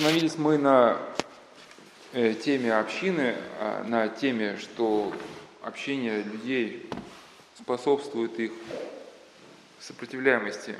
Остановились 0.00 0.38
мы 0.38 0.56
на 0.56 0.96
э, 2.14 2.32
теме 2.32 2.72
общины, 2.72 3.36
а, 3.58 3.84
на 3.84 4.08
теме, 4.08 4.56
что 4.56 5.12
общение 5.60 6.22
людей 6.22 6.88
способствует 7.58 8.40
их 8.40 8.52
сопротивляемости 9.78 10.76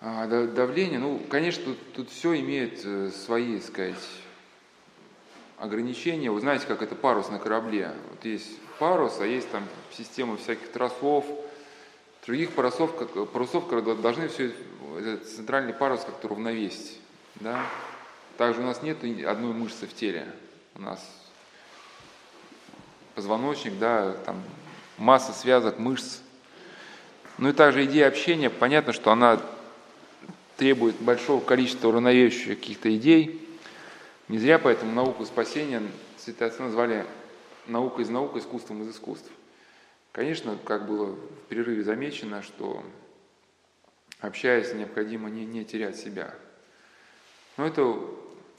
а, 0.00 0.26
давлению. 0.26 0.98
Ну, 0.98 1.20
конечно, 1.30 1.76
тут, 1.94 2.10
все 2.10 2.40
имеет 2.40 2.84
э, 2.84 3.12
свои, 3.12 3.60
сказать, 3.60 3.94
ограничения. 5.58 6.32
Вы 6.32 6.40
знаете, 6.40 6.66
как 6.66 6.82
это 6.82 6.96
парус 6.96 7.28
на 7.28 7.38
корабле. 7.38 7.92
Вот 8.10 8.24
есть 8.24 8.58
парус, 8.80 9.20
а 9.20 9.26
есть 9.26 9.48
там 9.52 9.62
система 9.96 10.36
всяких 10.36 10.72
тросов, 10.72 11.24
других 12.26 12.50
парусов, 12.50 12.96
парусов, 13.30 13.68
которые 13.68 13.94
должны 13.94 14.26
все 14.26 14.52
этот 14.98 15.28
центральный 15.28 15.72
парус 15.72 16.04
как-то 16.04 16.28
равновесить. 16.28 17.00
Да? 17.36 17.64
Также 18.36 18.60
у 18.60 18.64
нас 18.64 18.82
нет 18.82 18.98
одной 19.26 19.52
мышцы 19.52 19.86
в 19.86 19.94
теле. 19.94 20.26
У 20.74 20.80
нас 20.80 21.04
позвоночник, 23.14 23.78
да, 23.78 24.12
там 24.24 24.42
масса 24.96 25.32
связок, 25.32 25.78
мышц. 25.78 26.20
Ну 27.36 27.48
и 27.50 27.52
также 27.52 27.84
идея 27.84 28.08
общения, 28.08 28.50
понятно, 28.50 28.92
что 28.92 29.10
она 29.10 29.40
требует 30.56 30.96
большого 30.96 31.44
количества 31.44 31.88
уравновешивающих 31.88 32.58
каких-то 32.58 32.94
идей. 32.96 33.44
Не 34.28 34.38
зря 34.38 34.58
поэтому 34.58 34.92
науку 34.92 35.24
спасения 35.24 35.82
святые 36.16 36.48
отцы 36.48 36.62
назвали 36.62 37.06
наукой 37.66 38.04
из 38.04 38.10
наук, 38.10 38.36
искусством 38.36 38.82
из 38.82 38.90
искусств. 38.90 39.30
Конечно, 40.12 40.58
как 40.64 40.86
было 40.86 41.06
в 41.06 41.48
перерыве 41.48 41.84
замечено, 41.84 42.42
что 42.42 42.82
общаясь, 44.20 44.72
необходимо 44.74 45.28
не, 45.28 45.44
не 45.44 45.64
терять 45.64 45.96
себя. 45.96 46.34
Но 47.56 47.66
это 47.66 47.82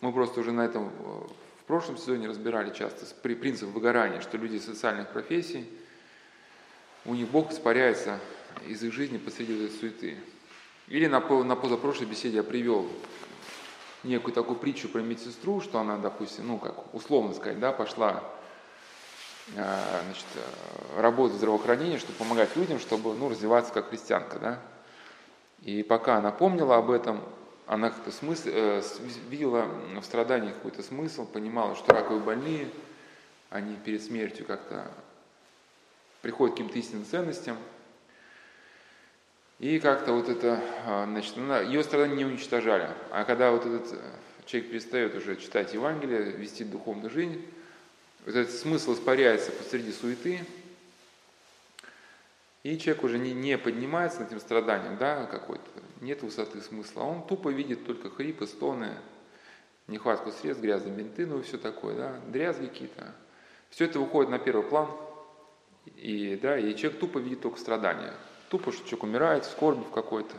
мы 0.01 0.13
просто 0.13 0.39
уже 0.39 0.51
на 0.51 0.61
этом 0.61 0.89
в 0.89 1.63
прошлом 1.67 1.97
сезоне 1.97 2.27
разбирали 2.27 2.73
часто 2.73 3.05
при 3.21 3.35
принцип 3.35 3.69
выгорания, 3.69 4.21
что 4.21 4.37
люди 4.37 4.57
социальных 4.57 5.09
профессий, 5.09 5.69
у 7.05 7.13
них 7.13 7.27
Бог 7.29 7.51
испаряется 7.51 8.19
из 8.67 8.83
их 8.83 8.93
жизни 8.93 9.17
посреди 9.17 9.53
этой 9.53 9.69
суеты. 9.69 10.17
Или 10.87 11.05
на, 11.05 11.19
на 11.19 11.55
позапрошлой 11.55 12.07
беседе 12.07 12.37
я 12.37 12.43
привел 12.43 12.89
некую 14.03 14.33
такую 14.33 14.57
притчу 14.57 14.89
про 14.89 15.01
медсестру, 15.01 15.61
что 15.61 15.79
она, 15.79 15.97
допустим, 15.97 16.47
ну 16.47 16.57
как 16.57 16.93
условно 16.93 17.33
сказать, 17.33 17.59
да, 17.59 17.71
пошла 17.71 18.23
а, 19.55 20.01
значит, 20.05 20.25
работать 20.97 21.35
в 21.35 21.37
здравоохранении, 21.37 21.97
чтобы 21.97 22.17
помогать 22.17 22.55
людям, 22.55 22.79
чтобы 22.79 23.13
ну, 23.13 23.29
развиваться 23.29 23.73
как 23.73 23.89
христианка. 23.89 24.39
Да? 24.39 24.59
И 25.63 25.83
пока 25.83 26.17
она 26.17 26.31
помнила 26.31 26.77
об 26.77 26.89
этом, 26.89 27.21
она 27.67 27.89
как-то 27.89 28.11
смысл, 28.11 28.49
э, 28.51 28.81
видела 29.29 29.67
в 29.99 30.03
страдании 30.03 30.51
какой-то 30.51 30.81
смысл, 30.81 31.25
понимала, 31.25 31.75
что 31.75 31.93
раковые 31.93 32.23
больные, 32.23 32.69
они 33.49 33.75
перед 33.75 34.01
смертью 34.03 34.45
как-то 34.45 34.89
приходят 36.21 36.55
к 36.55 36.57
каким-то 36.57 36.79
истинным 36.79 37.05
ценностям. 37.05 37.57
И 39.59 39.79
как-то 39.79 40.13
вот 40.13 40.29
это, 40.29 40.63
а, 40.85 41.05
значит, 41.05 41.37
она, 41.37 41.59
ее 41.59 41.83
страдания 41.83 42.15
не 42.15 42.25
уничтожали. 42.25 42.89
А 43.11 43.25
когда 43.25 43.51
вот 43.51 43.65
этот 43.65 43.91
э, 43.91 43.97
человек 44.45 44.71
перестает 44.71 45.15
уже 45.15 45.35
читать 45.35 45.73
Евангелие, 45.73 46.31
вести 46.31 46.63
духовную 46.63 47.09
жизнь, 47.09 47.45
вот 48.25 48.35
этот 48.35 48.55
смысл 48.55 48.93
испаряется 48.93 49.51
посреди 49.51 49.91
суеты, 49.91 50.39
и 52.63 52.77
человек 52.77 53.03
уже 53.03 53.17
не, 53.17 53.33
не 53.33 53.57
поднимается 53.57 54.19
над 54.19 54.29
этим 54.29 54.39
страданием, 54.39 54.97
да, 54.97 55.25
какой-то, 55.25 55.63
нет 56.01 56.21
высоты 56.23 56.61
смысла. 56.61 57.01
Он 57.01 57.25
тупо 57.25 57.49
видит 57.49 57.85
только 57.85 58.09
хрипы, 58.09 58.47
стоны, 58.47 58.91
нехватку 59.87 60.31
средств, 60.31 60.61
грязные 60.61 60.93
бинты, 60.93 61.25
ну 61.25 61.39
и 61.39 61.43
все 61.43 61.57
такое, 61.57 61.95
да, 61.95 62.19
дрязги 62.27 62.67
какие-то. 62.67 63.15
Все 63.69 63.85
это 63.85 63.99
выходит 63.99 64.29
на 64.29 64.39
первый 64.39 64.63
план, 64.63 64.89
и, 65.95 66.37
да, 66.41 66.57
и 66.57 66.75
человек 66.75 66.99
тупо 66.99 67.19
видит 67.19 67.41
только 67.41 67.59
страдания. 67.59 68.13
Тупо, 68.49 68.71
что 68.71 68.81
человек 68.83 69.03
умирает, 69.03 69.45
скорби 69.45 69.83
в 69.83 69.91
какой-то. 69.91 70.35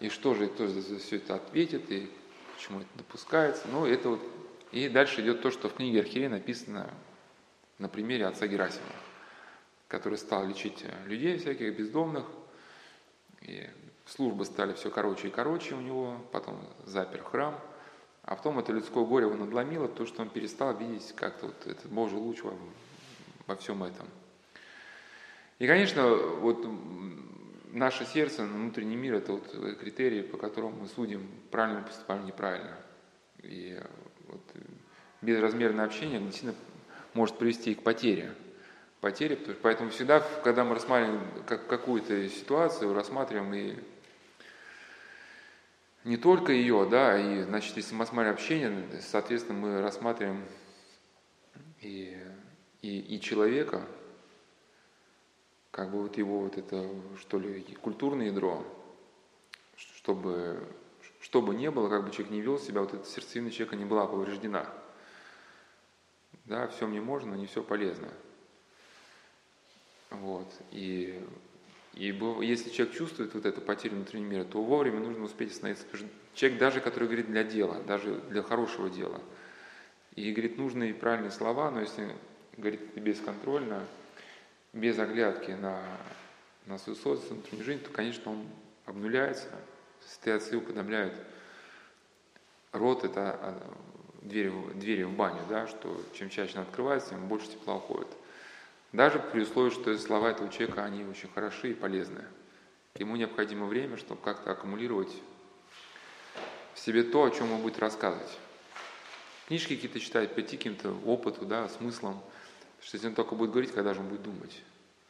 И 0.00 0.10
что 0.10 0.34
же, 0.34 0.48
кто 0.48 0.68
за 0.68 0.98
все 0.98 1.16
это 1.16 1.36
ответит, 1.36 1.90
и 1.90 2.10
почему 2.54 2.80
это 2.80 2.88
допускается. 2.96 3.66
Ну, 3.72 3.86
это 3.86 4.10
вот. 4.10 4.20
И 4.72 4.88
дальше 4.88 5.22
идет 5.22 5.40
то, 5.40 5.50
что 5.50 5.68
в 5.68 5.74
книге 5.74 6.00
Архиерея 6.00 6.28
написано 6.28 6.90
на 7.78 7.88
примере 7.88 8.26
отца 8.26 8.46
Герасима 8.46 8.84
который 9.88 10.18
стал 10.18 10.46
лечить 10.46 10.84
э, 10.84 11.08
людей 11.08 11.38
всяких 11.38 11.76
бездомных. 11.76 12.24
И 13.40 13.66
службы 14.06 14.44
стали 14.44 14.74
все 14.74 14.90
короче 14.90 15.28
и 15.28 15.30
короче 15.30 15.74
у 15.74 15.80
него, 15.80 16.18
потом 16.30 16.60
запер 16.84 17.22
храм. 17.22 17.58
А 18.22 18.36
потом 18.36 18.58
это 18.58 18.72
людское 18.72 19.04
горе 19.04 19.26
его 19.26 19.36
надломило, 19.36 19.88
то, 19.88 20.04
что 20.04 20.20
он 20.20 20.28
перестал 20.28 20.76
видеть 20.76 21.14
как-то 21.16 21.46
вот 21.46 21.66
этот 21.66 21.86
Божий 21.90 22.18
луч 22.18 22.42
во, 22.42 22.52
во 23.46 23.56
всем 23.56 23.82
этом. 23.82 24.06
И, 25.58 25.66
конечно, 25.66 26.06
вот 26.06 26.64
наше 27.72 28.04
сердце, 28.04 28.42
внутренний 28.42 28.96
мир– 28.96 29.14
это 29.16 29.32
вот 29.32 29.78
критерии, 29.80 30.20
по 30.20 30.36
которым 30.36 30.78
мы 30.78 30.88
судим, 30.88 31.26
правильно 31.50 31.82
поступаем, 31.82 32.26
неправильно. 32.26 32.76
И 33.38 33.80
вот 34.26 34.42
безразмерное 35.22 35.86
общение 35.86 36.20
действительно 36.20 36.54
может 37.14 37.38
привести 37.38 37.74
к 37.74 37.82
потере 37.82 38.34
потери. 39.00 39.36
Поэтому 39.62 39.90
всегда, 39.90 40.20
когда 40.42 40.64
мы 40.64 40.74
рассматриваем 40.74 41.20
какую-то 41.46 42.28
ситуацию, 42.28 42.94
рассматриваем 42.94 43.52
и 43.54 43.78
не 46.04 46.16
только 46.16 46.52
ее, 46.52 46.86
да, 46.90 47.18
и, 47.18 47.42
значит, 47.42 47.76
если 47.76 47.94
мы 47.94 48.00
рассматриваем 48.00 48.34
общение, 48.34 49.00
соответственно, 49.02 49.58
мы 49.58 49.80
рассматриваем 49.82 50.44
и, 51.80 52.16
и, 52.82 53.00
и 53.00 53.20
человека, 53.20 53.82
как 55.70 55.90
бы 55.90 56.02
вот 56.02 56.16
его 56.16 56.40
вот 56.40 56.56
это, 56.56 56.88
что 57.20 57.38
ли, 57.38 57.62
культурное 57.80 58.26
ядро, 58.26 58.64
чтобы, 59.76 60.66
чтобы 61.20 61.54
не 61.54 61.70
было, 61.70 61.88
как 61.88 62.04
бы 62.04 62.10
человек 62.10 62.32
не 62.32 62.40
вел 62.40 62.58
себя, 62.58 62.80
вот 62.80 62.94
эта 62.94 63.04
сердцевина 63.04 63.50
человека 63.50 63.76
не 63.76 63.84
была 63.84 64.06
повреждена. 64.06 64.66
Да, 66.46 66.66
все 66.68 66.86
мне 66.86 67.00
можно, 67.00 67.32
но 67.32 67.36
не 67.36 67.46
все 67.46 67.62
полезно. 67.62 68.08
Вот. 70.10 70.52
И, 70.70 71.20
и 71.94 72.06
если 72.42 72.70
человек 72.70 72.96
чувствует 72.96 73.34
вот 73.34 73.46
эту 73.46 73.60
потерю 73.60 73.96
внутреннего 73.96 74.28
мира, 74.28 74.44
то 74.44 74.62
вовремя 74.62 75.00
нужно 75.00 75.24
успеть 75.24 75.52
остановиться. 75.52 75.84
Человек 76.34 76.58
даже, 76.58 76.80
который 76.80 77.04
говорит 77.04 77.26
для 77.26 77.44
дела, 77.44 77.80
даже 77.82 78.14
для 78.30 78.42
хорошего 78.42 78.88
дела, 78.88 79.20
и 80.14 80.32
говорит 80.32 80.58
нужные 80.58 80.90
и 80.90 80.94
правильные 80.94 81.30
слова, 81.30 81.70
но 81.70 81.80
если 81.80 82.14
говорит 82.56 82.80
бесконтрольно, 82.94 83.84
без 84.72 84.98
оглядки 84.98 85.52
на, 85.52 85.80
на 86.66 86.78
свою 86.78 86.96
собственную 86.96 87.40
внутреннюю 87.40 87.64
жизнь, 87.64 87.82
то, 87.82 87.90
конечно, 87.90 88.32
он 88.32 88.46
обнуляется, 88.84 89.48
состоятся 90.00 90.54
и 90.54 90.56
уподобляют. 90.56 91.14
Рот– 92.72 93.04
это 93.04 93.38
а, 93.40 93.74
двери, 94.22 94.52
двери 94.74 95.04
в 95.04 95.12
баню, 95.12 95.40
да, 95.48 95.66
что 95.66 96.00
чем 96.12 96.28
чаще 96.28 96.54
она 96.54 96.62
открывается, 96.62 97.10
тем 97.10 97.28
больше 97.28 97.48
тепла 97.48 97.76
уходит. 97.76 98.08
Даже 98.92 99.18
при 99.18 99.42
условии, 99.42 99.70
что 99.70 99.96
слова 99.98 100.30
этого 100.30 100.50
человека, 100.50 100.84
они 100.84 101.04
очень 101.04 101.30
хороши 101.30 101.72
и 101.72 101.74
полезны. 101.74 102.24
Ему 102.94 103.16
необходимо 103.16 103.66
время, 103.66 103.96
чтобы 103.98 104.22
как-то 104.22 104.50
аккумулировать 104.50 105.14
в 106.74 106.78
себе 106.78 107.02
то, 107.02 107.24
о 107.24 107.30
чем 107.30 107.52
он 107.52 107.60
будет 107.60 107.78
рассказывать. 107.78 108.38
Книжки 109.46 109.74
какие-то 109.74 110.00
читать, 110.00 110.34
пойти 110.34 110.56
каким-то 110.56 110.90
опыту, 111.04 111.44
да, 111.44 111.68
смыслом, 111.68 112.22
что 112.80 112.96
если 112.96 113.08
он 113.08 113.14
только 113.14 113.34
будет 113.34 113.50
говорить, 113.50 113.72
когда 113.72 113.94
же 113.94 114.00
он 114.00 114.08
будет 114.08 114.22
думать. 114.22 114.62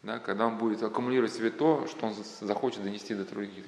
Да, 0.02 0.18
когда 0.18 0.46
он 0.46 0.58
будет 0.58 0.82
аккумулировать 0.82 1.32
в 1.32 1.36
себе 1.36 1.50
то, 1.50 1.86
что 1.88 2.06
он 2.06 2.14
захочет 2.40 2.82
донести 2.82 3.14
до 3.14 3.24
других. 3.24 3.64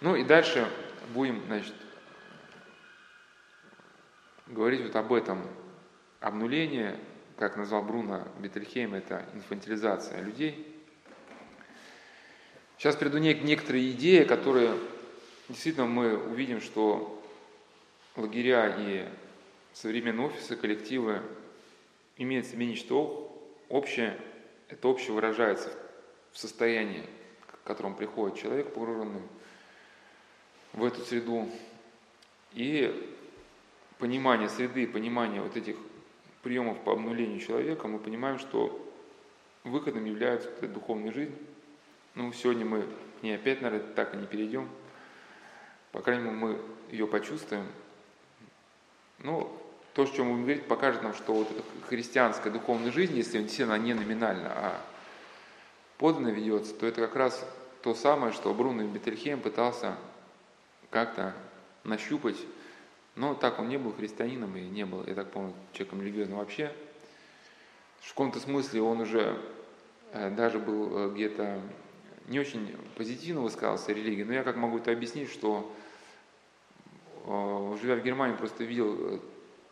Ну 0.00 0.16
и 0.16 0.24
дальше 0.24 0.68
будем, 1.12 1.42
значит, 1.46 1.74
говорить 4.46 4.82
вот 4.82 4.96
об 4.96 5.12
этом 5.12 5.46
обнулении, 6.20 6.98
как 7.36 7.56
назвал 7.56 7.82
Бруно 7.82 8.28
Бетельхейм, 8.38 8.94
это 8.94 9.26
инфантилизация 9.34 10.20
людей. 10.20 10.70
Сейчас 12.78 12.96
приду 12.96 13.18
некоторые 13.18 13.92
идеи, 13.92 14.24
которые 14.24 14.76
действительно 15.48 15.86
мы 15.86 16.16
увидим, 16.16 16.60
что 16.60 17.22
лагеря 18.16 18.74
и 18.78 19.08
современные 19.72 20.26
офисы, 20.26 20.56
коллективы 20.56 21.22
имеют 22.16 22.46
в 22.46 22.50
себе 22.50 22.66
нечто 22.66 22.94
общее. 23.68 24.18
Это 24.68 24.88
общее 24.88 25.12
выражается 25.12 25.70
в 26.32 26.38
состоянии, 26.38 27.04
к 27.46 27.66
которому 27.66 27.96
приходит 27.96 28.38
человек, 28.38 28.72
погруженный 28.72 29.22
в 30.72 30.84
эту 30.84 31.00
среду. 31.02 31.48
И 32.52 33.16
понимание 33.98 34.48
среды, 34.48 34.86
понимание 34.86 35.40
вот 35.40 35.56
этих 35.56 35.76
приемов 36.44 36.78
по 36.84 36.92
обнулению 36.92 37.40
человека, 37.40 37.88
мы 37.88 37.98
понимаем, 37.98 38.38
что 38.38 38.80
выходом 39.64 40.04
является 40.04 40.50
духовная 40.68 41.12
жизнь. 41.12 41.34
Ну, 42.14 42.32
сегодня 42.32 42.64
мы 42.64 42.82
к 43.18 43.22
ней 43.22 43.34
опять, 43.34 43.62
наверное, 43.62 43.92
так 43.94 44.14
и 44.14 44.18
не 44.18 44.26
перейдем. 44.26 44.68
По 45.90 46.00
крайней 46.00 46.24
мере, 46.24 46.36
мы 46.36 46.58
ее 46.90 47.06
почувствуем. 47.06 47.66
Ну, 49.18 49.50
то, 49.94 50.02
о 50.02 50.06
чем 50.06 50.26
мы 50.26 50.42
говорить, 50.42 50.66
покажет 50.66 51.02
нам, 51.02 51.14
что 51.14 51.32
вот 51.32 51.50
эта 51.50 51.62
христианская 51.88 52.50
духовная 52.50 52.92
жизнь, 52.92 53.16
если 53.16 53.40
действительно 53.40 53.78
не 53.78 53.94
номинально, 53.94 54.52
а 54.54 54.80
подлинно 55.98 56.28
ведется, 56.28 56.74
то 56.74 56.86
это 56.86 57.00
как 57.00 57.16
раз 57.16 57.44
то 57.82 57.94
самое, 57.94 58.32
что 58.32 58.52
Бруно 58.52 58.84
Бетельхейм 58.84 59.40
пытался 59.40 59.96
как-то 60.90 61.34
нащупать, 61.84 62.36
но 63.16 63.34
так 63.34 63.58
он 63.58 63.68
не 63.68 63.78
был 63.78 63.92
христианином 63.92 64.56
и 64.56 64.62
не 64.62 64.84
был, 64.84 65.04
я 65.06 65.14
так 65.14 65.30
помню, 65.30 65.54
человеком 65.72 66.02
религиозным 66.02 66.38
вообще. 66.38 66.74
В 68.00 68.08
каком-то 68.08 68.40
смысле 68.40 68.82
он 68.82 69.00
уже 69.00 69.40
э, 70.12 70.30
даже 70.30 70.58
был 70.58 70.98
э, 70.98 71.14
где-то 71.14 71.60
не 72.26 72.40
очень 72.40 72.76
позитивно 72.96 73.42
высказался 73.42 73.92
о 73.92 73.94
религии, 73.94 74.24
но 74.24 74.32
я 74.32 74.42
как 74.42 74.56
могу 74.56 74.78
это 74.78 74.90
объяснить, 74.90 75.30
что 75.30 75.72
э, 77.24 77.76
живя 77.80 77.96
в 77.96 78.02
Германии, 78.02 78.36
просто 78.36 78.64
видел 78.64 79.20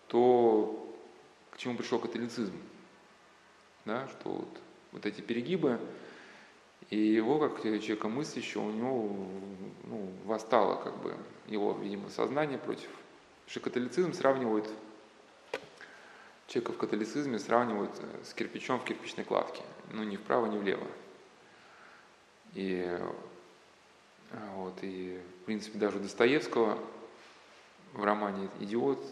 то, 0.07 0.97
к 1.51 1.59
чему 1.59 1.77
пришел 1.77 1.99
католицизм. 1.99 2.55
Да, 3.85 4.07
что 4.09 4.31
вот, 4.31 4.61
вот 4.93 5.07
эти 5.07 5.21
перегибы, 5.21 5.81
и 6.91 6.97
его, 6.97 7.39
как 7.39 7.63
человека 7.63 8.09
мыслящего, 8.09 8.63
у 8.63 8.71
него 8.71 9.17
ну, 9.85 10.11
восстало 10.25 10.77
как 10.77 11.03
бы 11.03 11.17
его, 11.49 11.73
видимо, 11.73 12.09
сознание 12.11 12.59
против. 12.59 12.89
Что 13.47 13.61
католицизм 13.61 14.13
сравнивают, 14.15 14.69
человека 16.47 16.73
в 16.73 16.79
католицизме 16.79 17.39
сравнивают 17.39 17.93
с 18.25 18.35
кирпичом 18.35 18.79
в 18.81 18.85
кирпичной 18.85 19.25
кладке. 19.25 19.63
Ну, 19.91 20.03
ни 20.05 20.17
вправо, 20.17 20.47
ни 20.47 20.59
влево. 20.59 20.87
И 22.55 22.99
вот, 24.55 24.75
и, 24.83 25.21
в 25.43 25.45
принципе, 25.45 25.79
даже 25.79 25.99
у 25.99 26.01
Достоевского 26.01 26.79
в 27.93 28.05
романе 28.05 28.49
«Идиот» 28.61 29.05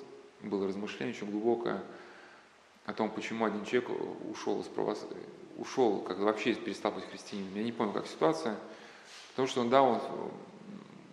было 0.43 0.67
размышление 0.67 1.15
очень 1.15 1.31
глубокое 1.31 1.83
о 2.87 2.93
том, 2.93 3.11
почему 3.11 3.45
один 3.45 3.65
человек 3.65 3.91
ушел 4.31 4.61
из 4.61 4.67
православия, 4.67 5.23
ушел, 5.59 6.01
как 6.01 6.19
вообще 6.19 6.55
перестал 6.55 6.93
быть 6.93 7.05
христианином. 7.05 7.55
Я 7.55 7.63
не 7.63 7.73
помню, 7.73 7.93
как 7.93 8.07
ситуация. 8.07 8.57
Потому 9.31 9.49
что 9.49 9.65
да, 9.65 9.83
он 9.83 10.01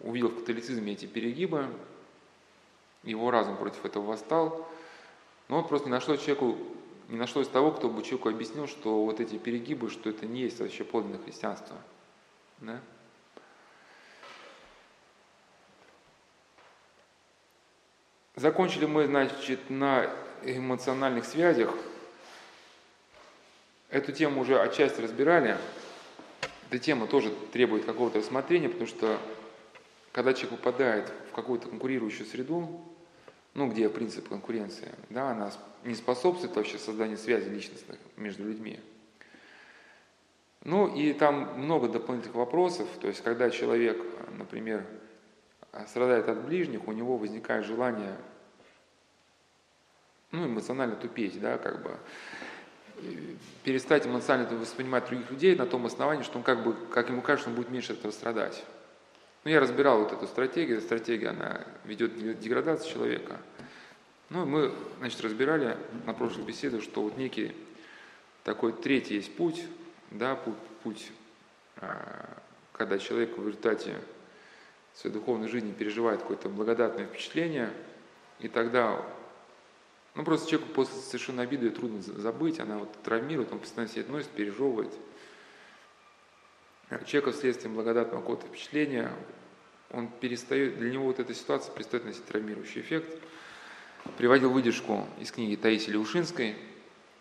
увидел 0.01 0.29
в 0.29 0.39
католицизме 0.39 0.93
эти 0.93 1.05
перегибы, 1.05 1.67
его 3.07 3.31
разум 3.31 3.57
против 3.57 3.85
этого 3.85 4.05
восстал, 4.05 4.67
но 5.47 5.59
он 5.59 5.67
просто 5.67 5.87
не 5.87 5.93
нашлось 5.93 6.21
человеку, 6.21 6.57
не 7.07 7.17
нашлось 7.17 7.47
того, 7.47 7.71
кто 7.71 7.89
бы 7.89 8.03
человеку 8.03 8.29
объяснил, 8.29 8.67
что 8.67 9.05
вот 9.05 9.19
эти 9.19 9.37
перегибы, 9.37 9.89
что 9.89 10.09
это 10.09 10.25
не 10.25 10.41
есть 10.41 10.59
вообще 10.59 10.83
подлинное 10.83 11.19
христианство. 11.19 11.75
Да? 12.59 12.79
Закончили 18.35 18.85
мы, 18.85 19.07
значит, 19.07 19.69
на 19.69 20.11
эмоциональных 20.43 21.25
связях. 21.25 21.73
Эту 23.89 24.11
тему 24.11 24.41
уже 24.41 24.59
отчасти 24.59 25.01
разбирали. 25.01 25.57
Эта 26.69 26.79
тема 26.79 27.07
тоже 27.07 27.31
требует 27.51 27.85
какого-то 27.85 28.19
рассмотрения, 28.19 28.69
потому 28.69 28.87
что 28.87 29.17
когда 30.11 30.33
человек 30.33 30.59
попадает 30.59 31.11
в 31.31 31.35
какую-то 31.35 31.69
конкурирующую 31.69 32.27
среду, 32.27 32.81
ну, 33.57 33.67
где 33.67 33.89
принцип 33.89 34.29
конкуренции, 34.29 34.93
да, 35.09 35.31
она 35.31 35.51
не 35.83 35.95
способствует 35.95 36.55
вообще 36.55 36.77
созданию 36.77 37.17
связи 37.17 37.49
личностных 37.49 37.97
между 38.15 38.43
людьми. 38.43 38.79
Ну, 40.63 40.87
и 40.93 41.11
там 41.13 41.59
много 41.59 41.89
дополнительных 41.89 42.35
вопросов, 42.35 42.87
то 43.01 43.07
есть, 43.07 43.23
когда 43.23 43.49
человек, 43.49 43.99
например, 44.37 44.85
страдает 45.87 46.29
от 46.29 46.45
ближних, 46.45 46.87
у 46.87 46.91
него 46.91 47.17
возникает 47.17 47.65
желание 47.65 48.15
ну, 50.29 50.45
эмоционально 50.45 50.95
тупеть, 50.95 51.41
да, 51.41 51.57
как 51.57 51.81
бы 51.81 51.97
перестать 53.63 54.05
эмоционально 54.05 54.55
воспринимать 54.55 55.07
других 55.07 55.31
людей 55.31 55.55
на 55.55 55.65
том 55.65 55.87
основании, 55.87 56.21
что 56.21 56.37
он 56.37 56.43
как 56.43 56.63
бы, 56.63 56.75
как 56.91 57.09
ему 57.09 57.23
кажется, 57.23 57.49
он 57.49 57.55
будет 57.55 57.71
меньше 57.71 57.93
этого 57.93 58.11
страдать. 58.11 58.63
Ну, 59.43 59.51
я 59.51 59.59
разбирал 59.59 59.99
вот 59.99 60.11
эту 60.11 60.27
стратегию, 60.27 60.77
эта 60.77 60.85
стратегия, 60.85 61.29
она 61.29 61.65
ведет 61.85 62.13
к 62.13 62.39
деградации 62.39 62.89
человека. 62.89 63.37
Ну, 64.29 64.45
мы, 64.45 64.73
значит, 64.99 65.21
разбирали 65.21 65.77
на 66.05 66.13
прошлых 66.13 66.45
беседах, 66.45 66.83
что 66.83 67.01
вот 67.01 67.17
некий 67.17 67.53
такой 68.43 68.73
третий 68.73 69.15
есть 69.15 69.35
путь, 69.35 69.63
да, 70.11 70.35
путь, 70.35 70.55
путь 70.83 71.11
а, 71.77 72.37
когда 72.73 72.97
человек 72.99 73.37
в 73.37 73.47
результате 73.47 73.95
своей 74.93 75.13
духовной 75.13 75.47
жизни 75.47 75.71
переживает 75.71 76.21
какое-то 76.21 76.49
благодатное 76.49 77.05
впечатление, 77.05 77.71
и 78.39 78.47
тогда 78.47 79.03
ну, 80.15 80.23
просто 80.23 80.49
человеку 80.49 80.73
после 80.73 80.95
совершенно 80.99 81.43
обиды 81.43 81.69
трудно 81.69 82.01
забыть, 82.01 82.59
она 82.59 82.79
вот 82.79 82.91
травмирует, 83.03 83.51
он 83.51 83.59
постоянно 83.59 83.91
себя 83.91 84.01
относит, 84.01 84.29
пережевывает. 84.29 84.91
Человека 87.05 87.31
вследствие 87.31 87.73
благодатного 87.73 88.21
какого-то 88.21 88.47
впечатления, 88.47 89.11
он 89.91 90.07
перестает, 90.07 90.79
для 90.79 90.89
него 90.91 91.05
вот 91.05 91.19
эта 91.19 91.33
ситуация 91.33 91.73
перестает 91.73 92.05
носить 92.05 92.25
травмирующий 92.25 92.81
эффект. 92.81 93.21
Приводил 94.17 94.51
выдержку 94.51 95.05
из 95.19 95.31
книги 95.31 95.55
Таисии 95.55 95.91
Леушинской, 95.91 96.55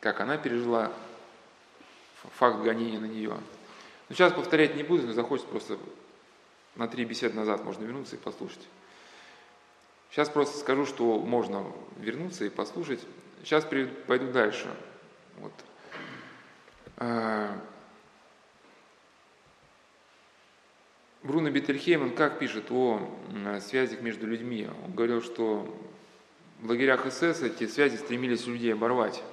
как 0.00 0.20
она 0.20 0.36
пережила 0.36 0.92
факт 2.36 2.62
гонения 2.62 3.00
на 3.00 3.06
нее. 3.06 3.36
Но 4.08 4.14
сейчас 4.14 4.32
повторять 4.32 4.76
не 4.76 4.84
буду, 4.84 5.06
но 5.06 5.12
захочется 5.12 5.50
просто 5.50 5.78
на 6.76 6.86
три 6.86 7.04
беседы 7.04 7.34
назад 7.34 7.64
можно 7.64 7.84
вернуться 7.84 8.14
и 8.14 8.18
послушать. 8.18 8.68
Сейчас 10.10 10.28
просто 10.28 10.58
скажу, 10.58 10.86
что 10.86 11.18
можно 11.18 11.64
вернуться 11.98 12.44
и 12.44 12.50
послушать. 12.50 13.00
Сейчас 13.42 13.64
пойду 13.64 14.30
дальше. 14.30 14.68
Вот. 15.38 15.52
Бруно 21.26 21.50
Бетельхейм, 21.50 22.02
он 22.02 22.10
как 22.14 22.38
пишет 22.38 22.70
о 22.70 23.00
связях 23.60 24.00
между 24.00 24.28
людьми? 24.28 24.68
Он 24.84 24.92
говорил, 24.92 25.20
что 25.20 25.76
в 26.60 26.70
лагерях 26.70 27.04
СС 27.12 27.42
эти 27.42 27.66
связи 27.66 27.96
стремились 27.96 28.46
людей 28.46 28.72
оборвать. 28.72 29.24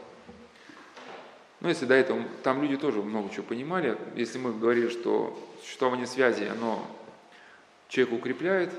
Ну, 1.61 1.69
если 1.69 1.85
до 1.85 1.93
этого, 1.93 2.23
там 2.41 2.63
люди 2.63 2.77
тоже 2.77 3.03
много 3.03 3.31
чего 3.31 3.43
понимали. 3.43 3.95
Если 4.15 4.39
мы 4.39 4.53
говорили, 4.53 4.89
что 4.89 5.39
существование 5.61 6.07
связи, 6.07 6.45
оно 6.45 6.83
человека 7.89 8.15
укрепляет, 8.15 8.71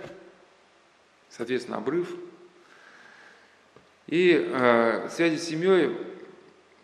соответственно, 1.30 1.76
обрыв. 1.76 2.12
И 4.08 4.50
э, 4.52 5.08
связи 5.08 5.36
с 5.36 5.44
семьей 5.44 5.96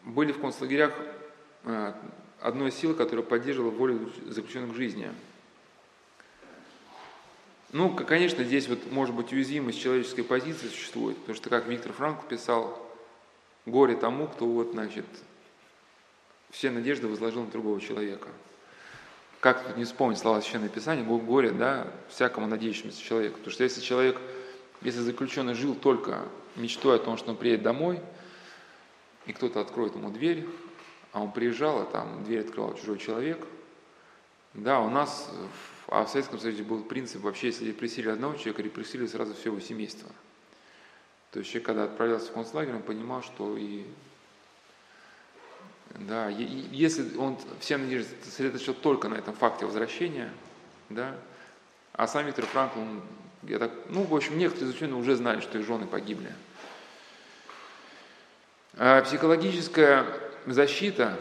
были 0.04 0.30
в 0.30 0.40
концлагерях 0.40 0.92
э, 1.64 1.92
одной 2.40 2.70
силы, 2.70 2.94
которая 2.94 3.24
поддерживала 3.24 3.72
волю 3.72 4.12
заключенных 4.28 4.74
к 4.74 4.76
жизни. 4.76 5.10
Ну, 7.72 7.94
конечно, 7.94 8.42
здесь 8.42 8.68
вот 8.68 8.90
может 8.90 9.14
быть 9.14 9.32
уязвимость 9.32 9.80
человеческой 9.80 10.22
позиции 10.22 10.68
существует, 10.68 11.16
потому 11.18 11.36
что, 11.36 11.50
как 11.50 11.66
Виктор 11.66 11.92
Франк 11.92 12.26
писал, 12.26 12.84
горе 13.66 13.96
тому, 13.96 14.26
кто 14.26 14.46
вот, 14.46 14.72
значит, 14.72 15.06
все 16.50 16.70
надежды 16.70 17.06
возложил 17.06 17.44
на 17.44 17.50
другого 17.50 17.80
человека. 17.80 18.28
Как 19.38 19.66
тут 19.66 19.76
не 19.76 19.84
вспомнить 19.84 20.18
слова 20.18 20.40
Священного 20.40 20.68
Писания, 20.68 21.04
горе, 21.04 21.52
да, 21.52 21.86
всякому 22.08 22.46
надеющемуся 22.46 23.00
человеку. 23.00 23.36
Потому 23.38 23.52
что 23.52 23.62
если 23.64 23.80
человек 23.80 24.18
если 24.82 25.00
заключенный 25.00 25.54
жил 25.54 25.74
только 25.74 26.22
мечтой 26.56 26.96
о 26.96 26.98
том, 26.98 27.18
что 27.18 27.30
он 27.30 27.36
приедет 27.36 27.62
домой, 27.62 28.00
и 29.26 29.32
кто-то 29.32 29.60
откроет 29.60 29.94
ему 29.94 30.10
дверь, 30.10 30.46
а 31.12 31.22
он 31.22 31.32
приезжал, 31.32 31.80
а 31.80 31.84
там 31.84 32.24
дверь 32.24 32.40
открывал 32.40 32.74
чужой 32.74 32.98
человек. 32.98 33.46
Да, 34.54 34.80
у 34.80 34.88
нас, 34.88 35.30
а 35.90 36.04
в 36.04 36.08
Советском 36.08 36.38
Союзе 36.38 36.62
был 36.62 36.84
принцип, 36.84 37.22
вообще, 37.22 37.48
если 37.48 37.66
репрессировали 37.66 38.14
одного 38.14 38.34
человека, 38.34 38.62
репрессировали 38.62 39.08
сразу 39.08 39.34
все 39.34 39.50
его 39.50 39.60
семейство. 39.60 40.08
То 41.32 41.40
есть 41.40 41.50
человек, 41.50 41.66
когда 41.66 41.84
отправлялся 41.84 42.30
в 42.30 42.32
концлагерь, 42.32 42.74
он 42.74 42.82
понимал, 42.82 43.22
что 43.22 43.56
и 43.56 43.84
да, 45.96 46.30
и, 46.30 46.44
если 46.70 47.16
он 47.16 47.36
все 47.58 47.76
надежды 47.76 48.14
сосредоточил 48.24 48.74
только 48.74 49.08
на 49.08 49.14
этом 49.14 49.34
факте 49.34 49.66
возвращения, 49.66 50.32
да, 50.88 51.16
а 51.92 52.06
сам 52.06 52.24
Виктор 52.24 52.46
Франкл, 52.46 52.78
он 52.78 53.02
я 53.42 53.58
так, 53.58 53.72
ну, 53.88 54.04
в 54.04 54.14
общем, 54.14 54.38
некоторые 54.38 54.68
заключенные 54.68 55.00
уже 55.00 55.16
знали, 55.16 55.40
что 55.40 55.58
их 55.58 55.66
жены 55.66 55.86
погибли. 55.86 56.30
А 58.76 59.02
психологическая 59.02 60.06
защита 60.46 61.18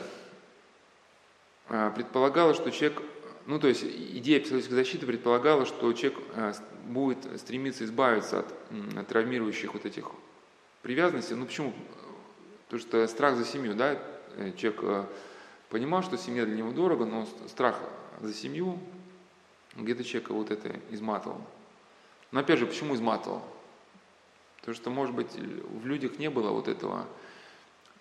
а, 1.70 1.92
предполагала, 1.92 2.54
что 2.54 2.72
человек, 2.72 3.02
ну, 3.50 3.58
то 3.60 3.68
есть 3.68 3.84
идея 3.84 4.40
психологической 4.40 4.78
защиты 4.78 5.08
предполагала, 5.08 5.66
что 5.66 5.92
человек 5.94 6.20
а, 6.36 6.54
будет 6.86 7.18
стремиться 7.40 7.84
избавиться 7.84 8.42
от 8.42 9.08
травмирующих 9.08 9.74
вот 9.74 9.88
этих 9.88 10.12
привязанностей. 10.84 11.34
Ну, 11.34 11.48
почему? 11.48 11.74
Потому 12.66 12.80
что 12.80 13.08
страх 13.08 13.36
за 13.38 13.46
семью, 13.46 13.74
да, 13.74 13.98
человек 14.56 14.80
а, 14.84 15.10
понимал, 15.70 16.04
что 16.04 16.16
семья 16.16 16.46
для 16.46 16.58
него 16.58 16.70
дорого, 16.74 17.06
но 17.06 17.28
страх 17.48 17.80
за 18.22 18.36
семью 18.36 18.78
где-то 19.76 20.04
человека 20.04 20.34
вот 20.34 20.52
это 20.52 20.80
изматывал. 20.92 21.42
Но 22.32 22.42
опять 22.42 22.60
же, 22.60 22.68
почему 22.68 22.94
изматывал? 22.94 23.42
Потому 24.60 24.76
что, 24.76 24.92
может 24.92 25.16
быть, 25.16 25.34
в 25.34 25.88
людях 25.88 26.20
не 26.20 26.30
было 26.30 26.52
вот 26.52 26.68
этого 26.68 27.08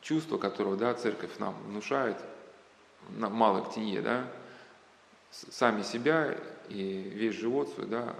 чувства, 0.02 0.36
которого 0.36 0.76
да, 0.76 0.92
церковь 0.92 1.38
нам 1.38 1.54
внушает, 1.68 2.18
на 3.16 3.30
малых 3.30 3.72
тенье, 3.72 4.02
да, 4.02 4.30
сами 5.30 5.82
себя 5.82 6.36
и 6.68 7.00
весь 7.14 7.34
живот 7.34 7.68
свой, 7.70 7.86
да, 7.86 8.14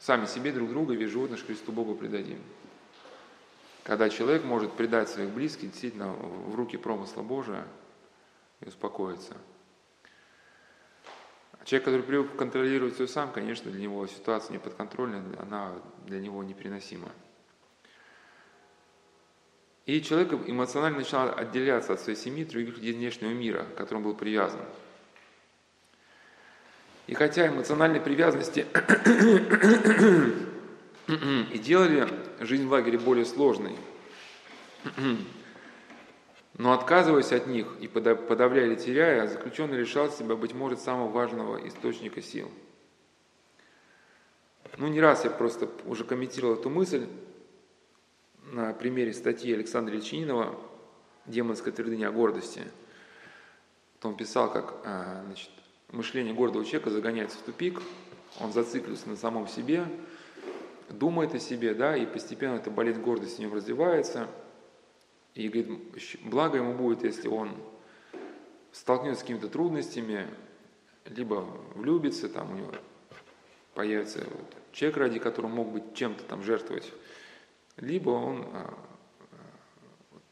сами 0.00 0.26
себе 0.26 0.52
друг 0.52 0.70
друга, 0.70 0.94
весь 0.94 1.10
живот 1.10 1.30
наш 1.30 1.44
Христу 1.44 1.72
Богу 1.72 1.94
предадим. 1.94 2.38
Когда 3.84 4.08
человек 4.10 4.44
может 4.44 4.72
предать 4.74 5.08
своих 5.08 5.30
близких 5.30 5.70
действительно 5.70 6.12
в 6.12 6.54
руки 6.54 6.76
промысла 6.76 7.22
Божия 7.22 7.66
и 8.60 8.68
успокоиться. 8.68 9.36
А 11.52 11.64
человек, 11.64 11.84
который 11.84 12.02
привык 12.02 12.36
контролировать 12.36 12.94
все 12.94 13.06
сам, 13.06 13.32
конечно, 13.32 13.70
для 13.70 13.82
него 13.82 14.06
ситуация 14.06 14.54
неподконтрольная, 14.54 15.22
она 15.38 15.74
для 16.06 16.20
него 16.20 16.42
непереносима. 16.42 17.10
И 19.86 20.00
человек 20.02 20.32
эмоционально 20.46 20.98
начинал 20.98 21.36
отделяться 21.36 21.94
от 21.94 22.00
своей 22.00 22.16
семьи, 22.16 22.44
других 22.44 22.76
людей 22.76 22.92
внешнего 22.92 23.30
мира, 23.30 23.64
к 23.64 23.74
которому 23.74 24.04
был 24.04 24.14
привязан. 24.14 24.60
И 27.06 27.14
хотя 27.14 27.48
эмоциональной 27.48 28.00
привязанности 28.00 28.66
и 31.08 31.58
делали 31.58 32.08
жизнь 32.40 32.66
в 32.66 32.70
лагере 32.70 32.98
более 32.98 33.24
сложной, 33.24 33.76
но 36.58 36.72
отказываясь 36.72 37.32
от 37.32 37.46
них 37.46 37.66
и 37.80 37.88
подавляя 37.88 38.66
или 38.66 38.76
теряя, 38.76 39.26
заключенный 39.26 39.78
лишал 39.78 40.10
себя, 40.10 40.36
быть 40.36 40.54
может, 40.54 40.80
самого 40.80 41.08
важного 41.10 41.66
источника 41.66 42.22
сил. 42.22 42.50
Ну, 44.76 44.86
не 44.88 45.00
раз 45.00 45.24
я 45.24 45.30
просто 45.30 45.68
уже 45.86 46.04
комментировал 46.04 46.54
эту 46.54 46.70
мысль, 46.70 47.06
на 48.52 48.72
примере 48.72 49.12
статьи 49.12 49.52
Александра 49.52 49.94
Ильчининова 49.94 50.58
«Демонская 51.26 51.72
твердыня 51.72 52.10
гордости». 52.10 52.62
Он 54.02 54.16
писал, 54.16 54.50
как 54.50 54.74
а, 54.84 55.22
значит, 55.26 55.50
мышление 55.92 56.34
гордого 56.34 56.64
человека 56.64 56.90
загоняется 56.90 57.38
в 57.38 57.42
тупик, 57.42 57.80
он 58.40 58.52
зациклился 58.52 59.08
на 59.08 59.16
самом 59.16 59.48
себе, 59.48 59.84
думает 60.88 61.34
о 61.34 61.38
себе, 61.38 61.74
да, 61.74 61.96
и 61.96 62.06
постепенно 62.06 62.54
эта 62.54 62.70
болезнь 62.70 63.00
гордости 63.00 63.36
в 63.36 63.40
нем 63.40 63.54
развивается. 63.54 64.28
И 65.34 65.48
говорит, 65.48 65.80
благо 66.24 66.58
ему 66.58 66.74
будет, 66.74 67.04
если 67.04 67.28
он 67.28 67.52
столкнется 68.72 69.20
с 69.20 69.22
какими-то 69.22 69.48
трудностями, 69.48 70.26
либо 71.06 71.46
влюбится, 71.74 72.28
там 72.28 72.52
у 72.52 72.56
него 72.56 72.72
появится 73.74 74.20
вот, 74.20 74.56
человек, 74.72 74.98
ради 74.98 75.18
которого 75.18 75.50
мог 75.50 75.72
быть 75.72 75.94
чем-то 75.94 76.24
там 76.24 76.42
жертвовать 76.42 76.92
либо 77.80 78.10
он 78.10 78.44
а, 78.52 78.74
а, 79.32 79.36
вот, 80.10 80.22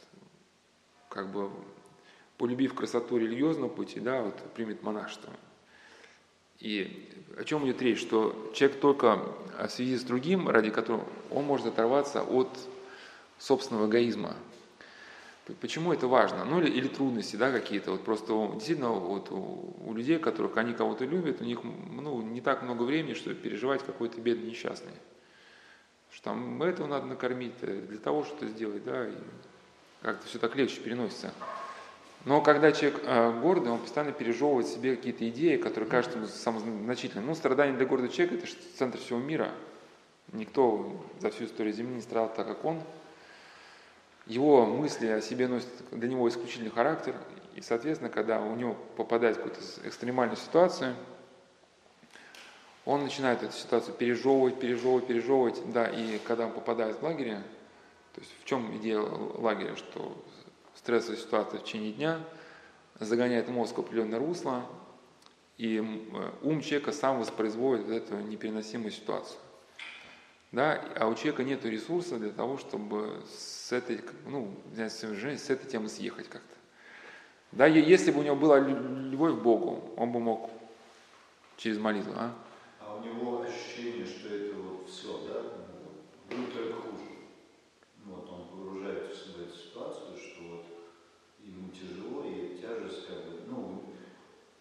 как 1.09 1.33
бы 1.33 1.51
полюбив 2.37 2.75
красоту 2.75 3.17
религиозного 3.17 3.69
пути, 3.69 4.01
да, 4.01 4.23
вот, 4.23 4.37
примет 4.55 4.83
монашество. 4.83 5.33
И 6.61 7.09
о 7.37 7.45
чем 7.45 7.65
идет 7.67 7.81
речь? 7.83 8.01
Что 8.01 8.51
человек 8.55 8.81
только 8.81 9.25
в 9.59 9.69
связи 9.69 9.97
с 9.97 10.03
другим, 10.03 10.49
ради 10.49 10.71
которого 10.71 11.05
он 11.31 11.45
может 11.45 11.67
оторваться 11.67 12.23
от 12.23 12.49
собственного 13.39 13.89
эгоизма. 13.89 14.35
Почему 15.61 15.93
это 15.93 16.09
важно? 16.09 16.45
Ну 16.45 16.61
или, 16.61 16.71
или 16.71 16.89
трудности 16.89 17.37
да, 17.37 17.51
какие-то. 17.51 17.93
Вот 17.93 18.05
просто 18.05 18.51
действительно 18.55 18.91
вот 18.91 19.31
у, 19.31 19.75
у 19.87 19.95
людей, 19.95 20.19
которых 20.19 20.57
они 20.59 20.75
кого-то 20.75 21.05
любят, 21.07 21.41
у 21.41 21.45
них 21.45 21.61
ну, 21.63 22.21
не 22.21 22.41
так 22.41 22.63
много 22.63 22.83
времени, 22.83 23.15
чтобы 23.15 23.37
переживать 23.37 23.83
какой-то 23.83 24.21
бедный 24.21 24.51
несчастный 24.51 24.93
что 26.13 26.31
там 26.31 26.63
этого 26.63 26.87
надо 26.87 27.07
накормить, 27.07 27.55
э, 27.63 27.81
для 27.81 27.99
того 27.99 28.25
что-то 28.25 28.49
сделать, 28.49 28.85
да, 28.85 29.07
и 29.09 29.15
как-то 30.03 30.27
все 30.27 30.39
так 30.39 30.57
легче 30.57 30.81
переносится. 30.81 31.33
Но 32.29 32.43
когда 32.43 32.73
человек 32.73 33.01
э, 33.07 33.41
гордый, 33.41 33.73
он 33.73 33.79
постоянно 33.79 34.13
пережевывает 34.13 34.69
себе 34.69 34.97
какие-то 34.97 35.27
идеи, 35.31 35.57
которые 35.57 35.89
кажутся 35.89 36.19
ему 36.19 36.29
самозначительными. 36.29 37.25
Ну, 37.25 37.35
страдание 37.35 37.75
для 37.75 37.87
гордого 37.87 38.13
человека– 38.13 38.35
это 38.45 38.47
центр 38.77 38.99
всего 38.99 39.19
мира. 39.19 39.51
Никто 40.35 41.03
за 41.21 41.31
всю 41.31 41.47
историю 41.47 41.73
Земли 41.73 41.95
не 41.95 42.03
страдал 42.03 42.31
так, 42.37 42.47
как 42.47 42.63
он. 42.67 42.83
Его 44.27 44.67
мысли 44.67 45.07
о 45.07 45.23
себе 45.23 45.49
носят 45.49 45.71
для 45.91 46.07
него 46.07 46.29
исключительный 46.29 46.71
характер. 46.71 47.15
И, 47.57 47.63
соответственно, 47.63 48.11
когда 48.11 48.43
у 48.43 48.55
него 48.55 48.77
попадает 48.99 49.39
в 49.39 49.43
какую-то 49.43 49.63
экстремальную 49.89 50.37
ситуацию– 50.37 50.95
он 52.89 53.03
начинает 53.03 53.43
эту 53.43 53.53
ситуацию 53.53 53.95
пережевывать, 53.95 54.59
пережевывать, 54.59 55.07
пережевывать, 55.07 55.73
да, 55.73 55.87
и 55.89 56.19
когда 56.21 56.47
он 56.47 56.53
попадает 56.53 56.99
в 56.99 57.03
лагерь, 57.03 57.35
то 58.15 58.21
есть 58.23 58.33
в 58.41 58.47
чем 58.47 58.75
идея 58.79 59.01
лагеря, 59.01 59.77
что 59.77 60.17
стрессовая 60.79 61.19
ситуация 61.19 61.61
в 61.61 61.65
течение 61.65 61.93
дня 61.93 62.21
загоняет 62.99 63.49
мозг 63.49 63.77
в 63.77 63.81
определенное 63.81 64.19
русло, 64.19 64.65
и 65.57 65.79
ум 66.43 66.61
человека 66.61 66.93
сам 66.93 67.19
воспроизводит 67.19 67.89
эту 67.89 68.17
непереносимую 68.17 68.91
ситуацию. 68.91 69.39
Да, 70.51 70.83
а 70.97 71.07
у 71.07 71.15
человека 71.15 71.45
нет 71.45 71.65
ресурса 71.67 72.19
для 72.19 72.31
того, 72.31 72.57
чтобы 72.57 73.23
с 73.29 73.71
этой, 73.71 74.01
ну, 74.27 74.55
с 74.75 75.05
этой 75.51 75.71
темы 75.71 75.89
съехать 75.89 76.29
как-то. 76.29 76.55
Да, 77.53 77.67
если 77.67 78.11
бы 78.11 78.21
у 78.21 78.23
него 78.23 78.37
была 78.37 78.59
любовь 78.59 79.35
к 79.35 79.43
Богу, 79.43 79.93
он 79.97 80.13
бы 80.13 80.21
мог 80.21 80.51
через 81.57 81.79
молитву, 81.79 82.13
а? 82.17 82.33
у 82.99 83.05
него 83.05 83.43
ощущение, 83.43 84.07
что 84.07 84.29
это 84.29 84.55
вот 84.57 84.89
все, 84.89 85.21
да, 85.29 86.35
будет 86.35 86.53
только 86.53 86.81
хуже. 86.81 87.05
Вот 88.05 88.29
он 88.31 88.49
погружается 88.49 89.11
в 89.11 89.17
себя 89.17 89.45
эту 89.45 89.57
ситуацию, 89.57 90.17
что 90.17 90.43
вот 90.45 90.67
ему 91.41 91.71
тяжело, 91.71 92.25
и 92.25 92.59
тяжесть 92.61 93.07
как 93.07 93.25
бы, 93.25 93.41
ну, 93.49 93.83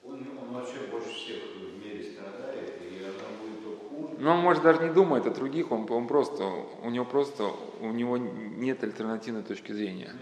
он, 0.04 0.28
он 0.40 0.54
вообще 0.54 0.88
больше 0.92 1.10
всех 1.10 1.44
в 1.56 1.84
мире 1.84 2.04
страдает, 2.04 2.82
и 2.82 3.04
она 3.04 3.42
будет 3.42 3.64
только 3.64 3.86
хуже. 3.90 4.16
Но 4.28 4.34
он 4.34 4.42
может 4.42 4.62
даже 4.62 4.84
не 4.84 4.90
думать 4.90 5.26
о 5.26 5.30
других, 5.30 5.72
он, 5.72 5.90
он 5.90 6.06
просто, 6.06 6.44
у 6.44 6.90
него 6.90 7.06
просто, 7.06 7.50
у 7.80 7.94
него 7.94 8.18
нет 8.18 8.84
альтернативной 8.84 9.42
точки 9.42 9.72
зрения. 9.72 10.14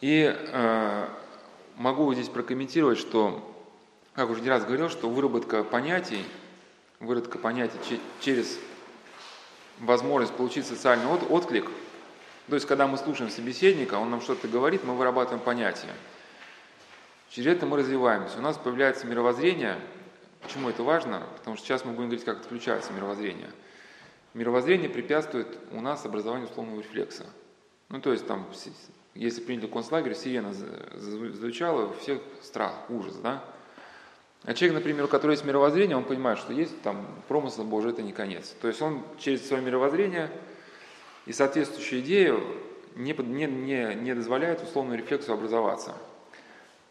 И 0.00 0.32
э, 0.32 1.08
могу 1.74 2.14
здесь 2.14 2.28
прокомментировать, 2.28 2.96
что 2.96 3.42
как 4.14 4.30
уже 4.30 4.40
не 4.40 4.48
раз 4.48 4.64
говорил, 4.64 4.88
что 4.88 5.10
выработка 5.10 5.64
понятий, 5.64 6.24
выработка 7.00 7.38
понятий 7.38 8.00
через 8.20 8.56
возможность 9.80 10.34
получить 10.34 10.64
социальный 10.64 11.08
отклик, 11.08 11.68
то 12.46 12.54
есть 12.54 12.68
когда 12.68 12.86
мы 12.86 12.98
слушаем 12.98 13.32
собеседника, 13.32 13.94
он 13.94 14.10
нам 14.12 14.20
что-то 14.20 14.46
говорит, 14.46 14.84
мы 14.84 14.94
вырабатываем 14.94 15.42
понятия. 15.42 15.92
Через 17.30 17.56
это 17.56 17.66
мы 17.66 17.78
развиваемся. 17.78 18.38
У 18.38 18.42
нас 18.42 18.56
появляется 18.56 19.08
мировоззрение. 19.08 19.76
Почему 20.42 20.68
это 20.68 20.82
важно? 20.82 21.26
Потому 21.38 21.56
что 21.56 21.66
сейчас 21.66 21.84
мы 21.84 21.92
будем 21.92 22.08
говорить, 22.08 22.24
как 22.24 22.40
отключается 22.40 22.92
мировоззрение. 22.92 23.50
Мировоззрение 24.34 24.88
препятствует 24.88 25.48
у 25.72 25.80
нас 25.80 26.04
образованию 26.04 26.48
условного 26.48 26.80
рефлекса. 26.80 27.26
Ну, 27.88 28.00
то 28.00 28.12
есть 28.12 28.26
там, 28.26 28.46
если 29.14 29.40
приняли 29.40 29.66
концлагерь, 29.66 30.14
сирена 30.14 30.52
звучала, 30.52 31.86
у 31.86 31.94
всех 31.94 32.20
страх, 32.42 32.72
ужас, 32.88 33.16
да? 33.16 33.42
А 34.44 34.54
человек, 34.54 34.78
например, 34.78 35.04
у 35.04 35.08
которого 35.08 35.32
есть 35.32 35.44
мировоззрение, 35.44 35.96
он 35.96 36.04
понимает, 36.04 36.38
что 36.38 36.52
есть 36.52 36.80
там 36.82 37.06
промысл 37.26 37.64
Божий, 37.64 37.90
это 37.90 38.02
не 38.02 38.12
конец. 38.12 38.54
То 38.60 38.68
есть 38.68 38.80
он 38.80 39.02
через 39.18 39.46
свое 39.46 39.62
мировоззрение 39.62 40.30
и 41.26 41.32
соответствующую 41.32 42.02
идею 42.02 42.42
не, 42.94 43.12
не, 43.12 43.46
не, 43.46 43.94
не 43.94 44.14
дозволяет 44.14 44.62
условному 44.62 44.96
рефлексу 44.96 45.32
образоваться. 45.32 45.94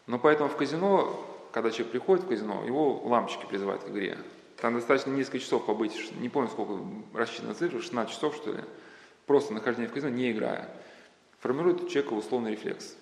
Но 0.06 0.18
поэтому 0.18 0.48
в 0.48 0.56
казино, 0.56 1.24
когда 1.52 1.70
человек 1.70 1.92
приходит 1.92 2.24
в 2.24 2.28
казино, 2.28 2.64
его 2.64 3.00
лампочки 3.04 3.46
призывают 3.46 3.84
к 3.84 3.88
игре. 3.88 4.18
Там 4.56 4.74
достаточно 4.74 5.10
несколько 5.10 5.38
часов 5.38 5.66
побыть, 5.66 6.12
не 6.20 6.28
помню, 6.28 6.50
сколько 6.50 6.82
рассчитана 7.14 7.54
цифра, 7.54 7.80
16 7.80 8.12
часов, 8.12 8.34
что 8.34 8.52
ли, 8.52 8.64
просто 9.26 9.54
нахождение 9.54 9.88
в 9.88 9.92
казино, 9.92 10.10
не 10.10 10.32
играя, 10.32 10.68
формирует 11.38 11.82
у 11.82 11.88
человека 11.88 12.14
условный 12.14 12.52
рефлекс. 12.52 12.96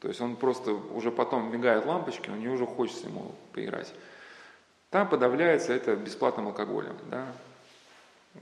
То 0.00 0.08
есть 0.08 0.20
он 0.20 0.36
просто 0.36 0.72
уже 0.72 1.10
потом 1.10 1.50
мигает 1.52 1.86
лампочки, 1.86 2.30
у 2.30 2.34
него 2.34 2.54
уже 2.54 2.66
хочется 2.66 3.06
ему 3.06 3.34
поиграть. 3.52 3.92
Там 4.90 5.08
подавляется 5.08 5.72
это 5.72 5.96
бесплатным 5.96 6.48
алкоголем. 6.48 6.96
Да? 7.10 7.26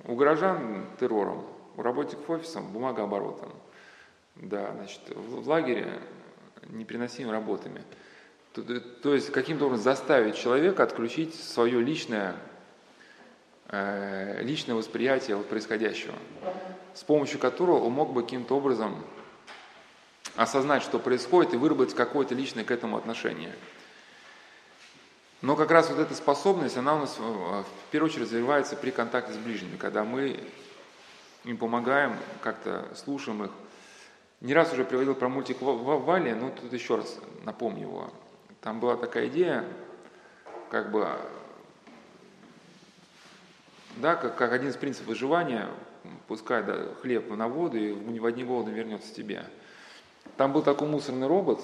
У 0.04 0.14
горожан 0.14 0.87
террором, 0.99 1.46
у 1.76 1.82
работников 1.82 2.28
офисом 2.28 2.70
бумагооборотом. 2.73 3.52
Да, 4.37 4.73
значит, 4.73 5.00
в 5.08 5.49
лагере 5.49 6.00
неприносимыми 6.70 7.32
работами. 7.32 7.82
То, 8.54 8.62
то 8.80 9.14
есть 9.14 9.32
каким-то 9.32 9.66
образом 9.66 9.82
заставить 9.82 10.37
человека 10.37 10.84
отключить 10.84 11.34
свое 11.34 11.80
личное, 11.80 12.37
э, 13.68 14.42
личное 14.42 14.76
восприятие 14.76 15.37
происходящего, 15.38 16.14
с 16.94 17.02
помощью 17.02 17.40
которого 17.40 17.84
он 17.84 17.92
мог 17.92 18.12
бы 18.12 18.23
каким-то 18.23 18.56
образом 18.56 19.04
осознать, 20.37 20.84
что 20.84 21.00
происходит, 21.00 21.54
и 21.54 21.56
выработать 21.56 21.96
какое-то 21.96 22.37
личное 22.37 22.62
к 22.62 22.70
этому 22.70 22.96
отношение. 22.96 23.52
Но 25.42 25.56
как 25.56 25.73
раз 25.73 25.90
вот 25.90 25.99
эта 25.99 26.14
способность, 26.14 26.76
она 26.76 26.94
у 26.94 27.00
нас 27.00 27.18
в 27.18 27.66
первую 27.90 28.08
очередь 28.08 28.23
развивается 28.23 28.76
при 28.76 28.92
контакте 28.92 29.32
с 29.32 29.37
ближними, 29.37 29.76
когда 29.76 30.04
мы 30.04 30.38
им 31.42 31.58
помогаем, 31.58 32.16
как-то 32.40 32.87
слушаем 32.94 33.44
их. 33.44 33.50
Не 34.40 34.54
раз 34.54 34.73
уже 34.73 34.84
приводил 34.84 35.16
про 35.16 35.28
мультик 35.28 35.61
Вали, 35.61 36.34
но 36.34 36.50
тут 36.50 36.73
еще 36.73 36.96
раз 36.96 37.18
напомню 37.42 37.82
его. 37.82 38.12
Там 38.64 38.80
была 38.80 38.97
такая 38.97 39.26
идея, 39.28 39.62
как 40.71 40.90
бы, 40.90 41.06
да, 43.97 44.16
как, 44.16 44.37
как 44.37 44.52
один 44.52 44.71
из 44.71 44.76
принципов 44.76 45.09
выживания, 45.09 45.68
пускай 46.28 46.62
да, 46.62 46.94
хлеб 47.02 47.28
на 47.28 47.47
воду, 47.47 47.76
и 47.76 47.92
в 47.92 48.25
одни 48.25 48.42
голода 48.42 48.71
вернется 48.71 49.14
тебе. 49.14 49.44
Там 50.38 50.54
был 50.54 50.62
такой 50.62 50.88
мусорный 50.88 51.26
робот, 51.26 51.61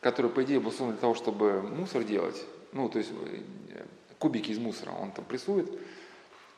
который, 0.00 0.30
по 0.30 0.42
идее, 0.44 0.60
был 0.60 0.70
создан 0.70 0.92
для 0.92 1.00
того, 1.02 1.14
чтобы 1.14 1.60
мусор 1.60 2.04
делать, 2.04 2.42
ну, 2.72 2.88
то 2.88 2.96
есть 2.96 3.12
э, 3.12 3.84
кубики 4.18 4.50
из 4.50 4.58
мусора 4.58 4.92
он 4.92 5.12
там 5.12 5.26
прессует. 5.26 5.70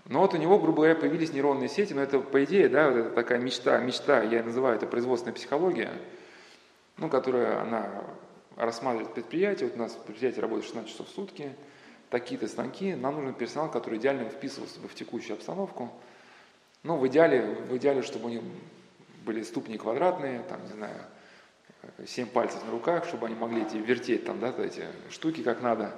Но 0.05 0.21
вот 0.21 0.33
у 0.33 0.37
него, 0.37 0.61
грубо 0.61 0.77
говоря, 0.77 0.95
появились 0.95 1.33
нейронные 1.33 1.69
сети, 1.69 1.93
но 1.93 2.03
это, 2.03 2.21
по 2.21 2.45
идее, 2.45 2.69
да, 2.69 2.89
вот 2.89 2.99
это 2.99 3.11
такая 3.11 3.41
мечта, 3.41 3.79
мечта, 3.79 4.23
я 4.23 4.45
называю 4.45 4.77
это 4.77 4.87
производственная 4.87 5.35
психология, 5.35 5.91
ну, 6.99 7.09
которая, 7.09 7.63
она 7.63 8.05
рассматривает 8.57 9.15
предприятие, 9.15 9.69
вот 9.69 9.77
у 9.77 9.81
нас 9.81 9.93
предприятие 9.93 10.43
работает 10.43 10.67
16 10.67 10.91
часов 10.91 11.09
в 11.09 11.11
сутки, 11.11 11.55
такие-то 12.11 12.49
станки, 12.49 12.95
нам 12.95 13.15
нужен 13.15 13.35
персонал, 13.35 13.71
который 13.71 13.99
идеально 13.99 14.29
вписывался 14.29 14.81
бы 14.81 14.89
в 14.89 14.95
текущую 14.95 15.35
обстановку, 15.35 15.93
ну, 16.83 16.97
в 16.97 17.07
идеале, 17.09 17.43
в 17.43 17.77
идеале, 17.77 18.03
чтобы 18.03 18.27
у 18.27 18.29
них 18.29 18.43
были 19.25 19.43
ступни 19.43 19.77
квадратные, 19.77 20.43
там, 20.49 20.63
не 20.63 20.73
знаю, 20.73 20.97
семь 22.07 22.27
пальцев 22.27 22.65
на 22.65 22.71
руках, 22.71 23.05
чтобы 23.05 23.27
они 23.27 23.35
могли 23.35 23.63
эти 23.63 23.77
вертеть 23.77 24.25
там, 24.25 24.41
да, 24.41 24.55
эти 24.59 24.85
штуки 25.11 25.43
как 25.43 25.63
надо. 25.63 25.95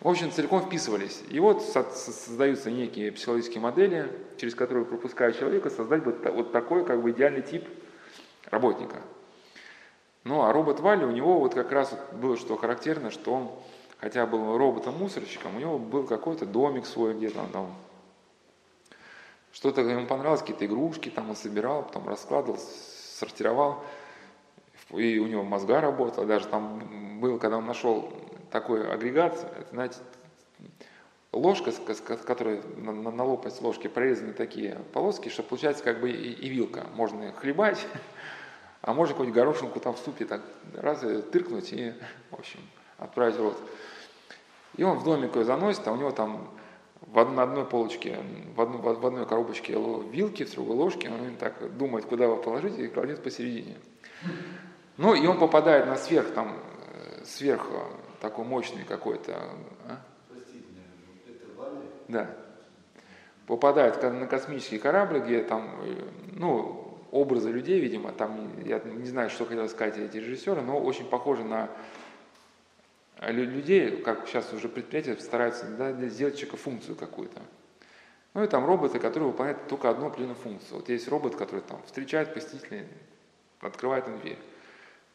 В 0.00 0.08
общем, 0.08 0.30
целиком 0.30 0.62
вписывались. 0.62 1.22
И 1.28 1.40
вот 1.40 1.62
создаются 1.62 2.70
некие 2.70 3.10
психологические 3.10 3.60
модели, 3.60 4.08
через 4.36 4.54
которые, 4.54 4.84
пропуская 4.84 5.32
человека, 5.32 5.70
создать 5.70 6.04
вот, 6.04 6.24
вот 6.24 6.52
такой 6.52 6.84
как 6.84 7.02
бы 7.02 7.10
идеальный 7.10 7.42
тип 7.42 7.66
работника. 8.44 9.02
Ну, 10.24 10.42
а 10.42 10.52
робот 10.52 10.80
Валли, 10.80 11.04
у 11.04 11.10
него 11.10 11.38
вот 11.38 11.54
как 11.54 11.72
раз 11.72 11.94
было 12.12 12.36
что 12.36 12.56
характерно, 12.56 13.10
что 13.10 13.32
он, 13.32 13.50
хотя 13.98 14.26
был 14.26 14.58
роботом-мусорщиком, 14.58 15.56
у 15.56 15.60
него 15.60 15.78
был 15.78 16.06
какой-то 16.06 16.46
домик 16.46 16.86
свой 16.86 17.14
где-то 17.14 17.40
он 17.40 17.50
там. 17.50 17.74
Что-то 19.52 19.80
ему 19.80 20.06
понравилось, 20.06 20.40
какие-то 20.40 20.66
игрушки 20.66 21.08
там 21.08 21.30
он 21.30 21.36
собирал, 21.36 21.84
потом 21.84 22.08
раскладывал, 22.08 22.58
сортировал 22.58 23.82
и 24.90 25.18
у 25.18 25.26
него 25.26 25.42
мозга 25.42 25.80
работала, 25.80 26.26
даже 26.26 26.46
там 26.46 27.20
был, 27.20 27.38
когда 27.38 27.58
он 27.58 27.66
нашел 27.66 28.12
такой 28.50 28.90
агрегат, 28.90 29.34
это, 29.34 29.68
знаете, 29.70 29.98
ложка, 31.32 31.72
с 31.72 32.00
которой 32.00 32.62
на, 32.76 32.92
на, 32.92 33.24
лопасть 33.24 33.60
ложки 33.60 33.88
прорезаны 33.88 34.32
такие 34.32 34.78
полоски, 34.92 35.28
что 35.28 35.42
получается 35.42 35.84
как 35.84 36.00
бы 36.00 36.10
и, 36.10 36.32
и 36.32 36.48
вилка. 36.48 36.86
Можно 36.94 37.32
хлебать, 37.32 37.84
а 38.82 38.94
можно 38.94 39.14
какую-нибудь 39.14 39.36
горошинку 39.36 39.80
там 39.80 39.94
в 39.94 39.98
супе 39.98 40.24
так 40.24 40.40
раз 40.74 41.02
и 41.04 41.20
тыркнуть 41.22 41.72
и, 41.72 41.94
в 42.30 42.38
общем, 42.38 42.60
отправить 42.98 43.36
в 43.36 43.42
рот. 43.42 43.58
И 44.76 44.84
он 44.84 44.98
в 44.98 45.04
домик 45.04 45.34
ее 45.36 45.44
заносит, 45.44 45.86
а 45.88 45.92
у 45.92 45.96
него 45.96 46.10
там 46.10 46.48
в 47.00 47.18
одной, 47.18 47.36
на 47.36 47.42
одной 47.44 47.64
полочке, 47.64 48.18
в, 48.54 48.60
одной, 48.60 48.80
в 48.80 49.06
одной 49.06 49.26
коробочке 49.26 49.72
вилки, 49.72 50.44
в 50.44 50.52
другой 50.52 50.76
ложке, 50.76 51.10
он 51.10 51.36
так 51.36 51.76
думает, 51.76 52.04
куда 52.04 52.24
его 52.24 52.36
положить, 52.36 52.78
и 52.78 52.88
кладет 52.88 53.22
посередине. 53.22 53.76
Ну, 54.96 55.14
и 55.14 55.26
он 55.26 55.38
попадает 55.38 55.86
на 55.86 55.96
сверх, 55.96 56.32
там, 56.34 56.58
э, 56.92 57.24
сверх 57.24 57.66
э, 57.70 57.82
такой 58.20 58.44
мощный 58.44 58.84
какой-то... 58.84 59.36
А? 59.86 59.98
Да. 62.08 62.30
Попадает 63.46 64.02
на 64.02 64.26
космический 64.26 64.78
корабль, 64.78 65.20
где 65.20 65.42
там, 65.42 65.70
э, 65.82 66.08
ну, 66.32 66.87
образы 67.10 67.50
людей, 67.50 67.80
видимо, 67.80 68.12
там, 68.12 68.50
я 68.64 68.78
не 68.80 69.06
знаю, 69.06 69.30
что 69.30 69.44
хотел 69.44 69.68
сказать 69.68 69.98
эти 69.98 70.16
режиссеры, 70.16 70.62
но 70.62 70.78
очень 70.78 71.04
похожи 71.04 71.44
на 71.44 71.70
людей, 73.20 73.96
как 74.02 74.26
сейчас 74.26 74.52
уже 74.52 74.68
предприятия 74.68 75.16
стараются 75.16 75.66
да, 75.66 75.92
сделать 76.08 76.36
человека 76.36 76.56
функцию 76.56 76.96
какую-то. 76.96 77.40
Ну 78.34 78.44
и 78.44 78.46
там 78.46 78.66
роботы, 78.66 78.98
которые 78.98 79.30
выполняют 79.30 79.66
только 79.68 79.90
одну 79.90 80.06
определенную 80.06 80.36
функцию. 80.36 80.78
Вот 80.78 80.88
есть 80.88 81.08
робот, 81.08 81.34
который 81.34 81.60
там 81.60 81.82
встречает 81.84 82.34
посетителей, 82.34 82.86
открывает 83.60 84.06
им 84.06 84.20
дверь. 84.20 84.38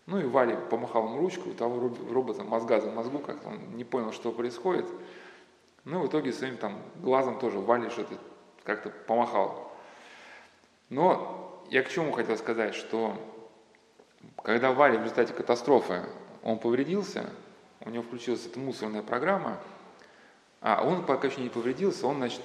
Ну 0.05 0.19
и 0.19 0.25
Валя 0.25 0.57
помахал 0.57 1.05
ему 1.05 1.19
ручку, 1.19 1.49
у 1.49 1.53
того 1.53 1.95
робота 2.09 2.43
мозга 2.43 2.81
за 2.81 2.91
мозгу, 2.91 3.19
как 3.19 3.45
он 3.45 3.77
не 3.77 3.85
понял, 3.85 4.11
что 4.11 4.31
происходит. 4.33 4.85
Ну, 5.85 6.01
в 6.01 6.07
итоге 6.07 6.33
своим 6.33 6.57
там 6.57 6.81
глазом 7.01 7.39
тоже 7.39 7.59
Валя 7.59 7.89
что-то 7.89 8.15
как-то 8.63 8.89
помахал. 8.89 9.71
Но 10.89 11.42
я 11.69 11.83
к 11.83 11.89
чему 11.89 12.11
хотел 12.11 12.37
сказать, 12.37 12.75
что 12.75 13.17
когда 14.43 14.71
Валя 14.71 14.97
в 14.99 15.03
результате 15.03 15.33
катастрофы, 15.33 16.03
он 16.43 16.59
повредился, 16.59 17.29
у 17.81 17.89
него 17.89 18.03
включилась 18.03 18.45
эта 18.45 18.59
мусорная 18.59 19.01
программа, 19.01 19.59
а 20.61 20.83
он 20.85 21.05
пока 21.05 21.27
еще 21.27 21.41
не 21.41 21.49
повредился, 21.49 22.07
он, 22.07 22.17
значит, 22.17 22.41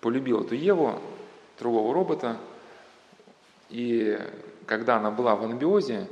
полюбил 0.00 0.44
эту 0.44 0.54
Еву, 0.54 1.00
другого 1.58 1.94
робота, 1.94 2.36
и 3.70 4.18
когда 4.66 4.96
она 4.96 5.10
была 5.10 5.34
в 5.36 5.44
анабиозе, 5.44 6.08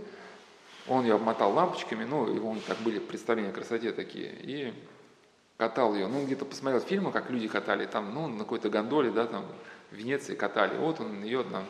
он 0.89 1.05
ее 1.05 1.15
обмотал 1.15 1.53
лампочками, 1.53 2.05
ну, 2.05 2.27
и 2.33 2.39
он 2.39 2.61
так 2.61 2.79
были 2.79 2.99
представления 2.99 3.51
о 3.51 3.53
красоте 3.53 3.93
такие, 3.93 4.33
и 4.41 4.75
катал 5.57 5.95
ее. 5.95 6.07
Ну, 6.09 6.25
где-то 6.25 6.45
посмотрел 6.45 6.81
фильмы, 6.81 7.13
как 7.13 7.31
люди 7.31 7.49
катали, 7.49 7.87
там, 7.87 8.13
ну, 8.15 8.27
на 8.27 8.41
какой-то 8.41 8.69
гондоле, 8.69 9.11
да, 9.11 9.27
там, 9.27 9.47
в 9.91 9.95
Венеции 9.95 10.35
катали. 10.35 10.77
Вот 10.77 11.01
он 11.01 11.23
ее 11.23 11.45
там 11.45 11.65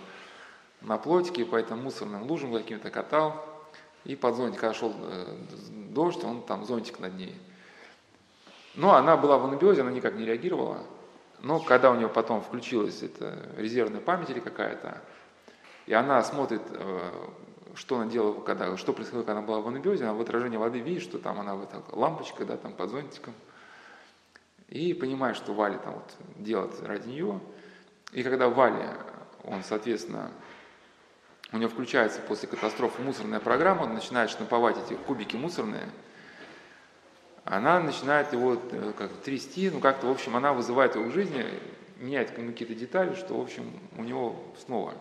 на 0.84 0.98
плотике 0.98 1.44
по 1.44 1.56
этим 1.56 1.82
мусорным 1.82 2.22
лужам 2.24 2.52
каким-то 2.52 2.90
катал, 2.90 3.44
и 4.04 4.16
под 4.16 4.36
зонтик, 4.36 4.60
когда 4.60 4.74
шел 4.74 4.94
э, 4.96 5.36
дождь, 5.90 6.22
он 6.24 6.42
там 6.42 6.64
зонтик 6.64 7.00
над 7.00 7.14
ней. 7.14 7.34
Но 8.74 8.94
она 8.94 9.16
была 9.16 9.38
в 9.38 9.44
анабиозе, 9.44 9.80
она 9.80 9.90
никак 9.90 10.14
не 10.14 10.24
реагировала. 10.24 10.78
Но 11.40 11.60
когда 11.60 11.90
у 11.90 11.94
нее 11.94 12.08
потом 12.08 12.42
включилась 12.42 13.02
эта 13.02 13.38
резервная 13.56 14.00
память 14.00 14.30
или 14.30 14.40
какая-то, 14.40 15.00
и 15.86 15.94
она 15.94 16.22
смотрит 16.22 16.62
э, 16.70 17.10
что 17.76 17.98
она 17.98 18.10
делала, 18.10 18.40
когда, 18.40 18.76
что 18.76 18.92
происходило, 18.92 19.22
когда 19.22 19.38
она 19.38 19.46
была 19.46 19.60
в 19.60 19.68
анабиозе, 19.68 20.04
она 20.04 20.14
в 20.14 20.20
отражении 20.20 20.56
воды 20.56 20.78
видит, 20.78 21.02
что 21.02 21.18
там 21.18 21.40
она 21.40 21.54
в 21.54 21.62
этой 21.64 21.80
лампочке, 21.92 22.44
да, 22.44 22.56
там 22.56 22.72
под 22.72 22.90
зонтиком, 22.90 23.34
и 24.68 24.94
понимает, 24.94 25.36
что 25.36 25.52
Валя 25.52 25.78
там 25.78 25.94
вот 25.94 26.16
делает 26.36 26.80
ради 26.82 27.08
нее. 27.08 27.40
И 28.12 28.22
когда 28.22 28.48
Валя, 28.48 28.96
он, 29.44 29.62
соответственно, 29.62 30.30
у 31.54 31.58
него 31.58 31.70
включается 31.70 32.20
после 32.20 32.48
катастрофы 32.48 33.00
мусорная 33.00 33.40
программа, 33.40 33.84
он 33.84 33.94
начинает 33.94 34.28
штамповать 34.28 34.76
эти 34.84 34.94
кубики 34.94 35.36
мусорные, 35.36 35.88
она 37.44 37.80
начинает 37.80 38.32
его 38.32 38.60
э, 38.72 38.92
как 38.98 39.12
трясти, 39.22 39.70
ну 39.70 39.80
как-то, 39.80 40.06
в 40.06 40.10
общем, 40.10 40.36
она 40.36 40.52
вызывает 40.52 40.96
его 40.96 41.08
к 41.08 41.12
жизни, 41.12 41.44
меняет 41.98 42.30
какие-то 42.30 42.74
детали, 42.74 43.14
что, 43.14 43.38
в 43.38 43.40
общем, 43.40 43.70
у 43.96 44.02
него 44.02 44.36
снова 44.66 44.94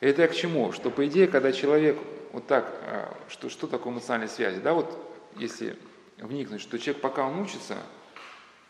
это 0.00 0.22
я 0.22 0.28
к 0.28 0.34
чему? 0.34 0.72
Что, 0.72 0.90
по 0.90 1.06
идее, 1.06 1.26
когда 1.26 1.52
человек 1.52 1.98
вот 2.32 2.46
так, 2.46 2.66
а, 2.82 3.16
что, 3.28 3.48
что 3.48 3.66
такое 3.66 3.92
эмоциональная 3.92 4.28
связь? 4.28 4.58
Да, 4.58 4.74
вот 4.74 4.96
если 5.36 5.76
вникнуть, 6.18 6.60
что 6.60 6.78
человек 6.78 7.00
пока 7.00 7.26
он 7.26 7.40
учится, 7.40 7.76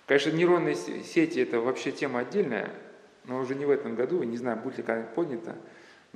конечно, 0.07 0.31
нейронные 0.31 0.75
сети 0.75 1.41
это 1.41 1.61
вообще 1.61 1.91
тема 1.91 2.21
отдельная, 2.21 2.71
но 3.25 3.41
уже 3.41 3.55
не 3.55 3.65
в 3.65 3.71
этом 3.71 3.97
году, 3.97 4.23
не 4.23 4.37
знаю, 4.37 4.59
будет 4.59 4.79
ли 4.79 4.83
когда-нибудь 4.85 5.15
поднято, 5.15 5.57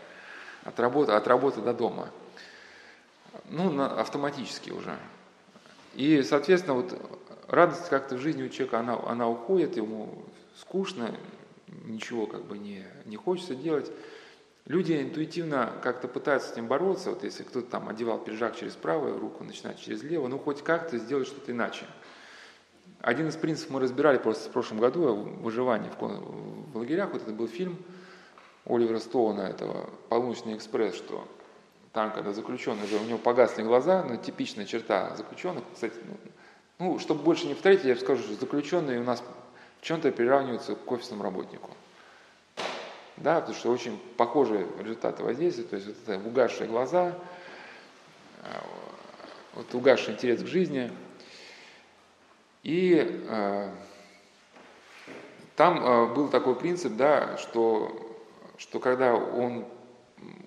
от 0.63 0.80
работы, 0.80 1.13
от 1.13 1.28
работы 1.28 1.62
до 1.62 1.73
дома. 1.73 2.12
Ну, 3.45 3.71
на, 3.71 3.99
автоматически 3.99 4.69
уже. 4.69 4.95
И, 5.95 6.21
соответственно, 6.21 6.75
вот 6.75 6.93
радость 7.47 7.89
как-то 7.89 8.15
в 8.15 8.19
жизни 8.19 8.43
у 8.43 8.49
человека, 8.49 8.79
она, 8.79 8.99
она 9.05 9.29
уходит, 9.29 9.77
ему 9.77 10.23
скучно, 10.58 11.15
ничего 11.86 12.25
как 12.27 12.45
бы 12.45 12.58
не, 12.58 12.84
не 13.05 13.17
хочется 13.17 13.55
делать. 13.55 13.91
Люди 14.65 14.93
интуитивно 14.93 15.71
как-то 15.84 16.08
пытаются 16.08 16.49
с 16.49 16.53
этим 16.53 16.67
бороться. 16.67 17.12
Вот 17.12 17.23
если 17.23 17.43
кто-то 17.43 17.69
там 17.69 17.88
одевал 17.88 18.17
пиджак 18.17 18.55
через 18.55 18.73
правую 18.73 19.19
руку, 19.19 19.43
начинает 19.43 19.79
через 19.79 20.01
левую, 20.01 20.29
ну 20.29 20.39
хоть 20.39 20.63
как-то 20.63 20.97
сделать 20.97 21.27
что-то 21.27 21.51
иначе. 21.51 21.86
Один 23.01 23.27
из 23.27 23.36
принципов 23.36 23.75
мы 23.75 23.79
разбирали 23.81 24.17
просто 24.17 24.49
в 24.49 24.53
прошлом 24.53 24.79
году, 24.79 25.13
выживание 25.13 25.91
в, 25.91 26.71
в 26.71 26.77
лагерях. 26.77 27.12
Вот 27.12 27.21
это 27.21 27.31
был 27.31 27.47
фильм 27.47 27.77
Оливера 28.65 28.97
Стоуна, 28.97 29.41
этого 29.41 29.89
«Полуночный 30.10 30.55
экспресс», 30.55 30.95
что 30.95 31.27
там, 31.93 32.12
когда 32.12 32.34
заключенный 32.34 32.86
уже, 32.86 32.97
у 32.97 33.03
него 33.03 33.19
погасли 33.19 33.62
глаза, 33.62 34.03
ну, 34.03 34.17
типичная 34.17 34.65
черта 34.65 35.15
заключенных, 35.15 35.63
кстати, 35.73 35.93
ну, 36.03 36.17
ну, 36.79 36.99
чтобы 36.99 37.23
больше 37.23 37.47
не 37.47 37.53
повторить, 37.53 37.83
я 37.83 37.95
скажу, 37.95 38.23
что 38.23 38.33
заключенные 38.35 38.99
у 38.99 39.03
нас 39.03 39.23
в 39.81 39.85
чем-то 39.85 40.11
приравниваются 40.11 40.75
к 40.75 40.91
офисному 40.91 41.23
работнику. 41.23 41.71
Да, 43.17 43.39
потому 43.39 43.57
что 43.57 43.71
очень 43.71 43.97
похожие 44.17 44.67
результаты 44.79 45.23
воздействия, 45.23 45.63
то 45.63 45.77
есть 45.77 45.88
вот 45.88 45.95
это 46.05 46.27
угасшие 46.27 46.67
глаза, 46.67 47.17
э, 48.43 48.47
вот 49.53 49.73
угасший 49.73 50.15
интерес 50.15 50.43
к 50.43 50.47
жизни. 50.47 50.91
И 52.63 53.23
э, 53.29 53.69
там 55.55 55.81
э, 55.81 56.13
был 56.13 56.27
такой 56.27 56.55
принцип, 56.55 56.97
да, 56.97 57.38
что, 57.38 58.17
что 58.57 58.81
когда 58.81 59.13
он 59.13 59.65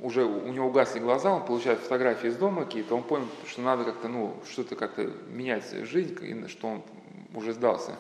уже 0.01 0.25
у 0.25 0.53
него 0.53 0.69
угасли 0.69 1.01
глаза, 1.01 1.33
он 1.33 1.45
получает 1.45 1.81
фотографии 1.81 2.29
из 2.29 2.37
дома 2.37 2.65
какие-то, 2.65 2.95
он 2.95 3.03
понял, 3.03 3.27
что 3.47 3.63
надо 3.63 3.85
как-то, 3.85 4.09
ну, 4.09 4.37
что-то 4.49 4.77
как-то 4.77 5.05
менять 5.29 5.71
жизнь, 5.87 6.49
что 6.49 6.69
он 6.69 6.83
уже 7.35 7.53
сдался. 7.53 7.97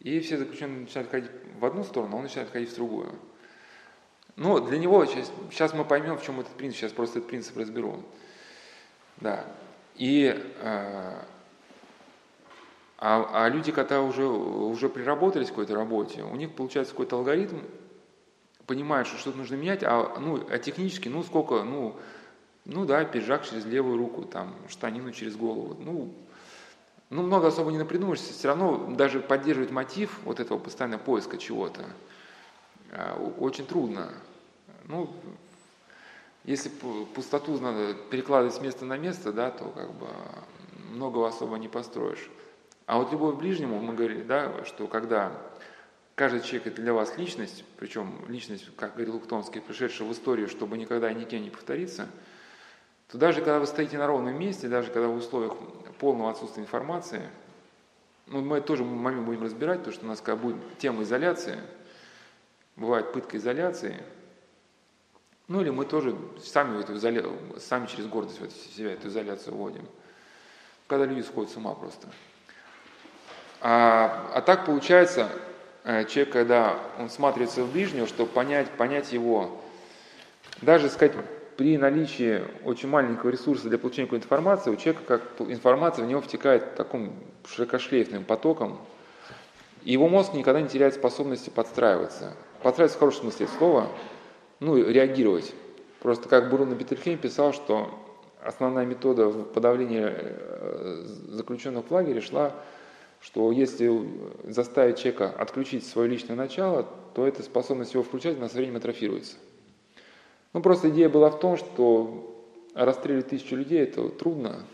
И 0.00 0.20
все 0.20 0.36
заключенные 0.36 0.80
начинают 0.80 1.10
ходить 1.10 1.30
в 1.58 1.64
одну 1.64 1.84
сторону, 1.84 2.14
а 2.14 2.16
он 2.16 2.22
начинает 2.24 2.50
ходить 2.50 2.70
в 2.70 2.74
другую. 2.74 3.10
Ну, 4.36 4.60
для 4.60 4.78
него, 4.78 5.04
сейчас, 5.04 5.30
сейчас 5.50 5.74
мы 5.74 5.84
поймем, 5.84 6.16
в 6.16 6.24
чем 6.24 6.40
этот 6.40 6.52
принцип, 6.52 6.80
сейчас 6.80 6.92
просто 6.92 7.18
этот 7.18 7.28
принцип 7.28 7.56
разберу. 7.56 8.02
Да. 9.18 9.44
И, 9.96 10.34
э, 10.60 11.22
а, 12.98 13.30
а 13.32 13.48
люди, 13.48 13.72
когда 13.72 14.00
уже, 14.00 14.24
уже 14.24 14.88
приработались 14.88 15.48
в 15.48 15.50
какой-то 15.50 15.74
работе, 15.74 16.22
у 16.22 16.34
них 16.34 16.54
получается 16.54 16.92
какой-то 16.92 17.16
алгоритм, 17.16 17.58
понимают, 18.72 19.06
что 19.06 19.18
что-то 19.18 19.36
нужно 19.36 19.56
менять, 19.56 19.82
а, 19.82 20.18
ну, 20.18 20.42
а 20.48 20.58
технически, 20.58 21.10
ну, 21.10 21.22
сколько, 21.22 21.62
ну, 21.62 21.94
ну 22.64 22.86
да, 22.86 23.04
пиджак 23.04 23.44
через 23.46 23.66
левую 23.66 23.98
руку, 23.98 24.22
там, 24.22 24.54
штанину 24.66 25.12
через 25.12 25.36
голову, 25.36 25.76
ну, 25.78 26.14
ну, 27.10 27.22
много 27.22 27.48
особо 27.48 27.70
не 27.70 27.76
напридумаешься, 27.76 28.32
все 28.32 28.48
равно 28.48 28.94
даже 28.96 29.20
поддерживать 29.20 29.70
мотив 29.70 30.18
вот 30.24 30.40
этого 30.40 30.58
постоянного 30.58 31.02
поиска 31.02 31.36
чего-то 31.36 31.84
а, 32.92 33.22
очень 33.38 33.66
трудно. 33.66 34.08
Ну, 34.84 35.10
если 36.44 36.70
пустоту 37.14 37.60
надо 37.60 37.92
перекладывать 37.92 38.54
с 38.54 38.60
места 38.62 38.86
на 38.86 38.96
место, 38.96 39.34
да, 39.34 39.50
то 39.50 39.66
как 39.66 39.92
бы 39.92 40.06
многого 40.92 41.28
особо 41.28 41.58
не 41.58 41.68
построишь. 41.68 42.30
А 42.86 42.96
вот 42.96 43.12
любовь 43.12 43.34
к 43.34 43.38
ближнему, 43.38 43.80
мы 43.80 43.92
говорили, 43.92 44.22
да, 44.22 44.64
что 44.64 44.86
когда 44.86 45.30
каждый 46.14 46.40
человек 46.42 46.68
это 46.68 46.82
для 46.82 46.92
вас 46.92 47.16
личность, 47.16 47.64
причем 47.78 48.24
личность, 48.28 48.68
как 48.76 48.94
говорил 48.94 49.16
Ухтомский, 49.16 49.60
пришедшая 49.60 50.08
в 50.08 50.12
историю, 50.12 50.48
чтобы 50.48 50.76
никогда 50.78 51.12
никем 51.12 51.42
не 51.42 51.50
повториться, 51.50 52.08
то 53.08 53.18
даже 53.18 53.40
когда 53.40 53.58
вы 53.58 53.66
стоите 53.66 53.98
на 53.98 54.06
ровном 54.06 54.38
месте, 54.38 54.68
даже 54.68 54.90
когда 54.90 55.08
в 55.08 55.16
условиях 55.16 55.54
полного 55.98 56.30
отсутствия 56.30 56.62
информации, 56.62 57.22
ну, 58.26 58.40
мы 58.40 58.60
тоже 58.60 58.84
момент 58.84 59.26
будем 59.26 59.42
разбирать, 59.42 59.78
потому 59.78 59.94
что 59.94 60.04
у 60.06 60.08
нас 60.08 60.20
как 60.20 60.38
будет 60.38 60.56
тема 60.78 61.02
изоляции, 61.02 61.58
бывает 62.76 63.12
пытка 63.12 63.36
изоляции, 63.36 64.02
ну 65.48 65.60
или 65.60 65.70
мы 65.70 65.84
тоже 65.84 66.16
сами, 66.42 66.80
эту 66.80 66.96
изоля... 66.96 67.24
сами 67.58 67.86
через 67.86 68.06
гордость 68.06 68.40
в 68.40 68.76
себя 68.76 68.92
эту 68.92 69.08
изоляцию 69.08 69.54
вводим, 69.54 69.86
когда 70.86 71.04
люди 71.04 71.20
сходят 71.20 71.50
с 71.50 71.56
ума 71.56 71.74
просто. 71.74 72.08
А, 73.60 74.30
а 74.34 74.40
так 74.40 74.64
получается, 74.64 75.28
человек, 75.84 76.30
когда 76.30 76.78
он 76.98 77.10
смотрится 77.10 77.62
в 77.62 77.72
ближнего, 77.72 78.06
чтобы 78.06 78.30
понять, 78.30 78.70
понять 78.70 79.12
его, 79.12 79.60
даже 80.60 80.88
сказать, 80.88 81.14
при 81.56 81.76
наличии 81.76 82.42
очень 82.64 82.88
маленького 82.88 83.30
ресурса 83.30 83.68
для 83.68 83.78
получения 83.78 84.06
какой-то 84.06 84.24
информации, 84.24 84.70
у 84.70 84.76
человека 84.76 85.02
как 85.06 85.48
информация 85.48 86.04
в 86.04 86.08
него 86.08 86.20
втекает 86.20 86.74
таким 86.76 87.12
широкошлейфным 87.46 88.24
потоком, 88.24 88.78
и 89.84 89.92
его 89.92 90.08
мозг 90.08 90.32
никогда 90.34 90.60
не 90.60 90.68
теряет 90.68 90.94
способности 90.94 91.50
подстраиваться. 91.50 92.34
Подстраиваться 92.62 92.96
в 92.96 93.00
хорошем 93.00 93.22
смысле 93.22 93.48
слова, 93.58 93.88
ну, 94.60 94.76
реагировать. 94.76 95.52
Просто 96.00 96.28
как 96.28 96.50
Бруно 96.50 96.74
Бетельхейм 96.74 97.18
писал, 97.18 97.52
что 97.52 97.90
основная 98.42 98.86
метода 98.86 99.30
подавления 99.30 100.14
э, 100.16 101.04
заключенных 101.28 101.86
в 101.88 101.92
лагере 101.92 102.20
шла 102.20 102.52
что 103.22 103.52
если 103.52 104.08
заставить 104.44 104.98
человека 104.98 105.30
отключить 105.30 105.86
свое 105.86 106.08
личное 106.08 106.36
начало, 106.36 106.88
то 107.14 107.26
эта 107.26 107.42
способность 107.42 107.94
его 107.94 108.02
включать 108.02 108.38
на 108.38 108.48
со 108.48 108.56
временем 108.56 108.76
атрофируется. 108.76 109.36
Ну, 110.52 110.60
просто 110.60 110.90
идея 110.90 111.08
была 111.08 111.30
в 111.30 111.38
том, 111.38 111.56
что 111.56 112.28
расстрелять 112.74 113.28
тысячу 113.28 113.56
людей– 113.56 113.80
это 113.82 114.08
трудно. 114.08 114.64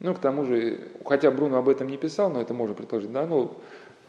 Ну, 0.00 0.14
к 0.14 0.18
тому 0.18 0.44
же, 0.44 0.88
хотя 1.04 1.30
Бруно 1.30 1.58
об 1.58 1.68
этом 1.68 1.88
не 1.88 1.96
писал, 1.96 2.30
но 2.30 2.40
это 2.40 2.52
можно 2.54 2.74
предположить, 2.74 3.12
да, 3.12 3.26
ну, 3.26 3.54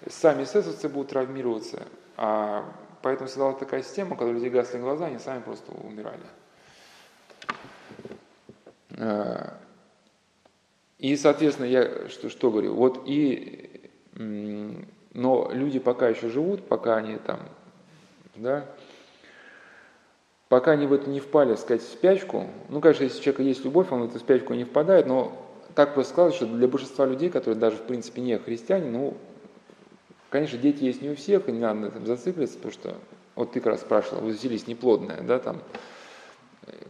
сами 0.08 0.44
эсэсовцы 0.44 0.90
будут 0.90 1.10
травмироваться, 1.10 1.84
а 2.18 2.66
поэтому 3.02 3.28
создалась 3.28 3.58
такая 3.58 3.84
система, 3.84 4.16
когда 4.16 4.34
люди 4.34 4.48
гасли 4.48 4.80
глаза, 4.80 5.08
они 5.08 5.20
сами 5.20 5.42
просто 5.42 5.72
умирали. 5.72 6.20
И, 10.98 11.16
соответственно, 11.18 11.68
я 11.68 12.08
что, 12.10 12.30
что 12.30 12.50
говорю? 12.52 12.74
Вот 12.74 13.04
и, 13.06 13.82
но 14.14 15.50
люди 15.52 15.80
пока 15.80 16.10
еще 16.10 16.30
живут, 16.30 16.68
пока 16.68 16.98
они 16.98 17.18
там, 17.18 17.40
да, 18.36 18.66
пока 20.48 20.72
они 20.72 20.88
в 20.88 20.94
это 20.94 21.10
не 21.10 21.20
впали, 21.20 21.56
сказать, 21.56 21.82
в 21.82 21.88
спячку, 21.88 22.48
ну, 22.70 22.80
конечно, 22.80 23.04
если 23.04 23.20
у 23.20 23.22
человека 23.22 23.44
есть 23.44 23.66
любовь, 23.66 23.92
он 23.92 24.04
в 24.04 24.10
эту 24.10 24.20
спячку 24.20 24.54
не 24.54 24.64
впадает, 24.64 25.06
но 25.06 25.42
так 25.76 25.94
просто 25.94 26.14
складывается, 26.14 26.46
что 26.46 26.56
для 26.56 26.68
большинства 26.68 27.06
людей, 27.06 27.30
которые 27.30 27.60
даже, 27.60 27.78
в 27.78 27.84
принципе, 27.84 28.22
не 28.22 28.38
христиане, 28.38 28.90
ну, 28.90 29.18
конечно, 30.30 30.58
дети 30.58 30.84
есть 30.84 31.02
не 31.02 31.10
у 31.10 31.16
всех, 31.16 31.50
и 31.50 31.52
не 31.52 31.60
надо 31.60 31.80
на 31.82 31.86
этом 31.88 32.06
зацикливаться, 32.06 32.56
потому 32.56 32.72
что, 32.72 32.96
вот 33.36 33.52
ты 33.52 33.60
как 33.60 33.74
раз 33.74 33.82
спрашивала, 33.82 34.22
вы 34.22 34.32
заселись 34.32 34.68
неплодная, 34.68 35.22
да, 35.22 35.40
там, 35.40 35.62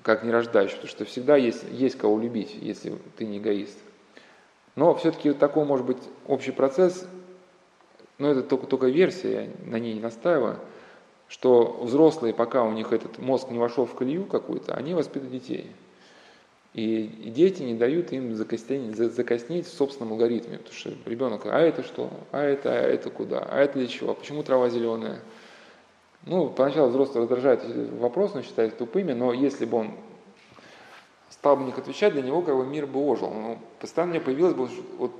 как 0.03 0.23
не 0.23 0.29
рождающий, 0.31 0.75
потому 0.75 0.89
что 0.89 1.05
всегда 1.05 1.35
есть, 1.35 1.63
есть 1.71 1.97
кого 1.97 2.19
любить, 2.19 2.55
если 2.61 2.93
ты 3.17 3.25
не 3.25 3.39
эгоист. 3.39 3.79
Но 4.75 4.93
все-таки 4.95 5.31
такой 5.33 5.65
может 5.65 5.85
быть 5.85 5.97
общий 6.27 6.51
процесс, 6.51 7.07
но 8.17 8.29
это 8.29 8.43
только, 8.43 8.67
только 8.67 8.87
версия, 8.87 9.31
я 9.31 9.71
на 9.71 9.79
ней 9.79 9.93
не 9.93 10.01
настаиваю, 10.01 10.59
что 11.27 11.79
взрослые, 11.81 12.33
пока 12.33 12.63
у 12.63 12.71
них 12.71 12.93
этот 12.93 13.17
мозг 13.19 13.49
не 13.49 13.57
вошел 13.57 13.85
в 13.85 13.95
колею 13.95 14.25
какую-то, 14.25 14.73
они 14.73 14.93
воспитывают 14.93 15.31
детей. 15.31 15.71
И, 16.73 17.31
дети 17.33 17.63
не 17.63 17.73
дают 17.73 18.11
им 18.11 18.35
закоснеть, 18.35 18.97
закоснеть 18.97 19.65
в 19.65 19.73
собственном 19.73 20.11
алгоритме, 20.11 20.57
потому 20.57 20.75
что 20.75 20.91
ребенок, 21.05 21.45
а 21.45 21.59
это 21.61 21.83
что, 21.83 22.09
а 22.31 22.43
это, 22.43 22.69
а 22.69 22.81
это 22.81 23.09
куда, 23.09 23.39
а 23.49 23.61
это 23.61 23.79
для 23.79 23.87
чего, 23.87 24.13
почему 24.13 24.43
трава 24.43 24.69
зеленая? 24.69 25.21
Ну, 26.25 26.49
поначалу 26.49 26.89
взрослый 26.89 27.21
раздражает 27.21 27.63
вопрос, 27.99 28.35
он 28.35 28.43
считает 28.43 28.77
тупыми, 28.77 29.13
но 29.13 29.31
если 29.31 29.63
бы 29.63 29.77
он 29.77 29.91
стал 31.45 31.57
бы 31.57 31.61
на 31.61 31.67
них 31.67 31.77
отвечать, 31.77 32.13
для 32.13 32.23
него 32.23 32.41
как 32.41 32.57
бы 32.57 32.65
мир 32.65 32.87
бы 32.87 32.99
ожил. 32.99 33.31
Но 33.31 33.59
постоянно 33.79 34.13
у 34.13 34.15
меня 34.15 34.25
появилась 34.25 34.55
бы 34.55 34.67
вот 34.97 35.11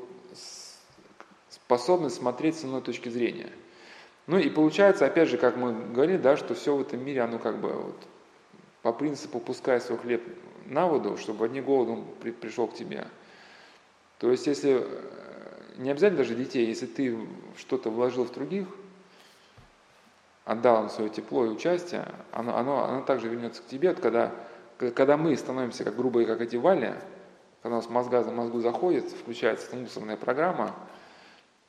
способность 1.51 2.15
смотреть 2.15 2.57
с 2.57 2.65
иной 2.65 2.81
точки 2.81 3.09
зрения. 3.09 3.51
Ну 4.25 4.39
и 4.39 4.49
получается, 4.49 5.05
опять 5.05 5.29
же, 5.29 5.37
как 5.37 5.55
мы 5.55 5.71
говорили, 5.93 6.17
да, 6.17 6.35
что 6.35 6.55
все 6.55 6.75
в 6.75 6.81
этом 6.81 7.05
мире, 7.05 7.21
оно 7.21 7.37
как 7.37 7.59
бы 7.59 7.73
вот, 7.73 7.95
по 8.81 8.91
принципу 8.91 9.39
пускай 9.39 9.79
свой 9.79 9.99
хлеб 9.99 10.23
на 10.65 10.87
воду, 10.87 11.15
чтобы 11.17 11.45
одни 11.45 11.61
голодом 11.61 12.07
при, 12.23 12.31
пришел 12.31 12.65
к 12.65 12.73
тебе. 12.73 13.05
То 14.17 14.31
есть, 14.31 14.47
если 14.47 14.81
э, 14.81 15.01
не 15.77 15.91
обязательно 15.91 16.23
даже 16.23 16.33
детей, 16.33 16.65
если 16.65 16.87
ты 16.87 17.19
что-то 17.55 17.91
вложил 17.91 18.25
в 18.25 18.33
других, 18.33 18.65
отдал 20.43 20.85
им 20.85 20.89
свое 20.89 21.11
тепло 21.11 21.45
и 21.45 21.49
участие, 21.49 22.07
оно, 22.31 22.57
оно, 22.57 22.83
оно 22.83 23.01
также 23.03 23.27
вернется 23.27 23.61
к 23.61 23.67
тебе, 23.67 23.89
вот 23.89 23.99
когда 23.99 24.33
когда 24.77 25.17
мы 25.17 25.35
становимся 25.37 25.83
как 25.83 25.95
грубые, 25.95 26.27
как 26.27 26.41
эти 26.41 26.55
вали, 26.55 26.93
когда 27.61 27.77
у 27.77 27.79
нас 27.79 27.89
мозга 27.89 28.23
за 28.23 28.31
мозгу 28.31 28.61
заходит, 28.61 29.05
включается 29.05 29.75
мусорная 29.75 30.17
программа, 30.17 30.75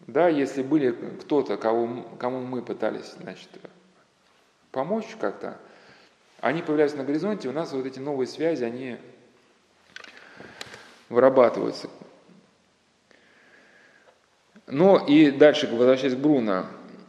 да, 0.00 0.28
если 0.28 0.62
были 0.62 0.92
кто-то, 1.20 1.56
кого, 1.56 2.04
кому 2.18 2.40
мы 2.40 2.62
пытались, 2.62 3.14
значит, 3.20 3.48
помочь 4.70 5.16
как-то, 5.20 5.58
они 6.40 6.62
появляются 6.62 6.98
на 6.98 7.04
горизонте, 7.04 7.48
у 7.48 7.52
нас 7.52 7.72
вот 7.72 7.86
эти 7.86 7.98
новые 7.98 8.26
связи, 8.26 8.62
они 8.62 8.98
вырабатываются. 11.08 11.88
Но 14.66 14.98
и 14.98 15.30
дальше, 15.30 15.68
возвращаясь 15.68 16.14
к 16.14 16.18
Бруно, 16.18 16.66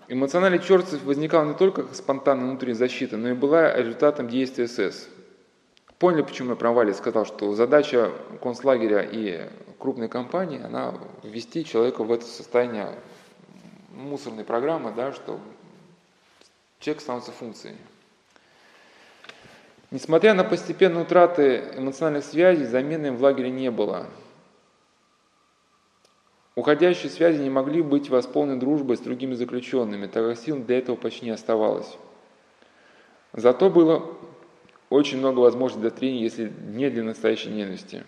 эмоциональная 0.07 0.60
черствость 0.60 1.03
возникала 1.03 1.45
не 1.45 1.55
только 1.55 1.83
как 1.83 1.95
спонтанная 1.95 2.45
внутренняя 2.45 2.77
защита, 2.77 3.17
но 3.17 3.29
и 3.29 3.33
была 3.33 3.75
результатом 3.75 4.29
действия 4.29 4.67
СС. 4.67 5.10
Поняли, 5.99 6.21
почему 6.21 6.51
я 6.51 6.55
про 6.55 6.71
Вали 6.71 6.93
сказал, 6.93 7.25
что 7.25 7.53
задача 7.55 8.12
концлагеря 8.41 9.01
и 9.01 9.49
крупной 9.79 10.07
компании, 10.10 10.62
она 10.63 10.93
ввести 11.23 11.65
человека 11.65 12.03
в 12.03 12.12
это 12.12 12.23
состояние 12.25 12.93
мусорной 13.93 14.43
программы, 14.43 14.93
да, 14.95 15.12
что 15.12 15.39
человек 16.79 17.01
становится 17.01 17.31
функцией. 17.31 17.75
Несмотря 19.89 20.36
на 20.36 20.43
постепенные 20.43 21.03
утраты 21.03 21.63
эмоциональных 21.75 22.25
связей, 22.25 22.65
замены 22.65 23.12
в 23.12 23.23
лагере 23.23 23.49
не 23.49 23.71
было. 23.71 24.05
Уходящие 26.55 27.10
связи 27.10 27.41
не 27.41 27.49
могли 27.49 27.81
быть 27.81 28.10
восполнены 28.10 28.60
дружбой 28.60 28.97
с 28.97 28.99
другими 28.99 29.33
заключенными, 29.33 30.07
так 30.07 30.27
как 30.27 30.38
сил 30.38 30.57
для 30.57 30.77
этого 30.79 30.95
почти 30.95 31.25
не 31.25 31.31
оставалось. 31.31 31.97
Зато 33.33 33.69
было 33.69 34.16
очень 34.89 35.17
много 35.17 35.39
возможностей 35.39 35.82
для 35.82 35.89
трения, 35.89 36.21
если 36.21 36.52
не 36.67 36.89
для 36.89 37.04
настоящей 37.04 37.50
ненависти. 37.50 38.04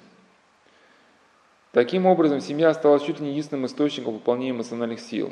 Таким 1.72 2.06
образом, 2.06 2.42
семья 2.42 2.70
осталась 2.70 3.04
чуть 3.04 3.20
ли 3.20 3.26
не 3.26 3.32
единственным 3.32 3.66
источником 3.66 4.14
выполнения 4.14 4.52
эмоциональных 4.52 5.00
сил. 5.00 5.32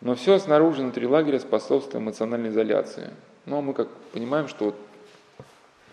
Но 0.00 0.14
все 0.14 0.38
снаружи, 0.38 0.82
внутри 0.82 1.06
лагеря 1.06 1.38
способствует 1.38 2.02
эмоциональной 2.02 2.50
изоляции. 2.50 3.10
Ну, 3.46 3.58
а 3.58 3.60
мы 3.60 3.74
как 3.74 3.88
понимаем, 4.12 4.48
что 4.48 4.66
вот 4.66 4.74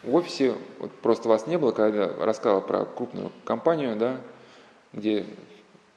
в 0.04 0.16
офисе, 0.16 0.54
вот 0.80 0.92
просто 0.92 1.28
вас 1.28 1.48
не 1.48 1.58
было, 1.58 1.72
когда 1.72 2.06
я 2.06 2.14
рассказывал 2.26 2.62
про 2.62 2.86
крупную 2.86 3.32
компанию, 3.44 3.96
да, 3.96 4.18
где 4.94 5.26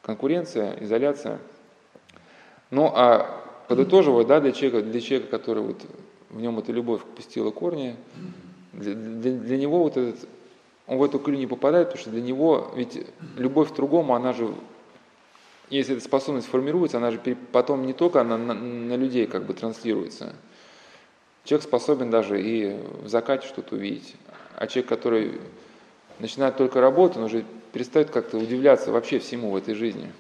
конкуренция, 0.03 0.77
изоляция. 0.81 1.39
Ну, 2.71 2.91
а 2.95 3.45
подытоживая, 3.69 4.25
да, 4.25 4.41
для 4.41 4.53
человека, 4.53 4.83
для 4.83 5.01
человека, 5.01 5.31
который 5.31 5.63
вот 5.63 5.83
в 6.31 6.41
нем 6.41 6.59
эта 6.59 6.73
любовь 6.73 7.03
пустила 7.17 7.51
корни, 7.51 7.97
для, 8.73 8.95
для, 8.95 9.57
него 9.57 9.83
вот 9.83 9.97
этот, 9.97 10.29
он 10.87 10.99
в 10.99 11.03
эту 11.03 11.19
клю 11.19 11.37
не 11.37 11.47
попадает, 11.47 11.89
потому 11.89 12.01
что 12.01 12.11
для 12.11 12.23
него, 12.23 12.73
ведь 12.77 13.07
любовь 13.37 13.73
к 13.73 13.77
другому, 13.77 14.15
она 14.15 14.33
же, 14.33 14.55
если 15.71 15.97
эта 15.97 16.05
способность 16.05 16.49
формируется, 16.49 16.99
она 16.99 17.11
же 17.11 17.21
потом 17.53 17.87
не 17.87 17.93
только 17.93 18.23
на, 18.23 18.37
на, 18.37 18.55
на 18.55 18.97
людей 18.97 19.27
как 19.27 19.45
бы 19.45 19.55
транслируется. 19.55 20.35
Человек 21.45 21.67
способен 21.67 22.11
даже 22.11 22.41
и 22.41 22.79
в 23.03 23.09
закате 23.09 23.47
что-то 23.47 23.77
увидеть. 23.77 24.15
А 24.57 24.67
человек, 24.67 24.89
который 24.89 25.41
начинает 26.19 26.57
только 26.57 26.81
работать, 26.81 27.17
он 27.17 27.25
уже 27.25 27.45
перестает 27.73 28.11
как-то 28.11 28.37
удивляться 28.37 28.93
вообще 28.93 29.19
всему 29.19 29.51
в 29.51 29.57
этой 29.57 29.75
жизни. 29.75 30.13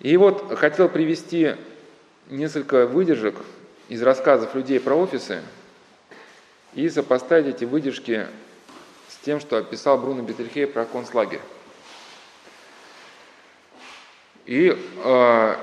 И 0.00 0.16
вот 0.16 0.56
хотел 0.56 0.88
привести 0.88 1.56
несколько 2.30 2.86
выдержек 2.86 3.36
из 3.88 4.02
рассказов 4.02 4.54
людей 4.54 4.80
про 4.80 4.94
офисы– 4.94 5.42
и 6.74 6.88
сопоставить 6.88 7.56
эти 7.56 7.64
выдержки 7.64 8.26
с 9.08 9.16
тем, 9.24 9.40
что 9.40 9.56
описал 9.58 9.98
Бруно 9.98 10.22
Бетельхей 10.22 10.66
про 10.66 10.84
концлагерь. 10.84 11.40
И 14.46 14.76
э, 15.04 15.56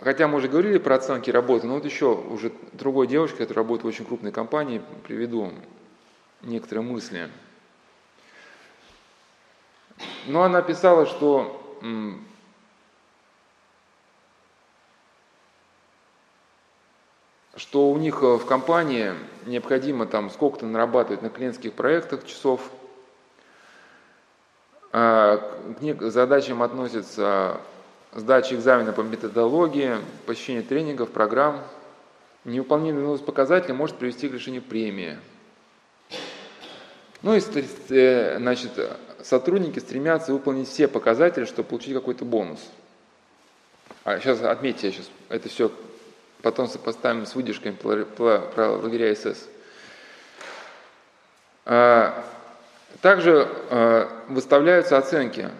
хотя 0.00 0.28
мы 0.28 0.38
уже 0.38 0.48
говорили 0.48 0.78
про 0.78 0.96
оценки 0.96 1.30
работы, 1.30 1.66
но 1.66 1.74
вот 1.74 1.84
еще 1.84 2.14
уже 2.14 2.52
другой 2.72 3.06
девушке, 3.06 3.38
которая 3.38 3.64
работает 3.64 3.84
в 3.84 3.88
очень 3.88 4.04
крупной 4.04 4.32
компании, 4.32 4.82
приведу 5.06 5.52
некоторые 6.42 6.84
мысли. 6.84 7.30
Но 10.26 10.42
она 10.42 10.62
писала, 10.62 11.06
что 11.06 11.78
что 17.58 17.90
у 17.90 17.98
них 17.98 18.22
э, 18.22 18.36
в 18.36 18.46
компании 18.46 19.12
необходимо 19.46 20.06
там 20.06 20.30
сколько-то 20.30 20.64
нарабатывать 20.66 21.22
на 21.22 21.28
клиентских 21.28 21.72
проектах 21.72 22.24
часов. 22.24 22.60
А, 24.92 25.38
к 25.78 26.10
задачам 26.10 26.62
относятся 26.62 27.60
сдача 28.14 28.54
экзамена 28.54 28.92
по 28.92 29.00
методологии, 29.00 29.96
посещение 30.24 30.62
тренингов, 30.62 31.10
программ. 31.10 31.60
Невыполнение 32.44 33.02
новых 33.02 33.24
показателей 33.24 33.74
может 33.74 33.96
привести 33.96 34.28
к 34.28 34.32
лишению 34.32 34.62
премии. 34.62 35.18
Ну 37.22 37.34
и 37.34 37.40
э, 37.40 38.38
значит, 38.38 38.70
сотрудники 39.20 39.80
стремятся 39.80 40.32
выполнить 40.32 40.68
все 40.68 40.86
показатели, 40.86 41.44
чтобы 41.44 41.68
получить 41.68 41.92
какой-то 41.92 42.24
бонус. 42.24 42.60
А 44.04 44.20
сейчас 44.20 44.40
отметьте, 44.42 44.86
я 44.86 44.92
сейчас 44.92 45.10
это 45.28 45.48
все 45.48 45.72
потом 46.42 46.68
сопоставим 46.68 47.26
с 47.26 47.34
выдержками 47.34 47.74
про 47.74 48.70
лагеря 48.76 49.14
СС. 49.14 49.48
А, 51.64 52.24
также 53.02 53.48
а, 53.70 54.08
выставляются 54.28 54.96
оценки. 54.96 55.50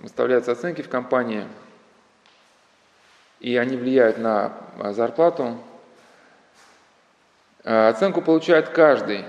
Выставляются 0.00 0.52
оценки 0.52 0.82
в 0.82 0.88
компании, 0.88 1.46
и 3.40 3.56
они 3.56 3.76
влияют 3.76 4.18
на 4.18 4.52
а, 4.78 4.92
зарплату. 4.92 5.58
Оценку 7.62 8.20
получает 8.20 8.68
каждый, 8.68 9.24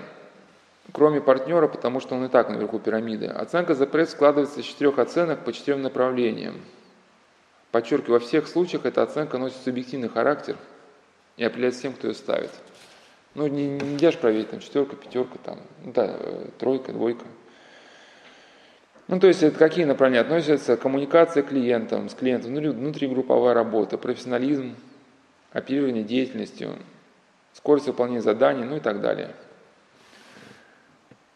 кроме 0.92 1.22
партнера, 1.22 1.70
потому 1.70 2.02
что 2.02 2.16
он 2.16 2.26
и 2.26 2.28
так 2.28 2.50
наверху 2.50 2.80
пирамиды. 2.80 3.28
Оценка 3.28 3.76
за 3.76 3.88
проект 3.88 4.12
складывается 4.12 4.60
из 4.60 4.66
четырех 4.66 5.00
оценок 5.00 5.46
по 5.46 5.54
четырем 5.54 5.82
направлениям. 5.82 6.60
Подчеркиваю, 7.72 8.20
во 8.20 8.26
всех 8.26 8.50
случаях 8.50 8.86
эта 8.86 9.04
оценка 9.04 9.38
носит 9.38 9.64
субъективный 9.64 10.10
характер– 10.10 10.58
и 11.38 11.44
определять 11.44 11.76
всем, 11.76 11.94
кто 11.94 12.08
ее 12.08 12.14
ставит. 12.14 12.52
Ну, 13.34 13.48
не, 13.48 13.68
нельзя 13.68 14.12
же 14.12 14.18
проверить, 14.18 14.50
там, 14.50 14.62
четверка, 14.62 14.96
пятерка, 14.96 15.38
там, 15.44 15.60
ну, 15.84 15.92
да, 15.92 16.16
э, 16.18 16.48
тройка, 16.58 16.94
двойка. 16.94 17.26
Ну, 19.08 19.20
то 19.20 19.28
есть, 19.28 19.44
это 19.44 19.58
какие 19.60 19.86
направления 19.86 20.22
относятся? 20.22 20.78
Коммуникация 20.78 21.44
клиентам, 21.44 22.10
с 22.10 22.16
клиентом, 22.16 22.56
внутригрупповая 22.56 23.54
работа, 23.54 23.98
профессионализм, 23.98 24.76
оперирование 25.52 26.04
деятельностью, 26.04 26.76
скорость 27.54 27.88
выполнения 27.88 28.22
заданий, 28.22 28.64
ну 28.64 28.78
и 28.78 28.80
так 28.80 29.02
далее. 29.02 29.36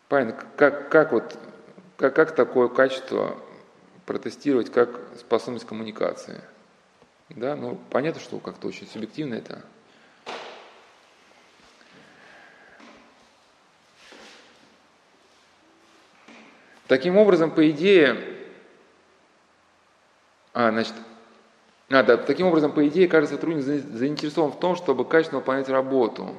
Понятно, 0.07 0.43
как, 0.55 0.89
как 0.89 1.12
вот, 1.12 1.38
как, 1.97 2.15
как 2.15 2.33
такое 2.33 2.69
качество 2.69 3.38
протестировать, 4.05 4.71
как 4.71 4.89
способность 5.19 5.67
коммуникации? 5.67 6.41
Да, 7.29 7.55
ну, 7.55 7.77
понятно, 7.91 8.19
что 8.19 8.39
как-то 8.39 8.67
очень 8.67 8.88
субъективно 8.88 9.35
это 9.35 9.62
Таким 16.89 17.17
образом, 17.17 17.52
по 17.52 17.69
идее, 17.69 18.17
а, 20.54 20.71
значит, 20.71 20.95
а, 21.88 22.02
да, 22.02 22.17
таким 22.17 22.47
образом, 22.47 22.71
по 22.71 22.88
идее, 22.88 23.08
каждый 23.08 23.34
сотрудник 23.36 23.62
заинтересован 23.62 24.52
в 24.52 24.60
том, 24.60 24.75
чтобы 24.75 25.06
качественно 25.06 25.39
выполнять 25.39 25.69
работу, 25.69 26.36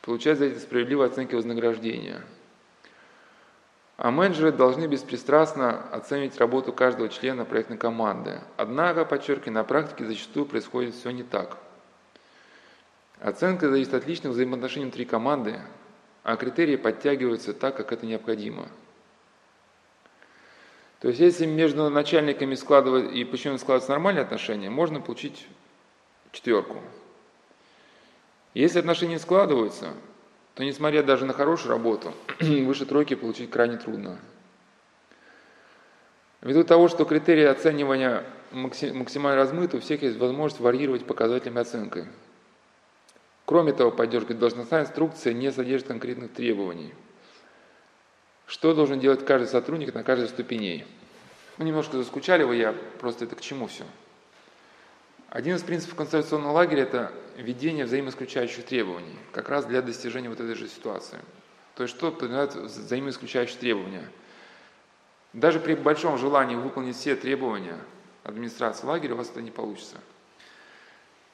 получать 0.00 0.38
за 0.38 0.46
это 0.46 0.58
справедливые 0.58 1.08
оценки 1.08 1.34
вознаграждения. 1.34 2.22
А 3.98 4.10
менеджеры 4.10 4.50
должны 4.50 4.86
беспристрастно 4.86 5.82
оценивать 5.92 6.38
работу 6.38 6.72
каждого 6.72 7.10
члена 7.10 7.44
проектной 7.44 7.76
команды. 7.76 8.40
Однако, 8.56 9.04
подчеркиваю, 9.04 9.52
на 9.52 9.64
практике 9.64 10.06
зачастую 10.06 10.46
происходит 10.46 10.94
все 10.94 11.10
не 11.10 11.22
так. 11.22 11.58
Оценка 13.20 13.68
зависит 13.68 13.92
от 13.92 14.06
личных 14.06 14.32
взаимоотношений 14.32 14.86
внутри 14.86 15.04
команды, 15.04 15.60
а 16.22 16.36
критерии 16.36 16.76
подтягиваются 16.76 17.52
так, 17.52 17.76
как 17.76 17.92
это 17.92 18.06
необходимо– 18.06 18.68
то 21.00 21.08
есть 21.08 21.20
если 21.20 21.46
между 21.46 21.88
начальниками 21.90 22.54
складывать 22.54 23.12
и 23.12 23.24
почему 23.24 23.56
складываются 23.58 23.92
нормальные 23.92 24.22
отношения, 24.22 24.68
можно 24.68 25.00
получить 25.00 25.46
четверку. 26.32 26.82
Если 28.54 28.80
отношения 28.80 29.12
не 29.12 29.18
складываются, 29.20 29.94
то 30.54 30.64
несмотря 30.64 31.04
даже 31.04 31.24
на 31.24 31.32
хорошую 31.32 31.70
работу, 31.70 32.12
выше 32.40 32.84
тройки 32.84 33.14
получить 33.14 33.50
крайне 33.50 33.76
трудно. 33.76 34.18
Ввиду 36.40 36.64
того, 36.64 36.88
что 36.88 37.04
критерии 37.04 37.44
оценивания 37.44 38.24
максимально 38.50 39.36
размыты, 39.36 39.76
у 39.76 39.80
всех 39.80 40.02
есть 40.02 40.18
возможность 40.18 40.60
варьировать 40.60 41.04
показателями 41.04 41.60
оценкой. 41.60 42.06
Кроме 43.44 43.72
того, 43.72 43.92
поддержка 43.92 44.34
должностная 44.34 44.82
инструкция 44.82 45.32
не 45.32 45.52
содержит 45.52 45.86
конкретных 45.86 46.32
требований– 46.32 46.92
что 48.48 48.74
должен 48.74 48.98
делать 48.98 49.24
каждый 49.24 49.46
сотрудник 49.46 49.94
на 49.94 50.02
каждой 50.02 50.28
ступеней? 50.28 50.86
Ну, 51.58 51.66
немножко 51.66 51.98
заскучали 51.98 52.42
вы, 52.42 52.56
я 52.56 52.74
просто 52.98 53.26
это 53.26 53.36
к 53.36 53.40
чему 53.42 53.66
все. 53.66 53.84
Один 55.28 55.56
из 55.56 55.62
принципов 55.62 55.96
конституционного 55.96 56.52
лагеря– 56.52 56.82
это 56.84 57.12
введение 57.36 57.84
взаимоисключающих 57.84 58.64
требований, 58.64 59.16
как 59.32 59.50
раз 59.50 59.66
для 59.66 59.82
достижения 59.82 60.30
вот 60.30 60.40
этой 60.40 60.54
же 60.54 60.66
ситуации. 60.66 61.18
То 61.74 61.82
есть 61.82 61.94
что 61.94 62.10
подразумевает 62.10 62.54
взаимоисключающие 62.54 63.58
требования? 63.58 64.08
Даже 65.34 65.60
при 65.60 65.74
большом 65.74 66.16
желании 66.16 66.56
выполнить 66.56 66.96
все 66.96 67.16
требования 67.16 67.78
администрации 68.24 68.86
лагеря 68.86 69.14
у 69.14 69.18
вас 69.18 69.28
это 69.28 69.42
не 69.42 69.50
получится. 69.50 69.96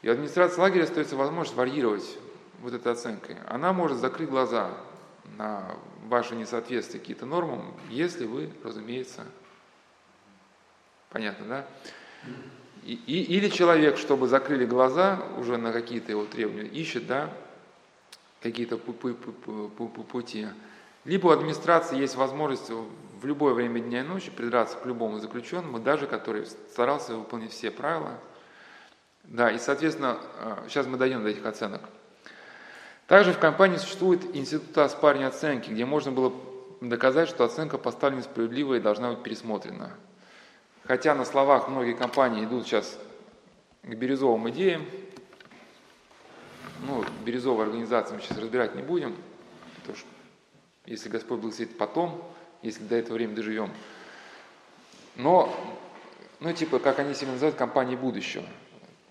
И 0.03 0.09
администрация 0.09 0.61
лагеря 0.61 0.83
остается 0.83 1.15
возможность 1.15 1.57
варьировать 1.57 2.19
вот 2.61 2.75
этой 2.75 2.93
оценкой. 2.93 3.37
Она 3.47 3.73
может 3.73 3.99
закрыть 3.99 4.29
глаза 4.29 4.73
на 5.39 5.77
ваше 6.07 6.35
несоответствие 6.37 7.01
каким-то 7.01 7.27
нормам, 7.27 7.75
если 7.91 8.27
вы, 8.27 8.51
разумеется, 8.63 9.25
понятно, 11.11 11.47
да? 11.47 11.67
И, 12.83 12.95
и, 12.95 13.23
или 13.37 13.49
человек, 13.49 13.97
чтобы 13.97 14.29
закрыли 14.29 14.67
глаза 14.67 15.23
уже 15.39 15.57
на 15.57 15.73
какие-то 15.73 16.13
его 16.13 16.27
требования, 16.27 16.69
ищет, 16.69 17.07
да, 17.07 17.33
какие-то 18.43 18.77
пути. 18.77 20.49
Либо 21.05 21.29
у 21.29 21.31
администрации 21.31 21.99
есть 21.99 22.17
возможность 22.17 22.71
в 22.71 23.27
любое 23.27 23.55
время 23.55 23.81
дня 23.81 24.01
и 24.01 24.03
ночи 24.03 24.31
придраться 24.31 24.77
к 24.77 24.85
любому 24.85 25.19
заключенному, 25.19 25.79
даже 25.79 26.07
который 26.07 26.45
старался 26.45 27.15
выполнить 27.17 27.53
все 27.53 27.71
правила. 27.71 28.19
Да, 29.23 29.51
и, 29.51 29.59
соответственно, 29.59 30.19
сейчас 30.69 30.87
мы 30.87 30.99
дойдем 30.99 31.23
до 31.23 31.31
этих 31.31 31.47
оценок. 31.47 31.81
Также 33.07 33.33
в 33.33 33.39
компании 33.39 33.77
существует 33.77 34.35
институт 34.35 34.77
оспаривания 34.79 35.29
оценки, 35.29 35.71
где 35.71 35.85
можно 35.85 36.11
было 36.11 36.33
доказать, 36.81 37.29
что 37.29 37.45
оценка 37.45 37.77
поставлена 37.77 38.23
справедливо 38.23 38.75
и 38.75 38.81
должна 38.81 39.11
быть 39.11 39.23
пересмотрена. 39.23 39.93
Хотя 40.85 41.15
на 41.15 41.25
словах 41.25 41.69
многие 41.69 41.95
компании 41.95 42.45
идут 42.45 42.67
сейчас 42.67 42.99
к 43.83 43.95
бирюзовым 43.95 44.49
идеям, 44.51 44.87
ну, 46.87 47.05
бирюзовой 47.25 47.65
организации 47.65 48.15
мы 48.15 48.21
сейчас 48.21 48.39
разбирать 48.39 48.75
не 48.75 48.83
будем, 48.83 49.17
потому 49.77 49.97
что 49.97 50.09
если 50.87 51.09
Господь 51.09 51.41
благословит 51.41 51.79
потом, 51.79 52.23
если 52.63 52.83
до 52.85 52.97
этого 52.97 53.15
времени 53.15 53.37
доживем. 53.37 53.71
Но, 55.17 55.55
ну, 56.41 56.53
типа, 56.53 56.79
как 56.79 56.99
они 56.99 57.15
себя 57.15 57.33
называют, 57.33 57.57
компании 57.57 57.97
будущего. 57.97 58.45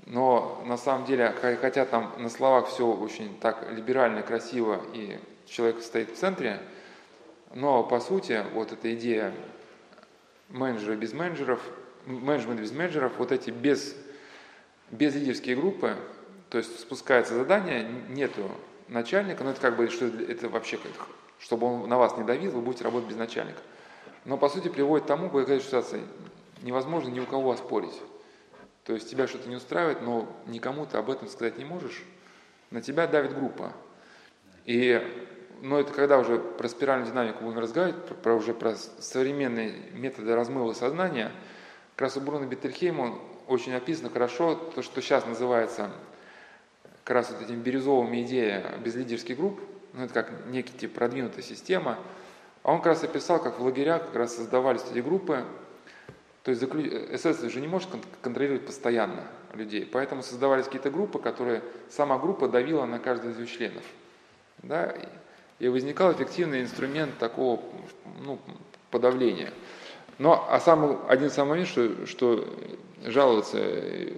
Но 0.06 0.62
на 0.66 0.78
самом 0.78 1.06
деле, 1.06 1.34
хотя 1.62 1.86
там 1.86 2.14
на 2.18 2.30
словах 2.30 2.68
все 2.68 2.86
очень 2.86 3.38
так 3.40 3.72
либерально, 3.72 4.22
красиво, 4.22 4.82
и 4.94 5.20
человек 5.46 5.82
стоит 5.82 6.12
в 6.12 6.18
центре, 6.18 6.60
но 7.54 7.84
по 7.84 8.00
сути 8.00 8.44
вот 8.54 8.72
эта 8.72 8.94
идея 8.96 9.34
менеджера 10.50 10.96
без 10.96 11.14
менеджеров, 11.14 11.62
менеджмент 12.06 12.60
без 12.60 12.72
менеджеров, 12.72 13.14
вот 13.18 13.32
эти 13.32 13.50
без, 13.50 13.96
без 14.92 15.16
лидерские 15.16 15.56
группы, 15.56 15.96
то 16.50 16.58
есть 16.58 16.80
спускается 16.80 17.36
задание, 17.36 17.88
нету 18.10 18.52
начальника, 18.90 19.44
но 19.44 19.52
это 19.52 19.62
как 19.62 19.78
бы, 19.78 19.90
что 19.90 20.06
это 20.06 20.50
вообще, 20.50 20.80
чтобы 21.40 21.68
он 21.68 21.88
на 21.88 21.98
вас 21.98 22.18
не 22.18 22.24
давил, 22.24 22.52
вы 22.52 22.62
будете 22.62 22.84
работать 22.84 23.10
без 23.10 23.18
начальника. 23.18 23.60
Но 24.26 24.38
по 24.38 24.50
сути 24.50 24.68
приводит 24.68 25.06
к 25.06 25.08
тому, 25.08 25.30
какая 25.30 25.60
ситуация, 25.60 26.02
невозможно 26.62 27.10
ни 27.10 27.20
у 27.20 27.26
кого 27.26 27.52
оспорить. 27.52 28.00
То 28.86 28.94
есть 28.94 29.10
тебя 29.10 29.28
что-то 29.28 29.48
не 29.48 29.56
устраивает, 29.56 30.02
но 30.02 30.28
никому 30.48 30.86
ты 30.86 30.98
об 30.98 31.10
этом 31.10 31.28
сказать 31.28 31.58
не 31.58 31.66
можешь, 31.66 32.04
на 32.70 32.82
тебя 32.82 33.08
давит 33.08 33.34
группа. 33.34 33.74
И, 34.66 35.02
но 35.62 35.80
это 35.80 35.94
когда 35.94 36.18
уже 36.20 36.38
про 36.38 36.68
спиральную 36.68 37.10
динамику 37.10 37.44
будем 37.44 37.60
разговаривать, 37.60 38.04
про, 38.06 38.16
про 38.16 38.36
уже 38.36 38.54
про 38.54 38.76
современные 38.76 39.74
методы 39.94 40.36
размыва 40.36 40.74
сознания, 40.74 41.32
как 41.96 42.02
раз 42.02 42.18
у 42.18 42.22
Бруно 42.22 42.46
Беттельхейма 42.46 43.20
очень 43.48 43.74
описано 43.74 44.10
хорошо 44.10 44.56
то, 44.56 44.82
что 44.82 45.02
сейчас 45.02 45.26
называется 45.26 45.92
как 47.04 47.16
раз 47.16 47.32
вот 47.32 47.42
этим 47.42 47.62
бирюзовыми 47.62 48.24
идея 48.24 48.66
безлидерских 48.84 49.38
групп, 49.38 49.60
ну 49.94 50.04
это 50.06 50.14
как 50.14 50.46
некий 50.48 50.78
тип 50.78 50.94
продвинутая 50.94 51.44
система, 51.44 52.00
а 52.64 52.72
он 52.72 52.78
как 52.78 52.88
раз 52.88 53.04
описал, 53.04 53.42
как 53.42 53.60
в 53.60 53.64
лагерях 53.64 54.06
как 54.08 54.16
раз 54.16 54.36
создавались 54.36 54.84
эти 54.90 55.00
группы, 55.00 55.46
то 56.44 56.52
есть 56.52 56.62
СС 56.62 57.42
же 57.42 57.62
не 57.62 57.68
может 57.68 57.90
контролировать 58.22 58.66
постоянно 58.66 59.24
людей, 59.54 59.86
поэтому 59.90 60.24
создавались 60.24 60.66
какие-то 60.66 60.92
группы, 60.92 61.20
которые 61.20 61.64
сама 61.90 62.20
группа 62.20 62.50
давила 62.50 62.86
на 62.86 63.00
каждого 63.00 63.32
из 63.32 63.40
ее 63.40 63.48
членов. 63.48 63.84
Да? 64.62 64.94
И 65.60 65.68
возникал 65.70 66.12
эффективный 66.12 66.62
инструмент 66.62 67.18
такого 67.18 67.62
ну, 68.26 68.40
подавления. 68.92 69.54
Но 70.20 70.46
а 70.50 70.60
самый, 70.60 70.98
один 71.08 71.30
самый 71.30 71.52
момент, 71.52 71.70
что, 71.70 72.06
что 72.06 72.48
жаловаться, 73.06 73.58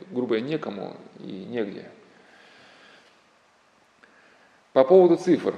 грубо 0.10 0.30
говоря, 0.30 0.46
некому 0.46 0.98
и 1.20 1.32
негде. 1.32 1.90
По 4.74 4.84
поводу 4.84 5.16
цифр. 5.16 5.54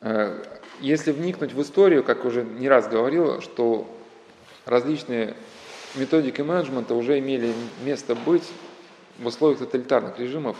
Э, 0.00 0.42
если 0.80 1.12
вникнуть 1.12 1.52
в 1.52 1.60
историю, 1.60 2.02
как 2.02 2.24
уже 2.24 2.42
не 2.42 2.68
раз 2.68 2.88
говорил, 2.88 3.40
что 3.42 3.86
различные 4.64 5.34
методики 5.94 6.42
менеджмента 6.42 6.94
уже 6.94 7.18
имели 7.18 7.52
место 7.84 8.14
быть 8.14 8.48
в 9.18 9.26
условиях 9.26 9.60
тоталитарных 9.60 10.18
режимов. 10.18 10.56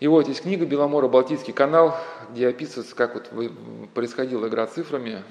И 0.00 0.06
вот 0.06 0.28
есть 0.28 0.42
книга 0.42 0.64
Беломора 0.64 1.08
«Балтийский 1.08 1.52
канал», 1.52 1.94
где 2.32 2.48
описывается, 2.48 2.96
как 2.96 3.14
вот 3.14 3.30
происходила 3.92 4.48
игра 4.48 4.66
цифрами. 4.66 5.22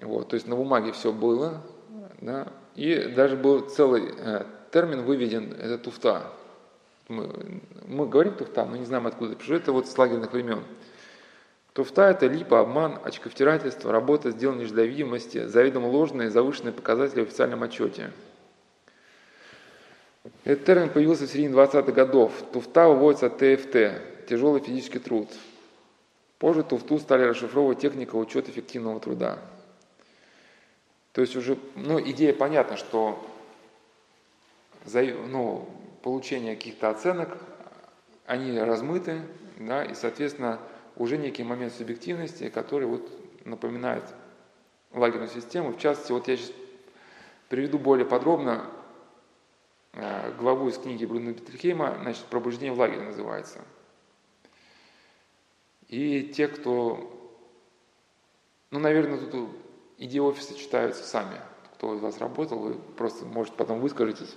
Вот, 0.00 0.28
то 0.28 0.34
есть 0.34 0.46
на 0.46 0.56
бумаге 0.56 0.92
все 0.92 1.10
было, 1.10 1.62
да, 2.20 2.48
и 2.76 3.12
даже 3.16 3.36
был 3.36 3.60
целый 3.60 4.14
э, 4.16 4.44
термин 4.70 5.02
выведен, 5.02 5.52
это 5.52 5.78
туфта. 5.78 6.30
Мы, 7.08 7.62
мы 7.86 8.06
говорим 8.06 8.34
туфта, 8.34 8.64
но 8.66 8.76
не 8.76 8.84
знаем 8.84 9.06
откуда 9.06 9.32
это 9.32 9.54
Это 9.54 9.72
вот 9.72 9.88
с 9.88 9.96
лагерных 9.96 10.32
времен. 10.32 10.62
Туфта– 11.78 12.02
это 12.10 12.26
липа, 12.26 12.58
обман, 12.58 12.98
очковтирательство, 13.04 13.92
работа, 13.92 14.32
сделанная 14.32 14.66
для 14.66 14.84
видимости, 14.84 15.46
заведомо 15.46 15.86
ложные, 15.86 16.28
завышенные 16.28 16.72
показатели 16.72 17.20
в 17.20 17.28
официальном 17.28 17.62
отчете. 17.62 18.10
Этот 20.42 20.64
термин 20.64 20.90
появился 20.90 21.28
в 21.28 21.30
середине 21.30 21.54
20-х 21.54 21.92
годов. 21.92 22.32
Туфта 22.52 22.88
выводится 22.88 23.26
от 23.26 23.38
ТФТ– 23.38 24.26
тяжелый 24.28 24.60
физический 24.60 24.98
труд. 24.98 25.28
Позже 26.40 26.64
туфту 26.64 26.98
стали 26.98 27.22
расшифровывать 27.22 27.78
техника 27.78 28.16
учета 28.16 28.50
эффективного 28.50 28.98
труда. 28.98 29.38
То 31.12 31.20
есть 31.20 31.36
уже, 31.36 31.56
ну, 31.76 32.00
идея 32.00 32.32
понятна, 32.32 32.76
что 32.76 33.24
за, 34.84 35.04
ну, 35.04 35.68
получение 36.02 36.56
каких-то 36.56 36.90
оценок, 36.90 37.38
они 38.26 38.58
размыты, 38.58 39.22
да, 39.60 39.84
и, 39.84 39.94
соответственно, 39.94 40.58
уже 40.98 41.16
некий 41.16 41.44
момент 41.44 41.72
субъективности, 41.72 42.48
который 42.50 42.86
вот 42.86 43.10
напоминает 43.44 44.04
лагерную 44.92 45.30
систему. 45.30 45.72
В 45.72 45.78
частности, 45.78 46.12
вот 46.12 46.28
я 46.28 46.36
сейчас 46.36 46.52
приведу 47.48 47.78
более 47.78 48.04
подробно 48.04 48.68
э, 49.92 50.32
главу 50.38 50.68
из 50.68 50.78
книги 50.78 51.04
Бруно 51.04 51.32
Петрихейма, 51.32 51.98
значит, 52.02 52.24
«Пробуждение 52.24 52.72
в 52.72 52.78
лагере» 52.78 53.02
называется. 53.02 53.60
И 55.88 56.24
те, 56.34 56.48
кто, 56.48 57.40
ну, 58.70 58.78
наверное, 58.78 59.18
тут 59.18 59.50
идеи 59.96 60.18
офиса 60.18 60.54
читаются 60.54 61.04
сами. 61.04 61.40
Кто 61.74 61.94
из 61.94 62.00
вас 62.00 62.18
работал, 62.18 62.58
вы 62.58 62.74
просто, 62.74 63.24
может, 63.24 63.54
потом 63.54 63.80
выскажетесь. 63.80 64.34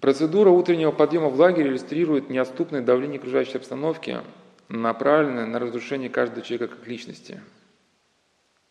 Процедура 0.00 0.50
утреннего 0.50 0.92
подъема 0.92 1.28
в 1.28 1.38
лагере 1.38 1.70
иллюстрирует 1.70 2.30
неотступное 2.30 2.82
давление 2.82 3.18
окружающей 3.18 3.56
обстановки, 3.56 4.20
направленное 4.68 5.46
на 5.46 5.58
разрушение 5.58 6.08
каждого 6.08 6.42
человека 6.42 6.76
как 6.76 6.86
личности. 6.86 7.40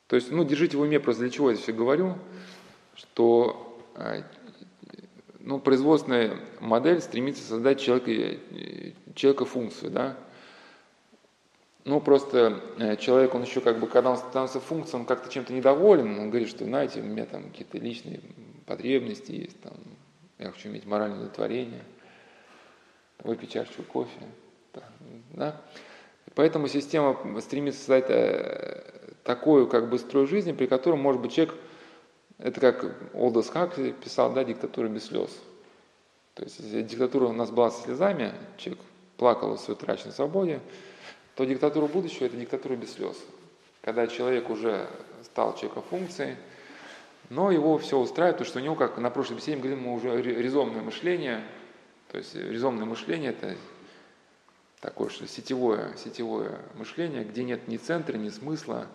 То 0.08 0.16
есть, 0.16 0.32
ну, 0.32 0.46
держите 0.46 0.78
в 0.78 0.82
уме, 0.82 1.00
просто 1.02 1.24
для 1.24 1.32
чего 1.32 1.52
я 1.52 1.58
все 1.58 1.74
говорю, 1.74 2.18
что 2.96 3.84
э, 3.96 4.22
ну, 5.42 5.60
производственная 5.60 6.38
модель 6.62 7.02
стремится 7.02 7.44
создать 7.44 7.82
человека, 7.82 8.40
человека 9.14 9.44
функцию, 9.44 9.92
да. 9.92 10.18
Ну, 11.84 12.00
просто 12.00 12.62
э, 12.80 12.96
человек, 12.98 13.36
он 13.36 13.44
еще 13.44 13.60
как 13.60 13.80
бы, 13.80 13.88
когда 13.88 14.12
он 14.12 14.18
становится 14.18 14.62
функцией, 14.62 15.02
он 15.02 15.06
как-то 15.06 15.30
чем-то 15.30 15.52
недоволен, 15.52 16.20
он 16.20 16.30
говорит, 16.30 16.50
что, 16.50 16.64
знаете, 16.64 17.02
у 17.02 17.04
меня 17.04 17.26
там 17.26 17.50
какие-то 17.50 17.78
личные 17.78 18.22
потребности 18.66 19.32
есть, 19.34 19.60
там, 19.62 19.74
я 20.38 20.52
хочу 20.52 20.70
иметь 20.70 20.86
моральное 20.86 21.18
удовлетворение, 21.18 21.84
выпить 23.20 23.52
чашечку 23.52 23.84
кофе. 23.84 24.20
Да? 25.32 25.62
Поэтому 26.36 26.68
система 26.68 27.18
стремится 27.42 27.80
создать 27.80 28.06
э, 28.10 28.84
такую 29.24 29.68
как 29.68 29.90
бы 29.90 29.98
строй 29.98 30.28
жизни, 30.28 30.52
при 30.52 30.68
котором, 30.68 31.00
может 31.00 31.22
быть, 31.22 31.34
человек, 31.34 31.56
это 32.38 32.60
как 32.60 33.14
Олдос 33.14 33.50
Хаксли 33.50 33.92
писал, 33.92 34.32
да, 34.34 34.44
диктатура 34.44 34.88
без 34.88 35.06
слез. 35.06 35.32
То 36.36 36.44
есть, 36.44 36.60
если 36.60 36.84
диктатура 36.84 37.26
у 37.26 37.34
нас 37.34 37.50
была 37.50 37.72
со 37.72 37.82
слезами, 37.84 38.34
человек 38.58 38.84
плакал 39.18 39.54
о 39.54 39.58
своей 39.58 39.80
утраченной 39.80 40.14
свободе, 40.14 40.60
то 41.36 41.46
диктатура 41.46 41.88
будущего– 41.88 42.26
это 42.28 42.38
диктатура 42.38 42.76
без 42.76 42.94
слез. 42.94 43.18
Когда 43.82 44.06
человек 44.06 44.50
уже 44.50 44.88
стал 45.24 45.56
человеком 45.56 45.84
функцией, 45.90 46.36
но 47.30 47.52
его 47.52 47.78
все 47.78 47.98
устраивает, 47.98 48.38
потому 48.38 48.50
что 48.50 48.60
у 48.60 48.64
него, 48.64 48.76
как 48.76 48.98
на 48.98 49.10
прошлой 49.10 49.38
беседе 49.38 49.58
мы 49.58 49.64
говорим, 49.64 49.84
мы 49.84 49.94
уже 49.94 50.22
резомное 50.22 50.82
мышление, 50.82 51.44
то 52.12 52.18
есть 52.18 52.36
резомное 52.36 52.86
мышление– 52.86 53.32
это 53.32 53.58
такое 54.80 55.10
что 55.10 55.28
сетевое, 55.28 55.96
сетевое 55.98 56.62
мышление, 56.76 57.24
где 57.24 57.44
нет 57.44 57.68
ни 57.68 57.78
центра, 57.78 58.18
ни 58.18 58.30
смысла, 58.30 58.88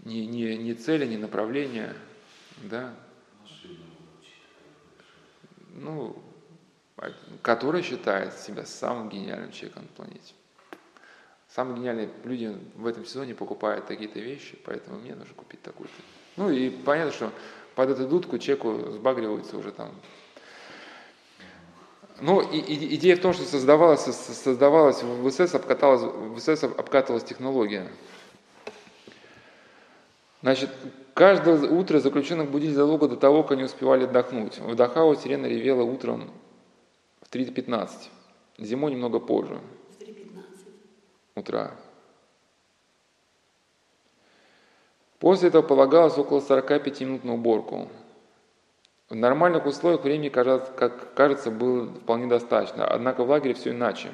ни, 0.00 0.20
ни, 0.20 0.54
ни 0.54 0.72
цели, 0.72 1.06
ни 1.06 1.16
направления, 1.16 1.94
да, 2.62 2.94
ну, 5.74 6.20
который 7.42 7.82
считает 7.82 8.34
себя 8.34 8.66
самым 8.66 9.08
гениальным 9.08 9.52
человеком 9.52 9.84
на 9.84 9.88
планете. 9.88 10.34
Самые 11.48 11.78
гениальные 11.78 12.10
люди 12.24 12.56
в 12.74 12.86
этом 12.86 13.04
сезоне 13.04 13.34
покупают 13.34 13.86
такие-то 13.86 14.18
вещи, 14.18 14.58
поэтому 14.64 14.98
мне 14.98 15.14
нужно 15.14 15.34
купить 15.34 15.62
такую-то. 15.62 15.94
Ну 16.38 16.50
и 16.50 16.70
понятно, 16.70 17.12
что 17.12 17.32
под 17.74 17.90
эту 17.90 18.06
дудку 18.06 18.38
человеку 18.38 18.92
сбагриваются 18.92 19.58
уже 19.58 19.72
там. 19.72 19.90
Ну, 22.20 22.40
и, 22.40 22.58
и, 22.58 22.94
идея 22.94 23.16
в 23.16 23.20
том, 23.20 23.32
что 23.32 23.42
создавалась, 23.44 24.02
создавалась 24.02 25.02
в 25.02 25.30
СС, 25.30 25.54
обкаталась, 25.54 26.02
в 26.02 26.38
СС 26.38 26.62
обкатывалась 26.62 27.24
технология. 27.24 27.88
Значит, 30.42 30.70
каждое 31.12 31.68
утро 31.68 31.98
заключенных 31.98 32.50
будили 32.50 32.72
задолго 32.72 33.08
до 33.08 33.16
того, 33.16 33.42
как 33.42 33.52
они 33.52 33.64
успевали 33.64 34.04
отдохнуть. 34.04 34.58
В 34.60 34.76
Дахау 34.76 35.16
сирена 35.16 35.46
ревела 35.46 35.82
утром 35.82 36.30
в 37.20 37.34
3.15, 37.34 37.90
зимой 38.58 38.92
немного 38.92 39.18
позже 39.18 39.58
утра. 41.34 41.72
После 45.18 45.48
этого 45.48 45.62
полагалось 45.62 46.16
около 46.16 46.40
45 46.40 47.00
минут 47.00 47.24
на 47.24 47.34
уборку. 47.34 47.88
В 49.08 49.14
нормальных 49.14 49.66
условиях 49.66 50.04
времени, 50.04 50.28
как 50.28 51.14
кажется, 51.14 51.50
было 51.50 51.86
вполне 51.86 52.26
достаточно, 52.26 52.86
однако 52.86 53.24
в 53.24 53.30
лагере 53.30 53.54
все 53.54 53.70
иначе. 53.70 54.10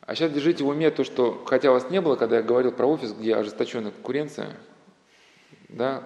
А 0.00 0.14
сейчас 0.14 0.32
держите 0.32 0.62
в 0.62 0.68
уме 0.68 0.90
то, 0.90 1.04
что, 1.04 1.42
хотя 1.46 1.70
вас 1.72 1.90
не 1.90 2.00
было, 2.00 2.16
когда 2.16 2.36
я 2.36 2.42
говорил 2.42 2.72
про 2.72 2.86
офис, 2.86 3.12
где 3.12 3.34
ожесточенная 3.34 3.92
конкуренция, 3.92 4.56
да, 5.68 6.04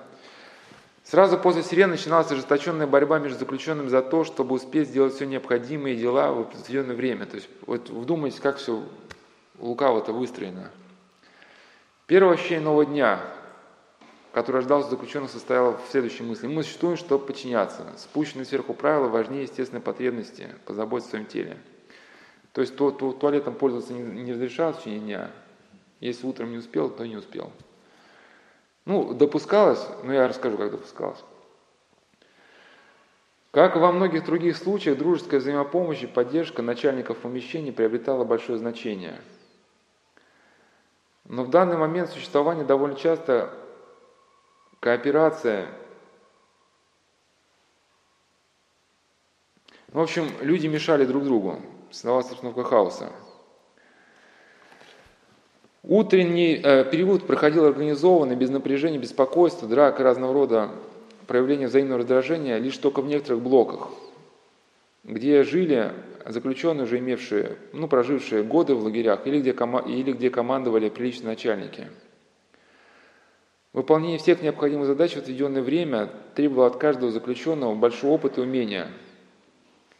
сразу 1.02 1.38
после 1.38 1.62
сирены 1.62 1.92
начиналась 1.92 2.30
ожесточенная 2.30 2.86
борьба 2.86 3.18
между 3.18 3.38
заключенными 3.38 3.88
за 3.88 4.00
то, 4.00 4.24
чтобы 4.24 4.54
успеть 4.54 4.88
сделать 4.88 5.14
все 5.14 5.26
необходимые 5.26 5.96
дела 5.96 6.32
в 6.32 6.40
определенное 6.40 6.94
время. 6.94 7.26
То 7.26 7.36
есть 7.36 7.48
вот 7.66 7.90
вдумайтесь, 7.90 8.40
как 8.40 8.56
все 8.56 8.82
лукаво-то 9.58 10.12
выстроено. 10.12 10.70
Первое 12.06 12.34
ощущение 12.34 12.64
нового 12.64 12.86
дня, 12.86 13.20
которое 14.32 14.60
ждался 14.60 14.90
заключенных, 14.90 15.30
состояло 15.30 15.76
в 15.76 15.90
следующей 15.90 16.22
мысли. 16.22 16.46
Мы 16.46 16.62
существуем, 16.62 16.96
чтобы 16.96 17.26
подчиняться. 17.26 17.84
Спущенные 17.96 18.44
сверху 18.44 18.74
правила 18.74 19.08
важнее 19.08 19.42
естественной 19.42 19.82
потребности 19.82 20.48
позаботиться 20.66 21.08
о 21.08 21.10
своем 21.10 21.26
теле. 21.26 21.56
То 22.52 22.60
есть 22.60 22.76
то, 22.76 22.90
то, 22.90 23.12
туалетом 23.12 23.54
пользоваться 23.54 23.92
не, 23.92 24.02
не 24.22 24.32
разрешалось 24.32 24.76
в 24.76 24.80
течение 24.80 25.00
дня. 25.00 25.30
Если 26.00 26.26
утром 26.26 26.50
не 26.50 26.58
успел, 26.58 26.90
то 26.90 27.06
не 27.06 27.16
успел. 27.16 27.52
Ну, 28.84 29.12
допускалось, 29.14 29.86
но 30.04 30.12
я 30.12 30.26
расскажу, 30.26 30.56
как 30.56 30.70
допускалось. 30.70 31.22
Как 33.50 33.76
во 33.76 33.92
многих 33.92 34.24
других 34.24 34.56
случаях, 34.56 34.96
дружеская 34.96 35.40
взаимопомощь 35.40 36.02
и 36.02 36.06
поддержка 36.06 36.62
начальников 36.62 37.18
помещений 37.18 37.72
приобретала 37.72 38.24
большое 38.24 38.58
значение– 38.58 39.20
но 41.30 41.44
в 41.44 41.50
данный 41.50 41.76
момент 41.76 42.10
существования 42.10 42.64
довольно 42.64 42.96
часто 42.96 43.54
кооперация. 44.80 45.66
В 49.92 50.00
общем, 50.00 50.30
люди 50.40 50.66
мешали 50.66 51.04
друг 51.04 51.24
другу, 51.24 51.60
создавалась 51.90 52.30
обстановка 52.30 52.64
хаоса. 52.64 53.12
Утренний 55.82 56.60
э, 56.62 56.84
период 56.84 57.26
проходил 57.26 57.64
организованно, 57.64 58.36
без 58.36 58.50
напряжения, 58.50 58.98
беспокойства, 58.98 59.66
драк 59.66 59.98
разного 59.98 60.32
рода 60.32 60.70
проявления 61.26 61.68
взаимного 61.68 62.00
раздражения 62.00 62.58
лишь 62.58 62.76
только 62.76 63.00
в 63.00 63.06
некоторых 63.06 63.42
блоках, 63.42 63.88
где 65.04 65.42
жили 65.42 65.92
заключенные, 66.26 66.84
уже 66.84 66.98
имевшие, 66.98 67.56
ну, 67.72 67.88
прожившие 67.88 68.42
годы 68.42 68.74
в 68.74 68.84
лагерях, 68.84 69.26
или 69.26 69.40
где, 69.40 69.50
или 69.50 70.12
где 70.12 70.30
командовали 70.30 70.90
приличные 70.90 71.28
начальники. 71.28 71.88
Выполнение 73.72 74.18
всех 74.18 74.42
необходимых 74.42 74.86
задач 74.86 75.14
в 75.14 75.18
отведенное 75.18 75.62
время 75.62 76.10
требовало 76.34 76.66
от 76.66 76.76
каждого 76.76 77.12
заключенного 77.12 77.74
большого 77.74 78.12
опыта 78.12 78.40
и 78.40 78.44
умения. 78.44 78.90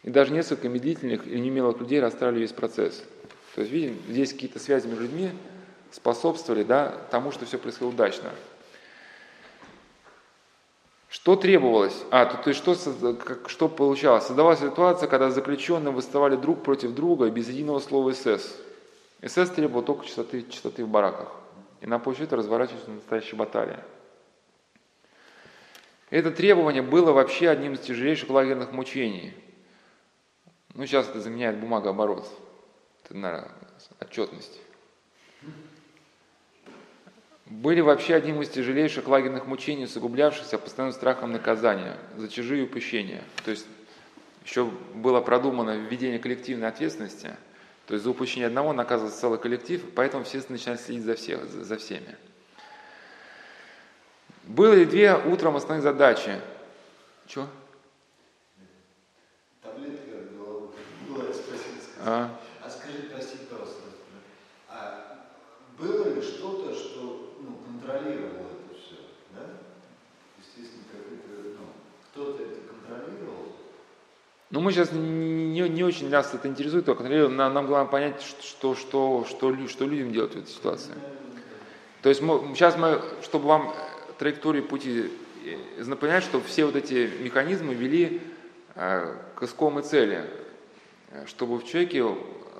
И 0.02 0.10
даже 0.10 0.32
несколько 0.32 0.68
медлительных 0.68 1.26
или 1.26 1.38
неумелых 1.38 1.78
людей 1.78 2.00
расстраивали 2.00 2.40
весь 2.40 2.52
процесс. 2.52 3.04
То 3.54 3.60
есть, 3.60 3.72
видим, 3.72 3.96
здесь 4.08 4.32
какие-то 4.32 4.58
связи 4.58 4.88
между 4.88 5.04
людьми 5.04 5.30
способствовали 5.92 6.64
да, 6.64 6.94
тому, 7.10 7.30
что 7.30 7.46
все 7.46 7.58
происходило 7.58 7.90
удачно. 7.90 8.30
Что 11.08 11.36
требовалось? 11.36 11.96
А, 12.10 12.24
то, 12.24 12.42
то 12.42 12.50
есть 12.50 12.60
что, 12.60 12.76
как, 13.14 13.50
что 13.50 13.68
получалось? 13.68 14.24
Создавалась 14.24 14.60
ситуация, 14.60 15.08
когда 15.08 15.30
заключенные 15.30 15.92
выставали 15.92 16.36
друг 16.36 16.62
против 16.62 16.92
друга 16.94 17.28
без 17.30 17.48
единого 17.48 17.80
слова 17.80 18.12
СС. 18.12 18.56
СС 19.24 19.50
требовал 19.50 19.82
только 19.82 20.06
чистоты, 20.06 20.44
чистоты 20.48 20.84
в 20.84 20.88
бараках. 20.88 21.39
И 21.80 21.86
на 21.86 21.98
почве 21.98 22.24
это 22.24 22.36
разворачивалась 22.36 22.86
настоящая 22.86 23.36
баталия. 23.36 23.84
Это 26.10 26.30
требование 26.30 26.82
было 26.82 27.12
вообще 27.12 27.48
одним 27.48 27.74
из 27.74 27.80
тяжелейших 27.80 28.30
лагерных 28.30 28.72
мучений. 28.72 29.32
Ну, 30.74 30.84
сейчас 30.86 31.08
это 31.08 31.20
заменяет 31.20 31.58
бумагооборот. 31.58 32.28
Это, 33.04 33.16
наверное, 33.16 33.52
отчетность 34.00 34.60
были 37.50 37.80
вообще 37.80 38.14
одним 38.14 38.40
из 38.40 38.48
тяжелейших 38.48 39.08
лагерных 39.08 39.46
мучений, 39.46 39.84
усугублявшихся 39.84 40.56
постоянным 40.56 40.94
страхом 40.94 41.32
наказания 41.32 41.96
за 42.16 42.28
чужие 42.28 42.64
упущения. 42.64 43.22
То 43.44 43.50
есть 43.50 43.66
еще 44.44 44.66
было 44.94 45.20
продумано 45.20 45.76
введение 45.76 46.20
коллективной 46.20 46.68
ответственности, 46.68 47.36
то 47.90 47.94
есть 47.94 48.04
за 48.04 48.10
упущение 48.10 48.46
одного 48.46 48.72
наказывается 48.72 49.20
целый 49.20 49.40
коллектив, 49.40 49.82
поэтому 49.96 50.22
все 50.22 50.40
начинают 50.48 50.80
следить 50.80 51.02
за, 51.02 51.16
всех, 51.16 51.44
за, 51.46 51.64
за 51.64 51.76
всеми. 51.76 52.16
Было 54.44 54.74
ли 54.74 54.84
две 54.84 55.16
утром 55.16 55.56
основных 55.56 55.82
задачи? 55.82 56.40
Чего? 57.26 57.48
Таблетка 59.60 60.12
а? 62.06 62.30
а 62.64 62.70
скажи, 62.70 63.08
прости, 63.12 63.38
пожалуйста, 63.50 63.82
а 64.68 65.26
было 65.76 66.14
ли 66.14 66.22
что-то, 66.22 66.72
что 66.72 67.34
контролировал 67.64 68.46
это 68.68 68.78
все, 68.78 68.98
да? 69.34 69.46
Естественно, 70.38 70.84
какой-то, 70.92 71.58
ну, 71.58 71.66
кто-то 72.12 72.40
это 72.40 72.60
контролировал. 72.68 73.56
Ну, 74.60 74.64
мы 74.64 74.72
сейчас 74.72 74.92
не, 74.92 75.66
не 75.70 75.82
очень 75.82 76.10
нас 76.10 76.34
это 76.34 76.46
интересует, 76.46 76.84
только 76.84 77.02
нам, 77.04 77.54
нам 77.54 77.66
главное 77.66 77.90
понять, 77.90 78.20
что, 78.20 78.74
что, 78.74 79.24
что, 79.24 79.68
что 79.68 79.86
людям 79.86 80.12
делать 80.12 80.34
в 80.34 80.36
этой 80.36 80.50
ситуации. 80.50 80.92
То 82.02 82.10
есть 82.10 82.20
мы, 82.20 82.54
сейчас 82.54 82.76
мы, 82.76 83.00
чтобы 83.22 83.46
вам 83.46 83.74
траектории 84.18 84.60
пути 84.60 85.10
э, 85.46 85.82
напоминать, 85.82 86.24
что 86.24 86.42
все 86.42 86.66
вот 86.66 86.76
эти 86.76 87.10
механизмы 87.22 87.72
вели 87.72 88.20
э, 88.74 89.14
к 89.34 89.42
искомой 89.44 89.82
цели, 89.82 90.28
чтобы 91.24 91.56
в 91.56 91.64
человеке 91.64 92.04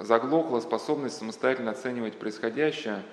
заглохла 0.01 0.61
способность 0.61 1.19
самостоятельно 1.19 1.73
оценивать 1.73 2.15
происходящее– 2.15 3.03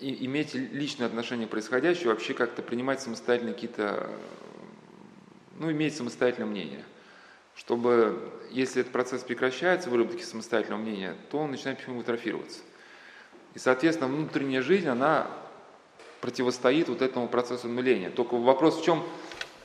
и, 0.00 0.26
иметь 0.26 0.54
личное 0.54 1.06
отношение 1.06 1.48
к 1.48 1.50
происходящему, 1.50 2.10
вообще 2.10 2.34
как-то 2.34 2.62
принимать 2.62 3.00
самостоятельно 3.00 3.52
какие-то, 3.52 4.08
ну, 5.58 5.72
иметь 5.72 5.96
самостоятельное 5.96 6.48
мнение. 6.48 6.84
Чтобы, 7.58 8.20
если 8.52 8.82
этот 8.82 8.92
процесс 8.92 9.22
прекращается, 9.24 9.90
выработки 9.90 10.22
самостоятельного 10.22 10.80
мнения, 10.80 11.16
то 11.28 11.38
он 11.38 11.50
начинает 11.50 11.78
почему 11.78 12.00
атрофироваться. 12.00 12.60
И, 13.54 13.58
соответственно, 13.58 14.08
внутренняя 14.08 14.62
жизнь, 14.62 14.86
она 14.86 15.26
противостоит 16.20 16.88
вот 16.88 17.02
этому 17.02 17.26
процессу 17.26 17.68
нуления. 17.68 18.10
Только 18.10 18.36
вопрос 18.36 18.80
в 18.80 18.84
чем, 18.84 19.04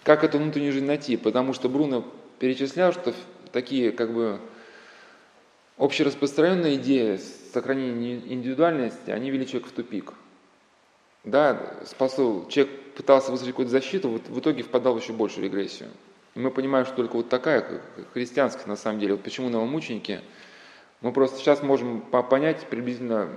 как 0.03 0.23
эту 0.23 0.39
внутреннюю 0.39 0.73
жизнь 0.73 0.85
найти, 0.85 1.17
потому 1.17 1.53
что 1.53 1.69
Бруно 1.69 2.03
перечислял, 2.39 2.93
что 2.93 3.13
такие 3.51 3.91
как 3.91 4.11
бы 4.11 4.39
общераспространенные 5.77 6.77
идеи 6.77 7.19
сохранения 7.53 8.15
индивидуальности, 8.15 9.11
они 9.11 9.29
вели 9.29 9.45
человека 9.45 9.69
в 9.69 9.73
тупик. 9.73 10.13
Да, 11.23 11.77
спасал, 11.85 12.47
человек 12.47 12.73
пытался 12.95 13.29
выстроить 13.29 13.53
какую-то 13.53 13.71
защиту, 13.71 14.09
вот 14.09 14.27
в 14.27 14.39
итоге 14.39 14.63
впадал 14.63 14.95
в 14.95 15.01
еще 15.01 15.13
большую 15.13 15.45
регрессию. 15.45 15.89
И 16.35 16.39
мы 16.39 16.49
понимаем, 16.49 16.85
что 16.85 16.95
только 16.95 17.15
вот 17.15 17.29
такая, 17.29 17.81
христианская 18.13 18.67
на 18.67 18.75
самом 18.75 18.99
деле, 18.99 19.13
вот 19.13 19.23
почему 19.23 19.49
новомученики, 19.49 20.21
мы 21.01 21.11
просто 21.11 21.37
сейчас 21.37 21.61
можем 21.61 22.01
понять 22.01 22.65
приблизительно, 22.67 23.29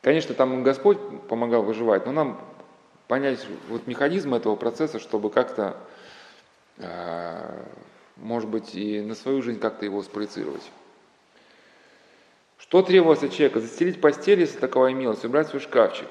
конечно, 0.00 0.34
там 0.34 0.62
Господь 0.62 0.98
помогал 1.28 1.62
выживать, 1.62 2.06
но 2.06 2.12
нам 2.12 2.40
понять 3.08 3.46
вот 3.68 3.86
механизм 3.86 4.34
этого 4.34 4.56
процесса, 4.56 4.98
чтобы 4.98 5.30
как-то, 5.30 5.76
а, 6.78 7.64
может 8.16 8.48
быть, 8.48 8.74
и 8.74 9.00
на 9.02 9.14
свою 9.14 9.42
жизнь 9.42 9.60
как-то 9.60 9.84
его 9.84 10.02
спроецировать. 10.02 10.70
Что 12.58 12.82
требовалось 12.82 13.22
от 13.22 13.32
человека? 13.32 13.60
Застелить 13.60 14.00
постель, 14.00 14.40
если 14.40 14.58
таковая 14.58 14.92
имелась, 14.92 15.24
убрать 15.24 15.48
свой 15.48 15.60
шкафчик. 15.60 16.08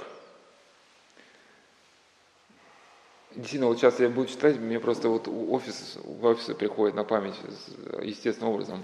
Действительно, 3.36 3.68
вот 3.68 3.78
сейчас 3.78 4.00
я 4.00 4.10
буду 4.10 4.28
читать, 4.28 4.58
мне 4.58 4.80
просто 4.80 5.10
вот 5.10 5.28
офис, 5.28 5.98
в 6.04 6.26
офисе 6.26 6.56
приходит 6.56 6.96
на 6.96 7.04
память 7.04 7.36
естественным 8.02 8.54
образом. 8.54 8.84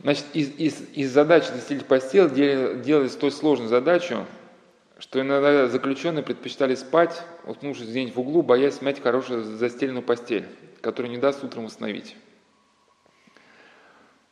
Значит, 0.00 0.26
из, 0.34 0.50
из, 0.58 0.82
из 0.92 1.12
задачи 1.12 1.46
застелить 1.46 1.86
постель 1.86 2.30
делали, 2.30 2.82
делали 2.82 3.08
столь 3.08 3.32
сложную 3.32 3.70
задачу, 3.70 4.26
что 4.98 5.20
иногда 5.20 5.66
заключенные 5.68 6.22
предпочитали 6.22 6.74
спать, 6.74 7.22
уткнувшись 7.46 7.88
где-нибудь 7.88 8.14
в 8.14 8.20
углу, 8.20 8.42
боясь 8.42 8.74
смять 8.74 9.02
хорошую 9.02 9.44
застеленную 9.44 10.02
постель, 10.02 10.46
которую 10.82 11.10
не 11.10 11.18
даст 11.18 11.42
утром 11.42 11.64
установить. 11.64 12.16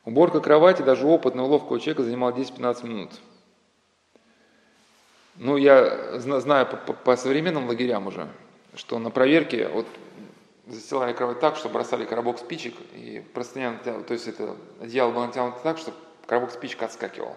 Уборка 0.05 0.41
кровати 0.41 0.83
даже 0.83 1.07
опытного 1.07 1.47
ловкого 1.47 1.81
человека 1.81 2.03
занимала 2.03 2.33
10-15 2.33 2.87
минут. 2.87 3.11
Ну, 5.37 5.57
я 5.57 6.19
знаю 6.21 6.67
по, 6.67 6.77
по, 6.77 6.93
по 6.93 7.17
современным 7.17 7.67
лагерям 7.67 8.07
уже, 8.07 8.29
что 8.75 8.99
на 8.99 9.11
проверке 9.11 9.69
вот 9.69 9.87
застилали 10.67 11.13
кровать 11.13 11.41
так, 11.41 11.57
что 11.57 11.69
бросали 11.69 12.05
коробок 12.05 12.39
спичек, 12.39 12.75
и 12.95 13.25
простыня, 13.35 13.79
то 13.85 14.13
есть 14.13 14.27
это 14.27 14.57
одеяло 14.81 15.13
было 15.13 15.27
натянуто 15.27 15.59
так, 15.63 15.79
что 15.79 15.93
коробок 16.27 16.51
спичек 16.51 16.83
отскакивал. 16.83 17.37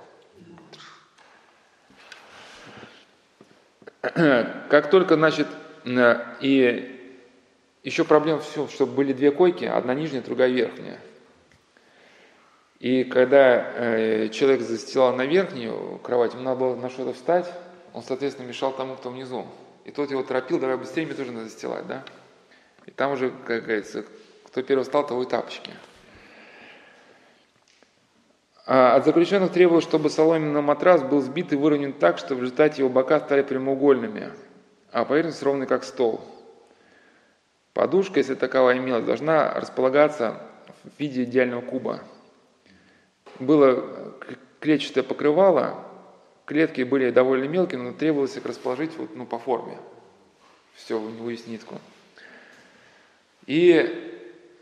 Как 4.01 4.89
только, 4.89 5.15
значит, 5.15 5.47
и 5.85 6.93
еще 7.83 8.03
проблема 8.03 8.39
все, 8.39 8.67
чтобы 8.67 8.93
были 8.93 9.13
две 9.13 9.31
койки, 9.31 9.65
одна 9.65 9.93
нижняя, 9.93 10.21
другая 10.21 10.49
верхняя. 10.49 10.99
И 12.79 13.03
когда 13.05 13.73
э, 13.75 14.29
человек 14.29 14.61
застилал 14.61 15.15
на 15.15 15.25
верхнюю 15.25 15.97
кровать, 15.99 16.33
ему 16.33 16.43
надо 16.43 16.59
было 16.59 16.75
на 16.75 16.89
что-то 16.89 17.13
встать, 17.13 17.51
он, 17.93 18.03
соответственно, 18.03 18.47
мешал 18.47 18.71
тому, 18.71 18.95
кто 18.95 19.09
внизу. 19.09 19.47
И 19.87 19.91
тот 19.91 20.11
его 20.11 20.21
торопил, 20.21 20.59
давай 20.59 20.77
быстрее, 20.77 21.07
мне 21.07 21.15
тоже 21.15 21.31
надо 21.31 21.45
застилать, 21.45 21.87
да? 21.87 22.03
И 22.85 22.91
там 22.91 23.13
уже, 23.13 23.31
как 23.31 23.63
говорится, 23.63 24.05
кто 24.45 24.61
первый 24.61 24.83
встал, 24.83 25.07
того 25.07 25.23
и 25.23 25.25
тапочки. 25.25 25.71
А 28.67 28.95
от 28.95 29.05
заключенных 29.05 29.51
требовалось, 29.51 29.85
чтобы 29.85 30.11
соломенный 30.11 30.61
матрас 30.61 31.01
был 31.01 31.21
сбит 31.21 31.53
и 31.53 31.55
выровнен 31.55 31.93
так, 31.93 32.19
что 32.19 32.35
в 32.35 32.41
результате 32.41 32.83
его 32.83 32.89
бока 32.89 33.19
стали 33.19 33.41
прямоугольными, 33.41 34.31
а 34.91 35.05
поверхность 35.05 35.41
ровной, 35.41 35.65
как 35.65 35.83
стол. 35.83 36.21
Подушка, 37.73 38.19
если 38.19 38.35
таковая 38.35 38.77
имелась, 38.77 39.05
должна 39.05 39.53
располагаться 39.55 40.39
в 40.83 40.99
виде 40.99 41.23
идеального 41.23 41.61
куба– 41.61 42.01
было 43.39 44.13
клетчатое 44.59 45.03
покрывало, 45.03 45.85
клетки 46.47 46.81
были 46.81 47.11
довольно 47.11 47.43
мелкие, 47.43 47.79
но 47.79 47.91
требовалось 47.91 48.37
их 48.37 48.45
расположить 48.45 48.95
вот, 48.97 49.15
ну, 49.15 49.25
по 49.25 49.37
форме. 49.37 49.77
Все, 50.73 50.97
вывести 50.97 51.49
нитку. 51.49 51.75
И 53.45 54.13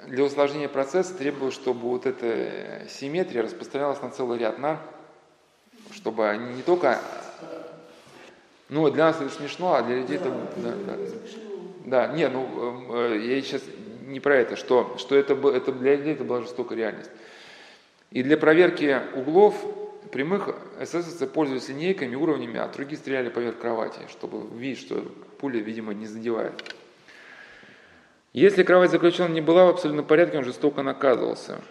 для 0.08 0.24
усложнения 0.24 0.68
процесса 0.68 1.14
требовалось, 1.14 1.54
чтобы 1.54 1.82
вот 1.82 2.08
эта 2.08 2.88
симметрия 2.90 3.44
распространялась 3.44 4.02
на 4.02 4.10
целый 4.10 4.40
ряд 4.40 4.58
нар, 4.58 4.80
чтобы 5.92 6.28
они 6.28 6.56
не 6.56 6.62
только... 6.64 7.00
Ну, 8.70 8.90
для 8.90 9.06
нас 9.06 9.22
это 9.22 9.30
смешно, 9.30 9.76
а 9.76 9.84
для 9.84 9.98
людей 9.98 10.18
это... 10.18 10.32
Да, 10.58 10.72
да, 10.88 10.98
да 11.86 12.08
нет, 12.08 12.32
ну, 12.34 12.96
э, 12.96 13.20
я 13.20 13.42
сейчас 13.44 13.62
не 14.08 14.20
про 14.20 14.38
это, 14.38 14.56
что, 14.56 14.96
что 14.98 15.16
это, 15.16 15.36
это 15.50 15.72
для 15.72 15.98
людей 15.98 16.14
это 16.14 16.24
была 16.24 16.42
жестокая 16.42 16.80
реальность. 16.80 17.12
И 18.10 18.24
для 18.24 18.38
проверки 18.38 19.02
углов 19.14 19.54
прямых 20.12 20.56
эсэсовцы 20.80 21.28
пользовались 21.28 21.70
линейками, 21.70 22.16
уровнями, 22.16 22.60
а 22.60 22.68
другие 22.68 22.98
стреляли 22.98 23.30
поверх 23.30 23.60
кровати, 23.60 24.00
чтобы 24.10 24.48
видеть, 24.58 24.80
что 24.80 25.02
пуля, 25.40 25.60
видимо, 25.60 25.94
не 25.94 26.08
задевает. 26.08 26.54
Если 28.34 28.64
кровать 28.64 28.92
заключенного 28.92 29.34
не 29.34 29.42
была 29.42 29.66
в 29.66 29.70
абсолютном 29.70 30.06
порядке, 30.06 30.38
он 30.38 30.44
жестоко 30.44 30.84
наказывался. 30.84 31.62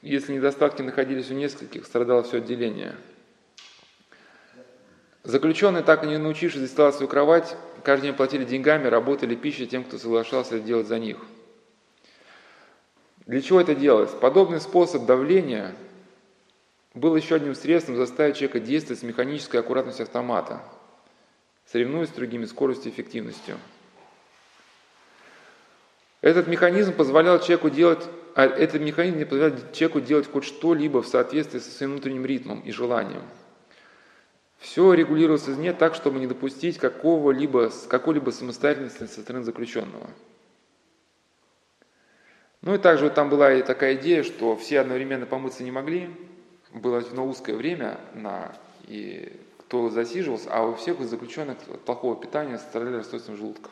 Если 0.00 0.32
недостатки 0.32 0.82
находились 0.82 1.30
у 1.30 1.34
нескольких, 1.34 1.84
страдало 1.84 2.22
все 2.22 2.38
отделение. 2.38 2.94
Заключенные, 5.24 5.82
так 5.82 6.04
и 6.04 6.06
не 6.06 6.18
научившись 6.18 6.60
застилать 6.60 6.94
свою 6.94 7.08
кровать, 7.08 7.56
каждый 7.82 8.06
день 8.06 8.14
платили 8.14 8.44
деньгами, 8.44 8.86
работали 8.86 9.34
пищей 9.34 9.66
тем, 9.66 9.84
кто 9.84 9.98
соглашался 9.98 10.60
делать 10.60 10.86
за 10.86 10.98
них. 10.98 11.18
Для 13.26 13.42
чего 13.42 13.60
это 13.60 13.74
делалось? 13.74 14.10
Подобный 14.10 14.60
способ 14.60 15.04
давления 15.04 15.74
был 16.96 17.14
еще 17.14 17.34
одним 17.36 17.54
средством 17.54 17.96
заставить 17.96 18.36
человека 18.36 18.58
действовать 18.58 19.00
с 19.00 19.02
механической 19.02 19.58
аккуратностью 19.58 20.04
автомата, 20.04 20.62
соревнуясь 21.66 22.08
с 22.08 22.12
другими 22.12 22.46
скоростью 22.46 22.90
и 22.90 22.94
эффективностью. 22.94 23.58
Этот 26.22 26.48
механизм 26.48 26.94
позволял 26.94 27.38
человеку 27.38 27.68
делать, 27.68 28.02
а 28.34 28.46
этот 28.46 28.80
механизм 28.80 29.18
не 29.18 29.24
позволял 29.26 29.56
человеку 29.72 30.00
делать 30.00 30.30
хоть 30.32 30.44
что-либо 30.44 31.02
в 31.02 31.06
соответствии 31.06 31.58
со 31.58 31.70
своим 31.70 31.92
внутренним 31.92 32.24
ритмом 32.24 32.60
и 32.60 32.72
желанием. 32.72 33.22
Все 34.58 34.94
регулировалось 34.94 35.48
извне 35.48 35.74
так, 35.74 35.94
чтобы 35.94 36.18
не 36.18 36.26
допустить 36.26 36.78
какого-либо, 36.78 37.70
какой-либо 37.88 38.30
самостоятельности 38.30 39.04
со 39.04 39.20
стороны 39.20 39.44
заключенного. 39.44 40.08
Ну 42.62 42.74
и 42.74 42.78
также 42.78 43.04
вот 43.04 43.14
там 43.14 43.28
была 43.28 43.52
и 43.52 43.62
такая 43.62 43.96
идея, 43.96 44.22
что 44.22 44.56
все 44.56 44.80
одновременно 44.80 45.26
помыться 45.26 45.62
не 45.62 45.70
могли, 45.70 46.10
было 46.72 47.02
на 47.12 47.24
узкое 47.24 47.56
время, 47.56 47.98
на, 48.14 48.54
и 48.86 49.32
кто 49.58 49.90
засиживался, 49.90 50.48
а 50.52 50.62
у 50.66 50.74
всех 50.74 51.00
заключенных 51.00 51.58
от 51.68 51.80
плохого 51.80 52.16
питания 52.16 52.58
страдали 52.58 52.96
расстройством 52.96 53.36
желудка. 53.36 53.70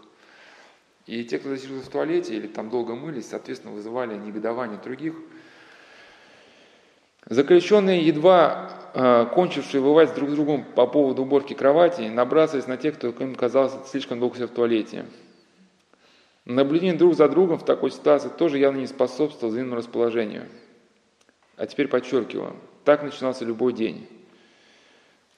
И 1.07 1.25
те, 1.25 1.39
кто 1.39 1.51
засиживался 1.51 1.89
в 1.89 1.93
туалете 1.93 2.35
или 2.35 2.47
там 2.47 2.71
долго 2.71 2.95
мылись, 2.95 3.29
соответственно, 3.29 3.75
вызывали 3.75 4.17
негодование 4.17 4.79
других. 4.83 5.15
Заключенные, 7.27 8.07
едва 8.07 8.71
э, 8.95 9.27
кончившие 9.35 9.81
вывать 9.81 10.15
друг 10.15 10.31
с 10.31 10.35
другом 10.35 10.65
по 10.65 10.87
поводу 10.87 11.23
уборки 11.23 11.55
кровати, 11.55 12.03
набрасывались 12.03 12.67
на 12.67 12.77
тех, 12.77 12.97
кто 12.97 13.09
им 13.09 13.35
казался 13.35 13.79
слишком 13.87 14.21
долго 14.21 14.35
в 14.47 14.51
туалете. 14.51 15.07
Наблюдение 16.45 16.95
друг 16.95 17.15
за 17.15 17.29
другом 17.29 17.59
в 17.59 17.65
такой 17.65 17.91
ситуации 17.91 18.29
тоже 18.29 18.59
явно 18.59 18.79
не 18.79 18.87
способствовало 18.87 19.53
взаимному 19.53 19.79
расположению. 19.79 20.47
А 21.57 21.67
теперь 21.67 21.89
подчеркиваю, 21.89 22.57
так 22.85 23.03
начинался 23.03 23.45
любой 23.45 23.73
день. 23.73 24.07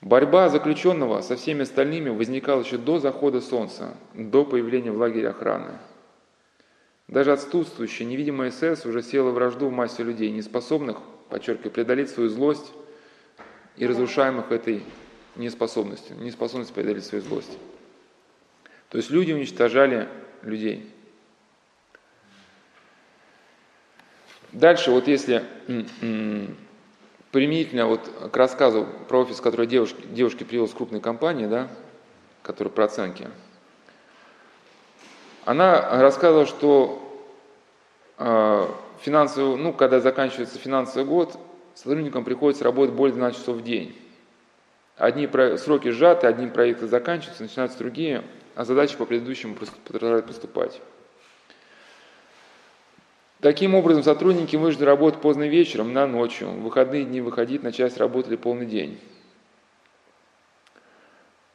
Борьба 0.01 0.49
заключенного 0.49 1.20
со 1.22 1.36
всеми 1.36 1.62
остальными 1.62 2.11
возникала 2.11 2.61
еще 2.62 2.78
до 2.78 2.99
захода 2.99 3.40
солнца, 3.40 3.97
до 4.14 4.44
появления 4.44 4.92
в 4.92 4.99
лагере 4.99 5.30
охраны. 5.30 5.78
Даже 7.09 7.32
отсутствующая 7.32 8.07
невидимая 8.07 8.51
СС 8.51 8.84
уже 8.84 9.03
села 9.03 9.30
вражду 9.30 9.68
в 9.68 9.72
массе 9.72 10.03
людей, 10.03 10.30
не 10.30 10.42
способных, 10.42 10.99
подчеркиваю, 11.30 11.70
преодолеть 11.70 12.11
свою 12.11 12.28
злость 12.28 12.72
и 13.76 13.86
разрушаемых 13.86 14.51
этой 14.51 14.82
неспособностью, 15.36 16.16
неспособностью 16.18 16.74
преодолеть 16.74 17.05
свою 17.05 17.22
злость. 17.22 17.59
То 18.88 18.99
есть 18.99 19.11
люди 19.11 19.32
уничтожали 19.32 20.09
людей. 20.42 20.90
Дальше, 24.53 24.90
вот 24.90 25.07
если 25.07 25.44
применительно 27.37 27.87
вот 27.87 28.01
к 28.32 28.34
рассказу 28.39 28.87
про 29.09 29.20
офис, 29.20 29.43
который 29.43 29.66
девушки, 29.66 30.01
девушки 30.07 30.43
привел 30.43 30.66
с 30.66 30.72
крупной 30.72 31.03
компании, 31.03 31.45
да, 31.45 31.68
который 32.43 32.68
про 32.68 32.87
оценки, 32.87 33.28
она 35.45 36.01
рассказывала, 36.01 36.47
что 36.47 37.28
э, 38.16 38.66
финансовый, 39.03 39.59
ну, 39.59 39.74
когда 39.74 40.01
заканчивается 40.01 40.59
финансовый 40.59 41.05
год, 41.05 41.39
сотрудникам 41.74 42.24
приходится 42.24 42.64
работать 42.64 42.95
более 42.95 43.14
12 43.14 43.39
часов 43.39 43.59
в 43.59 43.62
день. 43.62 43.95
Одни 44.97 45.28
сроки 45.59 45.91
сжаты, 45.91 46.26
одни 46.26 46.47
проекты 46.47 46.87
заканчиваются, 46.87 47.43
начинаются 47.43 47.76
другие, 47.76 48.24
а 48.55 48.64
задачи 48.64 48.97
по 48.97 49.05
предыдущему 49.05 49.57
продолжают 49.84 50.26
поступать. 50.26 50.80
Таким 53.41 53.74
образом, 53.74 54.03
сотрудники 54.03 54.57
вынуждены 54.57 54.87
работать 54.87 55.20
поздно 55.20 55.47
вечером, 55.47 55.93
на 55.93 56.07
ночью, 56.07 56.49
в 56.49 56.62
выходные 56.62 57.05
дни 57.05 57.20
выходить 57.20 57.62
на 57.62 57.70
часть 57.70 57.99
работали 57.99 58.37
полный 58.37 58.66
день. 58.66 58.99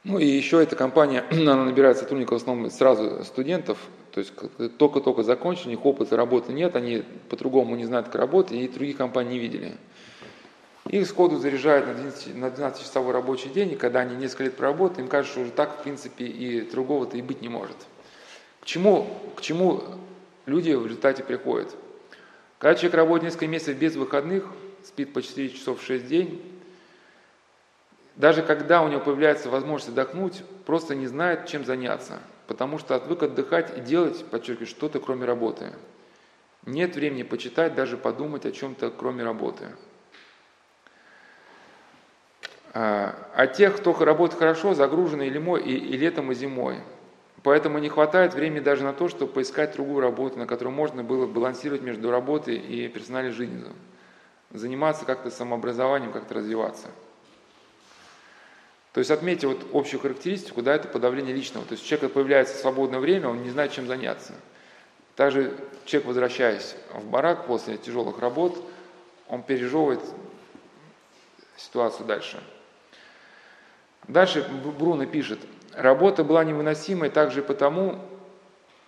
Ну 0.04 0.18
и 0.18 0.26
еще 0.26 0.62
эта 0.62 0.76
компания, 0.76 1.24
она 1.30 1.64
набирает 1.64 1.98
сотрудников 1.98 2.38
в 2.38 2.42
основном 2.42 2.70
сразу 2.70 3.24
студентов, 3.24 3.78
то 4.12 4.20
есть 4.20 4.32
только-только 4.78 5.22
закончили, 5.22 5.68
у 5.68 5.70
них 5.70 5.84
опыта 5.84 6.16
работы 6.16 6.52
нет, 6.52 6.76
они 6.76 7.02
по-другому 7.28 7.74
не 7.74 7.84
знают, 7.84 8.06
как 8.06 8.16
работать, 8.16 8.52
и 8.52 8.68
других 8.68 8.96
компаний 8.96 9.30
не 9.30 9.38
видели. 9.38 9.72
Их 10.88 11.06
сходу 11.06 11.38
заряжают 11.38 11.86
на 12.34 12.46
12-часовой 12.46 13.12
рабочий 13.12 13.48
день, 13.48 13.72
и 13.72 13.76
когда 13.76 14.00
они 14.00 14.16
несколько 14.16 14.44
лет 14.44 14.56
проработают, 14.56 14.98
им 14.98 15.08
кажется, 15.08 15.32
что 15.32 15.42
уже 15.42 15.52
так, 15.52 15.78
в 15.78 15.82
принципе, 15.82 16.26
и 16.26 16.60
другого-то 16.60 17.16
и 17.16 17.22
быть 17.22 17.40
не 17.40 17.48
может. 17.48 17.76
К 18.60 18.66
чему, 18.66 19.06
к 19.36 19.40
чему 19.40 19.82
люди 20.46 20.72
в 20.72 20.86
результате 20.86 21.22
приходят. 21.22 21.74
Когда 22.58 22.74
человек 22.76 22.94
работает 22.94 23.24
несколько 23.24 23.48
месяцев 23.48 23.76
без 23.76 23.96
выходных, 23.96 24.46
спит 24.84 25.12
по 25.12 25.22
4 25.22 25.48
часов 25.50 25.80
в 25.80 25.84
6 25.84 26.06
день, 26.06 26.42
даже 28.16 28.42
когда 28.42 28.82
у 28.82 28.88
него 28.88 29.00
появляется 29.00 29.48
возможность 29.48 29.88
отдохнуть, 29.88 30.42
просто 30.66 30.94
не 30.94 31.06
знает, 31.06 31.46
чем 31.46 31.64
заняться, 31.64 32.20
потому 32.46 32.78
что 32.78 32.94
отвык 32.94 33.22
отдыхать 33.22 33.76
и 33.76 33.80
делать, 33.80 34.24
подчеркиваю, 34.26 34.66
что-то 34.66 35.00
кроме 35.00 35.24
работы. 35.24 35.72
Нет 36.66 36.94
времени 36.94 37.22
почитать, 37.22 37.74
даже 37.74 37.96
подумать 37.96 38.46
о 38.46 38.52
чем-то 38.52 38.90
кроме 38.90 39.24
работы. 39.24 39.70
А, 42.74 43.14
а 43.34 43.46
тех, 43.46 43.76
кто 43.76 43.92
работает 43.92 44.38
хорошо, 44.38 44.74
загружены 44.74 45.26
и, 45.26 45.30
лимой, 45.30 45.62
и, 45.62 45.74
и 45.74 45.96
летом, 45.96 46.30
и 46.32 46.34
зимой. 46.34 46.78
Поэтому 47.42 47.78
не 47.78 47.88
хватает 47.88 48.34
времени 48.34 48.60
даже 48.60 48.84
на 48.84 48.92
то, 48.92 49.08
чтобы 49.08 49.32
поискать 49.32 49.72
другую 49.74 50.00
работу, 50.00 50.38
на 50.38 50.46
которой 50.46 50.68
можно 50.68 51.02
было 51.02 51.26
балансировать 51.26 51.82
между 51.82 52.10
работой 52.10 52.56
и 52.56 52.88
персональной 52.88 53.32
жизнью. 53.32 53.72
Заниматься 54.50 55.04
как-то 55.04 55.30
самообразованием, 55.30 56.12
как-то 56.12 56.34
развиваться. 56.34 56.88
То 58.92 58.98
есть 58.98 59.10
отметьте 59.10 59.46
вот 59.46 59.66
общую 59.72 60.00
характеристику, 60.00 60.62
да, 60.62 60.74
это 60.74 60.86
подавление 60.86 61.34
личного. 61.34 61.66
То 61.66 61.72
есть 61.72 61.84
у 61.84 61.88
человека 61.88 62.12
появляется 62.12 62.58
свободное 62.58 63.00
время, 63.00 63.28
он 63.28 63.42
не 63.42 63.50
знает, 63.50 63.72
чем 63.72 63.86
заняться. 63.86 64.34
Также 65.16 65.56
человек, 65.86 66.08
возвращаясь 66.08 66.76
в 66.92 67.06
барак 67.06 67.46
после 67.46 67.78
тяжелых 67.78 68.18
работ, 68.18 68.62
он 69.28 69.42
пережевывает 69.42 70.00
ситуацию 71.56 72.06
дальше. 72.06 72.42
Дальше 74.08 74.46
Бруно 74.78 75.06
пишет, 75.06 75.38
работа 75.74 76.24
была 76.24 76.44
невыносимой 76.44 77.10
также 77.10 77.42
потому, 77.42 77.98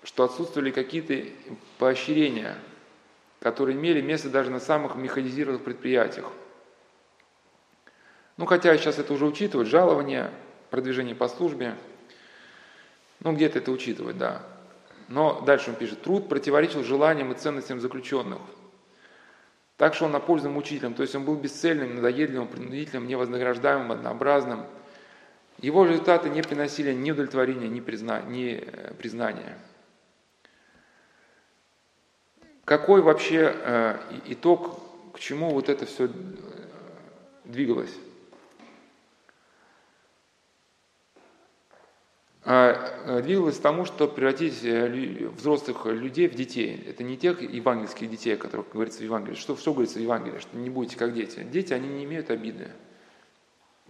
что 0.03 0.25
отсутствовали 0.25 0.71
какие-то 0.71 1.31
поощрения, 1.79 2.57
которые 3.41 3.77
имели 3.77 4.01
место 4.01 4.31
даже 4.31 4.51
на 4.51 4.61
самых 4.61 4.97
механизированных 4.97 5.63
предприятиях. 5.63 6.31
Ну, 8.37 8.47
хотя 8.47 8.77
сейчас 8.77 8.99
это 8.99 9.13
уже 9.13 9.27
учитывают, 9.27 9.69
жалование, 9.69 10.31
продвижение 10.71 11.15
по 11.15 11.29
службе, 11.29 11.77
ну, 13.21 13.33
где-то 13.33 13.61
это 13.61 13.71
учитывать, 13.71 14.19
да. 14.19 14.43
Но 15.09 15.41
дальше 15.43 15.71
он 15.71 15.77
пишет, 15.77 16.03
труд 16.03 16.29
противоречил 16.29 16.83
желаниям 16.83 17.33
и 17.33 17.37
ценностям 17.37 17.81
заключенных. 17.81 18.41
Так 19.77 19.95
что 19.95 20.07
он 20.07 20.13
напользован 20.13 20.57
учителем, 20.57 20.95
то 20.95 21.03
есть 21.03 21.15
он 21.15 21.25
был 21.25 21.37
бесцельным, 21.37 21.97
надоедливым, 21.97 22.49
принудительным, 22.49 23.09
невознаграждаемым, 23.09 23.93
однообразным. 23.93 24.67
Его 25.59 25.87
результаты 25.87 26.29
не 26.29 26.43
приносили 26.43 26.93
ни 26.93 27.11
удовлетворения, 27.11 27.69
ни, 27.69 27.81
призна, 27.81 28.21
ни 28.23 28.55
э, 28.55 28.95
признания. 28.95 29.57
Какой 32.65 33.03
вообще 33.03 33.55
э, 33.55 33.99
итог, 34.27 34.81
к 35.13 35.19
чему 35.19 35.51
вот 35.51 35.69
это 35.69 35.85
все 35.85 36.07
э, 36.07 36.11
двигалось? 37.45 37.95
А, 42.43 42.75
э, 43.07 43.23
двигалось 43.23 43.59
к 43.59 43.63
тому, 43.63 43.85
что 43.85 44.09
превратить 44.09 44.63
взрослых 44.63 45.85
людей 45.85 46.27
в 46.27 46.35
детей. 46.35 46.83
Это 46.89 47.03
не 47.03 47.19
тех 47.19 47.43
евангельских 47.43 48.09
детей, 48.09 48.37
которых 48.37 48.71
говорится 48.73 49.01
в 49.01 49.03
Евангелии. 49.05 49.37
Что, 49.37 49.57
что 49.57 49.73
говорится 49.75 49.99
в 49.99 50.03
Евангелии? 50.03 50.39
Что 50.39 50.57
не 50.57 50.71
будете 50.71 50.97
как 50.97 51.13
дети. 51.13 51.43
Дети, 51.43 51.75
они 51.75 51.89
не 51.89 52.05
имеют 52.05 52.31
обиды. 52.31 52.71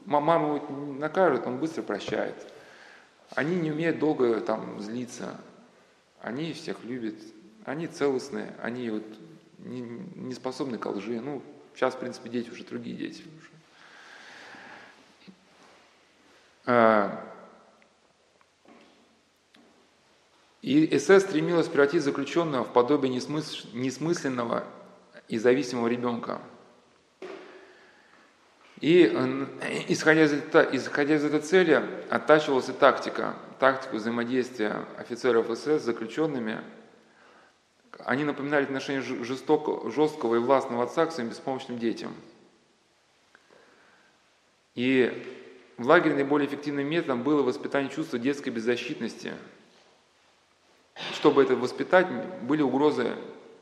Мама 0.04 0.34
его 0.34 0.68
накажет, 0.98 1.46
он 1.46 1.58
быстро 1.58 1.82
прощает. 1.82 2.34
Они 3.34 3.56
не 3.56 3.70
умеют 3.70 3.98
долго 3.98 4.40
там 4.40 4.80
злиться. 4.80 5.40
Они 6.20 6.52
всех 6.52 6.84
любят. 6.84 7.16
Они 7.64 7.86
целостные, 7.86 8.54
они 8.62 8.90
вот 8.90 9.04
не, 9.58 9.80
не 9.80 10.34
способны 10.34 10.76
к 10.76 10.86
лжи. 10.86 11.20
Ну, 11.20 11.42
сейчас, 11.74 11.94
в 11.94 11.98
принципе, 11.98 12.28
дети 12.28 12.50
уже 12.50 12.64
другие 12.64 12.96
дети. 12.96 13.22
Уже. 13.22 13.50
А, 16.66 17.34
И 20.64 20.98
СС 20.98 21.20
стремилась 21.20 21.68
превратить 21.68 22.02
заключенного 22.02 22.64
в 22.64 22.72
подобие 22.72 23.12
несмысленного 23.12 24.64
и 25.28 25.36
зависимого 25.36 25.88
ребенка. 25.88 26.40
И 28.80 29.04
исходя 29.88 30.24
из, 30.24 30.32
исходя 30.32 31.14
из 31.14 31.24
этой 31.24 31.40
цели, 31.40 31.82
оттачивалась 32.10 32.68
и 32.68 32.72
тактика, 32.72 33.34
тактику 33.58 33.96
взаимодействия 33.96 34.84
офицеров 34.98 35.46
СС 35.56 35.66
с 35.66 35.82
заключенными. 35.82 36.60
Они 38.04 38.24
напоминали 38.24 38.64
отношение 38.64 39.02
жестокого, 39.02 39.90
жесткого 39.90 40.34
и 40.34 40.38
властного 40.38 40.84
отца 40.84 41.06
к 41.06 41.12
своим 41.12 41.30
беспомощным 41.30 41.78
детям. 41.78 42.12
И 44.74 45.24
в 45.78 45.86
лагере 45.86 46.14
наиболее 46.14 46.48
эффективным 46.48 46.86
методом 46.86 47.22
было 47.22 47.42
воспитание 47.42 47.90
чувства 47.90 48.18
детской 48.18 48.50
беззащитности– 48.50 49.32
чтобы 51.12 51.42
это 51.42 51.56
воспитать, 51.56 52.06
были 52.42 52.62
угрозы, 52.62 53.12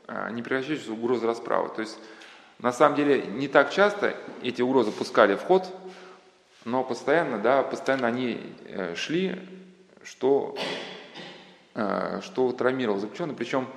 а, 0.07 0.29
не 0.29 0.41
превращающиеся 0.41 0.91
в 0.91 0.93
угрозы 0.93 1.25
расправы. 1.25 1.69
То 1.69 1.81
есть, 1.81 1.97
на 2.63 2.71
самом 2.71 2.95
деле, 2.95 3.21
не 3.27 3.49
так 3.49 3.71
часто 3.71 4.15
эти 4.41 4.61
угрозы 4.61 4.91
пускали 4.91 5.35
в 5.35 5.43
ход, 5.43 5.67
но 6.63 6.81
постоянно, 6.85 7.37
да, 7.37 7.61
постоянно 7.61 8.07
они 8.07 8.39
э, 8.69 8.95
шли, 8.95 9.37
что, 10.01 10.55
э, 11.75 12.21
что 12.23 12.53
травмировало 12.53 13.01
заключенных. 13.01 13.35
Причем 13.35 13.67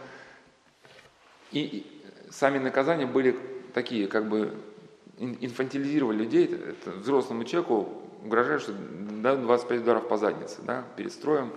и 1.51 2.01
сами 2.31 2.59
наказания 2.59 3.07
были 3.07 3.37
такие, 3.75 4.07
как 4.07 4.29
бы 4.29 4.55
инфантилизировали 5.19 6.19
людей. 6.19 6.47
Это 6.47 6.93
взрослому 6.93 7.43
человеку 7.43 7.89
угрожают, 8.23 8.63
что 8.63 8.73
да, 8.73 9.35
25 9.35 9.81
ударов 9.81 10.07
по 10.07 10.17
заднице 10.17 10.63
да, 10.63 10.85
перед 10.95 11.13
строем 11.13 11.53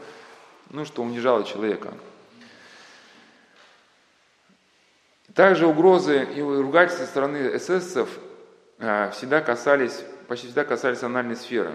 ну, 0.72 0.84
что 0.84 1.04
унижало 1.04 1.44
человека. 1.44 1.94
Также 5.40 5.68
угрозы 5.68 6.28
и 6.36 6.42
ругательства 6.42 7.06
со 7.06 7.10
стороны 7.10 7.56
эсэсовцев 7.56 8.10
а, 8.78 9.10
всегда 9.12 9.40
касались, 9.40 10.04
почти 10.28 10.48
всегда 10.48 10.66
касались 10.66 11.02
анальной 11.02 11.38
сферы. 11.38 11.72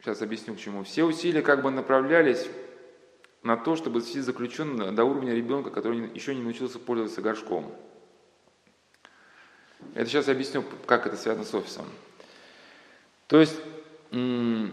Сейчас 0.00 0.20
объясню 0.20 0.56
к 0.56 0.58
чему. 0.58 0.82
Все 0.82 1.04
усилия 1.04 1.42
как 1.42 1.62
бы 1.62 1.70
направлялись 1.70 2.48
на 3.44 3.56
то, 3.56 3.76
чтобы 3.76 4.00
свести 4.00 4.18
заключенного 4.18 4.90
до 4.90 5.04
уровня 5.04 5.32
ребенка, 5.32 5.70
который 5.70 6.10
еще 6.12 6.34
не 6.34 6.42
научился 6.42 6.80
пользоваться 6.80 7.22
горшком. 7.22 7.72
Это 9.94 10.06
сейчас 10.06 10.28
объясню, 10.28 10.64
как 10.86 11.06
это 11.06 11.16
связано 11.16 11.44
с 11.44 11.54
офисом. 11.54 11.86
То 13.28 13.38
есть 13.38 13.60
не, 14.10 14.72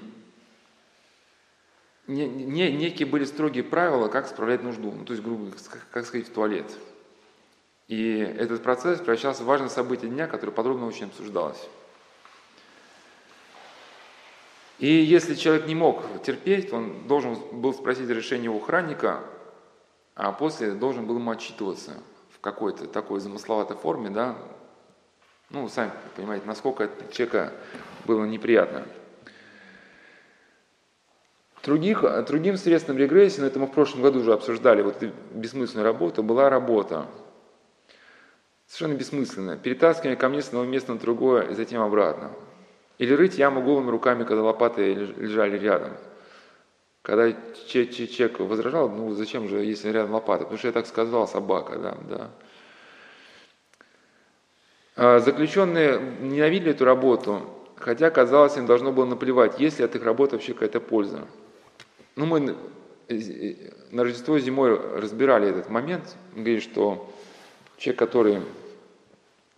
не, 2.07 2.71
некие 2.71 3.07
были 3.07 3.25
строгие 3.25 3.63
правила, 3.63 4.07
как 4.07 4.27
справлять 4.27 4.63
нужду, 4.63 4.91
ну, 4.91 5.05
то 5.05 5.13
есть, 5.13 5.23
грубо 5.23 5.51
как 5.91 6.07
сказать, 6.07 6.27
в 6.27 6.33
туалет. 6.33 6.65
И 7.91 8.19
этот 8.19 8.63
процесс 8.63 8.99
превращался 8.99 9.43
в 9.43 9.47
важное 9.47 9.67
событие 9.67 10.09
дня, 10.09 10.25
которое 10.25 10.53
подробно 10.53 10.87
очень 10.87 11.07
обсуждалось. 11.07 11.67
И 14.79 14.87
если 14.87 15.35
человек 15.35 15.67
не 15.67 15.75
мог 15.75 16.01
терпеть, 16.23 16.71
он 16.71 17.05
должен 17.09 17.35
был 17.51 17.73
спросить 17.73 18.09
разрешение 18.09 18.49
у 18.49 18.59
охранника, 18.59 19.19
а 20.15 20.31
после 20.31 20.71
должен 20.71 21.05
был 21.05 21.17
ему 21.17 21.31
отчитываться 21.31 21.95
в 22.33 22.39
какой-то 22.39 22.87
такой 22.87 23.19
замысловатой 23.19 23.75
форме, 23.75 24.09
да, 24.09 24.37
ну, 25.49 25.67
сами 25.67 25.91
понимаете, 26.15 26.45
насколько 26.45 26.85
это 26.85 27.13
человека 27.13 27.51
было 28.05 28.23
неприятно. 28.23 28.85
Других, 31.61 32.05
другим 32.25 32.55
средством 32.55 32.97
регрессии, 32.97 33.41
но 33.41 33.47
это 33.47 33.59
мы 33.59 33.67
в 33.67 33.73
прошлом 33.73 34.01
году 34.01 34.21
уже 34.21 34.31
обсуждали, 34.31 34.81
вот 34.81 35.03
бессмысленную 35.33 35.83
работу, 35.83 36.23
была 36.23 36.49
работа. 36.49 37.05
Совершенно 38.71 38.97
бессмысленная. 38.97 39.57
Перетаскивание 39.57 40.15
камней 40.15 40.41
с 40.41 40.47
одного 40.47 40.63
места 40.63 40.93
на 40.93 40.97
другое 40.97 41.41
и 41.49 41.55
затем 41.55 41.81
обратно. 41.81 42.31
Или 42.99 43.13
рыть 43.13 43.37
яму 43.37 43.61
голыми 43.61 43.89
руками, 43.89 44.23
когда 44.23 44.43
лопаты 44.43 44.93
лежали 44.93 45.59
рядом. 45.59 45.91
Когда 47.01 47.33
человек 47.67 48.39
возражал, 48.39 48.87
ну 48.87 49.11
зачем 49.11 49.49
же, 49.49 49.57
если 49.57 49.89
рядом 49.89 50.13
лопата? 50.13 50.45
Потому 50.45 50.57
что 50.57 50.67
я 50.69 50.71
так 50.71 50.87
сказал, 50.87 51.27
собака, 51.27 51.77
да, 51.79 51.97
да. 52.09 52.29
А 54.95 55.19
заключенные 55.19 55.99
ненавидели 56.21 56.71
эту 56.71 56.85
работу, 56.85 57.41
хотя, 57.75 58.09
казалось, 58.09 58.55
им 58.55 58.67
должно 58.67 58.93
было 58.93 59.03
наплевать, 59.03 59.59
есть 59.59 59.79
ли 59.79 59.85
от 59.85 59.97
их 59.97 60.03
работы 60.05 60.37
вообще 60.37 60.53
какая-то 60.53 60.79
польза. 60.79 61.27
Ну, 62.15 62.25
мы 62.25 62.55
на 63.09 64.03
Рождество 64.03 64.39
зимой 64.39 64.79
разбирали 64.97 65.49
этот 65.49 65.69
момент. 65.69 66.15
Мы 66.35 66.43
говорим, 66.43 66.61
что 66.61 67.13
человек, 67.77 67.99
который 67.99 68.41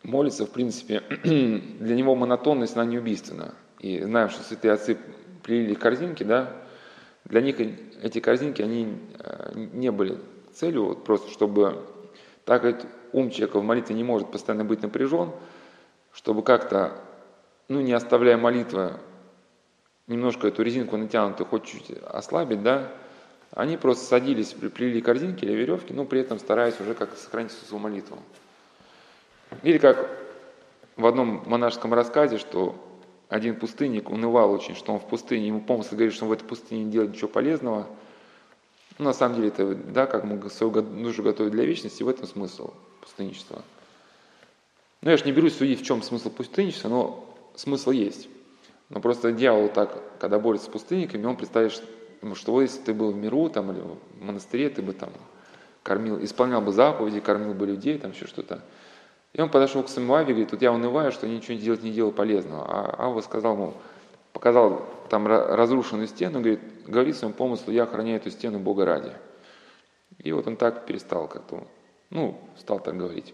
молится, 0.03 0.45
в 0.45 0.51
принципе, 0.51 1.01
для 1.23 1.95
него 1.95 2.15
монотонность, 2.15 2.75
она 2.75 2.85
не 2.85 2.97
убийственна. 2.97 3.55
И 3.79 4.01
знаем, 4.01 4.29
что 4.29 4.43
святые 4.43 4.73
отцы 4.73 4.97
прилили 5.41 5.73
корзинки, 5.73 6.23
да, 6.23 6.51
для 7.25 7.41
них 7.41 7.59
эти 7.59 8.19
корзинки, 8.19 8.61
они 8.61 8.97
э, 9.19 9.51
не 9.55 9.91
были 9.91 10.17
целью, 10.53 10.85
вот 10.85 11.03
просто 11.03 11.31
чтобы, 11.31 11.83
так 12.45 12.61
как 12.61 12.85
ум 13.11 13.29
человека 13.29 13.59
в 13.59 13.63
молитве 13.63 13.95
не 13.95 14.03
может 14.03 14.31
постоянно 14.31 14.65
быть 14.65 14.81
напряжен, 14.81 15.31
чтобы 16.13 16.43
как-то 16.43 17.01
ну, 17.67 17.81
не 17.81 17.93
оставляя 17.93 18.37
молитвы, 18.37 18.93
немножко 20.07 20.47
эту 20.47 20.63
резинку 20.63 20.97
натянутую 20.97 21.47
хоть 21.47 21.65
чуть 21.65 21.91
ослабить, 22.05 22.61
да, 22.61 22.91
они 23.51 23.77
просто 23.77 24.05
садились, 24.05 24.53
приплели 24.53 25.01
корзинки 25.01 25.45
или 25.45 25.53
веревки, 25.53 25.93
но 25.93 26.05
при 26.05 26.21
этом 26.21 26.39
стараясь 26.39 26.79
уже 26.79 26.93
как 26.93 27.15
сохранить 27.15 27.51
свою 27.51 27.81
молитву. 27.81 28.19
Или 29.63 29.77
как 29.77 30.09
в 30.95 31.05
одном 31.05 31.43
монашеском 31.47 31.93
рассказе, 31.93 32.37
что 32.37 32.75
один 33.29 33.55
пустынник 33.55 34.09
унывал 34.09 34.51
очень, 34.51 34.75
что 34.75 34.93
он 34.93 34.99
в 34.99 35.07
пустыне, 35.07 35.47
ему 35.47 35.61
помыслы 35.61 35.97
говорит, 35.97 36.13
что 36.13 36.25
он 36.25 36.29
в 36.29 36.33
этой 36.33 36.43
пустыне 36.43 36.83
не 36.83 36.91
делает 36.91 37.13
ничего 37.13 37.29
полезного. 37.29 37.87
Ну, 38.99 39.05
на 39.05 39.13
самом 39.13 39.37
деле, 39.37 39.47
это, 39.47 39.73
да, 39.73 40.05
как 40.05 40.23
мы 40.23 40.49
свою 40.49 40.71
душу 40.71 41.23
готовить 41.23 41.51
для 41.51 41.65
вечности, 41.65 42.03
в 42.03 42.09
этом 42.09 42.27
смысл 42.27 42.73
пустынничества. 43.01 43.63
Ну, 45.01 45.09
я 45.09 45.17
же 45.17 45.25
не 45.25 45.31
берусь 45.31 45.57
судить, 45.57 45.81
в 45.81 45.85
чем 45.85 46.03
смысл 46.03 46.29
пустынничества, 46.29 46.89
но 46.89 47.35
смысл 47.55 47.91
есть. 47.91 48.29
Но 48.89 48.99
просто 48.99 49.31
дьявол 49.31 49.69
так, 49.69 50.19
когда 50.19 50.37
борется 50.37 50.67
с 50.67 50.69
пустынниками, 50.69 51.25
он 51.25 51.35
представляет, 51.35 51.73
что, 51.73 51.85
что 52.35 52.61
если 52.61 52.81
ты 52.81 52.93
был 52.93 53.11
в 53.11 53.15
миру 53.15 53.49
там, 53.49 53.71
или 53.71 53.79
в 53.79 54.23
монастыре, 54.23 54.69
ты 54.69 54.81
бы 54.81 54.93
там 54.93 55.09
кормил, 55.81 56.23
исполнял 56.23 56.61
бы 56.61 56.71
заповеди, 56.71 57.19
кормил 57.19 57.53
бы 57.53 57.65
людей, 57.65 57.97
там 57.97 58.11
еще 58.11 58.27
что-то. 58.27 58.61
И 59.33 59.41
он 59.41 59.49
подошел 59.49 59.83
к 59.83 59.89
самому 59.89 60.13
Аве 60.15 60.29
и 60.29 60.33
говорит, 60.33 60.51
вот 60.51 60.61
я 60.61 60.71
унываю, 60.71 61.11
что 61.11 61.27
ничего 61.27 61.57
делать 61.57 61.81
не 61.81 61.91
делал 61.91 62.11
полезного. 62.11 62.65
А 62.67 63.05
Ава 63.07 63.21
сказал 63.21 63.55
ему, 63.55 63.73
показал 64.31 64.85
там 65.09 65.27
разрушенную 65.27 66.07
стену, 66.07 66.39
говорит, 66.39 66.59
говорит 66.85 67.17
своему 67.17 67.33
помыслу, 67.33 67.73
я 67.73 67.83
охраняю 67.83 68.17
эту 68.17 68.29
стену 68.29 68.59
Бога 68.59 68.85
ради. 68.85 69.11
И 70.19 70.31
вот 70.31 70.45
он 70.45 70.55
так 70.55 70.85
перестал 70.85 71.27
как-то, 71.27 71.67
ну, 72.11 72.39
стал 72.57 72.79
так 72.79 72.95
говорить. 72.95 73.33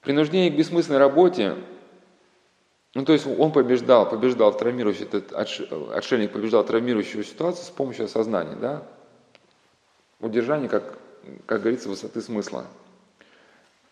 Принуждение 0.00 0.50
к 0.50 0.56
бессмысленной 0.56 0.98
работе, 0.98 1.56
ну, 2.94 3.04
то 3.04 3.12
есть 3.12 3.26
он 3.26 3.52
побеждал, 3.52 4.08
побеждал 4.08 4.52
травмирующий, 4.56 5.04
этот 5.04 5.32
отшельник 5.32 6.32
побеждал 6.32 6.64
травмирующую 6.64 7.22
ситуацию 7.22 7.64
с 7.64 7.70
помощью 7.70 8.06
осознания, 8.06 8.56
да, 8.56 8.82
удержание 10.20 10.68
как 10.68 10.98
как 11.46 11.60
говорится, 11.60 11.88
высоты 11.88 12.20
смысла. 12.20 12.66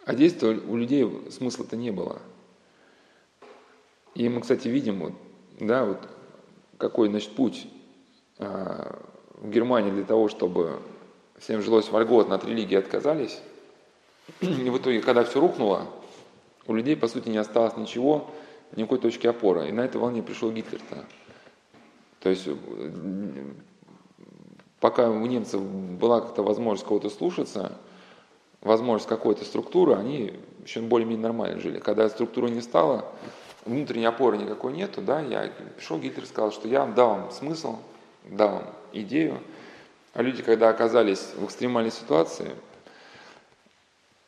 А 0.04 0.14
действия 0.14 0.50
у 0.50 0.76
людей 0.76 1.08
смысла-то 1.30 1.76
не 1.76 1.90
было. 1.90 2.20
И 4.14 4.28
мы, 4.28 4.40
кстати, 4.40 4.68
видим, 4.68 5.00
вот, 5.00 5.12
да, 5.60 5.84
вот 5.84 5.98
какой, 6.78 7.08
значит, 7.08 7.34
путь 7.34 7.66
а, 8.38 9.00
в 9.34 9.48
Германии 9.50 9.90
для 9.90 10.04
того, 10.04 10.28
чтобы 10.28 10.80
всем 11.38 11.62
жилось 11.62 11.88
вольготно, 11.88 12.34
от 12.34 12.44
религии 12.44 12.76
отказались. 12.76 13.40
И 14.40 14.46
в 14.70 14.78
итоге, 14.78 15.00
когда 15.00 15.24
все 15.24 15.40
рухнуло, 15.40 15.86
у 16.66 16.74
людей, 16.74 16.96
по 16.96 17.08
сути, 17.08 17.28
не 17.28 17.38
осталось 17.38 17.76
ничего, 17.76 18.30
никакой 18.76 18.98
точки 18.98 19.26
опоры. 19.26 19.68
И 19.68 19.72
на 19.72 19.82
этой 19.82 19.96
волне 19.96 20.22
пришел 20.22 20.50
Гитлер-то. 20.50 21.04
То 22.20 22.30
есть 22.30 22.48
пока 24.82 25.08
у 25.08 25.26
немцев 25.26 25.62
была 25.62 26.20
как-то 26.20 26.42
возможность 26.42 26.84
кого-то 26.84 27.08
слушаться, 27.08 27.78
возможность 28.62 29.08
какой-то 29.08 29.44
структуры, 29.44 29.94
они 29.94 30.34
еще 30.64 30.80
более-менее 30.80 31.22
нормально 31.22 31.60
жили. 31.60 31.78
Когда 31.78 32.08
структуры 32.08 32.50
не 32.50 32.60
стало, 32.60 33.04
внутренней 33.64 34.06
опоры 34.06 34.38
никакой 34.38 34.72
нету, 34.72 35.00
да, 35.00 35.20
я 35.20 35.52
пришел, 35.76 35.98
Гитлер 35.98 36.26
сказал, 36.26 36.50
что 36.50 36.66
я 36.66 36.84
дал 36.84 37.10
вам 37.10 37.30
смысл, 37.30 37.76
дал 38.24 38.48
вам 38.48 38.64
идею, 38.92 39.38
а 40.14 40.22
люди, 40.22 40.42
когда 40.42 40.68
оказались 40.68 41.28
в 41.36 41.44
экстремальной 41.44 41.92
ситуации, 41.92 42.50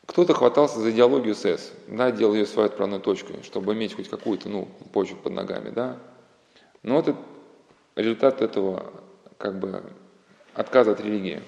кто-то 0.06 0.34
хватался 0.34 0.78
за 0.78 0.92
идеологию 0.92 1.34
СС, 1.34 1.72
да, 1.88 2.12
делал 2.12 2.34
ее 2.34 2.46
своей 2.46 2.68
отправной 2.68 3.00
точкой, 3.00 3.42
чтобы 3.42 3.72
иметь 3.74 3.96
хоть 3.96 4.08
какую-то, 4.08 4.48
ну, 4.48 4.68
почву 4.92 5.16
под 5.16 5.32
ногами, 5.32 5.70
да. 5.70 5.98
Но 6.84 7.00
это 7.00 7.16
результат 7.96 8.40
этого, 8.40 8.92
как 9.36 9.58
бы, 9.58 9.82
отказа 10.54 10.92
от 10.92 11.00
религии. 11.00 11.42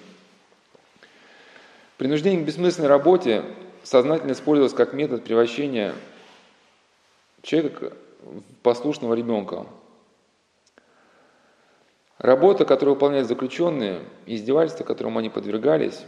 Принуждение 1.97 2.43
к 2.43 2.47
бессмысленной 2.47 2.89
работе 2.89 3.45
сознательно 3.83 4.33
использовалось 4.33 4.75
как 4.75 4.93
метод 4.93 5.25
превращения 5.25 5.95
человека 7.43 7.93
в 8.23 8.43
послушного 8.63 9.15
ребенка. 9.15 9.67
Работа, 12.19 12.65
которую 12.65 12.95
выполняют 12.95 13.29
заключенные, 13.29 14.03
издевательства, 14.27 14.85
которым 14.85 15.19
они 15.19 15.31
подвергались, 15.31 16.03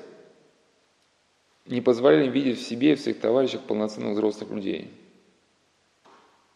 не 1.66 1.80
позволяли 1.80 2.26
им 2.26 2.32
видеть 2.32 2.59
в 2.59 2.66
себе 2.66 2.92
и 2.92 2.94
в 2.96 3.01
своих 3.01 3.20
товарищах 3.20 3.62
полноценных 3.62 4.12
взрослых 4.14 4.51
людей. 4.51 4.90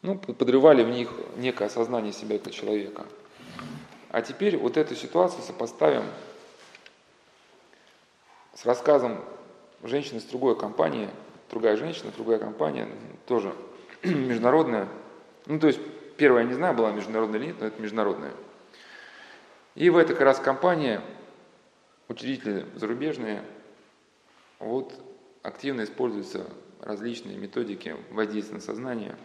Ну, 0.01 0.18
подрывали 0.18 0.82
в 0.82 0.88
них 0.88 1.12
некое 1.36 1.66
осознание 1.66 2.12
себя 2.12 2.38
как 2.38 2.53
человека. 2.53 3.07
А 4.11 4.20
теперь 4.20 4.57
вот 4.57 4.76
эту 4.76 4.97
ситуацию 4.97 5.43
сопоставим 5.43 6.05
с 8.63 8.67
рассказом 8.67 9.19
женщины 9.83 10.21
с 10.21 10.25
другой 10.25 10.57
компании, 10.57 11.11
другая 11.51 11.77
женщина, 11.77 12.13
другая 12.17 12.39
компания, 12.39 12.89
тоже 13.27 13.53
международная. 14.05 14.87
Ну, 15.47 15.59
то 15.59 15.67
есть, 15.67 15.81
первая, 16.17 16.45
я 16.45 16.49
не 16.49 16.55
знаю, 16.55 16.73
была 16.73 16.93
международная 16.93 17.41
или 17.41 17.47
нет, 17.49 17.57
но 17.59 17.67
это 17.67 17.83
международная. 17.83 18.31
И 19.75 19.91
в 19.91 19.97
этой 19.97 20.15
как 20.15 20.23
раз 20.23 20.39
компании 20.39 21.01
учредители 22.07 22.65
зарубежные, 22.77 23.43
вот 24.61 24.95
активно 25.43 25.83
используются 25.83 26.47
различные 26.81 27.39
методики 27.39 27.97
воздействия 28.11 28.55
на 28.55 28.61
сознание. 28.61 29.17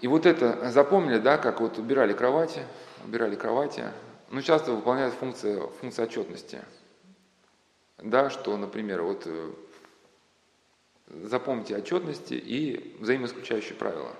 И 0.00 0.06
вот 0.06 0.24
это 0.24 0.70
запомнили, 0.70 1.18
да, 1.18 1.36
как 1.36 1.60
вот 1.60 1.76
убирали 1.76 2.14
кровати, 2.14 2.62
убирали 3.04 3.36
кровати, 3.36 3.84
ну, 4.30 4.42
часто 4.42 4.72
выполняет 4.72 5.14
функцию, 5.14 5.70
функцию 5.80 6.06
отчетности. 6.06 6.60
Да, 7.96 8.28
что, 8.28 8.56
например, 8.56 9.02
вот 9.02 9.22
э, 9.24 9.52
запомните 11.06 11.76
отчетности 11.76 12.34
и 12.34 12.96
взаимоисключающие 13.00 13.74
правила. 13.74 14.14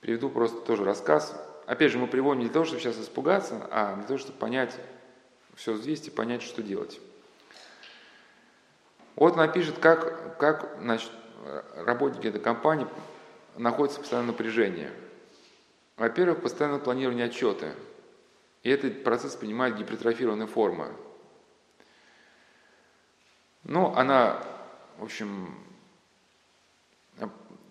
Приведу 0.00 0.28
просто 0.30 0.60
тоже 0.62 0.84
рассказ. 0.84 1.40
Опять 1.66 1.92
же, 1.92 1.98
мы 1.98 2.08
приводим 2.08 2.40
не 2.40 2.46
для 2.46 2.54
того, 2.54 2.64
чтобы 2.64 2.80
сейчас 2.80 2.98
испугаться, 2.98 3.66
а 3.70 3.94
для 3.94 4.04
того, 4.04 4.18
чтобы 4.18 4.36
понять, 4.36 4.74
все 5.54 5.72
взвесить 5.72 6.08
и 6.08 6.10
понять, 6.10 6.42
что 6.42 6.60
делать. 6.62 7.00
Вот 9.14 9.34
она 9.34 9.46
пишет, 9.46 9.78
как, 9.78 10.38
как 10.38 10.76
значит, 10.80 11.10
работники 11.76 12.26
этой 12.26 12.40
компании 12.40 12.88
находятся 13.56 14.00
в 14.00 14.02
постоянном 14.02 14.32
напряжении. 14.32 14.90
Во-первых, 15.96 16.42
постоянное 16.42 16.80
планирование 16.80 17.26
отчеты– 17.26 17.72
и 18.64 18.70
этот 18.70 19.04
процесс 19.04 19.36
принимает 19.36 19.76
гипертрофированные 19.76 20.48
формы. 20.48 20.90
Ну, 23.62 23.94
она, 23.94 24.42
в 24.98 25.04
общем, 25.04 25.54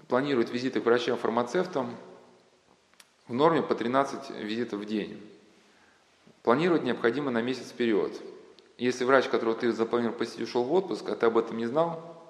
планирует 0.08 0.52
визиты 0.52 0.80
к 0.82 0.86
врачам-фармацевтам 0.86 1.96
в 3.28 3.34
норме 3.34 3.64
по 3.64 3.74
13 3.74 4.38
визитов 4.38 4.82
в 4.82 4.86
день. 4.86 5.20
Планировать 6.44 6.84
необходимо 6.84 7.32
на 7.32 7.42
месяц 7.42 7.70
вперед. 7.70 8.14
Если 8.78 9.04
врач, 9.04 9.28
которого 9.28 9.56
ты 9.56 9.72
запланировал 9.72 10.18
посетить, 10.18 10.42
ушел 10.42 10.64
в 10.64 10.74
отпуск, 10.74 11.10
а 11.10 11.16
ты 11.16 11.26
об 11.26 11.38
этом 11.38 11.58
не 11.58 11.66
знал, 11.66 12.22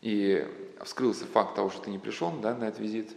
и 0.00 0.46
вскрылся 0.82 1.26
факт 1.26 1.56
того, 1.56 1.70
что 1.70 1.82
ты 1.82 1.90
не 1.90 1.98
пришел 1.98 2.30
да, 2.30 2.54
на 2.54 2.64
этот 2.64 2.80
визит, 2.80 3.14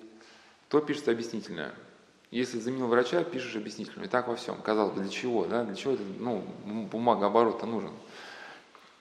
то 0.68 0.82
пишется 0.82 1.12
объяснительное– 1.12 1.74
если 2.32 2.60
заменил 2.60 2.88
врача, 2.88 3.24
пишешь 3.24 3.56
объяснительную. 3.56 4.08
И 4.08 4.12
так 4.12 4.28
во 4.28 4.36
всем. 4.36 4.62
Казалось 4.62 4.94
бы, 4.94 5.02
для 5.02 5.10
чего? 5.10 5.46
Да? 5.46 5.64
Для 5.64 5.76
чего 5.76 5.94
это, 5.94 6.04
ну, 6.20 6.44
бумага 6.92 7.28
оборота 7.28 7.66
нужен? 7.66 7.92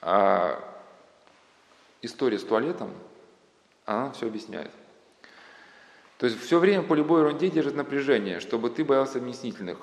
А 0.01 0.63
история 2.03 2.39
с 2.39 2.45
туалетом, 2.45 2.91
она 3.85 4.13
все 4.13 4.27
объясняет. 4.27 4.71
То 6.19 6.27
есть 6.27 6.41
все 6.41 6.59
время 6.59 6.83
по 6.83 6.95
любой 6.95 7.21
ерунде 7.21 7.51
держит 7.51 7.75
напряжение, 7.75 8.41
чтобы 8.41 8.71
ты 8.71 8.85
боялся 8.85 9.19
объяснительных. 9.19 9.79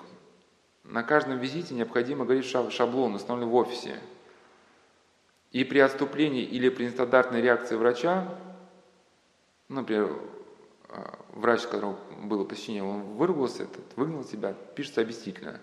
На 0.84 1.04
каждом 1.04 1.38
визите 1.38 1.76
необходимо 1.76 2.26
говорить 2.26 2.46
шаблон, 2.46 3.16
установленный 3.16 3.52
в 3.52 3.56
офисе. 3.56 4.00
И 5.52 5.64
при 5.64 5.80
отступлении 5.80 6.44
или 6.44 6.70
при 6.70 6.86
нестандартной 6.86 7.42
реакции 7.42 7.76
врача, 7.76 8.28
например, 9.70 10.18
врач, 11.34 11.62
с 11.62 11.66
которого 11.66 11.98
было 12.22 12.44
посещение, 12.44 12.84
он 12.84 13.02
выругался, 13.16 13.64
этот, 13.64 13.84
выгнал 13.96 14.24
тебя, 14.24 14.54
пишется 14.76 15.02
объяснительно. 15.02 15.60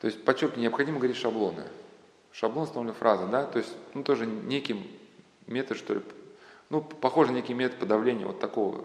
То 0.00 0.06
есть, 0.06 0.24
подчеркиваю, 0.24 0.62
необходимо 0.62 0.98
говорить 0.98 1.16
шаблоны. 1.16 1.64
Шаблон 2.32 2.64
установлена 2.64 2.94
фраза, 2.94 3.26
да, 3.26 3.44
то 3.44 3.58
есть, 3.58 3.74
ну, 3.94 4.02
тоже 4.02 4.26
некий 4.26 5.00
метод, 5.46 5.78
что 5.78 5.94
ли, 5.94 6.02
ну, 6.68 6.80
похоже 6.80 7.32
некий 7.32 7.54
метод 7.54 7.78
подавления 7.78 8.26
вот 8.26 8.40
такого, 8.40 8.84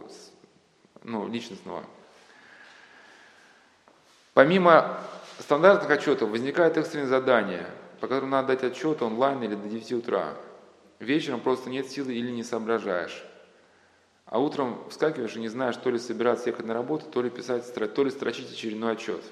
ну, 1.03 1.28
личностного. 1.28 1.84
Помимо 4.34 4.99
стандартных 5.39 5.89
отчетов 5.89 6.30
возникают 6.30 6.78
экстренные 6.78 7.07
задания, 7.07 7.68
по 7.99 8.07
которым 8.07 8.30
надо 8.30 8.49
дать 8.49 8.64
отчет 8.64 9.01
онлайн 9.01 9.43
или 9.43 9.55
до 9.55 9.68
9 9.68 9.91
утра. 9.93 10.36
Вечером 10.99 11.39
просто 11.39 11.70
нет 11.70 11.89
силы 11.89 12.14
или 12.14 12.32
не 12.32 12.43
соображаешь. 12.43 13.24
А 14.30 14.39
утром 14.39 14.77
вскакиваешь 14.89 15.36
и 15.36 15.39
не 15.39 15.47
знаешь, 15.47 15.75
то 15.75 15.89
ли 15.89 15.97
собираться 15.97 16.49
ехать 16.49 16.67
на 16.67 16.75
работу, 16.75 17.05
то 17.11 17.23
ли 17.23 17.32
писать, 17.32 17.73
то 17.73 18.03
ли 18.03 18.11
строчить 18.11 18.51
очередной 18.51 18.91
отчет. 18.93 19.23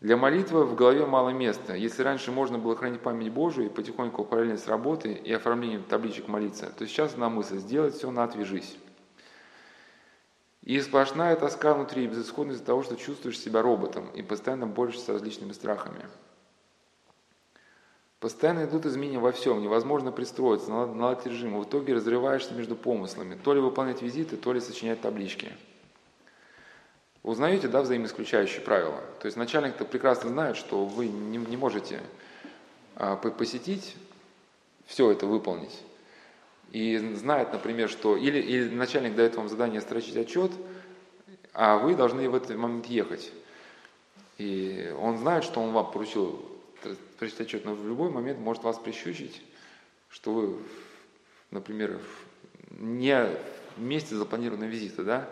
Для 0.00 0.18
молитвы 0.18 0.66
в 0.66 0.74
голове 0.74 1.06
мало 1.06 1.30
места. 1.30 1.74
Если 1.74 2.02
раньше 2.02 2.30
можно 2.30 2.58
было 2.58 2.76
хранить 2.76 3.00
память 3.00 3.32
Божию 3.32 3.66
и 3.66 3.70
потихоньку 3.70 4.24
параллельно 4.26 4.58
с 4.58 4.68
работой 4.68 5.14
и 5.14 5.32
оформлением 5.32 5.82
табличек 5.82 6.28
молиться, 6.28 6.70
то 6.76 6.86
сейчас 6.86 7.16
на 7.16 7.30
мысль 7.30 7.56
сделать 7.56 7.94
все 7.94 8.10
на 8.10 8.24
отвяжись. 8.24 8.76
И 10.60 10.78
сплошная 10.80 11.34
тоска 11.34 11.72
внутри, 11.72 12.06
безысходность 12.08 12.58
из-за 12.58 12.66
того, 12.66 12.82
что 12.82 12.96
чувствуешь 12.96 13.38
себя 13.38 13.62
роботом 13.62 14.10
и 14.10 14.22
постоянно 14.22 14.66
борешься 14.66 15.06
с 15.06 15.08
различными 15.08 15.52
страхами. 15.52 16.06
Постоянно 18.22 18.66
идут 18.66 18.86
изменения 18.86 19.18
во 19.18 19.32
всем, 19.32 19.60
невозможно 19.60 20.12
пристроиться, 20.12 20.70
наладить 20.70 21.26
режим. 21.26 21.58
В 21.58 21.64
итоге 21.64 21.92
разрываешься 21.94 22.54
между 22.54 22.76
помыслами, 22.76 23.34
то 23.34 23.52
ли 23.52 23.60
выполнять 23.60 24.00
визиты, 24.00 24.36
то 24.36 24.52
ли 24.52 24.60
сочинять 24.60 25.00
таблички. 25.00 25.50
Узнаете, 27.24 27.66
да, 27.66 27.82
взаимоисключающие 27.82 28.60
правила? 28.60 29.00
То 29.18 29.26
есть 29.26 29.36
начальник-то 29.36 29.84
прекрасно 29.84 30.30
знает, 30.30 30.56
что 30.56 30.84
вы 30.84 31.08
не, 31.08 31.36
не 31.36 31.56
можете 31.56 31.98
а, 32.94 33.16
посетить, 33.16 33.96
все 34.86 35.10
это 35.10 35.26
выполнить. 35.26 35.82
И 36.70 36.98
знает, 37.16 37.52
например, 37.52 37.88
что 37.88 38.16
или, 38.16 38.38
или 38.38 38.72
начальник 38.72 39.16
дает 39.16 39.34
вам 39.34 39.48
задание 39.48 39.80
строчить 39.80 40.16
отчет, 40.16 40.52
а 41.54 41.76
вы 41.76 41.96
должны 41.96 42.30
в 42.30 42.36
этот 42.36 42.56
момент 42.56 42.86
ехать. 42.86 43.32
И 44.38 44.94
он 45.00 45.18
знает, 45.18 45.42
что 45.42 45.60
он 45.60 45.72
вам 45.72 45.90
поручил 45.90 46.51
прочитать 47.22 47.46
отчет, 47.46 47.64
но 47.64 47.74
в 47.76 47.86
любой 47.86 48.10
момент 48.10 48.40
может 48.40 48.64
вас 48.64 48.80
прищучить, 48.80 49.40
что 50.08 50.32
вы, 50.32 50.58
например, 51.52 52.00
не 52.70 53.28
вместе 53.76 54.16
запланированного 54.16 54.68
визита, 54.68 55.04
да, 55.04 55.28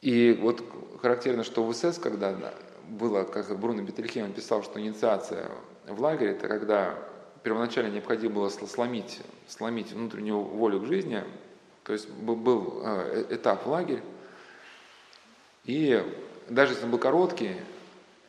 и 0.00 0.38
вот 0.40 0.64
характерно, 1.02 1.44
что 1.44 1.66
в 1.66 1.74
СС, 1.74 1.98
когда 1.98 2.54
было, 2.88 3.24
как 3.24 3.54
Бруно 3.60 3.82
Бетельхейм 3.82 4.32
писал, 4.32 4.62
что 4.62 4.80
инициация 4.80 5.50
в 5.86 6.00
лагере, 6.00 6.30
это 6.30 6.48
когда 6.48 6.98
первоначально 7.42 7.92
необходимо 7.92 8.36
было 8.36 8.48
сломить, 8.48 9.20
сломить 9.48 9.92
внутреннюю 9.92 10.40
волю 10.40 10.80
к 10.80 10.86
жизни, 10.86 11.24
то 11.82 11.92
есть 11.92 12.08
был 12.08 12.80
э, 12.82 13.26
этап 13.32 13.66
в 13.66 13.68
лагерь, 13.68 14.02
и 15.64 16.02
даже 16.48 16.72
если 16.72 16.86
он 16.86 16.92
был 16.92 16.98
короткий, 16.98 17.54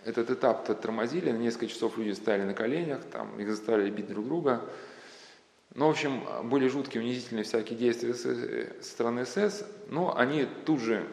этот 0.06 0.30
этап-то 0.30 0.76
тормозили, 0.76 1.32
на 1.32 1.38
несколько 1.38 1.68
часов 1.68 1.98
люди 1.98 2.12
стояли 2.12 2.44
на 2.44 2.54
коленях, 2.54 3.02
там, 3.12 3.40
их 3.40 3.50
заставляли 3.50 3.90
бить 3.90 4.08
друг 4.08 4.26
друга. 4.26 4.62
Ну, 5.76 5.88
в 5.88 5.92
общем, 5.92 6.24
были 6.46 6.68
жуткие, 6.68 7.04
унизительные 7.04 7.44
всякие 7.44 7.78
действия 7.78 8.14
со 8.14 8.84
стороны 8.84 9.26
СС, 9.26 9.66
но 9.88 10.18
они 10.18 10.48
тут 10.66 10.80
же 10.80 11.06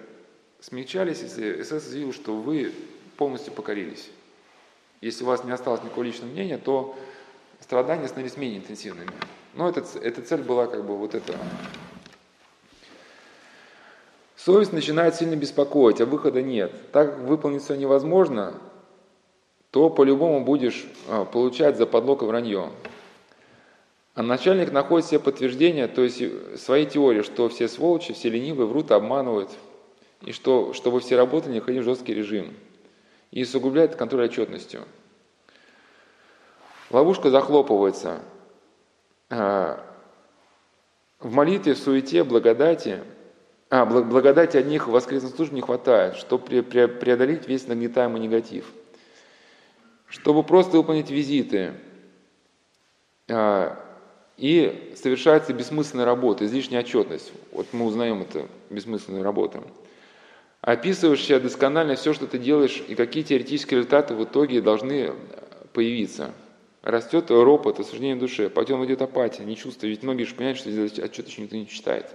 смягчались, 0.61 1.20
если 1.20 1.62
СС 1.62 1.84
заявил, 1.84 2.12
что 2.12 2.37
вы 2.37 2.72
полностью 3.16 3.53
покорились. 3.53 4.11
Если 5.01 5.24
у 5.24 5.26
вас 5.26 5.45
не 5.45 5.53
осталось 5.53 5.82
никакого 5.82 6.05
личного 6.05 6.30
мнения, 6.30 6.59
то 6.59 6.97
страдания 7.61 8.09
становились 8.09 8.37
менее 8.37 8.59
интенсивными. 8.59 9.11
Но 9.55 9.68
эта, 9.68 9.84
эта 10.01 10.22
цель 10.22 10.43
была 10.43 10.66
как 10.66 10.84
бы 10.84 10.97
вот 10.97 11.14
эта. 11.14 11.34
Совесть 14.37 14.72
начинает 14.72 15.16
сильно 15.16 15.34
беспокоить, 15.37 16.01
а 16.01 16.07
выхода 16.07 16.41
нет. 16.41 16.72
Так 16.93 17.18
выполнить 17.18 17.62
все 17.62 17.74
невозможно, 17.74 18.55
то 19.77 19.91
по-любому 19.91 20.43
будешь 20.43 20.87
а, 21.07 21.27
получать 21.27 21.77
за 21.77 21.85
подлог 21.85 22.22
и 22.22 22.24
вранье. 22.24 22.70
А 24.14 24.22
начальник 24.22 24.72
находит 24.72 25.07
себе 25.07 25.20
подтверждение, 25.20 25.87
то 25.87 26.03
есть 26.03 26.22
своей 26.59 26.87
теории, 26.87 27.20
что 27.20 27.51
все 27.51 27.68
сволочи, 27.68 28.14
все 28.14 28.31
ленивые 28.31 28.66
врут, 28.66 28.91
обманывают, 28.91 29.51
и 30.22 30.33
что, 30.33 30.72
чтобы 30.72 31.01
все 31.01 31.16
работали, 31.16 31.53
необходим 31.53 31.83
жесткий 31.83 32.14
режим. 32.14 32.55
И 33.33 33.43
усугубляет 33.43 33.97
контроль 33.97 34.24
отчетностью. 34.24 34.81
Ловушка 36.89 37.29
захлопывается. 37.29 38.22
А, 39.29 39.85
в 41.20 41.35
молитве, 41.35 41.74
в 41.74 41.79
суете, 41.79 42.24
благодати, 42.24 43.01
а, 43.68 43.85
благодати 43.85 44.57
одних 44.57 44.89
в 44.89 44.93
воскресной 44.93 45.33
службе 45.33 45.57
не 45.57 45.61
хватает, 45.61 46.16
чтобы 46.16 46.62
преодолеть 46.62 47.47
весь 47.47 47.66
нагнетаемый 47.66 48.22
негатив– 48.22 48.64
чтобы 50.09 50.42
просто 50.42 50.76
выполнить 50.76 51.11
визиты. 51.11 51.74
А, 53.28 53.82
и 54.36 54.92
совершается 54.96 55.52
бессмысленная 55.52 56.04
работа, 56.04 56.44
излишняя 56.44 56.82
отчетность. 56.82 57.32
Вот 57.52 57.66
мы 57.72 57.86
узнаем 57.86 58.22
это, 58.22 58.46
бессмысленную 58.70 59.24
работу. 59.24 59.64
Описывающая 60.61 61.40
досконально 61.40 61.96
все, 61.96 62.12
что 62.12 62.26
ты 62.26 62.38
делаешь, 62.38 62.82
и 62.86 62.94
какие 62.94 63.22
теоретические 63.22 63.78
результаты 63.78 64.14
в 64.14 64.24
итоге 64.24 64.61
должны 64.61 65.12
появиться. 65.72 66.32
Растет 66.82 67.30
ропот, 67.30 67.80
осуждение 67.80 68.16
душе, 68.16 68.48
потом 68.48 68.84
идет 68.84 69.02
апатия, 69.02 69.44
не 69.44 69.57
чувство, 69.57 69.86
ведь 69.86 70.02
многие 70.02 70.24
же 70.24 70.34
понимают, 70.34 70.59
что 70.59 70.70
отчет 71.02 71.26
еще 71.26 71.42
никто 71.42 71.57
не 71.57 71.66
читает. 71.66 72.14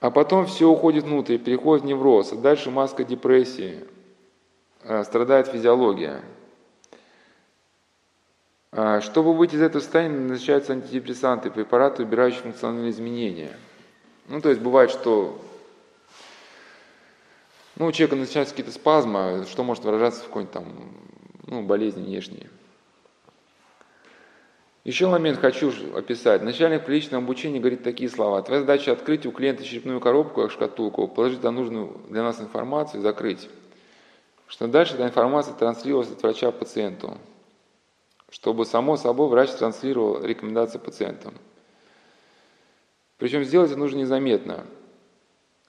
А 0.00 0.10
потом 0.10 0.46
все 0.46 0.68
уходит 0.68 1.04
внутрь, 1.04 1.38
переходит 1.38 1.84
в 1.84 1.86
невроз, 1.86 2.32
а 2.32 2.36
дальше 2.36 2.70
маска 2.70 3.04
депрессии, 3.04 3.84
страдает 5.04 5.48
физиология. 5.48 6.22
А, 8.76 9.00
чтобы 9.00 9.34
выйти 9.34 9.54
из 9.54 9.62
этого 9.62 9.80
состояния, 9.80 10.18
назначаются 10.18 10.72
антидепрессанты, 10.72 11.50
препараты, 11.50 12.02
убирающие 12.02 12.42
функциональные 12.42 12.90
изменения. 12.90 13.56
Ну, 14.28 14.40
то 14.40 14.48
есть 14.48 14.60
бывает, 14.60 14.90
что 14.90 15.40
ну, 17.76 17.86
у 17.86 17.92
человека 17.92 18.16
начинаются 18.16 18.54
какие-то 18.54 18.76
спазмы, 18.76 19.46
что 19.48 19.62
может 19.62 19.84
выражаться 19.84 20.22
в 20.22 20.26
какой-нибудь 20.26 20.52
там 20.52 20.64
ну, 21.46 21.62
болезни 21.62 22.02
внешней. 22.02 22.48
Еще 24.82 25.06
момент 25.06 25.38
хочу 25.38 25.72
описать. 25.96 26.42
Начальник 26.42 26.84
приличного 26.84 27.22
обучения 27.22 27.58
говорит 27.60 27.82
такие 27.82 28.10
слова. 28.10 28.42
Твоя 28.42 28.60
задача 28.60 28.92
открыть 28.92 29.24
у 29.24 29.30
клиента 29.30 29.64
черепную 29.64 30.00
коробку, 30.00 30.42
как 30.42 30.50
шкатулку, 30.50 31.08
положить 31.08 31.38
туда 31.38 31.52
нужную 31.52 31.96
для 32.10 32.22
нас 32.22 32.40
информацию 32.40 33.00
и 33.00 33.02
закрыть 33.02 33.48
что 34.46 34.68
дальше 34.68 34.94
эта 34.94 35.04
информация 35.04 35.54
транслировалась 35.54 36.10
от 36.10 36.22
врача 36.22 36.50
пациенту, 36.50 37.16
чтобы 38.28 38.66
само 38.66 38.96
собой 38.96 39.28
врач 39.28 39.50
транслировал 39.50 40.22
рекомендации 40.22 40.78
пациентам. 40.78 41.34
Причем 43.18 43.44
сделать 43.44 43.70
это 43.70 43.78
нужно 43.78 43.98
незаметно. 43.98 44.66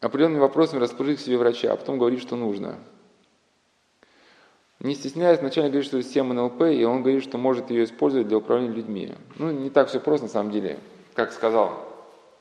Определенными 0.02 0.42
вопросами 0.42 0.80
расположить 0.80 1.20
к 1.20 1.22
себе 1.22 1.38
врача, 1.38 1.72
а 1.72 1.78
потом 1.78 1.98
говорить, 1.98 2.22
что 2.22 2.36
нужно. 2.36 2.78
Не 4.82 4.94
стесняясь, 4.94 5.40
вначале 5.40 5.70
говорит, 5.70 5.88
что 5.88 5.98
это 5.98 6.06
система 6.06 6.34
НЛП, 6.34 6.64
и 6.64 6.84
он 6.84 7.02
говорит, 7.02 7.24
что 7.24 7.38
может 7.38 7.72
ее 7.72 7.86
использовать 7.86 8.28
для 8.28 8.38
управления 8.38 8.74
людьми. 8.74 9.14
Ну, 9.38 9.52
не 9.52 9.70
так 9.70 9.88
все 9.88 10.00
просто 10.00 10.26
на 10.26 10.32
самом 10.32 10.52
деле. 10.52 10.80
Как 11.14 11.32
сказал 11.32 11.80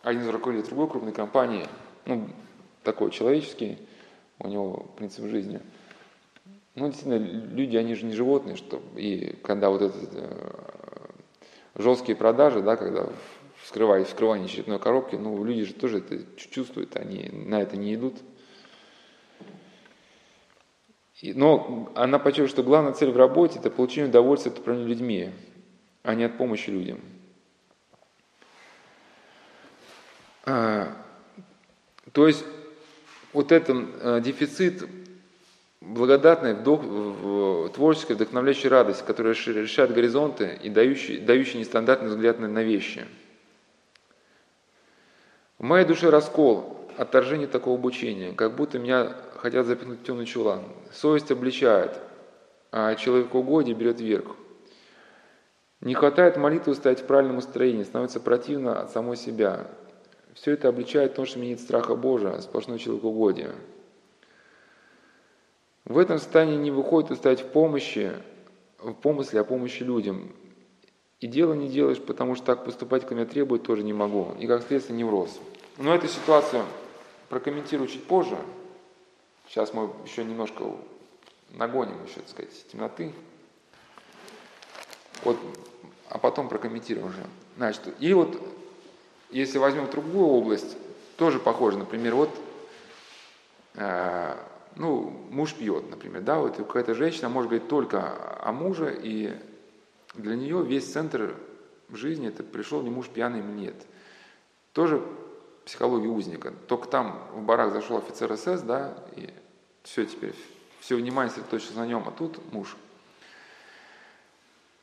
один 0.02 0.22
из 0.22 0.28
руководителей 0.28 0.68
другой 0.68 0.90
крупной 0.90 1.12
компании, 1.12 1.66
ну, 2.06 2.28
такой 2.82 3.12
человеческий, 3.12 3.78
у 4.40 4.48
него 4.48 4.86
принцип 4.96 5.26
жизни– 5.26 5.60
ну, 6.74 6.88
действительно, 6.88 7.18
люди, 7.18 7.76
они 7.76 7.94
же 7.94 8.04
не 8.04 8.14
животные, 8.14 8.56
что 8.56 8.82
и 8.96 9.36
когда 9.44 9.70
вот 9.70 9.82
этот 9.82 10.10
э, 10.12 10.50
жесткие 11.76 12.16
продажи, 12.16 12.62
да, 12.62 12.76
когда 12.76 13.08
вскрывание, 13.62 14.04
вскрывание 14.04 14.48
черепной 14.48 14.80
коробки, 14.80 15.14
ну, 15.14 15.44
люди 15.44 15.64
же 15.64 15.74
тоже 15.74 15.98
это 15.98 16.18
чувствуют, 16.36 16.96
они 16.96 17.30
на 17.32 17.62
это 17.62 17.76
не 17.76 17.94
идут. 17.94 18.16
И, 21.20 21.32
но 21.32 21.92
она 21.94 22.18
подчеркивает, 22.18 22.50
что 22.50 22.64
главная 22.64 22.92
цель 22.92 23.12
в 23.12 23.16
работе– 23.16 23.58
это 23.60 23.70
получение 23.70 24.10
удовольствия 24.10 24.50
от 24.50 24.58
управления 24.58 24.88
людьми, 24.88 25.30
а 26.02 26.16
не 26.16 26.24
от 26.24 26.36
помощи 26.36 26.70
людям. 26.70 27.00
А, 30.44 30.92
то 32.12 32.26
есть 32.26 32.44
вот 33.32 33.52
этот 33.52 33.88
э, 34.00 34.20
дефицит 34.22 34.86
благодатная, 35.86 36.54
вдох, 36.54 36.82
творческая, 37.74 38.14
вдохновляющая 38.14 38.70
радость, 38.70 39.04
которая 39.04 39.34
решает 39.34 39.92
горизонты 39.92 40.58
и 40.62 40.70
дающая, 40.70 41.20
дающая 41.20 41.60
нестандартный 41.60 42.08
взгляд 42.08 42.38
на, 42.38 42.62
вещи. 42.62 43.06
В 45.58 45.64
моей 45.64 45.84
душе 45.84 46.10
раскол, 46.10 46.88
отторжение 46.96 47.46
такого 47.46 47.76
обучения, 47.76 48.32
как 48.32 48.54
будто 48.54 48.78
меня 48.78 49.12
хотят 49.36 49.66
запихнуть 49.66 50.00
в 50.00 50.04
темный 50.04 50.26
чулан. 50.26 50.64
Совесть 50.92 51.30
обличает, 51.30 51.98
а 52.72 52.94
человекоугодие 52.94 53.74
берет 53.74 54.00
верх. 54.00 54.36
Не 55.80 55.94
хватает 55.94 56.36
молитвы 56.38 56.74
стоять 56.74 57.00
в 57.00 57.06
правильном 57.06 57.38
устроении, 57.38 57.82
становится 57.82 58.20
противно 58.20 58.80
от 58.80 58.90
самой 58.90 59.16
себя. 59.16 59.66
Все 60.32 60.52
это 60.52 60.68
обличает 60.68 61.14
то, 61.14 61.26
что 61.26 61.38
меня 61.38 61.50
нет 61.50 61.60
страха 61.60 61.94
Божия, 61.94 62.40
сплошное 62.40 62.78
человекоугодие. 62.78 63.52
В 65.84 65.98
этом 65.98 66.18
состоянии 66.18 66.56
не 66.56 66.70
выходит 66.70 67.10
искать 67.10 67.40
в 67.40 67.48
помощи 67.48 68.12
в 68.84 68.92
помысле 68.92 69.40
о 69.40 69.44
помощи 69.44 69.82
людям. 69.82 70.30
И 71.20 71.26
дело 71.26 71.54
не 71.54 71.68
делаешь, 71.68 72.00
потому 72.00 72.34
что 72.34 72.44
так 72.44 72.64
поступать, 72.64 73.02
как 73.02 73.12
меня 73.12 73.24
требует, 73.24 73.62
тоже 73.62 73.82
не 73.82 73.92
могу. 73.92 74.34
И 74.38 74.46
как 74.46 74.62
следствие 74.62 74.98
невроз. 74.98 75.40
Но 75.78 75.94
эту 75.94 76.06
ситуацию 76.06 76.64
прокомментирую 77.30 77.88
чуть 77.88 78.04
позже. 78.04 78.36
Сейчас 79.48 79.72
мы 79.72 79.90
еще 80.04 80.24
немножко 80.24 80.64
нагоним 81.50 82.04
еще, 82.04 82.16
так 82.16 82.28
сказать, 82.28 82.66
темноты. 82.70 83.12
Вот, 85.22 85.38
а 86.10 86.18
потом 86.18 86.48
прокомментируем 86.48 87.08
уже. 87.08 87.24
Значит, 87.56 87.82
и 88.00 88.12
вот, 88.12 88.38
если 89.30 89.58
возьмем 89.58 89.90
другую 89.90 90.26
область, 90.26 90.76
тоже 91.16 91.38
похоже, 91.38 91.78
например, 91.78 92.14
вот, 92.16 92.30
э, 93.74 94.36
ну, 94.76 95.10
муж 95.30 95.54
пьет, 95.54 95.88
например, 95.90 96.22
да, 96.22 96.38
вот 96.38 96.56
какая-то 96.56 96.94
женщина 96.94 97.28
может 97.28 97.50
говорить 97.50 97.68
только 97.68 98.40
о 98.40 98.52
муже, 98.52 98.98
и 99.00 99.32
для 100.14 100.36
нее 100.36 100.64
весь 100.64 100.90
центр 100.90 101.36
жизни 101.90 102.28
это 102.28 102.42
пришел 102.42 102.82
не 102.82 102.90
муж 102.90 103.08
пьяный, 103.08 103.40
нет. 103.40 103.76
Тоже 104.72 105.02
психология 105.64 106.08
узника. 106.08 106.52
Только 106.66 106.88
там 106.88 107.28
в 107.32 107.42
барак 107.42 107.72
зашел 107.72 107.98
офицер 107.98 108.36
СС, 108.36 108.62
да, 108.62 108.96
и 109.16 109.30
все 109.82 110.04
теперь, 110.04 110.34
все 110.80 110.96
внимание 110.96 111.30
сосредоточилось 111.30 111.76
на 111.76 111.86
нем, 111.86 112.04
а 112.06 112.10
тут 112.10 112.40
муж. 112.52 112.76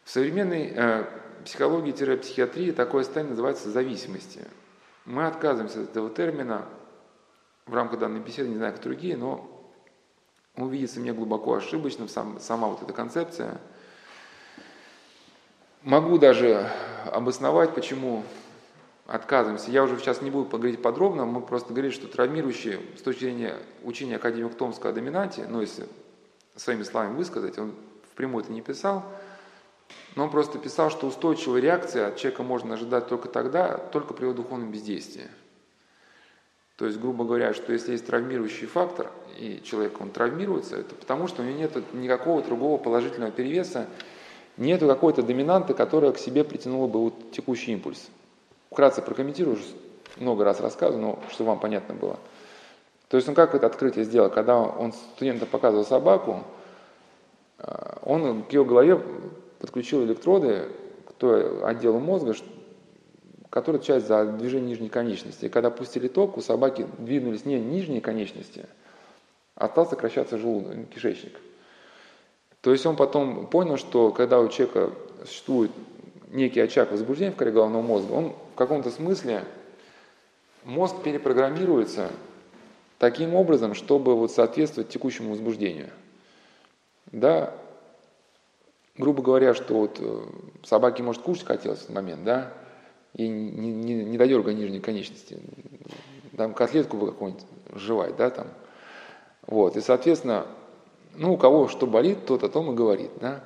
В 0.03 0.09
современной 0.09 0.73
э, 0.75 1.05
психологии-психиатрии 1.45 2.71
такое 2.71 3.03
состояние 3.03 3.31
называется 3.31 3.69
зависимости. 3.69 4.41
Мы 5.05 5.25
отказываемся 5.27 5.81
от 5.81 5.89
этого 5.89 6.09
термина 6.09 6.65
в 7.65 7.73
рамках 7.73 7.99
данной 7.99 8.19
беседы, 8.19 8.49
не 8.49 8.57
знаю, 8.57 8.73
как 8.73 8.83
другие, 8.83 9.17
но 9.17 9.50
он 10.55 10.69
видится 10.69 10.99
мне 10.99 11.13
глубоко 11.13 11.55
ошибочным, 11.55 12.07
сам, 12.07 12.39
сама 12.39 12.67
вот 12.67 12.81
эта 12.81 12.93
концепция. 12.93 13.59
Могу 15.81 16.17
даже 16.17 16.69
обосновать, 17.11 17.73
почему 17.73 18.23
отказываемся. 19.07 19.71
Я 19.71 19.83
уже 19.83 19.97
сейчас 19.97 20.21
не 20.21 20.29
буду 20.29 20.49
поговорить 20.49 20.81
подробно, 20.81 21.25
мы 21.25 21.41
просто 21.41 21.73
говорили, 21.73 21.91
что 21.91 22.07
травмирующие 22.07 22.79
с 22.97 23.01
точки 23.01 23.21
зрения 23.21 23.57
учения 23.83 24.17
академика 24.17 24.55
Томского 24.55 24.91
о 24.91 24.93
доминанте, 24.93 25.45
ну 25.49 25.61
если 25.61 25.87
своими 26.55 26.83
словами 26.83 27.15
высказать, 27.15 27.57
он 27.57 27.73
впрямую 28.11 28.43
это 28.43 28.53
не 28.53 28.61
писал, 28.61 29.03
но 30.15 30.25
он 30.25 30.31
просто 30.31 30.59
писал, 30.59 30.89
что 30.91 31.07
устойчивая 31.07 31.61
реакция 31.61 32.07
от 32.07 32.17
человека 32.17 32.43
можно 32.43 32.75
ожидать 32.75 33.07
только 33.07 33.27
тогда, 33.27 33.77
только 33.77 34.13
при 34.13 34.25
его 34.25 34.33
духовном 34.33 34.71
бездействии. 34.71 35.29
То 36.81 36.87
есть, 36.87 36.99
грубо 36.99 37.25
говоря, 37.25 37.53
что 37.53 37.73
если 37.73 37.91
есть 37.91 38.07
травмирующий 38.07 38.65
фактор, 38.65 39.11
и 39.37 39.61
человек 39.63 40.01
он 40.01 40.09
травмируется, 40.09 40.77
это 40.77 40.95
потому 40.95 41.27
что 41.27 41.43
у 41.43 41.45
него 41.45 41.59
нет 41.59 41.93
никакого 41.93 42.41
другого 42.41 42.79
положительного 42.79 43.31
перевеса, 43.31 43.85
нет 44.57 44.79
какой-то 44.79 45.21
доминанты, 45.21 45.75
которая 45.75 46.11
к 46.11 46.17
себе 46.17 46.43
притянула 46.43 46.87
бы 46.87 46.99
вот 46.99 47.33
текущий 47.33 47.73
импульс. 47.73 48.09
Вкратце 48.71 49.03
прокомментирую, 49.03 49.57
уже 49.57 49.65
много 50.17 50.43
раз 50.43 50.59
рассказываю, 50.59 51.05
но 51.05 51.19
чтобы 51.29 51.49
вам 51.49 51.59
понятно 51.59 51.93
было. 51.93 52.17
То 53.09 53.17
есть 53.17 53.29
он 53.29 53.35
как 53.35 53.53
это 53.53 53.67
открытие 53.67 54.03
сделал? 54.03 54.31
Когда 54.31 54.57
он 54.57 54.91
студентам 54.93 55.49
показывал 55.49 55.85
собаку, 55.85 56.43
э, 57.59 57.93
он 58.01 58.41
к 58.41 58.53
ее 58.53 58.65
голове 58.65 58.99
подключил 59.59 60.03
электроды 60.03 60.69
к 61.07 61.13
той 61.13 61.63
отделу 61.63 61.99
мозга, 61.99 62.33
который 63.51 63.75
отвечает 63.75 64.07
за 64.07 64.25
движение 64.25 64.69
нижней 64.69 64.89
конечности. 64.89 65.45
И 65.45 65.49
когда 65.49 65.69
пустили 65.69 66.07
ток, 66.07 66.37
у 66.37 66.41
собаки 66.41 66.87
двинулись 66.97 67.45
не 67.45 67.59
нижние 67.59 68.01
конечности, 68.01 68.65
а 69.55 69.67
стал 69.67 69.87
сокращаться 69.87 70.37
желудок, 70.37 70.89
кишечник. 70.89 71.33
То 72.61 72.71
есть 72.71 72.85
он 72.85 72.95
потом 72.95 73.47
понял, 73.47 73.77
что 73.77 74.11
когда 74.11 74.39
у 74.39 74.47
человека 74.47 74.91
существует 75.25 75.71
некий 76.29 76.61
очаг 76.61 76.91
возбуждения 76.91 77.31
в 77.31 77.35
коре 77.35 77.51
головного 77.51 77.81
мозга, 77.81 78.13
он 78.13 78.33
в 78.53 78.55
каком-то 78.55 78.89
смысле, 78.89 79.43
мозг 80.63 80.95
перепрограммируется 81.03 82.09
таким 82.99 83.35
образом, 83.35 83.73
чтобы 83.73 84.15
вот 84.15 84.31
соответствовать 84.31 84.89
текущему 84.89 85.31
возбуждению. 85.31 85.89
Да, 87.11 87.53
грубо 88.97 89.21
говоря, 89.21 89.53
что 89.53 89.73
вот 89.73 89.97
э, 89.99 90.21
собаке 90.63 91.03
может 91.03 91.21
кушать 91.21 91.45
хотелось 91.45 91.79
в 91.79 91.83
этот 91.83 91.95
момент, 91.95 92.23
да, 92.23 92.53
и 93.13 93.27
не, 93.27 93.71
не, 93.71 94.03
не 94.05 94.17
додергай 94.17 94.55
нижней 94.55 94.79
конечности, 94.79 95.39
там 96.37 96.53
котлетку 96.53 96.97
бы 96.97 97.07
какую-нибудь 97.07 97.45
жевать, 97.75 98.15
да, 98.15 98.29
там. 98.29 98.47
Вот, 99.47 99.75
и, 99.75 99.81
соответственно, 99.81 100.45
ну, 101.15 101.33
у 101.33 101.37
кого 101.37 101.67
что 101.67 101.87
болит, 101.87 102.25
тот 102.25 102.43
о 102.43 102.49
том 102.49 102.71
и 102.71 102.75
говорит, 102.75 103.11
да. 103.19 103.43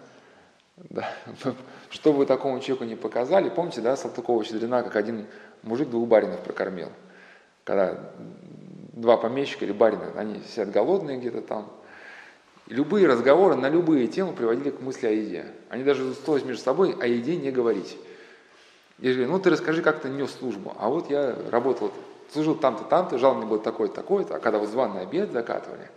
Да. 0.78 1.10
Что 1.90 2.12
вы 2.12 2.26
такому 2.26 2.60
человеку 2.60 2.84
не 2.84 2.96
показали, 2.96 3.50
помните, 3.50 3.82
да, 3.82 3.96
Салтыкова-Щедрина, 3.96 4.84
как 4.84 4.98
один 4.98 5.26
мужик 5.64 5.90
двух 5.90 6.08
баринов 6.08 6.42
прокормил. 6.42 6.90
Когда 7.64 7.98
два 8.94 9.18
помещика 9.18 9.66
или 9.66 9.72
барина, 9.72 10.12
они 10.16 10.42
сидят 10.50 10.72
голодные 10.72 11.18
где-то 11.18 11.42
там. 11.42 11.72
любые 12.68 13.08
разговоры 13.08 13.56
на 13.56 13.70
любые 13.70 14.08
темы 14.08 14.34
приводили 14.34 14.72
к 14.72 14.82
мысли 14.82 15.08
о 15.08 15.12
еде. 15.12 15.46
Они 15.70 15.84
даже 15.84 16.04
устроились 16.04 16.46
между 16.46 16.64
собой 16.64 16.96
о 17.00 17.08
еде 17.08 17.38
не 17.38 17.52
говорить. 17.52 17.98
Я 19.00 19.14
говорю, 19.14 19.32
ну 19.32 19.40
ты 19.40 19.50
расскажи, 19.50 19.82
как 19.82 20.00
ты 20.00 20.10
нес 20.10 20.32
службу. 20.32 20.74
А 20.80 20.90
вот 20.90 21.10
я 21.10 21.36
работал, 21.52 21.92
служил 22.32 22.56
там-то, 22.56 22.86
там-то, 22.86 23.18
жалование 23.18 23.48
было 23.48 23.60
такое-то, 23.60 23.96
такое-то, 23.96 24.36
а 24.36 24.40
когда 24.40 24.60
вот 24.60 24.70
званый 24.70 25.02
обед 25.02 25.32
закатывали, 25.32 25.90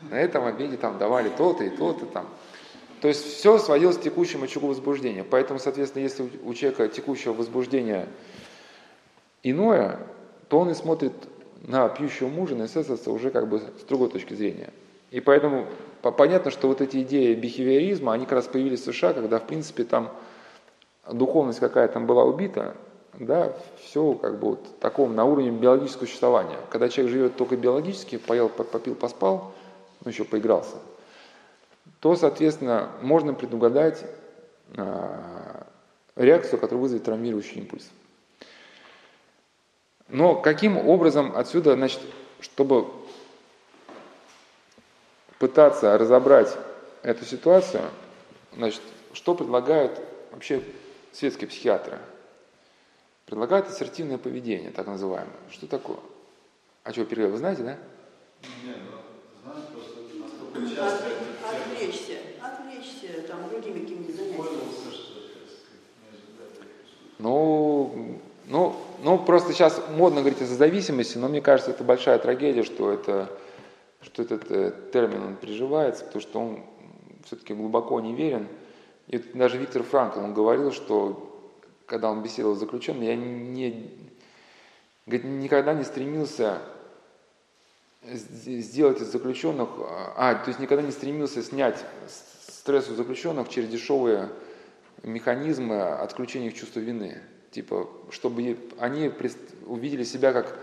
на 0.00 0.14
этом 0.14 0.44
обеде 0.44 0.76
там 0.76 0.98
давали 0.98 1.28
то-то 1.28 1.64
и 1.64 1.70
то-то 1.70 2.06
там. 2.06 2.26
То 3.00 3.08
есть 3.08 3.24
все 3.24 3.58
сводилось 3.58 3.96
к 3.96 4.02
текущему 4.02 4.44
очагу 4.44 4.68
возбуждения. 4.68 5.24
Поэтому, 5.24 5.58
соответственно, 5.58 6.02
если 6.02 6.30
у 6.44 6.54
человека 6.54 6.88
текущего 6.88 7.32
возбуждения 7.32 8.06
иное, 9.42 9.98
то 10.48 10.58
он 10.58 10.70
и 10.70 10.74
смотрит 10.74 11.12
на 11.62 11.88
пьющего 11.88 12.28
мужа, 12.28 12.54
на 12.54 12.66
эсэсовца 12.66 13.10
уже 13.10 13.30
как 13.30 13.48
бы 13.48 13.58
с 13.58 13.84
другой 13.88 14.10
точки 14.10 14.34
зрения. 14.34 14.70
И 15.10 15.20
поэтому 15.20 15.66
понятно, 16.02 16.50
что 16.50 16.68
вот 16.68 16.80
эти 16.80 17.02
идеи 17.02 17.34
бихевиоризма, 17.34 18.12
они 18.12 18.24
как 18.24 18.34
раз 18.34 18.46
появились 18.46 18.80
в 18.80 18.92
США, 18.92 19.12
когда, 19.12 19.38
в 19.38 19.46
принципе, 19.46 19.84
там 19.84 20.10
духовность 21.08 21.60
какая 21.60 21.88
там 21.88 22.06
была 22.06 22.24
убита, 22.24 22.76
да, 23.14 23.52
все 23.82 24.14
как 24.14 24.38
бы 24.38 24.50
вот 24.50 24.80
таком 24.80 25.14
на 25.14 25.24
уровне 25.24 25.50
биологического 25.50 26.06
существования. 26.06 26.58
Когда 26.70 26.88
человек 26.88 27.12
живет 27.12 27.36
только 27.36 27.56
биологически, 27.56 28.18
поел, 28.18 28.48
попил, 28.48 28.94
поспал, 28.94 29.52
ну 30.04 30.10
еще 30.10 30.24
поигрался, 30.24 30.76
то, 32.00 32.16
соответственно, 32.16 32.90
можно 33.02 33.34
предугадать 33.34 34.04
а, 34.76 35.66
реакцию, 36.16 36.58
которая 36.60 36.82
вызовет 36.82 37.04
травмирующий 37.04 37.60
импульс. 37.60 37.90
Но 40.08 40.34
каким 40.36 40.76
образом 40.76 41.36
отсюда, 41.36 41.74
значит, 41.74 42.00
чтобы 42.40 42.86
пытаться 45.38 45.96
разобрать 45.96 46.56
эту 47.02 47.24
ситуацию, 47.24 47.82
значит, 48.56 48.82
что 49.12 49.34
предлагают 49.34 50.00
вообще 50.32 50.62
светские 51.12 51.48
психиатры? 51.48 51.98
Предлагают 53.26 53.68
ассертивное 53.68 54.18
поведение, 54.18 54.70
так 54.70 54.86
называемое. 54.86 55.36
Что 55.50 55.66
такое? 55.66 55.98
А 56.82 56.92
что, 56.92 57.04
перерыв, 57.04 57.32
вы 57.32 57.38
знаете, 57.38 57.62
да? 57.62 57.76
Нет, 58.64 58.76
ну, 59.44 59.52
знаю, 59.52 59.66
просто 59.72 60.74
часто 60.74 61.06
отвлечься, 61.48 62.18
отвлечься 62.40 63.22
там 63.28 63.48
другими 63.50 63.80
какими-то 63.80 64.12
занятиями. 64.12 64.70
Ну, 67.18 68.20
ну, 68.46 68.76
ну, 69.04 69.18
просто 69.18 69.52
сейчас 69.52 69.80
модно 69.90 70.22
говорить 70.22 70.42
о 70.42 70.46
зависимости, 70.46 71.18
но 71.18 71.28
мне 71.28 71.40
кажется, 71.40 71.70
это 71.70 71.84
большая 71.84 72.18
трагедия, 72.18 72.64
что, 72.64 72.90
это, 72.90 73.30
что 74.02 74.22
этот 74.22 74.50
э, 74.50 74.72
термин 74.92 75.22
он 75.22 75.36
приживается, 75.36 76.04
потому 76.04 76.20
что 76.20 76.40
он 76.40 76.64
все-таки 77.26 77.54
глубоко 77.54 78.00
неверен. 78.00 78.48
И 79.10 79.18
даже 79.18 79.58
Виктор 79.58 79.82
Франкл, 79.82 80.20
он 80.20 80.34
говорил, 80.34 80.70
что 80.70 81.52
когда 81.86 82.12
он 82.12 82.22
беседовал 82.22 82.54
с 82.54 82.60
заключенным, 82.60 83.02
я 83.02 83.16
не, 83.16 83.90
говорит, 85.04 85.24
никогда 85.24 85.74
не 85.74 85.82
стремился 85.82 86.62
сделать 88.04 89.00
из 89.00 89.08
заключенных, 89.08 89.68
а, 90.16 90.36
то 90.36 90.48
есть 90.48 90.60
никогда 90.60 90.82
не 90.84 90.92
стремился 90.92 91.42
снять 91.42 91.84
стресс 92.46 92.88
у 92.88 92.94
заключенных 92.94 93.48
через 93.48 93.68
дешевые 93.68 94.28
механизмы 95.02 95.82
отключения 95.82 96.48
их 96.48 96.54
чувства 96.54 96.78
вины. 96.78 97.20
Типа, 97.50 97.90
чтобы 98.10 98.58
они 98.78 99.12
увидели 99.66 100.04
себя 100.04 100.32
как 100.32 100.56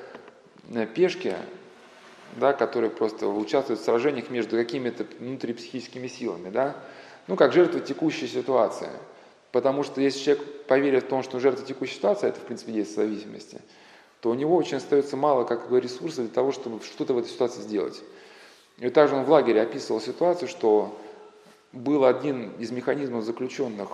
пешки, 0.95 1.35
да, 2.37 2.53
которые 2.53 2.91
просто 2.91 3.27
участвуют 3.27 3.81
в 3.81 3.83
сражениях 3.83 4.29
между 4.29 4.55
какими-то 4.55 5.05
внутрипсихическими 5.19 6.07
силами, 6.07 6.49
да, 6.49 6.77
ну, 7.27 7.35
как 7.35 7.53
жертвы 7.53 7.81
текущей 7.81 8.27
ситуации. 8.27 8.89
Потому 9.51 9.83
что 9.83 10.01
если 10.01 10.19
человек 10.19 10.65
поверит 10.65 11.05
в 11.05 11.07
том, 11.07 11.23
что 11.23 11.39
жертва 11.39 11.65
текущей 11.65 11.95
ситуации, 11.95 12.29
это, 12.29 12.39
в 12.39 12.43
принципе, 12.43 12.73
есть 12.73 12.95
зависимости, 12.95 13.59
то 14.21 14.29
у 14.29 14.33
него 14.33 14.55
очень 14.55 14.77
остается 14.77 15.15
мало 15.15 15.43
как 15.43 15.69
бы, 15.69 15.79
ресурсов 15.79 16.25
для 16.25 16.33
того, 16.33 16.51
чтобы 16.51 16.83
что-то 16.83 17.13
в 17.13 17.17
этой 17.17 17.29
ситуации 17.29 17.61
сделать. 17.61 18.01
И 18.77 18.89
также 18.89 19.15
он 19.15 19.23
в 19.23 19.29
лагере 19.29 19.61
описывал 19.61 20.01
ситуацию, 20.01 20.47
что 20.47 20.97
был 21.71 22.05
один 22.05 22.51
из 22.59 22.71
механизмов 22.71 23.23
заключенных 23.23 23.89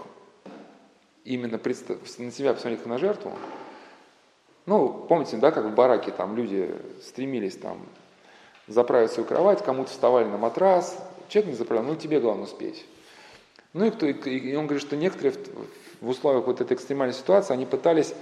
именно 1.24 1.58
на 1.58 2.32
себя 2.32 2.54
посмотреть 2.54 2.80
как 2.80 2.86
на 2.86 2.98
жертву, 2.98 3.32
ну, 4.66 5.06
помните, 5.10 5.38
да, 5.38 5.52
как 5.52 5.66
в 5.66 5.74
бараке 5.74 6.12
там 6.12 6.38
люди 6.38 6.74
стремились 7.02 7.58
там 7.58 7.82
заправить 8.68 9.12
свою 9.12 9.28
кровать, 9.28 9.64
кому-то 9.64 9.92
вставали 9.92 10.26
на 10.26 10.38
матрас, 10.38 10.98
человек 11.28 11.52
не 11.52 11.58
заправлял, 11.58 11.86
ну 11.86 11.96
тебе 11.98 12.22
главное 12.22 12.46
успеть. 12.46 12.86
Ну 13.74 13.86
и, 13.86 13.90
кто, 13.92 14.06
и 14.06 14.56
он 14.56 14.68
говорит, 14.68 14.86
что 14.86 14.96
некоторые 14.96 15.34
в, 15.34 16.06
в 16.06 16.10
условиях 16.10 16.46
вот 16.46 16.62
этой 16.62 16.74
экстремальной 16.76 17.16
ситуации, 17.16 17.54
они 17.54 17.66
пытались, 17.66 18.14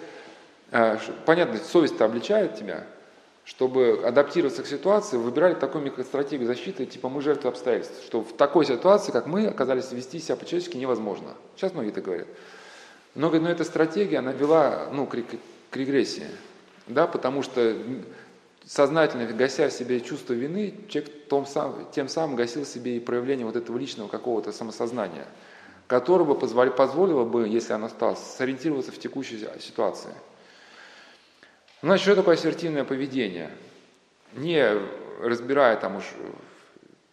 э, 0.72 0.97
понятно, 1.26 1.60
совесть-то 1.60 2.06
обличает 2.06 2.56
тебя, 2.56 2.86
чтобы 3.43 4.02
адаптироваться 4.06 4.64
к 4.64 4.68
ситуации, 4.68 5.18
выбирали 5.18 5.56
такую 5.56 5.84
микростратегию 5.84 6.47
защиты, 6.47 6.86
типа 6.86 7.10
мы 7.10 7.22
жертвы 7.22 7.49
обстоятельств, 7.49 8.04
что 8.06 8.22
в 8.22 8.34
такой 8.34 8.66
ситуации, 8.66 9.12
как 9.12 9.28
мы, 9.28 9.45
оказались 9.47 9.91
вести 9.91 10.20
себя 10.20 10.38
по-человечески 10.38 10.78
невозможно. 10.78 11.34
Сейчас 11.58 11.74
многие 11.74 11.89
это 11.89 12.02
говорят. 12.02 12.28
Но, 13.14 13.30
но 13.30 13.49
эта 13.49 13.66
стратегия, 13.66 14.20
она 14.20 14.32
вела 14.32 14.88
ну, 14.93 15.06
к, 15.06 15.18
к 15.70 15.76
регрессии, 15.76 16.28
да, 16.88 17.08
потому 17.08 17.43
что 17.43 17.76
сознательно 18.72 19.26
гася 19.34 19.67
в 19.67 19.74
себе 19.74 19.99
чувство 19.99 20.32
вины, 20.32 20.74
человек 20.88 21.11
сам, 21.49 21.91
тем 21.91 22.07
самым 22.07 22.38
гасил 22.38 22.65
себе 22.65 22.95
и 22.95 22.99
проявление 23.01 23.45
вот 23.45 23.57
этого 23.57 23.78
личного 23.78 24.07
какого-то 24.07 24.53
самосознания, 24.53 25.28
которое 25.88 26.24
бы 26.24 26.36
позволило, 26.36 26.74
позволило 26.74 27.26
бы, 27.26 27.49
если 27.49 27.74
оно 27.74 27.88
осталось, 27.88 28.19
сориентироваться 28.19 28.93
в 28.93 28.97
текущей 28.97 29.45
ситуации. 29.59 30.13
Значит, 31.82 32.03
что 32.03 32.15
такое 32.15 32.36
ассертивное 32.36 32.86
поведение? 32.86 33.49
Не 34.38 34.65
разбирая 35.22 35.76
там 35.76 35.97
уж, 35.97 36.05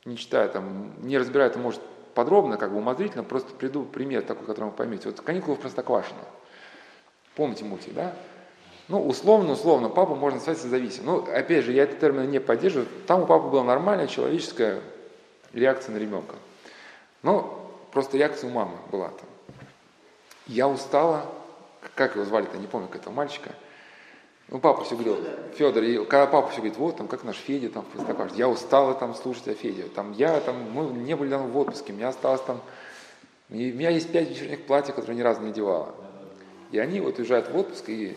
не 0.04 0.16
читая 0.16 0.46
там, 0.46 0.94
не 1.00 1.18
разбирая 1.18 1.48
это, 1.48 1.59
может, 1.59 1.80
подробно, 2.14 2.56
как 2.56 2.70
бы 2.70 2.78
умозрительно, 2.78 3.24
просто 3.24 3.52
приду 3.52 3.84
пример 3.84 4.22
такой, 4.22 4.46
который 4.46 4.66
вы 4.66 4.76
поймете. 4.76 5.09
Вот 5.09 5.20
каникулы 5.22 5.56
в 5.56 5.61
Простоквашино. 5.61 6.20
Помните 7.34 7.64
мультик, 7.64 7.94
да? 7.94 8.14
Ну, 8.89 9.07
условно, 9.07 9.53
условно, 9.53 9.91
папу 9.91 10.14
можно 10.14 10.39
назвать 10.39 10.59
созависим. 10.59 11.05
Ну, 11.05 11.18
опять 11.30 11.64
же, 11.64 11.72
я 11.72 11.82
этот 11.82 12.01
термин 12.01 12.30
не 12.30 12.41
поддерживаю. 12.41 12.89
Там 13.07 13.22
у 13.22 13.26
папы 13.26 13.49
была 13.49 13.62
нормальная 13.62 14.07
человеческая 14.07 14.80
реакция 15.53 15.93
на 15.93 15.99
ребенка. 15.99 16.36
Но 17.22 17.70
просто 17.93 18.16
реакция 18.16 18.49
у 18.49 18.53
мамы 18.53 18.76
была 18.91 19.09
там. 19.09 19.28
Я 20.47 20.68
устала, 20.68 21.26
как 21.95 22.14
его 22.14 22.24
звали-то, 22.24 22.57
не 22.57 22.66
помню, 22.66 22.89
как 22.89 23.03
этого 23.03 23.12
мальчика. 23.12 23.51
Ну, 24.49 24.61
папа 24.61 24.82
все 24.84 24.95
говорил, 24.95 25.18
Федор, 25.57 25.82
и 25.82 26.03
когда 26.07 26.26
папа 26.26 26.49
все 26.49 26.61
говорит, 26.61 26.78
вот 26.78 26.97
там, 26.97 27.07
как 27.07 27.22
наш 27.22 27.36
Федя 27.36 27.68
там 27.68 27.82
в 27.82 27.89
Простоквашино, 27.89 28.39
я 28.39 28.49
устала 28.49 28.95
там 28.95 29.14
слушать 29.14 29.49
о 29.49 29.55
Феде, 29.55 29.82
там, 29.95 30.12
я 30.12 30.41
там, 30.41 30.57
мы 30.72 30.86
не 30.86 31.14
были 31.14 31.28
там 31.28 31.51
в 31.51 31.59
отпуске, 31.59 31.93
у 31.93 31.97
меня 31.97 32.09
осталось 32.09 32.41
там, 32.41 32.62
и 33.51 33.70
у 33.70 33.74
меня 33.74 33.91
есть 33.91 34.11
пять 34.11 34.30
вечерних 34.30 34.64
платьев, 34.64 34.95
которые 34.95 35.16
ни 35.16 35.20
разу 35.20 35.43
не 35.43 35.51
одевала. 35.51 35.95
И 36.70 36.78
они 36.78 37.01
вот 37.01 37.18
уезжают 37.18 37.51
в 37.51 37.59
отпуск, 37.59 37.91
и 37.91 38.16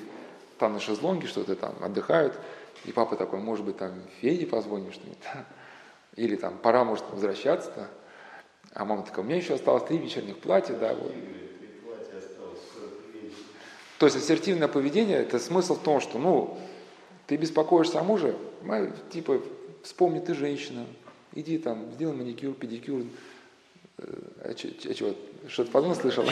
там 0.61 0.73
на 0.73 0.79
шезлонге 0.79 1.27
что-то 1.27 1.55
там 1.55 1.75
отдыхают, 1.81 2.39
и 2.85 2.91
папа 2.91 3.15
такой, 3.15 3.39
может 3.39 3.65
быть, 3.65 3.77
там 3.77 3.93
Феде 4.21 4.45
позвонишь, 4.45 4.93
что 4.93 5.03
или 6.15 6.35
там 6.35 6.57
пора, 6.57 6.83
может, 6.83 7.03
возвращаться-то. 7.11 7.89
А 8.73 8.85
мама 8.85 9.03
такая, 9.03 9.25
у 9.25 9.27
меня 9.27 9.37
еще 9.37 9.55
осталось 9.55 9.83
три 9.83 9.97
вечерних 9.97 10.37
платья, 10.37 10.75
да, 10.75 10.93
вот. 10.93 11.13
То 13.97 14.05
есть 14.05 14.17
ассертивное 14.17 14.67
поведение, 14.67 15.17
это 15.17 15.39
смысл 15.39 15.75
в 15.75 15.83
том, 15.83 15.99
что, 15.99 16.17
ну, 16.17 16.57
ты 17.27 17.37
беспокоишься 17.37 17.99
о 17.99 18.03
муже, 18.03 18.35
типа, 19.11 19.41
вспомни, 19.83 20.19
ты 20.19 20.33
женщина, 20.33 20.85
иди 21.33 21.57
там, 21.57 21.91
сделай 21.93 22.15
маникюр, 22.15 22.53
педикюр. 22.53 23.03
Э, 23.97 24.03
а 24.43 24.57
что, 24.57 25.15
что-то 25.47 25.71
подобное 25.71 25.99
слышал? 25.99 26.23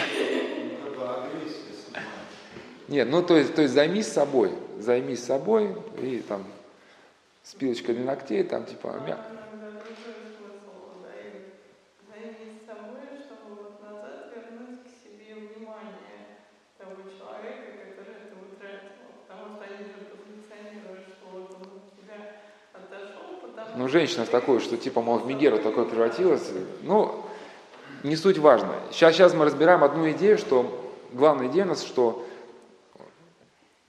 Нет, 2.90 3.08
ну 3.08 3.22
то 3.22 3.38
есть, 3.38 3.54
то 3.54 3.62
есть 3.62 3.74
займись 3.76 4.08
собой, 4.08 4.52
займись 4.80 5.24
собой 5.24 5.76
и 6.02 6.24
там 6.28 6.44
с 7.44 7.54
для 7.54 8.04
ногтей, 8.04 8.44
там 8.44 8.66
типа 8.66 9.00
мя... 9.06 9.18
Ну, 23.76 23.88
женщина 23.88 24.26
в 24.26 24.30
такую, 24.30 24.60
что 24.60 24.76
типа, 24.76 25.00
мол, 25.00 25.20
в 25.20 25.28
Мегеру 25.28 25.58
такое 25.60 25.86
превратилась. 25.86 26.52
Ну, 26.82 27.24
не 28.04 28.18
суть 28.18 28.38
важно. 28.38 28.74
Сейчас, 28.92 29.16
сейчас 29.16 29.34
мы 29.34 29.46
разбираем 29.46 29.86
одну 29.86 30.10
идею, 30.12 30.38
что 30.38 30.92
главная 31.14 31.48
идея 31.48 31.64
у 31.64 31.70
нас, 31.70 31.84
что 31.84 32.26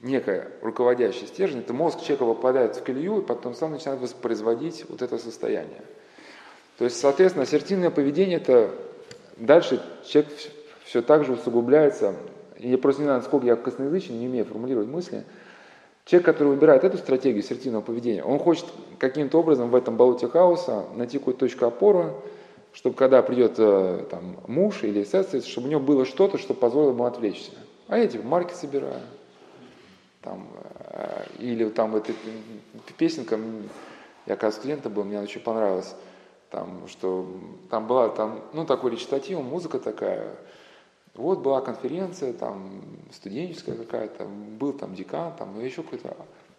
некая 0.00 0.48
руководящая 0.62 1.26
стержень, 1.26 1.60
это 1.60 1.72
мозг 1.72 2.00
человека 2.00 2.24
попадает 2.24 2.76
в 2.76 2.82
колею, 2.82 3.20
и 3.20 3.24
потом 3.24 3.54
сам 3.54 3.72
начинает 3.72 4.00
воспроизводить 4.00 4.84
вот 4.88 5.02
это 5.02 5.18
состояние. 5.18 5.82
То 6.78 6.84
есть, 6.84 6.98
соответственно, 6.98 7.42
ассертивное 7.42 7.90
поведение 7.90 8.38
это 8.38 8.70
дальше 9.36 9.82
человек 10.06 10.32
все 10.84 11.02
так 11.02 11.24
же 11.24 11.32
усугубляется. 11.32 12.14
Я 12.58 12.78
просто 12.78 13.02
не 13.02 13.06
знаю, 13.06 13.20
насколько 13.20 13.46
я 13.46 13.56
косноязычен, 13.56 14.18
не 14.18 14.28
умею 14.28 14.44
формулировать 14.44 14.88
мысли. 14.88 15.24
Человек, 16.06 16.26
который 16.26 16.48
выбирает 16.48 16.82
эту 16.82 16.96
стратегию 16.98 17.44
ассертивного 17.44 17.82
поведения, 17.82 18.24
он 18.24 18.38
хочет 18.38 18.66
каким-то 18.98 19.38
образом 19.38 19.70
в 19.70 19.74
этом 19.74 19.96
болоте 19.96 20.26
хаоса 20.26 20.84
найти 20.96 21.18
какую-то 21.18 21.40
точку 21.40 21.66
опоры, 21.66 22.12
чтобы 22.72 22.96
когда 22.96 23.22
придет 23.22 23.54
э, 23.58 24.06
там, 24.10 24.38
муж 24.46 24.82
или 24.82 25.04
сестра, 25.04 25.40
чтобы 25.40 25.68
у 25.68 25.70
него 25.70 25.80
было 25.80 26.04
что-то, 26.04 26.38
что 26.38 26.54
позволило 26.54 26.90
ему 26.90 27.04
отвлечься. 27.04 27.52
А 27.88 27.98
я 27.98 28.06
типа 28.06 28.26
марки 28.26 28.54
собираю, 28.54 29.00
там, 30.22 30.48
э, 30.54 31.24
или 31.38 31.68
там 31.70 31.96
эта 31.96 32.12
песенка, 32.96 33.38
я 34.26 34.36
когда 34.36 34.52
студентом 34.52 34.92
был, 34.92 35.04
мне 35.04 35.16
она 35.16 35.24
очень 35.24 35.40
понравилась, 35.40 35.94
там, 36.50 36.86
что 36.88 37.26
там 37.70 37.86
была 37.86 38.08
там, 38.10 38.42
ну, 38.52 38.66
такой 38.66 38.92
речитатив, 38.92 39.40
музыка 39.40 39.78
такая, 39.78 40.36
вот 41.14 41.40
была 41.40 41.60
конференция, 41.60 42.32
там, 42.32 42.82
студенческая 43.12 43.76
какая-то, 43.76 44.24
был 44.24 44.72
там 44.72 44.94
декан, 44.94 45.34
там, 45.36 45.60
и 45.60 45.64
еще 45.64 45.82
какой-то, 45.82 46.16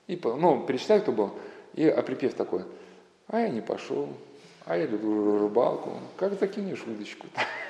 и, 0.07 0.19
ну, 0.23 0.65
перечитай, 0.65 1.01
кто 1.01 1.11
был, 1.11 1.31
и 1.73 1.87
а 1.87 2.01
припев 2.01 2.33
такой, 2.33 2.63
а 3.27 3.39
я 3.39 3.49
не 3.49 3.61
пошел, 3.61 4.09
а 4.65 4.77
я 4.77 4.85
люблю 4.85 5.39
рыбалку, 5.39 5.91
как 6.17 6.39
закинешь 6.39 6.83
удочку? 6.85 7.27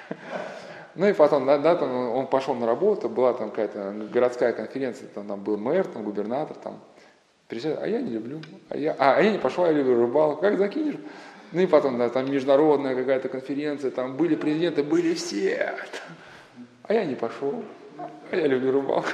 Ну 0.96 1.08
и 1.08 1.14
потом, 1.14 1.46
да, 1.46 1.58
да, 1.58 1.76
там 1.76 1.92
он 2.12 2.28
пошел 2.28 2.54
на 2.54 2.66
работу, 2.66 3.08
была 3.08 3.34
там 3.34 3.50
какая-то 3.50 3.94
городская 4.12 4.52
конференция, 4.52 5.08
там, 5.08 5.28
там 5.28 5.42
был 5.42 5.58
мэр, 5.58 5.86
там 5.88 6.04
губернатор, 6.04 6.58
там, 6.58 6.80
приезжает, 7.48 7.80
а 7.82 7.88
я 7.88 8.02
не 8.02 8.12
люблю, 8.12 8.42
а 8.70 8.78
я, 8.78 8.96
а, 9.00 9.16
а 9.16 9.22
я 9.22 9.32
не 9.32 9.38
пошел, 9.38 9.66
я 9.66 9.72
люблю 9.72 10.02
рыбалку, 10.02 10.42
как 10.42 10.58
закинешь? 10.58 10.98
Ну 11.54 11.62
и 11.62 11.66
потом, 11.66 11.98
да, 11.98 12.10
там 12.10 12.30
международная 12.30 12.96
какая-то 12.96 13.30
конференция, 13.30 13.92
там 13.92 14.18
были 14.18 14.36
президенты, 14.36 14.84
были 14.84 15.14
все, 15.14 15.76
а 16.84 16.94
я 16.94 17.06
не 17.06 17.16
пошел, 17.16 17.64
а 18.32 18.36
я 18.36 18.48
люблю 18.48 18.72
рыбалку. 18.72 19.10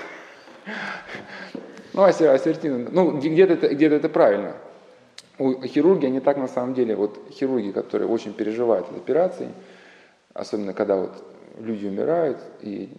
Ну, 1.93 2.03
ассертивно, 2.03 2.89
ну, 2.91 3.17
где-то 3.17 3.53
это, 3.53 3.69
где 3.69 3.87
это 3.87 4.09
правильно. 4.09 4.53
У 5.39 5.61
хирурги, 5.63 6.05
они 6.05 6.19
так 6.19 6.37
на 6.37 6.47
самом 6.47 6.73
деле, 6.73 6.95
вот 6.95 7.19
хирурги, 7.31 7.71
которые 7.71 8.07
очень 8.07 8.33
переживают 8.33 8.87
от 8.89 8.97
операций, 8.97 9.47
особенно 10.33 10.73
когда 10.73 10.95
вот 10.95 11.23
люди 11.59 11.87
умирают. 11.87 12.39
И, 12.61 12.89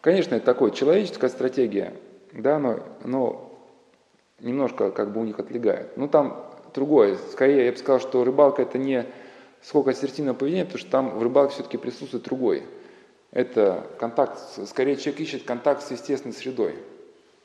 конечно, 0.00 0.34
это 0.34 0.46
такое 0.46 0.70
человеческая 0.70 1.28
стратегия, 1.28 1.94
да, 2.32 2.58
но, 2.58 2.80
но 3.04 3.52
немножко 4.40 4.90
как 4.90 5.12
бы 5.12 5.20
у 5.20 5.24
них 5.24 5.38
отлегает. 5.38 5.96
Ну, 5.96 6.08
там 6.08 6.44
другое. 6.74 7.16
Скорее, 7.32 7.66
я 7.66 7.72
бы 7.72 7.78
сказал, 7.78 8.00
что 8.00 8.24
рыбалка 8.24 8.62
это 8.62 8.78
не 8.78 9.06
сколько 9.62 9.90
ассертивного 9.90 10.36
поведения, 10.36 10.64
потому 10.64 10.78
что 10.78 10.90
там 10.90 11.18
в 11.18 11.22
рыбалке 11.22 11.54
все-таки 11.54 11.76
присутствует 11.76 12.24
другой. 12.24 12.64
Это 13.30 13.86
контакт, 13.98 14.38
скорее 14.66 14.96
человек 14.96 15.20
ищет 15.20 15.42
контакт 15.44 15.82
с 15.82 15.90
естественной 15.90 16.34
средой. 16.34 16.76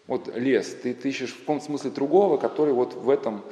Вот 0.08 0.30
лес, 0.36 0.76
ты, 0.82 0.94
ты 0.94 1.10
ищешь 1.10 1.34
в 1.34 1.40
каком-то 1.40 1.66
смысле 1.66 1.92
другого, 1.92 2.38
который 2.38 2.74
вот 2.74 2.94
в 2.94 3.10
этом, 3.10 3.44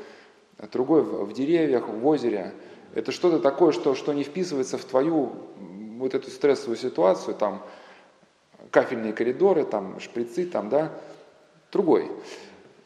другой 0.71 1.01
в 1.01 1.33
деревьях, 1.33 1.87
в 1.87 2.05
озере. 2.05 2.53
Это 2.93 3.11
что-то 3.11 3.39
такое, 3.39 3.71
что, 3.71 3.95
что 3.95 4.13
не 4.13 4.23
вписывается 4.23 4.77
в 4.77 4.83
твою 4.85 5.31
вот 6.01 6.15
эту 6.15 6.31
стрессовую 6.31 6.77
ситуацию, 6.77 7.35
там 7.35 7.63
кафельные 8.71 9.13
коридоры, 9.13 9.63
там 9.63 9.99
шприцы, 9.99 10.47
там, 10.47 10.69
да, 10.69 10.91
другой. 11.71 12.11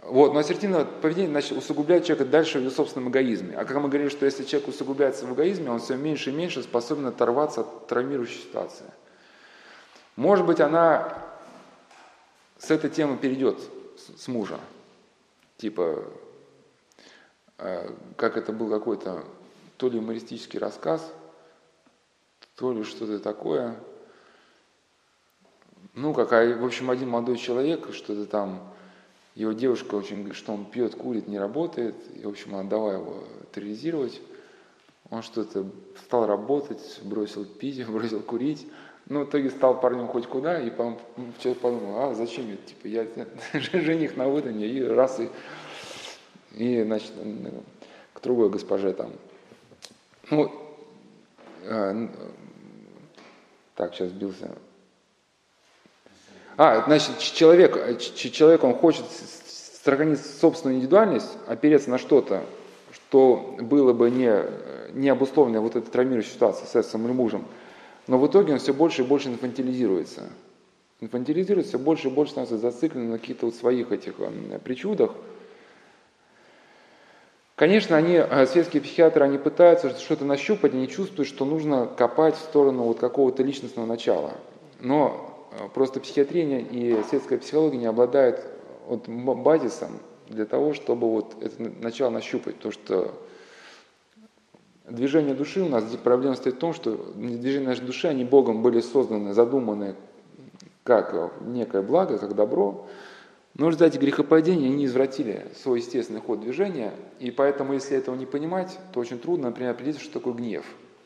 Вот, 0.01 0.33
но 0.33 0.39
ассертивное 0.39 0.83
поведение 0.83 1.31
значит, 1.31 1.57
усугубляет 1.57 2.03
человека 2.03 2.29
дальше 2.29 2.59
в 2.59 2.61
его 2.61 2.71
собственном 2.71 3.09
эгоизме. 3.09 3.55
А 3.55 3.63
как 3.63 3.77
мы 3.77 3.87
говорили, 3.87 4.09
что 4.09 4.25
если 4.25 4.43
человек 4.43 4.67
усугубляется 4.67 5.25
в 5.25 5.33
эгоизме, 5.33 5.71
он 5.71 5.79
все 5.79 5.95
меньше 5.95 6.29
и 6.29 6.33
меньше 6.33 6.61
способен 6.61 7.07
оторваться 7.07 7.61
от 7.61 7.87
травмирующей 7.87 8.41
ситуации. 8.41 8.85
Может 10.17 10.45
быть, 10.45 10.59
она 10.59 11.17
с 12.59 12.69
этой 12.69 12.89
темы 12.89 13.17
перейдет 13.17 13.57
с, 14.17 14.27
мужа. 14.27 14.59
Типа, 15.57 16.03
э, 17.59 17.89
как 18.17 18.35
это 18.37 18.51
был 18.51 18.69
какой-то 18.69 19.23
то 19.77 19.87
ли 19.87 19.97
юмористический 19.97 20.59
рассказ– 20.59 21.09
то 22.55 22.71
ли 22.71 22.83
что-то 22.83 23.19
такое. 23.19 23.75
Ну, 25.93 26.13
как, 26.13 26.33
а, 26.33 26.45
в 26.57 26.65
общем, 26.65 26.89
один 26.89 27.09
молодой 27.09 27.37
человек, 27.37 27.93
что-то 27.93 28.25
там, 28.25 28.73
его 29.35 29.51
девушка 29.51 29.95
очень, 29.95 30.33
что 30.33 30.53
он 30.53 30.65
пьет, 30.65 30.95
курит, 30.95 31.27
не 31.27 31.39
работает, 31.39 31.95
и, 32.15 32.25
в 32.25 32.29
общем, 32.29 32.55
она 32.55 32.69
давай 32.69 32.95
его 32.95 33.23
терроризировать. 33.53 34.21
Он 35.09 35.21
что-то 35.21 35.65
стал 36.05 36.25
работать, 36.25 36.99
бросил 37.03 37.45
пить, 37.45 37.85
бросил 37.87 38.21
курить. 38.21 38.67
Ну, 39.07 39.23
в 39.23 39.29
итоге 39.29 39.51
стал 39.51 39.79
парнем 39.79 40.07
хоть 40.07 40.25
куда, 40.25 40.59
и 40.59 40.71
потом 40.71 40.99
человек 41.37 41.61
подумал, 41.61 41.99
а 41.99 42.15
зачем 42.15 42.49
я, 42.49 42.57
типа, 42.57 42.87
я 42.87 43.07
жених 43.53 44.17
на 44.17 44.27
выдане, 44.27 44.65
и 44.65 44.81
раз, 44.81 45.19
и, 45.19 45.29
и 46.55 46.81
значит, 46.81 47.11
к 48.13 48.21
другой 48.21 48.49
госпоже 48.49 48.93
там. 48.93 49.11
Ну, 50.31 50.51
а, 51.65 52.09
так, 53.75 53.93
сейчас 53.93 54.09
сбился. 54.09 54.51
А, 56.57 56.83
значит, 56.85 57.19
человек, 57.19 57.99
человек, 57.99 58.63
он 58.63 58.73
хочет 58.73 59.05
сохранить 59.83 60.25
собственную 60.25 60.77
индивидуальность, 60.77 61.37
опереться 61.47 61.89
на 61.89 61.97
что-то, 61.97 62.43
что 62.93 63.57
было 63.59 63.91
бы 63.91 64.09
не, 64.09 64.33
не 64.93 65.09
обусловлено 65.09 65.61
вот 65.61 65.75
этой 65.75 65.91
травмирующей 65.91 66.31
ситуацией 66.31 66.67
с 66.67 66.75
отцом 66.75 67.05
или 67.05 67.11
мужем. 67.11 67.45
Но 68.07 68.17
в 68.17 68.25
итоге 68.27 68.53
он 68.53 68.59
все 68.59 68.73
больше 68.73 69.01
и 69.01 69.05
больше 69.05 69.29
инфантилизируется. 69.29 70.29
Инфантилизируется, 71.01 71.77
все 71.77 71.79
больше 71.79 72.07
и 72.07 72.11
больше 72.11 72.31
становится 72.31 72.57
зациклен 72.57 73.09
на 73.09 73.19
каких-то 73.19 73.47
вот 73.47 73.55
своих 73.55 73.91
этих 73.91 74.15
причудах. 74.63 75.11
Конечно, 77.55 77.95
они, 77.95 78.15
э, 78.15 78.45
светские 78.47 78.81
психиатры, 78.81 79.23
они 79.23 79.37
пытаются 79.37 79.89
что-то 79.97 80.25
нащупать, 80.25 80.73
они 80.73 80.89
чувствуют, 80.89 81.29
что 81.29 81.45
нужно 81.45 81.87
копать 81.87 82.35
в 82.35 82.39
сторону 82.39 82.83
вот 82.83 82.99
какого-то 82.99 83.43
личностного 83.43 83.85
начала. 83.85 84.33
Но 84.81 85.47
э, 85.51 85.69
просто 85.73 86.01
психиатрия 86.01 86.59
и 86.59 87.01
светская 87.09 87.39
психология 87.39 87.77
не 87.77 87.85
обладают 87.85 88.41
вот 88.87 89.07
базисом 89.07 89.99
для 90.27 90.45
того, 90.45 90.73
чтобы 90.73 91.09
вот 91.09 91.35
это 91.41 91.71
начало 91.81 92.09
нащупать. 92.09 92.59
То, 92.59 92.71
что 92.71 93.13
Движение 94.87 95.33
души 95.33 95.61
у 95.61 95.67
нас, 95.67 95.83
проблема 96.03 96.35
стоит 96.35 96.55
в 96.55 96.59
том, 96.59 96.71
что 96.71 96.95
движения 97.15 97.69
нашей 97.69 97.85
души, 97.85 98.07
они 98.07 98.23
Богом 98.23 98.61
были 98.61 98.81
созданы, 98.81 99.33
задуманы 99.33 99.95
как 100.83 101.41
некое 101.41 101.81
благо, 101.81 102.19
как 102.19 102.35
добро, 102.35 102.85
но 103.55 103.67
результате 103.69 103.99
грехопадения 103.99 104.67
они 104.67 104.85
извратили 104.85 105.47
свой 105.55 105.79
естественный 105.79 106.19
ход 106.19 106.41
движения, 106.41 106.93
и 107.19 107.31
поэтому, 107.31 107.73
если 107.73 107.97
этого 107.97 108.15
не 108.15 108.25
понимать, 108.25 108.77
то 108.93 108.99
очень 108.99 109.17
трудно, 109.17 109.47
например, 109.47 109.71
определить, 109.71 110.01
что 110.01 110.13
такое 110.19 110.33
гнев. 110.33 110.65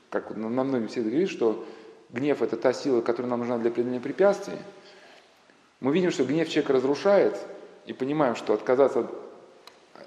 Как 0.09 0.35
на 0.35 0.47
многим 0.49 0.87
всегда 0.87 1.09
говорит, 1.09 1.29
что 1.29 1.63
гнев– 2.09 2.41
это 2.43 2.57
та 2.57 2.73
сила, 2.73 3.01
которая 3.01 3.29
нам 3.29 3.39
нужна 3.39 3.59
для 3.59 3.69
преодоления 3.69 4.01
препятствий. 4.01 4.57
Мы 5.79 5.93
видим, 5.93 6.09
что 6.09 6.25
гнев 6.25 6.49
человека 6.49 6.73
разрушает, 6.73 7.37
и 7.85 7.93
понимаем, 7.93 8.35
что 8.35 8.53
отказаться 8.53 9.01
от 9.01 9.11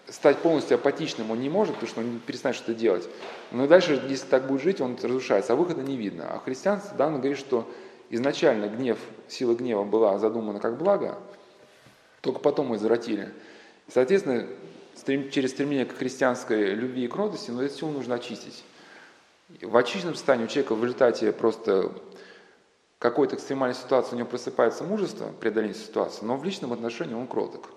стать 0.09 0.39
полностью 0.39 0.75
апатичным 0.75 1.31
он 1.31 1.41
не 1.41 1.49
может, 1.49 1.75
потому 1.75 1.91
что 1.91 2.01
он 2.01 2.21
перестанет 2.27 2.57
что-то 2.57 2.75
делать. 2.75 3.09
Но 3.51 3.67
дальше, 3.67 4.03
если 4.09 4.27
так 4.27 4.47
будет 4.47 4.63
жить, 4.63 4.81
он 4.81 4.97
разрушается, 5.01 5.53
а 5.53 5.57
выхода 5.57 5.83
не 5.83 5.97
видно. 5.97 6.29
А 6.29 6.39
христианство 6.41 6.97
данно 6.97 7.19
говорит, 7.19 7.39
что 7.39 7.69
изначально 8.11 8.67
гнев, 8.67 8.99
сила 9.29 9.55
гнева 9.55 9.85
была 9.85 10.19
задумана 10.19 10.61
как 10.61 10.77
благо, 10.77 11.19
только 12.23 12.39
потом 12.39 12.75
извратили. 12.75 13.31
Соответственно, 13.89 14.47
через 15.31 15.51
стремление 15.51 15.85
к 15.85 15.97
христианской 15.97 16.75
любви 16.75 17.05
и 17.05 17.09
кротости, 17.09 17.51
но 17.51 17.63
это 17.63 17.75
все 17.75 17.87
нужно 17.89 18.15
очистить. 18.15 18.65
В 19.61 19.77
очищенном 19.77 20.15
состоянии 20.15 20.47
у 20.47 20.49
человека 20.49 20.75
в 20.75 20.83
результате 20.83 21.31
просто 21.33 21.93
какой-то 22.99 23.37
экстремальной 23.37 23.75
ситуации 23.75 24.15
у 24.15 24.19
него 24.19 24.29
просыпается 24.29 24.85
мужество, 24.85 25.33
преодоление 25.41 25.77
ситуации, 25.77 26.25
но 26.25 26.37
в 26.37 26.45
личном 26.45 26.73
отношении 26.73 27.15
он 27.15 27.27
кроток. 27.27 27.69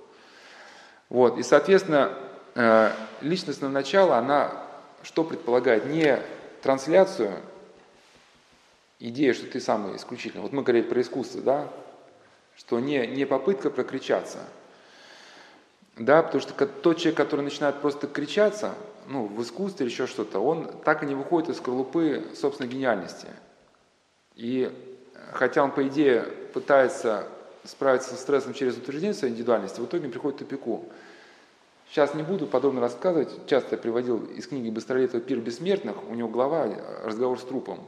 Вот. 1.09 1.37
И, 1.37 1.43
соответственно, 1.43 2.17
э, 2.53 2.91
личностное 3.21 3.69
начало, 3.69 4.17
она 4.17 4.63
что 5.01 5.23
предполагает? 5.23 5.85
Не 5.87 6.19
трансляцию 6.61 7.33
идеи, 8.99 9.33
что 9.33 9.47
ты 9.47 9.59
самый 9.59 9.97
исключительный. 9.97 10.41
Вот 10.41 10.51
мы 10.51 10.63
говорили 10.63 10.87
про 10.87 11.01
искусство, 11.01 11.41
да? 11.41 11.69
Что 12.55 12.79
не, 12.79 13.05
не 13.07 13.25
попытка 13.25 13.69
прокричаться. 13.69 14.39
Да, 15.97 16.23
потому 16.23 16.41
что 16.41 16.65
тот 16.65 16.97
человек, 16.97 17.17
который 17.17 17.41
начинает 17.41 17.75
просто 17.81 18.07
кричаться, 18.07 18.75
ну, 19.07 19.27
в 19.27 19.41
искусстве 19.41 19.85
или 19.85 19.93
еще 19.93 20.07
что-то, 20.07 20.39
он 20.39 20.69
так 20.83 21.03
и 21.03 21.05
не 21.05 21.15
выходит 21.15 21.49
из 21.49 21.57
скорлупы 21.57 22.25
собственной 22.35 22.69
гениальности. 22.69 23.27
И 24.35 24.71
хотя 25.31 25.63
он, 25.63 25.71
по 25.71 25.87
идее, 25.87 26.23
пытается 26.53 27.27
справиться 27.63 28.09
со 28.09 28.17
стрессом 28.17 28.53
через 28.53 28.77
утверждение 28.77 29.13
своей 29.13 29.33
индивидуальности, 29.33 29.79
в 29.79 29.85
итоге 29.85 30.09
приходит 30.09 30.37
к 30.37 30.39
тупику. 30.39 30.85
Сейчас 31.89 32.13
не 32.13 32.23
буду 32.23 32.47
подробно 32.47 32.81
рассказывать, 32.81 33.29
часто 33.47 33.75
я 33.75 33.81
приводил 33.81 34.25
из 34.25 34.47
книги 34.47 34.69
Быстролетова 34.69 35.21
«Пир 35.21 35.39
бессмертных», 35.39 35.95
у 36.09 36.13
него 36.13 36.27
глава 36.27 36.67
«Разговор 37.03 37.39
с 37.39 37.43
трупом». 37.43 37.85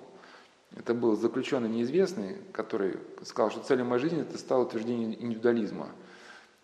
Это 0.75 0.93
был 0.93 1.15
заключенный 1.15 1.69
неизвестный, 1.69 2.37
который 2.51 2.97
сказал, 3.23 3.51
что 3.51 3.61
целью 3.61 3.85
моей 3.85 4.01
жизни 4.01 4.21
это 4.21 4.37
стало 4.37 4.63
утверждение 4.63 5.21
индивидуализма. 5.21 5.89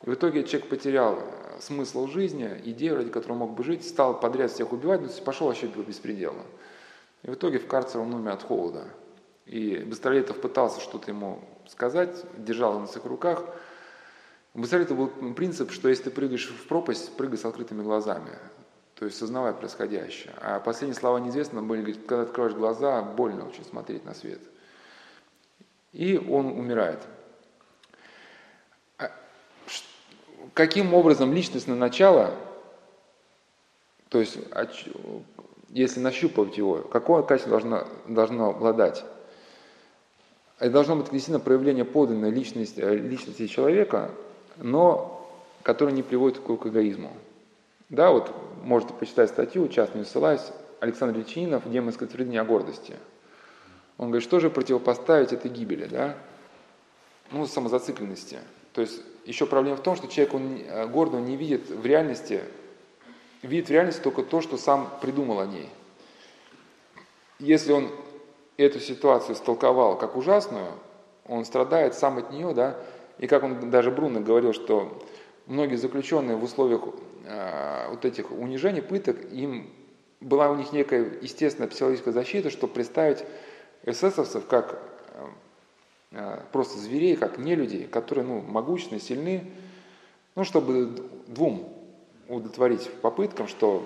И 0.03 0.09
в 0.09 0.13
итоге 0.13 0.43
человек 0.43 0.69
потерял 0.69 1.19
смысл 1.59 2.07
жизни, 2.07 2.61
идею, 2.65 2.97
ради 2.97 3.09
которой 3.09 3.33
мог 3.33 3.55
бы 3.55 3.63
жить, 3.63 3.87
стал 3.87 4.19
подряд 4.19 4.51
всех 4.51 4.73
убивать, 4.73 5.01
но 5.01 5.07
пошел 5.23 5.47
вообще 5.47 5.67
по 5.67 5.79
беспределу. 5.79 6.43
И 7.23 7.29
в 7.29 7.35
итоге 7.35 7.57
в 7.57 7.67
карцер 7.67 8.01
он 8.01 8.13
умер 8.13 8.31
от 8.31 8.43
холода. 8.43 8.85
И 9.45 9.77
Быстролетов 9.77 10.41
пытался 10.41 10.81
что-то 10.81 11.11
ему 11.11 11.41
сказать, 11.67 12.23
держал 12.37 12.71
его 12.71 12.81
на 12.81 12.87
своих 12.87 13.05
руках. 13.05 13.43
У 14.53 14.59
Быстролетова 14.59 15.05
был 15.05 15.33
принцип, 15.33 15.71
что 15.71 15.89
если 15.89 16.03
ты 16.03 16.11
прыгаешь 16.11 16.49
в 16.49 16.67
пропасть, 16.67 17.15
прыгай 17.15 17.37
с 17.37 17.45
открытыми 17.45 17.81
глазами. 17.81 18.31
То 18.95 19.05
есть 19.05 19.17
сознавая 19.17 19.53
происходящее. 19.53 20.33
А 20.41 20.59
последние 20.59 20.99
слова 20.99 21.17
неизвестно 21.17 21.61
были, 21.61 21.81
говорит, 21.81 22.05
когда 22.05 22.23
откроешь 22.23 22.53
глаза, 22.53 23.01
больно 23.01 23.47
очень 23.47 23.65
смотреть 23.65 24.05
на 24.05 24.13
свет. 24.13 24.39
И 25.91 26.17
он 26.17 26.47
умирает. 26.47 26.99
А 28.97 29.11
каким 30.53 30.93
образом 30.93 31.33
личностное 31.33 31.75
начало, 31.75 32.35
то 34.09 34.19
есть 34.19 34.37
если 35.69 35.99
нащупывать 35.99 36.57
его, 36.57 36.83
какое 36.83 37.23
качество 37.23 37.49
должно, 37.51 37.87
должно 38.07 38.49
обладать? 38.51 39.03
Это 40.59 40.71
должно 40.71 40.95
быть 40.95 41.05
действительно 41.05 41.39
проявление 41.39 41.83
подлинной 41.83 42.29
личности, 42.29 42.79
э, 42.79 42.95
личности 42.95 43.47
человека, 43.47 44.11
но 44.57 45.27
которое 45.63 45.91
не 45.91 46.03
приводит 46.03 46.39
к 46.39 46.49
эгоизму. 46.49 47.11
Да, 47.93 48.09
вот 48.09 48.33
можете 48.63 48.91
почитать 48.91 49.29
статью, 49.29 49.67
часто 49.67 49.99
не 49.99 50.03
ссылаюсь, 50.03 50.41
Александр 50.79 51.19
Личининов 51.19 51.69
«Демонское 51.69 52.09
твердыня 52.09 52.41
о 52.41 52.43
гордости». 52.43 52.95
Он 53.99 54.07
говорит, 54.07 54.23
что 54.27 54.39
же 54.39 54.49
противопоставить 54.49 55.31
этой 55.31 55.51
гибели, 55.51 55.85
да? 55.85 56.17
Ну, 57.29 57.45
самозацикленности. 57.45 58.39
То 58.73 58.81
есть 58.81 58.99
еще 59.25 59.45
проблема 59.45 59.77
в 59.77 59.83
том, 59.83 59.95
что 59.95 60.07
человек, 60.07 60.33
он 60.33 60.57
э, 60.57 60.87
гордый, 60.87 61.19
он 61.19 61.27
не 61.27 61.37
видит 61.37 61.69
в 61.69 61.85
реальности, 61.85 62.41
видит 63.43 63.67
в 63.67 63.71
реальности 63.71 64.01
только 64.01 64.23
то, 64.23 64.41
что 64.41 64.57
сам 64.57 64.89
придумал 64.99 65.39
о 65.39 65.45
ней. 65.45 65.69
Если 67.37 67.73
он 67.73 67.91
эту 68.57 68.79
ситуацию 68.79 69.35
истолковал 69.35 69.99
как 69.99 70.17
ужасную, 70.17 70.71
он 71.27 71.45
страдает 71.45 71.93
сам 71.93 72.17
от 72.17 72.31
нее, 72.31 72.55
да, 72.55 72.75
и 73.19 73.27
как 73.27 73.43
он 73.43 73.69
даже 73.69 73.91
Бруно 73.91 74.19
говорил, 74.19 74.51
что 74.51 74.99
многие 75.45 75.75
заключенные 75.75 76.37
в 76.37 76.43
условиях 76.43 76.81
вот 77.23 78.03
этих 78.05 78.31
унижений, 78.31 78.81
пыток, 78.81 79.17
им 79.31 79.71
была 80.19 80.49
у 80.49 80.55
них 80.55 80.71
некая 80.73 81.19
естественная 81.21 81.69
психологическая 81.69 82.13
защита, 82.13 82.49
чтобы 82.49 82.73
представить 82.73 83.23
эсэсовцев 83.83 84.45
как 84.47 84.79
э, 86.11 86.39
просто 86.51 86.79
зверей, 86.79 87.15
как 87.15 87.37
не 87.37 87.55
людей, 87.55 87.85
которые 87.85 88.25
ну, 88.25 88.41
могучны, 88.41 88.99
сильны, 88.99 89.51
ну, 90.35 90.43
чтобы 90.43 90.95
двум 91.27 91.69
удовлетворить 92.27 92.89
попыткам, 93.01 93.47
что 93.47 93.83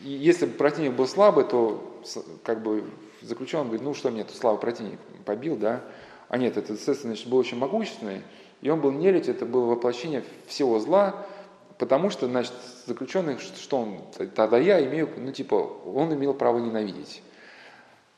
если 0.00 0.46
бы 0.46 0.52
противник 0.52 0.92
был 0.92 1.06
слабый, 1.06 1.44
то 1.44 2.02
как 2.42 2.62
бы 2.62 2.84
заключенный 3.20 3.64
говорит, 3.64 3.82
ну 3.82 3.94
что 3.94 4.10
мне 4.10 4.24
тут 4.24 4.36
слава 4.36 4.56
противник 4.56 4.98
побил, 5.26 5.56
да? 5.56 5.82
А 6.28 6.38
нет, 6.38 6.56
этот 6.56 6.78
естественно, 6.78 7.14
значит, 7.14 7.28
был 7.28 7.38
очень 7.38 7.58
могущественный, 7.58 8.22
и 8.62 8.70
он 8.70 8.80
был 8.80 8.92
нелюдь, 8.92 9.28
это 9.28 9.44
было 9.44 9.66
воплощение 9.66 10.24
всего 10.46 10.78
зла, 10.78 11.26
потому 11.80 12.10
что, 12.10 12.26
значит, 12.26 12.52
заключенный, 12.86 13.38
что 13.38 13.78
он, 13.78 14.00
тогда 14.34 14.58
я 14.58 14.84
имею, 14.84 15.08
ну 15.16 15.32
типа, 15.32 15.54
он 15.54 16.14
имел 16.14 16.34
право 16.34 16.58
ненавидеть. 16.58 17.22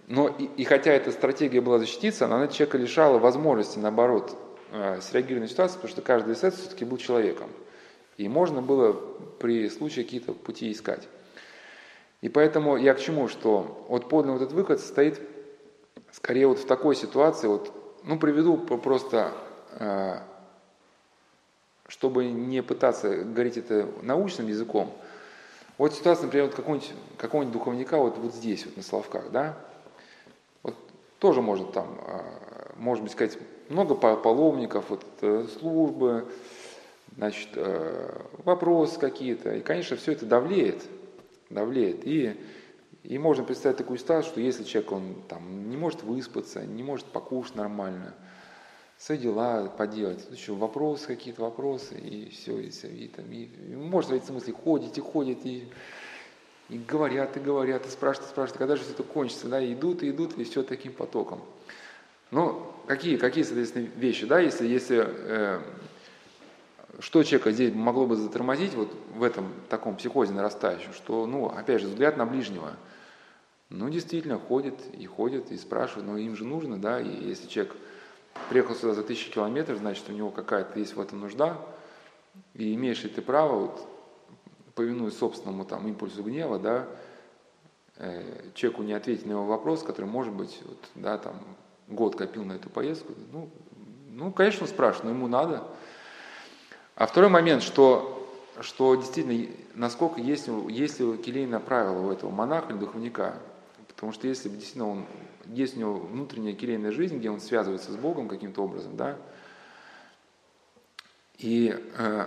Но 0.09 0.27
и, 0.29 0.45
и 0.57 0.65
хотя 0.65 0.91
эта 0.91 1.13
стратегия 1.13 1.61
была 1.61 1.79
защититься, 1.79 2.27
она 2.27 2.49
человека 2.49 2.77
лишала 2.77 3.19
возможности, 3.19 3.79
наоборот, 3.79 4.37
э, 4.73 5.01
среагировать 5.01 5.43
на 5.43 5.49
ситуацию, 5.49 5.77
потому 5.77 5.93
что 5.93 6.03
каждый 6.03 6.35
эсэс 6.35 6.55
все-таки 6.55 6.85
был 6.85 6.97
человеком. 6.97 7.51
И 8.17 8.29
можно 8.29 8.61
было 8.61 8.93
при 9.39 9.69
случае 9.69 10.05
какие-то 10.05 10.33
пути 10.33 10.73
искать. 10.73 11.09
И 12.21 12.29
поэтому 12.29 12.77
я 12.77 12.95
к 12.95 13.01
чему, 13.01 13.29
что 13.29 13.87
вот 13.89 14.09
подлинный 14.09 14.39
вот 14.39 14.43
этот 14.43 14.55
выход 14.55 14.81
состоит 14.81 15.21
скорее 16.11 16.49
вот 16.49 16.59
в 16.59 16.67
такой 16.67 16.97
ситуации, 16.97 17.47
вот, 17.47 17.73
ну, 18.03 18.19
приведу 18.19 18.59
просто, 18.59 19.33
э, 19.79 20.19
чтобы 21.93 22.25
не 22.25 22.63
пытаться 22.63 23.19
говорить 23.23 23.59
это 23.59 23.87
научным 24.01 24.49
языком, 24.49 24.91
вот 25.77 25.93
ситуация, 25.93 26.25
например, 26.25 26.47
вот 26.47 26.55
какого-нибудь, 26.55 26.91
какого-нибудь 27.19 27.53
духовника 27.53 27.99
вот, 27.99 28.17
вот 28.17 28.35
здесь, 28.35 28.65
вот 28.65 28.79
на 28.79 28.83
Славках, 28.83 29.31
да, 29.31 29.59
вот 30.63 30.75
тоже 31.19 31.43
может 31.43 31.73
там, 31.73 32.01
э, 32.07 32.21
может 32.79 33.05
быть, 33.05 33.13
сказать, 33.13 33.37
много 33.69 33.95
паломников, 33.95 34.87
вот, 34.89 35.05
э, 35.21 35.47
службы, 35.59 36.27
значит, 37.15 37.51
вопросы 38.45 38.99
какие-то, 38.99 39.55
и, 39.55 39.61
конечно, 39.61 39.99
все 39.99 40.13
это 40.13 40.25
давлеет, 40.25 40.83
давлеет, 41.51 42.07
и 42.07 42.41
и 43.03 43.19
можно 43.19 43.45
представить 43.45 43.77
такую 43.77 43.99
ситуацию, 43.99 44.33
что 44.33 44.41
если 44.41 44.65
человек 44.65 44.93
он 44.93 45.17
там 45.29 45.69
не 45.69 45.77
может 45.77 46.05
выспаться, 46.05 46.65
не 46.65 46.83
может 46.83 47.05
покушать 47.05 47.57
нормально, 47.57 48.15
свои 49.05 49.19
дела 49.19 49.69
поделать, 49.69 50.25
еще 50.31 50.55
вопросы 50.55 51.09
какие-то 51.09 51.43
вопросы, 51.43 51.99
и 51.99 52.31
все, 52.31 52.57
и, 52.59 52.71
все, 52.71 52.87
и, 52.87 53.09
там, 53.09 53.25
и, 53.33 53.45
и 53.45 53.75
может 53.75 54.11
в 54.11 54.25
смысле 54.25 54.55
ходить 54.55 54.97
и 54.97 55.01
ходят, 55.01 55.39
и, 55.45 55.69
и 56.69 56.79
говорят, 56.79 57.37
и 57.37 57.41
говорят, 57.41 57.85
и 57.85 57.91
спрашивают, 57.91 58.31
и 58.31 58.33
спрашивают, 58.33 58.59
когда 58.59 58.77
же 58.77 58.83
все 58.83 58.93
это 58.93 59.03
кончится, 59.03 59.49
да, 59.49 59.61
и 59.61 59.73
идут, 59.75 60.05
и 60.05 60.11
идут, 60.11 60.39
и 60.39 60.45
все 60.45 60.63
таким 60.63 60.93
потоком. 60.93 61.41
Ну, 62.31 62.65
какие, 62.87 63.17
какие, 63.17 63.43
соответственно, 63.43 63.89
вещи, 63.97 64.25
да, 64.25 64.39
если, 64.39 64.69
если 64.69 65.05
э, 65.05 65.61
что 67.01 67.25
человека 67.25 67.51
здесь 67.51 67.75
могло 67.75 68.07
бы 68.07 68.15
затормозить 68.15 68.75
вот 68.75 68.95
в 69.17 69.25
этом 69.25 69.53
таком 69.69 69.97
психозе 69.97 70.33
нарастающем, 70.33 70.93
что, 70.93 71.27
ну, 71.27 71.47
опять 71.47 71.81
же, 71.81 71.89
взгляд 71.89 72.17
на 72.17 72.25
ближнего– 72.25 72.77
ну, 73.73 73.89
действительно, 73.89 74.39
ходит 74.39 74.75
и 74.93 75.07
ходит 75.07 75.51
и 75.51 75.57
спрашивает, 75.57 76.07
но 76.07 76.19
им 76.19 76.37
же 76.37 76.45
нужно, 76.45 76.79
да, 76.79 77.01
и 77.01 77.09
если 77.09 77.49
человек 77.49 77.75
приехал 78.49 78.75
сюда 78.75 78.95
за 78.95 79.03
тысячи 79.03 79.31
километров, 79.31 79.79
значит, 79.79 80.09
у 80.09 80.13
него 80.13 80.31
какая-то 80.31 80.79
есть 80.79 80.97
в 80.97 81.01
этом 81.01 81.21
нужда, 81.21 81.59
и 82.55 82.75
имеешь 82.75 83.03
ли 83.03 83.09
ты 83.09 83.23
право, 83.23 83.61
вот, 83.61 83.89
повинуясь 84.75 85.17
собственному 85.17 85.65
там 85.65 85.87
импульсу 85.89 86.23
гнева, 86.23 86.59
да, 86.59 86.87
э, 87.97 88.51
человеку 88.55 88.83
не 88.83 88.93
ответить 88.93 89.27
на 89.27 89.33
его 89.33 89.45
вопрос, 89.45 89.83
который, 89.83 90.07
может 90.07 90.33
быть, 90.33 90.61
вот, 90.65 90.79
да, 90.95 91.19
там, 91.19 91.37
год 91.89 92.17
копил 92.17 92.45
на 92.45 92.55
эту 92.55 92.71
поездку, 92.71 93.13
ну, 93.33 93.51
ну, 94.09 94.31
конечно, 94.33 94.63
он 94.63 94.69
спрашивает, 94.69 95.05
но 95.05 95.11
ему 95.11 95.27
надо. 95.27 95.65
А 96.97 97.07
второй 97.07 97.31
момент, 97.31 97.63
что, 97.63 98.29
что 98.61 98.95
действительно, 98.95 99.51
насколько 99.75 100.21
есть, 100.21 100.49
есть 100.69 101.01
ли 101.01 101.17
келейное 101.17 101.61
правило 101.61 102.07
у 102.07 102.13
этого 102.13 102.31
монаха 102.31 102.73
или 102.73 102.79
духовника, 102.79 103.37
Потому 104.03 104.15
что 104.15 104.27
если 104.27 104.49
действительно 104.49 104.89
он, 104.89 105.07
есть 105.47 105.77
у 105.77 105.81
него 105.81 105.95
внутренняя 105.95 106.55
кирейная 106.55 106.93
жизнь, 106.93 107.19
где 107.19 107.31
он 107.31 107.41
связывается 107.41 107.93
с 107.93 107.97
Богом 107.97 108.29
каким-то 108.29 108.63
образом, 108.63 108.97
да, 108.97 109.17
и 111.39 111.77
э, 111.97 112.27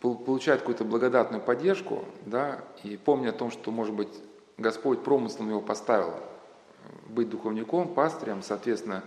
получает 0.00 0.60
какую-то 0.60 0.84
благодатную 0.84 1.42
поддержку, 1.42 2.04
да, 2.26 2.64
и 2.82 2.96
помня 2.96 3.30
о 3.30 3.32
том, 3.32 3.50
что, 3.50 3.70
может 3.70 3.94
быть, 3.94 4.12
Господь 4.58 5.02
промыслом 5.02 5.48
его 5.48 5.60
поставил 5.60 6.14
быть 7.06 7.30
духовником, 7.30 7.94
пастырем, 7.94 8.42
соответственно, 8.42 9.02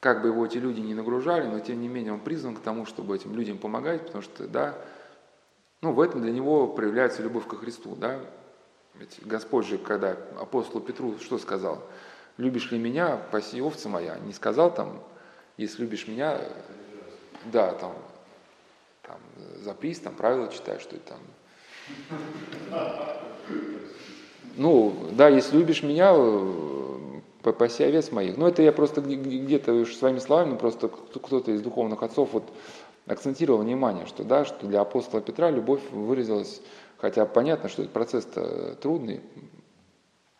как 0.00 0.22
бы 0.22 0.28
его 0.28 0.46
эти 0.46 0.58
люди 0.58 0.80
не 0.80 0.94
нагружали, 0.94 1.46
но 1.46 1.60
тем 1.60 1.80
не 1.80 1.88
менее 1.88 2.12
он 2.12 2.20
призван 2.20 2.54
к 2.54 2.60
тому, 2.60 2.86
чтобы 2.86 3.16
этим 3.16 3.34
людям 3.34 3.58
помогать, 3.58 4.06
потому 4.06 4.22
что, 4.22 4.46
да, 4.46 4.78
ну, 5.80 5.92
в 5.92 6.00
этом 6.00 6.22
для 6.22 6.32
него 6.32 6.66
проявляется 6.68 7.22
любовь 7.22 7.46
ко 7.46 7.56
Христу, 7.56 7.94
да, 7.96 8.20
ведь 8.94 9.20
Господь 9.24 9.66
же, 9.66 9.78
когда 9.78 10.16
апостолу 10.40 10.80
Петру 10.80 11.18
что 11.20 11.38
сказал? 11.38 11.84
«Любишь 12.38 12.70
ли 12.70 12.78
меня, 12.78 13.20
паси 13.30 13.60
овца 13.60 13.88
моя». 13.88 14.16
Не 14.18 14.32
сказал 14.32 14.72
там, 14.72 15.02
если 15.58 15.82
любишь 15.82 16.08
меня, 16.08 16.40
да, 17.52 17.72
там, 17.74 17.92
там 19.02 19.18
запись, 19.62 20.00
там 20.00 20.14
правила 20.14 20.50
читай, 20.50 20.78
что 20.78 20.96
это 20.96 21.14
там. 21.14 21.20
Ну, 24.56 24.94
да, 25.12 25.28
если 25.28 25.56
любишь 25.56 25.82
меня, 25.82 26.14
паси 27.42 27.84
овец 27.84 28.10
моих. 28.10 28.36
Ну, 28.36 28.46
это 28.46 28.62
я 28.62 28.72
просто 28.72 29.02
где-то 29.02 29.84
своими 29.84 30.18
словами, 30.18 30.56
просто 30.56 30.88
кто-то 30.88 31.50
из 31.52 31.60
духовных 31.60 32.02
отцов 32.02 32.30
вот 32.32 32.50
акцентировал 33.06 33.60
внимание, 33.60 34.06
что 34.06 34.24
да, 34.24 34.44
что 34.44 34.66
для 34.66 34.80
апостола 34.80 35.20
Петра 35.22 35.50
любовь 35.50 35.80
выразилась 35.90 36.60
Хотя 36.98 37.26
понятно, 37.26 37.68
что 37.68 37.82
этот 37.82 37.94
процесс-то 37.94 38.74
трудный, 38.76 39.20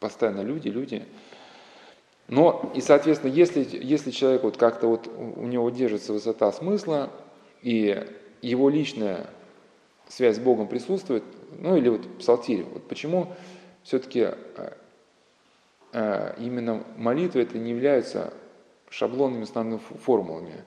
постоянно 0.01 0.41
люди, 0.41 0.69
люди. 0.69 1.07
Но 2.29 2.71
и, 2.75 2.81
соответственно, 2.81 3.33
если, 3.33 3.67
если 3.73 4.11
человек 4.11 4.43
вот 4.43 4.59
как-то 4.59 4.87
вот 4.87 5.09
у 5.09 5.47
него 5.47 5.69
держится 5.71 6.13
высота 6.13 6.53
смысла, 6.53 7.11
и 7.63 8.07
его 8.43 8.69
личная 8.69 9.27
связь 10.09 10.37
с 10.37 10.39
Богом 10.39 10.69
присутствует, 10.69 11.25
ну 11.59 11.77
или 11.77 11.89
вот 11.89 12.19
псалтирь, 12.19 12.65
вот 12.65 12.87
почему 12.87 13.35
все-таки 13.83 14.29
э, 14.29 14.73
э, 15.93 16.35
именно 16.39 16.85
молитва 16.97 17.41
это 17.41 17.59
не 17.59 17.71
являются 17.71 18.33
шаблонными 18.91 19.45
основными 19.45 19.81
формулами. 19.81 20.65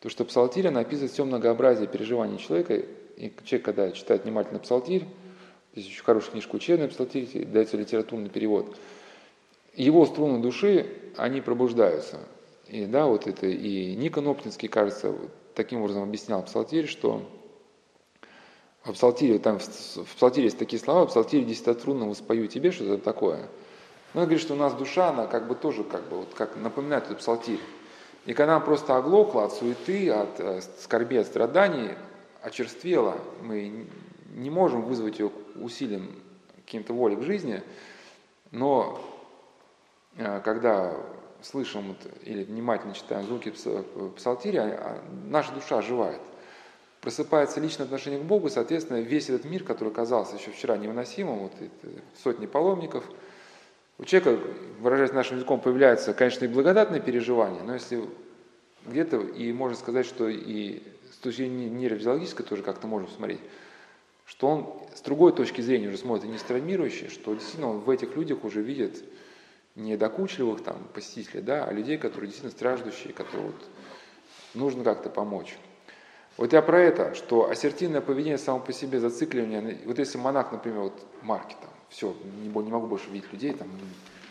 То, 0.00 0.08
что 0.08 0.24
псалтирь, 0.24 0.68
она 0.68 0.80
описывает 0.80 1.12
все 1.12 1.24
многообразие 1.24 1.86
переживаний 1.86 2.38
человека, 2.38 2.74
и 2.74 3.32
человек, 3.44 3.64
когда 3.64 3.90
читает 3.92 4.24
внимательно 4.24 4.58
псалтирь, 4.58 5.04
здесь 5.74 5.86
еще 5.86 6.02
хорошая 6.02 6.32
книжка 6.32 6.56
учебная 6.56 6.88
псалтирь, 6.88 7.46
дается 7.46 7.76
литературный 7.76 8.30
перевод, 8.30 8.76
его 9.82 10.06
струны 10.06 10.40
души, 10.40 10.86
они 11.16 11.40
пробуждаются. 11.40 12.20
И 12.66 12.86
да, 12.86 13.06
вот 13.06 13.26
это 13.26 13.46
и 13.46 13.94
Никон 13.96 14.28
Оптинский, 14.28 14.68
кажется, 14.68 15.14
таким 15.54 15.80
образом 15.80 16.04
объяснял 16.04 16.42
псалтирь, 16.42 16.86
что 16.86 17.22
в 18.84 18.92
псалтире, 18.92 19.38
там 19.38 19.58
в 19.58 20.16
псалтире 20.16 20.46
есть 20.46 20.58
такие 20.58 20.80
слова, 20.80 21.04
в 21.04 21.10
псалтире 21.10 21.44
десятотрунного 21.44 22.14
спою 22.14 22.46
тебе, 22.46 22.70
что 22.70 22.84
это 22.84 23.02
такое. 23.02 23.48
Но 24.14 24.22
он 24.22 24.26
говорит, 24.26 24.40
что 24.40 24.54
у 24.54 24.56
нас 24.56 24.74
душа, 24.74 25.10
она 25.10 25.26
как 25.26 25.46
бы 25.46 25.54
тоже 25.54 25.84
как 25.84 26.08
бы 26.08 26.18
вот 26.18 26.34
как 26.34 26.56
напоминает 26.56 27.04
этот 27.04 27.18
псалтирь. 27.18 27.60
И 28.26 28.34
когда 28.34 28.56
она 28.56 28.64
просто 28.64 28.96
оглохла 28.96 29.44
от 29.44 29.52
суеты, 29.52 30.10
от 30.10 30.40
э, 30.40 30.60
скорби, 30.78 31.16
от 31.16 31.26
страданий, 31.26 31.90
очерствела, 32.42 33.16
мы 33.42 33.86
не 34.34 34.50
можем 34.50 34.82
вызвать 34.82 35.18
ее 35.18 35.30
усилием 35.56 36.14
каким-то 36.56 36.92
воли 36.92 37.16
к 37.16 37.22
жизни, 37.22 37.62
но 38.50 39.00
когда 40.44 40.96
слышим 41.42 41.96
или 42.24 42.44
внимательно 42.44 42.94
читаем 42.94 43.26
звуки 43.26 43.52
псалтиря, 44.16 44.62
а, 44.62 45.02
наша 45.26 45.52
душа 45.52 45.78
оживает. 45.78 46.20
Просыпается 47.00 47.60
личное 47.60 47.84
отношение 47.84 48.20
к 48.20 48.24
Богу, 48.24 48.50
соответственно, 48.50 49.00
весь 49.00 49.30
этот 49.30 49.46
мир, 49.46 49.64
который 49.64 49.92
казался 49.92 50.36
еще 50.36 50.50
вчера 50.50 50.76
невыносимым, 50.76 51.38
вот 51.38 51.52
сотни 52.22 52.44
паломников, 52.46 53.04
у 53.96 54.04
человека, 54.04 54.42
выражаясь 54.80 55.12
нашим 55.12 55.36
языком, 55.36 55.60
появляется, 55.60 56.14
конечно, 56.14 56.44
и 56.44 56.48
благодатное 56.48 57.00
переживание, 57.00 57.62
но 57.62 57.74
если 57.74 58.02
где-то, 58.86 59.18
и 59.18 59.52
можно 59.52 59.76
сказать, 59.76 60.06
что 60.06 60.28
и 60.28 60.82
с 61.12 61.16
точки 61.16 61.38
зрения 61.38 61.68
нейрофизиологической 61.68 62.44
тоже 62.44 62.62
как-то 62.62 62.86
можно 62.86 63.08
посмотреть, 63.08 63.40
что 64.26 64.48
он 64.48 64.74
с 64.94 65.00
другой 65.02 65.32
точки 65.32 65.60
зрения 65.60 65.88
уже 65.88 65.98
смотрит 65.98 66.30
не 66.30 66.38
с 66.38 66.42
травмирующей, 66.42 67.08
что 67.08 67.34
действительно 67.34 67.70
он 67.70 67.80
в 67.80 67.90
этих 67.90 68.16
людях 68.16 68.44
уже 68.44 68.62
видит 68.62 69.02
не 69.80 69.96
докучливых 69.96 70.62
там 70.62 70.86
посетителей, 70.94 71.42
да, 71.42 71.64
а 71.64 71.72
людей, 71.72 71.98
которые 71.98 72.28
действительно 72.28 72.52
страждущие, 72.52 73.12
которые 73.12 73.48
вот 73.48 73.68
нужно 74.54 74.84
как-то 74.84 75.10
помочь. 75.10 75.56
Вот 76.36 76.52
я 76.52 76.62
про 76.62 76.80
это, 76.80 77.14
что 77.14 77.50
ассертивное 77.50 78.00
поведение 78.00 78.38
само 78.38 78.60
по 78.60 78.72
себе, 78.72 79.00
зацикливание, 79.00 79.78
вот 79.84 79.98
если 79.98 80.18
монах, 80.18 80.52
например, 80.52 80.80
вот 80.80 81.06
марки 81.22 81.56
там, 81.60 81.70
все, 81.88 82.14
не, 82.42 82.48
не 82.48 82.70
могу 82.70 82.86
больше 82.86 83.10
видеть 83.10 83.32
людей, 83.32 83.52
там, 83.52 83.68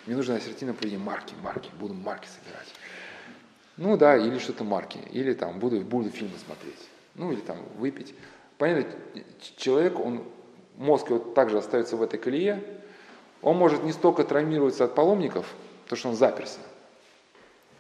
мне 0.06 0.16
нужно 0.16 0.36
ассертивное 0.36 0.74
поведение, 0.74 1.04
марки, 1.04 1.34
марки, 1.44 1.70
буду 1.80 1.94
марки 1.94 2.28
собирать. 2.28 2.68
Ну 3.78 3.98
да, 3.98 4.18
или 4.18 4.40
что-то 4.40 4.64
марки, 4.64 5.00
или 5.12 5.34
там 5.34 5.60
буду, 5.60 5.82
буду 5.82 6.10
фильмы 6.10 6.38
смотреть, 6.44 6.90
ну 7.16 7.32
или 7.32 7.40
там 7.40 7.58
выпить. 7.78 8.14
Понятно, 8.58 8.92
человек, 9.58 10.00
он, 10.00 10.24
мозг 10.78 11.10
вот 11.10 11.34
также 11.34 11.58
остается 11.58 11.96
в 11.96 12.02
этой 12.02 12.20
колее, 12.20 12.64
он 13.42 13.58
может 13.58 13.84
не 13.84 13.92
столько 13.92 14.24
травмироваться 14.24 14.86
от 14.86 14.96
паломников, 14.96 15.46
потому 15.84 15.98
что 15.98 16.10
он 16.10 16.16
заперся, 16.16 16.60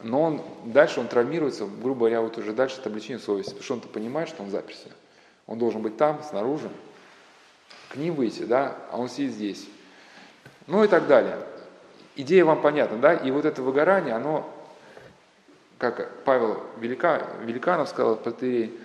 но 0.01 0.21
он, 0.21 0.41
дальше 0.65 0.99
он 0.99 1.07
травмируется, 1.07 1.65
грубо 1.65 1.99
говоря, 1.99 2.21
вот 2.21 2.37
уже 2.37 2.53
дальше 2.53 2.77
это 2.79 2.89
обличение 2.89 3.19
совести, 3.19 3.49
потому 3.49 3.63
что 3.63 3.73
он-то 3.75 3.87
понимает, 3.89 4.29
что 4.29 4.43
он 4.43 4.49
заперся. 4.49 4.89
Он 5.45 5.57
должен 5.57 5.81
быть 5.81 5.97
там, 5.97 6.21
снаружи, 6.23 6.69
к 7.89 7.95
ним 7.95 8.13
выйти, 8.13 8.43
да, 8.43 8.77
а 8.91 8.97
он 8.97 9.09
сидит 9.09 9.33
здесь. 9.33 9.67
Ну 10.67 10.83
и 10.83 10.87
так 10.87 11.07
далее. 11.07 11.37
Идея 12.15 12.45
вам 12.45 12.61
понятна, 12.61 12.97
да? 12.97 13.13
И 13.13 13.31
вот 13.31 13.45
это 13.45 13.61
выгорание, 13.61 14.13
оно, 14.13 14.47
как 15.77 16.23
Павел 16.23 16.63
Велика, 16.77 17.25
Великанов 17.41 17.89
сказал, 17.89 18.15
протерей, 18.15 18.79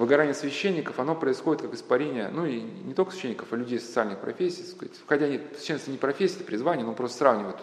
выгорание 0.00 0.34
священников, 0.34 0.98
оно 0.98 1.14
происходит 1.14 1.60
как 1.60 1.74
испарение, 1.74 2.28
ну 2.28 2.46
и 2.46 2.58
не 2.58 2.94
только 2.94 3.12
священников, 3.12 3.52
а 3.52 3.56
людей 3.56 3.78
социальных 3.78 4.18
профессий, 4.18 4.64
сказать, 4.64 4.94
хотя 5.06 5.26
они, 5.26 5.40
священство 5.58 5.90
не 5.90 5.98
профессия, 5.98 6.36
это 6.36 6.44
призвание, 6.44 6.86
но 6.86 6.94
просто 6.94 7.18
сравнивают 7.18 7.58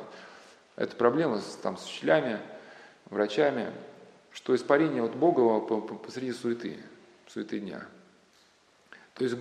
эту 0.75 0.95
проблему 0.95 1.39
с, 1.39 1.57
там, 1.63 1.77
с 1.77 1.85
учителями, 1.85 2.39
врачами, 3.09 3.73
что 4.31 4.55
испарение 4.55 5.03
от 5.03 5.15
Бога 5.15 5.59
посреди 5.95 6.31
суеты, 6.31 6.77
суеты 7.27 7.59
дня. 7.59 7.87
То 9.15 9.23
есть 9.23 9.35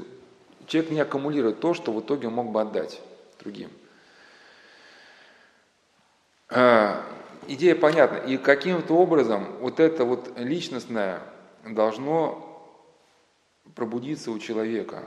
человек 0.67 0.91
не 0.91 1.01
аккумулирует 1.01 1.61
то, 1.61 1.75
что 1.75 1.93
в 1.93 2.01
итоге 2.01 2.29
он 2.29 2.35
мог 2.35 2.51
бы 2.51 2.63
отдать 2.63 3.03
другим. 3.39 3.69
А, 6.49 7.05
идея 7.47 7.75
понятна. 7.75 8.17
И 8.27 8.39
каким-то 8.39 8.95
образом 8.95 9.59
вот 9.61 9.81
это 9.81 10.07
вот 10.07 10.33
личностное 10.39 11.21
должно 11.67 12.46
пробудиться 13.75 14.31
у 14.31 14.39
человека. 14.39 15.03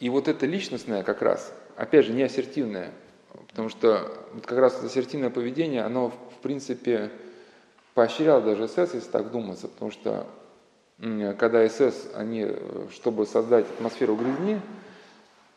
И 0.00 0.08
вот 0.08 0.28
это 0.28 0.46
личностное 0.46 1.02
как 1.02 1.22
раз, 1.22 1.52
опять 1.76 2.06
же, 2.06 2.12
не 2.12 2.22
ассертивное, 2.22 2.92
потому 3.48 3.68
что 3.68 4.26
вот 4.32 4.46
как 4.46 4.58
раз 4.58 4.82
ассертивное 4.82 5.30
поведение, 5.30 5.82
оно 5.82 6.10
в 6.10 6.40
принципе 6.42 7.10
поощряло 7.94 8.40
даже 8.40 8.68
СС, 8.68 8.94
если 8.94 9.10
так 9.10 9.32
думаться, 9.32 9.66
потому 9.68 9.90
что 9.90 10.26
когда 11.38 11.68
СС, 11.68 12.10
они, 12.14 12.46
чтобы 12.92 13.26
создать 13.26 13.66
атмосферу 13.66 14.16
грязни, 14.16 14.60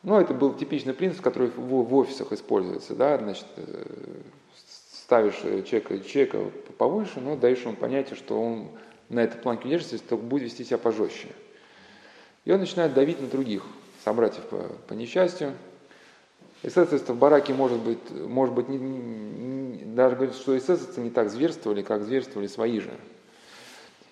ну, 0.03 0.19
это 0.19 0.33
был 0.33 0.53
типичный 0.53 0.93
принцип, 0.93 1.21
который 1.21 1.49
в, 1.55 1.93
офисах 1.95 2.31
используется, 2.31 2.95
да, 2.95 3.19
значит, 3.19 3.45
э, 3.57 3.85
ставишь 5.03 5.35
человека, 5.35 5.99
человека 5.99 6.51
повыше, 6.77 7.19
но 7.19 7.35
даешь 7.35 7.61
ему 7.61 7.75
понятие, 7.75 8.15
что 8.15 8.41
он 8.41 8.69
на 9.11 9.19
этой 9.21 9.37
планке 9.37 9.67
удержится, 9.67 9.99
то 9.99 10.17
будет 10.17 10.43
вести 10.43 10.63
себя 10.63 10.77
пожестче. 10.77 11.27
И 12.45 12.51
он 12.51 12.59
начинает 12.59 12.93
давить 12.93 13.21
на 13.21 13.27
других 13.27 13.63
собратьев 14.03 14.43
по, 14.45 14.57
по 14.87 14.93
несчастью. 14.93 15.53
Эсэсовство 16.63 17.13
в 17.13 17.17
бараке 17.17 17.53
может 17.53 17.79
быть, 17.79 17.99
может 18.11 18.53
быть 18.53 18.69
не, 18.69 18.77
не, 18.77 19.83
даже 19.95 20.15
говорит, 20.15 20.35
что 20.35 20.57
эсэсовцы 20.57 21.01
не 21.01 21.09
так 21.09 21.29
зверствовали, 21.29 21.81
как 21.81 22.03
зверствовали 22.03 22.47
свои 22.47 22.79
же. 22.79 22.91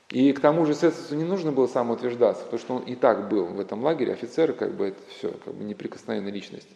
И 0.10 0.34
к 0.34 0.40
тому 0.40 0.66
же 0.66 0.74
эсэсовцу 0.74 1.16
не 1.16 1.24
нужно 1.24 1.52
было 1.52 1.68
самоутверждаться, 1.68 2.44
потому 2.44 2.60
что 2.60 2.76
он 2.76 2.84
и 2.84 2.96
так 2.96 3.30
был 3.30 3.46
в 3.46 3.60
этом 3.60 3.84
лагере, 3.84 4.14
офицер, 4.14 4.54
как 4.54 4.74
бы 4.74 4.88
это 4.88 5.00
все, 5.10 5.32
как 5.46 5.54
бы 5.54 5.64
неприкосновенная 5.64 6.32
личность. 6.32 6.70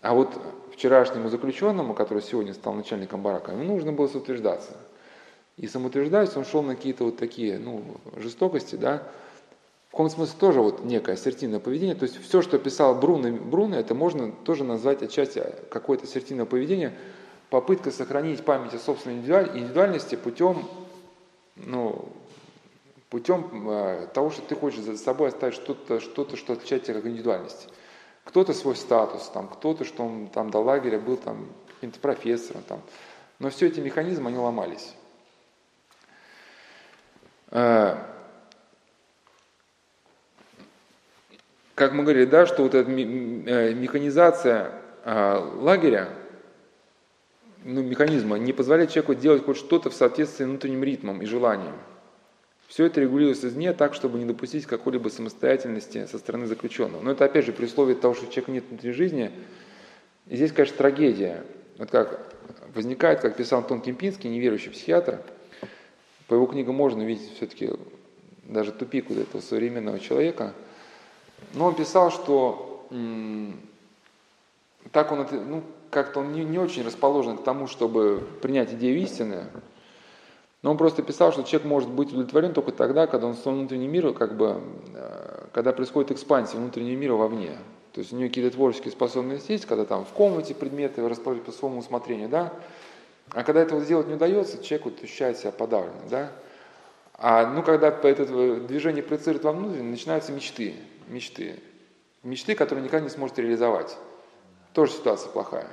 А 0.00 0.14
вот 0.14 0.30
вчерашнему 0.72 1.28
заключенному, 1.28 1.92
который 1.94 2.22
сегодня 2.22 2.54
стал 2.54 2.72
начальником 2.72 3.22
барака, 3.22 3.52
ему 3.52 3.64
нужно 3.64 3.92
было 3.92 4.06
самоутверждаться. 4.06 4.76
И 5.60 5.66
самоутверждаясь, 5.66 6.34
он 6.36 6.46
шел 6.46 6.62
на 6.62 6.74
какие-то 6.74 7.04
вот 7.04 7.18
такие, 7.18 7.58
ну, 7.58 7.84
жестокости, 8.16 8.76
да, 8.76 9.02
в 9.88 9.90
каком 9.90 10.08
смысле 10.08 10.34
тоже 10.40 10.62
вот 10.62 10.84
некое 10.86 11.12
ассертивное 11.12 11.60
поведение. 11.60 11.94
То 11.94 12.04
есть 12.04 12.18
все, 12.18 12.40
что 12.40 12.58
писал 12.58 12.94
Бруно, 12.94 13.30
Бруно, 13.30 13.76
это 13.76 13.94
можно 13.94 14.32
тоже 14.32 14.64
назвать 14.64 15.02
отчасти 15.02 15.44
какое-то 15.70 16.04
ассертивное 16.04 16.46
поведение, 16.46 16.94
попытка 17.50 17.90
сохранить 17.90 18.42
память 18.42 18.72
о 18.72 18.78
собственной 18.78 19.18
индивидуальности 19.18 20.14
путем, 20.14 20.66
ну, 21.56 22.08
путем 23.10 23.68
э, 23.68 24.06
того, 24.14 24.30
что 24.30 24.40
ты 24.40 24.54
хочешь 24.54 24.80
за 24.80 24.96
собой 24.96 25.28
оставить 25.28 25.56
что-то, 25.56 26.00
что-то, 26.00 26.38
что 26.38 26.54
отличает 26.54 26.84
тебя 26.84 26.94
как 26.94 27.06
индивидуальность. 27.06 27.68
Кто-то 28.24 28.54
свой 28.54 28.76
статус, 28.76 29.28
там, 29.28 29.46
кто-то, 29.46 29.84
что 29.84 30.04
он 30.04 30.28
там 30.28 30.50
до 30.50 30.60
лагеря 30.60 30.98
был 30.98 31.18
там 31.18 31.48
каким-то 31.74 32.00
профессором. 32.00 32.62
Там. 32.66 32.80
Но 33.38 33.50
все 33.50 33.66
эти 33.66 33.80
механизмы, 33.80 34.30
они 34.30 34.38
ломались. 34.38 34.94
Э, 37.50 37.96
как 41.74 41.92
мы 41.92 42.02
говорили, 42.02 42.26
да, 42.26 42.46
что 42.46 42.62
вот 42.62 42.74
эта 42.74 42.90
э, 42.90 43.74
механизация 43.74 44.72
э, 45.04 45.34
лагеря, 45.56 46.10
ну, 47.64 47.82
механизма, 47.82 48.36
не 48.36 48.52
позволяет 48.52 48.90
человеку 48.90 49.14
делать 49.14 49.44
хоть 49.44 49.56
что-то 49.56 49.90
в 49.90 49.94
соответствии 49.94 50.44
с 50.44 50.46
внутренним 50.46 50.84
ритмом 50.84 51.22
и 51.22 51.26
желанием. 51.26 51.74
Все 52.68 52.86
это 52.86 53.00
регулируется 53.00 53.48
извне 53.48 53.72
так, 53.72 53.94
чтобы 53.94 54.18
не 54.18 54.24
допустить 54.24 54.64
какой-либо 54.64 55.08
самостоятельности 55.08 56.06
со 56.06 56.18
стороны 56.18 56.46
заключенного. 56.46 57.02
Но 57.02 57.10
это 57.10 57.24
опять 57.24 57.44
же 57.44 57.52
при 57.52 57.64
условии 57.64 57.94
того, 57.94 58.14
что 58.14 58.26
у 58.26 58.28
человека 58.28 58.52
нет 58.52 58.64
внутри 58.68 58.92
жизни. 58.92 59.32
И 60.28 60.36
здесь, 60.36 60.52
конечно, 60.52 60.76
трагедия. 60.76 61.42
Вот 61.78 61.90
как 61.90 62.32
возникает, 62.74 63.20
как 63.20 63.36
писал 63.36 63.58
Антон 63.58 63.80
Кемпинский, 63.80 64.30
неверующий 64.30 64.70
психиатр, 64.70 65.18
по 66.30 66.34
его 66.34 66.46
книгам 66.46 66.76
можно 66.76 67.02
видеть 67.02 67.34
все-таки 67.36 67.72
даже 68.44 68.72
тупик 68.72 69.10
вот 69.10 69.18
этого 69.18 69.42
современного 69.42 70.00
человека– 70.00 70.54
но 71.54 71.66
он 71.66 71.74
писал, 71.74 72.10
что 72.10 72.86
так 74.92 75.12
он, 75.12 75.26
ну, 75.48 75.62
как-то 75.90 76.20
он 76.20 76.32
не, 76.32 76.44
не 76.44 76.58
очень 76.58 76.84
расположен 76.84 77.38
к 77.38 77.44
тому, 77.44 77.66
чтобы 77.66 78.26
принять 78.42 78.72
идею 78.74 79.00
истины, 79.00 79.44
но 80.62 80.72
он 80.72 80.76
просто 80.76 81.02
писал, 81.02 81.32
что 81.32 81.42
человек 81.42 81.66
может 81.66 81.88
быть 81.88 82.10
удовлетворен 82.10 82.52
только 82.52 82.72
тогда, 82.72 83.06
когда 83.06 83.26
он 83.26 83.34
в 83.34 83.38
своем 83.38 83.60
внутреннем 83.60 83.90
мире, 83.90 84.12
как 84.12 84.36
бы, 84.36 84.60
э, 84.94 85.46
когда 85.52 85.72
происходит 85.72 86.10
экспансия 86.10 86.58
внутреннего 86.58 86.98
мира 86.98 87.14
вовне. 87.14 87.56
То 87.92 88.00
есть 88.00 88.12
у 88.12 88.16
него 88.16 88.28
какие-то 88.28 88.54
творческие 88.54 88.92
способности 88.92 89.52
есть, 89.52 89.64
когда 89.64 89.84
там 89.84 90.04
в 90.04 90.10
комнате 90.10 90.54
предметы 90.54 91.08
расположить 91.08 91.44
по 91.44 91.52
своему 91.52 91.78
усмотрению, 91.78 92.28
да, 92.28 92.52
а 93.32 93.44
когда 93.44 93.60
этого 93.60 93.80
сделать 93.80 94.08
не 94.08 94.14
удается, 94.14 94.62
человек 94.62 94.86
вот 94.86 95.04
ощущает 95.04 95.38
себя 95.38 95.52
подавленным, 95.52 96.08
да. 96.08 96.32
А 97.14 97.46
ну, 97.46 97.62
когда 97.62 97.88
это 97.88 98.60
движение 98.66 99.02
проецирует 99.02 99.44
во 99.44 99.52
внутрь, 99.52 99.82
начинаются 99.82 100.32
мечты 100.32 100.74
мечты. 101.10 101.60
Мечты, 102.22 102.54
которые 102.54 102.84
никогда 102.84 103.04
не 103.04 103.10
сможет 103.10 103.38
реализовать. 103.38 103.96
Тоже 104.72 104.92
ситуация 104.92 105.30
плохая. 105.30 105.68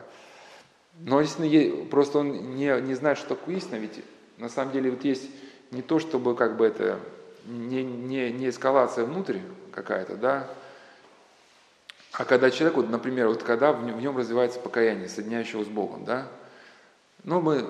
Но 0.99 1.21
если 1.21 1.85
просто 1.85 2.19
он 2.19 2.55
не, 2.55 2.81
не 2.81 2.95
знает, 2.95 3.17
что 3.17 3.35
такое 3.35 3.55
истина, 3.55 3.75
ведь 3.75 4.03
на 4.37 4.49
самом 4.49 4.71
деле 4.71 4.89
вот 4.89 5.03
есть 5.03 5.29
не 5.71 5.81
то, 5.81 5.99
чтобы 5.99 6.35
как 6.35 6.57
бы 6.57 6.65
это 6.65 6.99
не, 7.45 7.83
не, 7.83 8.31
не 8.31 8.49
эскалация 8.49 9.05
внутрь 9.05 9.39
какая-то, 9.71 10.15
да, 10.15 10.47
а 12.13 12.25
когда 12.25 12.49
человек, 12.49 12.77
вот, 12.77 12.89
например, 12.89 13.27
вот 13.27 13.43
когда 13.43 13.73
в 13.73 13.83
нем 13.83 14.17
развивается 14.17 14.59
покаяние, 14.59 15.07
соединяющего 15.07 15.63
с 15.63 15.67
Богом, 15.67 16.03
да, 16.03 16.27
ну 17.23 17.41
мы 17.41 17.67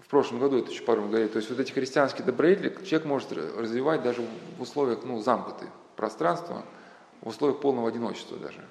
в 0.00 0.10
прошлом 0.10 0.38
году 0.38 0.58
это 0.58 0.70
еще 0.70 0.82
пару 0.82 1.02
говорили, 1.02 1.28
то 1.28 1.36
есть 1.36 1.50
вот 1.50 1.60
эти 1.60 1.70
христианские 1.70 2.24
добродетели 2.24 2.70
человек 2.84 3.06
может 3.06 3.32
развивать 3.32 4.02
даже 4.02 4.22
в 4.56 4.62
условиях, 4.62 5.00
ну, 5.04 5.20
замкнутых 5.20 5.68
пространство 5.96 6.64
в 7.20 7.28
условиях 7.28 7.60
полного 7.60 7.88
одиночества 7.88 8.38
даже. 8.38 8.64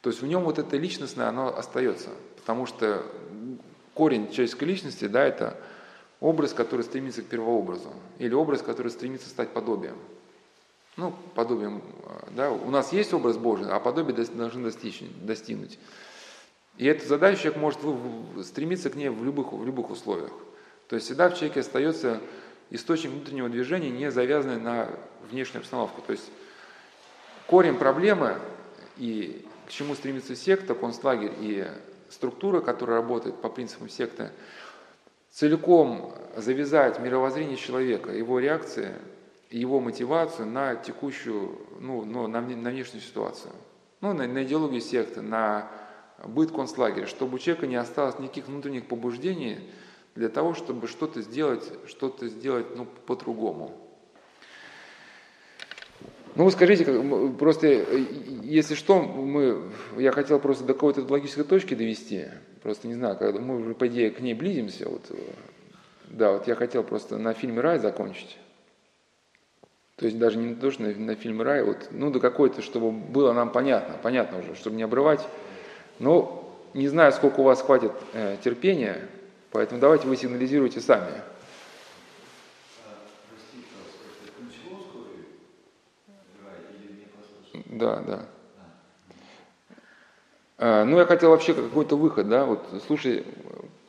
То 0.00 0.10
есть 0.10 0.22
в 0.22 0.26
нем 0.26 0.44
вот 0.44 0.58
это 0.58 0.76
личностное, 0.76 1.28
оно 1.28 1.56
остается, 1.56 2.10
потому 2.36 2.66
что 2.66 3.04
корень 3.94 4.30
человеческой 4.30 4.64
личности, 4.64 5.06
да, 5.06 5.24
это 5.24 5.56
образ, 6.20 6.52
который 6.52 6.82
стремится 6.82 7.22
к 7.22 7.26
первообразу, 7.26 7.92
или 8.18 8.34
образ, 8.34 8.62
который 8.62 8.92
стремится 8.92 9.28
стать 9.28 9.50
подобием. 9.50 9.96
Ну, 10.96 11.12
подобием, 11.34 11.82
да, 12.30 12.52
у 12.52 12.70
нас 12.70 12.92
есть 12.92 13.12
образ 13.12 13.36
Божий, 13.36 13.66
а 13.68 13.80
подобие 13.80 14.14
должны 14.14 14.62
достичь, 14.62 15.02
достигнуть. 15.22 15.78
И 16.76 16.86
эту 16.86 17.06
задачу 17.06 17.42
человек 17.42 17.60
может 17.60 17.80
стремиться 18.46 18.90
к 18.90 18.96
ней 18.96 19.08
в 19.08 19.24
любых, 19.24 19.52
в 19.52 19.64
любых 19.64 19.90
условиях. 19.90 20.32
То 20.88 20.96
есть 20.96 21.06
всегда 21.06 21.28
в 21.28 21.34
человеке 21.34 21.60
остается 21.60 22.20
источник 22.70 23.10
внутреннего 23.10 23.48
движения, 23.48 23.90
не 23.90 24.10
завязанный 24.10 24.60
на 24.60 24.88
внешнюю 25.30 25.60
обстановку. 25.60 26.02
То 26.02 26.12
есть 26.12 26.30
корень 27.46 27.76
проблемы 27.76 28.38
и 28.96 29.46
к 29.66 29.70
чему 29.70 29.94
стремится 29.94 30.34
секта, 30.34 30.74
концлагерь 30.74 31.32
и 31.40 31.66
структура, 32.10 32.60
которая 32.60 32.98
работает 32.98 33.40
по 33.40 33.48
принципам 33.48 33.88
секты, 33.88 34.30
целиком 35.30 36.14
завязать 36.36 36.98
мировоззрение 37.00 37.56
человека, 37.56 38.12
его 38.12 38.38
реакции, 38.38 38.94
его 39.50 39.80
мотивацию 39.80 40.46
на 40.46 40.74
текущую, 40.74 41.58
ну, 41.80 42.04
ну 42.04 42.26
на, 42.26 42.40
на 42.40 42.70
внешнюю 42.70 43.02
ситуацию. 43.02 43.52
Ну, 44.00 44.12
на, 44.12 44.26
на 44.26 44.42
идеологию 44.42 44.80
секты, 44.80 45.22
на 45.22 45.70
быт 46.26 46.50
концлагеря, 46.50 47.06
чтобы 47.06 47.36
у 47.36 47.38
человека 47.38 47.66
не 47.66 47.76
осталось 47.76 48.18
никаких 48.18 48.48
внутренних 48.48 48.86
побуждений 48.86 49.58
для 50.14 50.28
того, 50.28 50.54
чтобы 50.54 50.86
что-то 50.88 51.22
сделать, 51.22 51.64
что-то 51.86 52.28
сделать 52.28 52.66
ну, 52.76 52.86
по-другому. 53.06 53.80
Ну, 56.36 56.44
вы 56.44 56.50
скажите, 56.50 56.84
просто, 57.38 57.68
э, 57.68 58.04
если 58.42 58.74
что, 58.74 59.00
мы, 59.00 59.70
я 59.96 60.10
хотел 60.10 60.40
просто 60.40 60.64
до 60.64 60.74
какой-то 60.74 61.02
логической 61.08 61.44
точки 61.44 61.74
довести, 61.74 62.26
просто 62.62 62.88
не 62.88 62.94
знаю, 62.94 63.16
когда 63.16 63.40
мы 63.40 63.60
уже, 63.60 63.74
по 63.74 63.86
идее, 63.86 64.10
к 64.10 64.18
ней 64.20 64.34
близимся, 64.34 64.88
вот, 64.88 65.02
э, 65.10 65.16
да, 66.08 66.32
вот 66.32 66.48
я 66.48 66.56
хотел 66.56 66.82
просто 66.82 67.18
на 67.18 67.34
фильме 67.34 67.60
«Рай» 67.60 67.78
закончить. 67.78 68.36
То 69.96 70.06
есть 70.06 70.18
даже 70.18 70.38
не 70.38 70.56
то, 70.56 70.72
что 70.72 70.82
на, 70.82 70.92
на 70.92 71.14
фильме 71.14 71.44
«Рай», 71.44 71.62
вот, 71.62 71.88
ну, 71.92 72.10
до 72.10 72.18
какой-то, 72.18 72.62
чтобы 72.62 72.90
было 72.90 73.32
нам 73.32 73.52
понятно, 73.52 73.94
понятно 74.02 74.40
уже, 74.40 74.56
чтобы 74.56 74.74
не 74.74 74.82
обрывать. 74.82 75.24
Но 75.98 76.52
не 76.74 76.88
знаю, 76.88 77.12
сколько 77.12 77.40
у 77.40 77.44
вас 77.44 77.62
хватит 77.62 77.92
э, 78.12 78.36
терпения, 78.42 79.08
поэтому 79.50 79.80
давайте 79.80 80.08
вы 80.08 80.16
сигнализируйте 80.16 80.80
сами. 80.80 81.12
Да, 87.66 88.00
да. 88.06 88.26
А, 90.58 90.84
ну, 90.84 90.98
я 90.98 91.06
хотел 91.06 91.30
вообще 91.30 91.54
какой-то 91.54 91.96
выход, 91.96 92.28
да, 92.28 92.44
вот 92.44 92.64
слушай, 92.86 93.26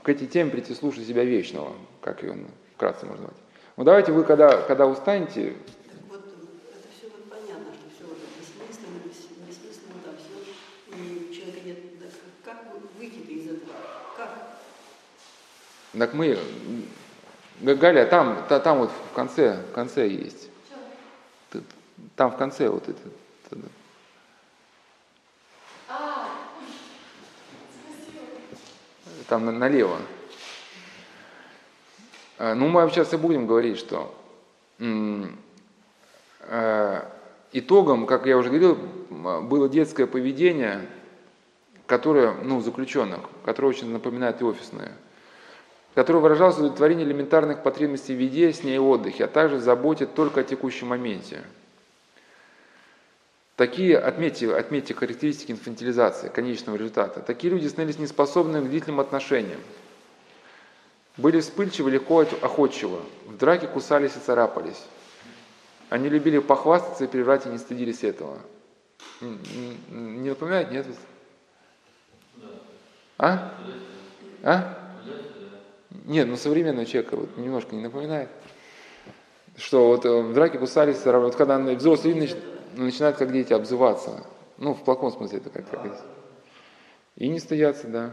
к 0.01 0.09
этой 0.09 0.27
теме 0.27 0.51
прийти 0.51 0.73
слушай 0.73 1.05
себя 1.05 1.23
вечного, 1.23 1.73
как 2.01 2.23
ее 2.23 2.35
вкратце 2.75 3.05
можно 3.05 3.23
назвать. 3.23 3.41
Ну, 3.77 3.83
давайте 3.83 4.11
вы, 4.11 4.23
когда, 4.23 4.61
когда 4.63 4.87
устанете... 4.87 5.53
Так 5.87 5.99
вот, 6.09 6.25
это 6.25 6.87
все 6.97 7.07
вот 7.09 7.29
понятно, 7.29 7.73
что 7.73 7.89
все 7.93 8.05
вот 8.05 8.17
бессмысленно, 8.39 8.99
бессмысленно, 9.05 10.01
там 10.03 10.15
все, 10.17 10.97
и 10.97 11.29
у 11.29 11.33
человека 11.33 11.59
нет... 11.63 11.77
Да, 11.99 12.05
как 12.43 12.57
выйти 12.97 13.19
из 13.31 13.45
этого? 13.47 13.73
Как? 14.17 14.59
Так 15.97 16.13
мы... 16.13 16.37
Галя, 17.61 18.05
там, 18.05 18.43
та, 18.49 18.59
там 18.59 18.79
вот 18.79 18.91
в 19.11 19.15
конце, 19.15 19.61
в 19.71 19.73
конце 19.73 20.07
есть. 20.07 20.49
Там 22.15 22.31
в 22.31 22.37
конце 22.37 22.69
вот 22.69 22.87
это. 22.89 22.99
там 29.27 29.45
налево. 29.57 29.97
А, 32.37 32.53
ну, 32.53 32.67
мы 32.67 32.87
сейчас 32.89 33.13
и 33.13 33.17
будем 33.17 33.47
говорить, 33.47 33.77
что 33.77 34.13
а, 36.41 37.11
итогом, 37.51 38.05
как 38.05 38.25
я 38.25 38.37
уже 38.37 38.49
говорил, 38.49 38.75
было 39.43 39.69
детское 39.69 40.05
поведение, 40.05 40.87
которое, 41.87 42.33
ну, 42.43 42.61
заключенных, 42.61 43.21
которое 43.43 43.69
очень 43.69 43.91
напоминает 43.91 44.41
и 44.41 44.43
офисное, 44.43 44.91
которое 45.95 46.19
выражалось 46.19 46.55
в 46.55 46.59
удовлетворении 46.59 47.05
элементарных 47.05 47.63
потребностей 47.63 48.13
в 48.13 48.19
еде, 48.19 48.51
сне 48.51 48.75
и 48.75 48.77
отдыхе, 48.77 49.25
а 49.25 49.27
также 49.27 49.59
заботе 49.59 50.05
только 50.05 50.41
о 50.41 50.43
текущем 50.43 50.87
моменте. 50.87 51.41
Такие, 53.55 53.97
отметьте, 53.97 54.53
отметьте 54.53 54.93
характеристики 54.93 55.53
инфантилизации, 55.53 56.27
конечного 56.27 56.75
результата. 56.75 57.21
Такие 57.21 57.53
люди 57.53 57.67
становились 57.67 57.97
неспособными 57.97 58.65
к 58.65 58.69
длительным 58.69 58.99
отношениям. 58.99 59.61
Были 61.15 61.39
вспыльчивы, 61.39 61.89
легко 61.89 62.25
охотчивы. 62.41 62.99
В 63.25 63.37
драке 63.37 63.67
кусались 63.67 64.17
и 64.17 64.19
царапались. 64.19 64.83
Они 65.89 66.09
любили 66.09 66.39
похвастаться 66.39 67.05
и 67.05 67.07
приврать 67.07 67.45
и 67.45 67.49
не 67.49 67.57
стыдились 67.57 68.03
этого. 68.03 68.39
Не 69.21 70.29
напоминает, 70.29 70.71
нет? 70.71 70.85
А? 73.17 73.53
А? 74.43 74.84
Нет, 76.05 76.27
ну 76.27 76.37
современного 76.37 76.85
человека 76.85 77.15
вот 77.15 77.37
немножко 77.37 77.75
не 77.75 77.81
напоминает. 77.81 78.29
Что 79.57 79.87
вот 79.87 80.05
э, 80.05 80.21
в 80.21 80.33
драке 80.33 80.57
кусались. 80.57 81.05
Вот 81.05 81.35
когда 81.35 81.57
взрослые 81.57 82.13
люди 82.13 82.35
начинают 82.75 83.17
как 83.17 83.31
дети 83.31 83.53
обзываться. 83.53 84.25
Ну, 84.57 84.73
в 84.73 84.83
плохом 84.83 85.11
смысле 85.11 85.39
это 85.39 85.49
как, 85.49 85.69
как 85.69 86.03
И 87.15 87.27
не 87.27 87.39
стоятся, 87.39 87.87
да. 87.87 88.11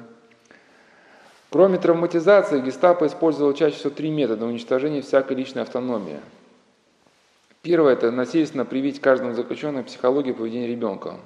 Кроме 1.51 1.79
травматизации, 1.79 2.61
гестапо 2.61 3.07
использовал 3.07 3.53
чаще 3.53 3.77
всего 3.77 3.91
три 3.91 4.11
метода 4.11 4.47
уничтожения 4.47 5.03
всякой 5.03 5.37
личной 5.37 5.63
автономии. 5.63 6.21
Первое– 7.61 7.93
это 7.95 8.11
насильственно 8.11 8.65
привить 8.65 9.01
каждому 9.01 9.35
заключенному 9.35 9.85
психологию 9.85 10.35
поведения 10.35 10.67
ребенка. 10.67 11.17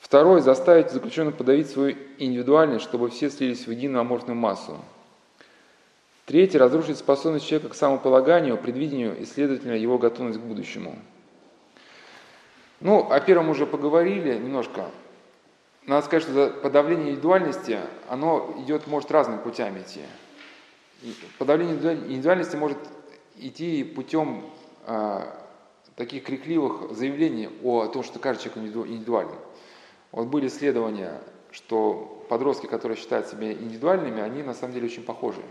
Второе– 0.00 0.40
заставить 0.42 0.90
заключенного 0.90 1.36
подавить 1.36 1.68
свою 1.68 1.96
индивидуальность, 2.18 2.84
чтобы 2.84 3.10
все 3.10 3.30
слились 3.30 3.66
в 3.66 3.70
единую 3.70 4.00
аморфную 4.00 4.36
массу. 4.36 4.78
Третье– 6.28 6.58
разрушить 6.60 6.98
способность 6.98 7.48
человека 7.48 7.70
к 7.70 7.74
самополаганию, 7.74 8.56
предвидению 8.56 9.18
и, 9.18 9.24
следовательно, 9.24 9.72
его 9.72 9.98
готовность 9.98 10.38
к 10.38 10.42
будущему– 10.42 10.96
ну, 12.80 13.10
о 13.10 13.18
первом 13.18 13.50
уже 13.50 13.66
поговорили 13.66 14.38
немножко. 14.38 14.90
Надо 15.86 16.06
сказать, 16.06 16.22
что 16.22 16.50
подавление 16.62 17.10
индивидуальности, 17.10 17.80
оно 18.08 18.54
идет, 18.58 18.86
может 18.86 19.10
разными 19.10 19.40
путями 19.40 19.80
идти. 19.80 20.02
Подавление 21.38 21.74
индивидуальности 21.74 22.54
может 22.54 22.78
идти 23.36 23.82
путем 23.82 24.44
э, 24.86 25.22
таких 25.96 26.22
крикливых 26.24 26.94
заявлений 26.94 27.48
о 27.64 27.86
том, 27.86 28.04
что 28.04 28.20
каждый 28.20 28.44
человек 28.44 28.86
индивидуален. 28.86 29.34
Вот 30.12 30.28
были 30.28 30.46
исследования, 30.46 31.20
что 31.50 32.24
подростки, 32.28 32.66
которые 32.66 32.96
считают 32.96 33.26
себя 33.26 33.52
индивидуальными, 33.52 34.20
они 34.20 34.44
на 34.44 34.54
самом 34.54 34.74
деле 34.74 34.86
очень 34.86 35.02
похожи. 35.02 35.42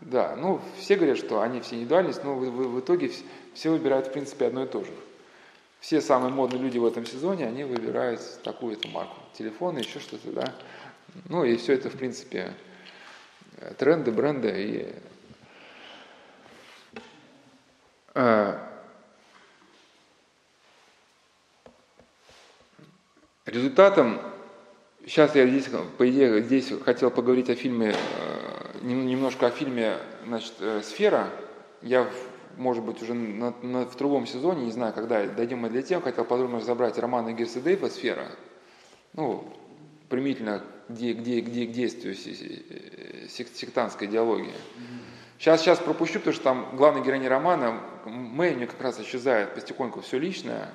Да, 0.00 0.34
ну 0.36 0.60
все 0.78 0.96
говорят, 0.96 1.18
что 1.18 1.40
они 1.40 1.60
все 1.60 1.76
индивидуальность, 1.76 2.24
но 2.24 2.34
в, 2.34 2.40
в, 2.40 2.74
в 2.74 2.80
итоге 2.80 3.12
все 3.54 3.70
выбирают 3.70 4.08
в 4.08 4.12
принципе 4.12 4.46
одно 4.46 4.64
и 4.64 4.66
то 4.66 4.82
же. 4.82 4.92
Все 5.80 6.00
самые 6.00 6.32
модные 6.32 6.60
люди 6.60 6.78
в 6.78 6.84
этом 6.84 7.06
сезоне, 7.06 7.46
они 7.46 7.64
выбирают 7.64 8.20
такую-то 8.42 8.88
марку. 8.88 9.16
Телефоны, 9.32 9.78
еще 9.78 9.98
что-то, 9.98 10.30
да. 10.30 10.54
Ну 11.28 11.44
и 11.44 11.56
все 11.56 11.72
это, 11.74 11.88
в 11.88 11.96
принципе, 11.96 12.52
тренды, 13.78 14.12
бренды. 14.12 14.52
И, 14.56 14.94
э, 18.14 18.58
результатом, 23.46 24.20
сейчас 25.06 25.34
я 25.34 25.46
здесь, 25.46 25.68
по 25.96 26.10
идее, 26.10 26.42
здесь 26.42 26.72
хотел 26.84 27.10
поговорить 27.10 27.48
о 27.48 27.54
фильме, 27.54 27.94
э, 27.94 28.49
немножко 28.80 29.46
о 29.46 29.50
фильме, 29.50 29.98
значит, 30.26 30.54
э, 30.60 30.82
«Сфера». 30.82 31.28
Я 31.82 32.08
может 32.56 32.84
быть, 32.84 33.02
уже 33.02 33.14
на, 33.14 33.54
на, 33.62 33.86
в 33.86 33.96
другом 33.96 34.26
сезоне, 34.26 34.66
не 34.66 34.72
знаю, 34.72 34.92
когда 34.92 35.24
дойдем 35.26 35.60
мы 35.60 35.70
для 35.70 35.82
тем, 35.82 36.02
хотел 36.02 36.24
подробно 36.24 36.58
разобрать 36.58 36.98
романы 36.98 37.32
Герса 37.32 37.60
Дейва 37.60 37.88
«Сфера», 37.88 38.26
ну, 39.12 39.44
примительно 40.08 40.62
где, 40.88 41.12
где, 41.12 41.40
где 41.40 41.66
к 41.66 41.72
действию 41.72 42.14
сектантской 42.14 44.08
идеологии. 44.08 44.52
Сейчас, 45.38 45.62
сейчас 45.62 45.78
пропущу, 45.78 46.18
потому 46.18 46.34
что 46.34 46.44
там 46.44 46.76
главный 46.76 47.02
героиня 47.02 47.30
романа, 47.30 47.80
Мэй, 48.04 48.52
у 48.52 48.56
нее 48.56 48.66
как 48.66 48.82
раз 48.82 49.00
исчезает 49.00 49.54
потихоньку 49.54 50.02
все 50.02 50.18
личное, 50.18 50.68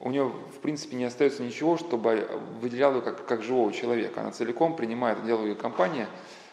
у 0.00 0.10
нее, 0.10 0.24
в 0.24 0.60
принципе, 0.60 0.96
не 0.96 1.04
остается 1.04 1.42
ничего, 1.42 1.76
чтобы 1.76 2.26
выделяло 2.60 2.96
ее 2.96 3.02
как, 3.02 3.26
как 3.26 3.42
живого 3.42 3.70
человека. 3.72 4.22
Она 4.22 4.32
целиком 4.32 4.74
принимает 4.74 5.18
идеологию 5.22 5.56
компании. 5.56 6.06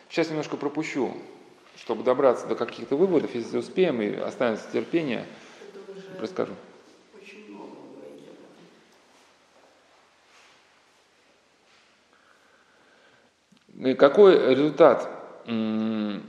Сейчас 0.10 0.30
немножко 0.30 0.58
пропущу 0.58 1.14
чтобы 1.78 2.04
добраться 2.04 2.48
до 2.48 2.56
каких-то 2.56 2.96
выводов, 2.96 3.34
если 3.36 3.58
успеем 3.58 4.02
и 4.02 4.16
останется 4.16 4.66
терпение, 4.72 5.26
расскажу. 6.20 6.54
И 13.76 13.94
какой 13.94 14.56
результат? 14.56 15.08
Ну, 15.46 16.24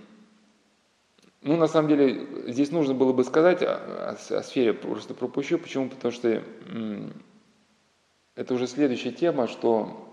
на 1.42 1.66
самом 1.66 1.88
деле, 1.88 2.26
здесь 2.48 2.70
нужно 2.70 2.94
было 2.94 3.12
бы 3.12 3.24
сказать 3.24 3.62
о, 3.62 4.16
о, 4.30 4.42
сфере, 4.42 4.74
просто 4.74 5.14
пропущу. 5.14 5.59
Почему? 5.59 5.88
Потому 5.88 6.12
что 6.12 6.42
это 8.34 8.55
уже 8.55 8.66
следующая 8.66 9.12
тема, 9.12 9.48
что 9.48 10.07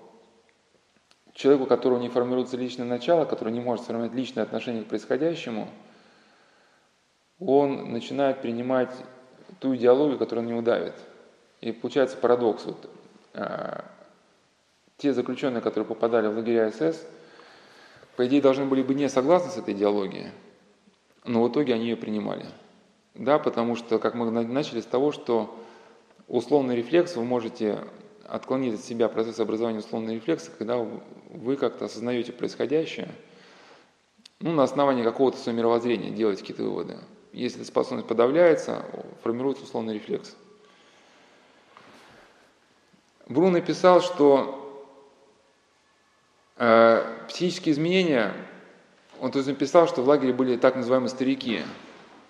человеку, 1.36 1.66
у 1.66 1.68
которого 1.68 2.00
не 2.00 2.10
формируется 2.10 2.58
личное 2.58 2.86
начало, 2.86 3.26
который 3.26 3.54
не 3.54 3.60
может 3.60 3.84
сформировать 3.84 4.16
личное 4.16 4.44
отношение 4.44 4.84
к 4.84 4.88
происходящему, 4.88 5.70
он 7.40 7.92
начинает 7.92 8.42
принимать 8.42 8.92
ту 9.60 9.76
идеологию, 9.76 10.18
которая 10.18 10.46
на 10.46 10.50
него 10.50 10.62
давит. 10.62 10.96
И 11.62 11.74
получается 11.74 12.18
парадокс. 12.18 12.66
Вот, 12.66 12.90
э, 13.34 13.82
те 14.98 15.14
заключенные, 15.14 15.62
которые 15.62 15.86
попадали 15.86 16.28
в 16.28 16.38
лагеря 16.38 16.72
СС, 16.72 17.06
по 18.16 18.26
идее 18.26 18.42
должны 18.42 18.66
были 18.66 18.82
бы 18.82 18.94
не 18.96 19.10
согласны 19.10 19.52
с 19.52 19.58
этой 19.58 19.74
идеологией, 19.74 20.32
но 21.26 21.44
в 21.44 21.52
итоге 21.52 21.74
они 21.74 21.84
ее 21.84 21.98
принимали. 21.98 22.46
Да, 23.14 23.40
потому 23.40 23.76
что, 23.76 24.00
как 24.00 24.14
мы 24.14 24.30
начали 24.32 24.80
с 24.80 24.86
того, 24.86 25.12
что 25.12 25.54
условный 26.30 26.78
рефлекс 26.78 27.18
вы 27.18 27.26
можете 27.26 27.80
отклонить 28.28 28.76
от 28.76 28.82
себя 28.82 29.08
процесс 29.08 29.40
образования 29.40 29.80
условного 29.80 30.16
рефлекса, 30.16 30.52
когда 30.58 30.78
вы 30.78 31.56
как-то 31.56 31.86
осознаете 31.86 32.32
происходящее, 32.32 33.10
ну, 34.40 34.52
на 34.52 34.64
основании 34.64 35.04
какого-то 35.04 35.38
своего 35.38 35.60
мировоззрения 35.60 36.12
делаете 36.12 36.42
какие-то 36.42 36.64
выводы. 36.64 36.98
Если 37.32 37.64
способность 37.64 38.08
подавляется, 38.08 38.86
формируется 39.24 39.64
условный 39.64 39.96
рефлекс. 39.96 40.36
Брун 43.28 43.54
написал, 43.54 44.02
что 44.02 44.88
э, 46.58 47.26
психические 47.28 47.74
изменения, 47.74 48.34
он 49.20 49.32
то 49.32 49.40
есть 49.40 49.50
написал, 49.50 49.88
что 49.88 50.02
в 50.02 50.08
лагере 50.08 50.34
были 50.34 50.58
так 50.58 50.76
называемые 50.76 51.10
старики. 51.10 51.62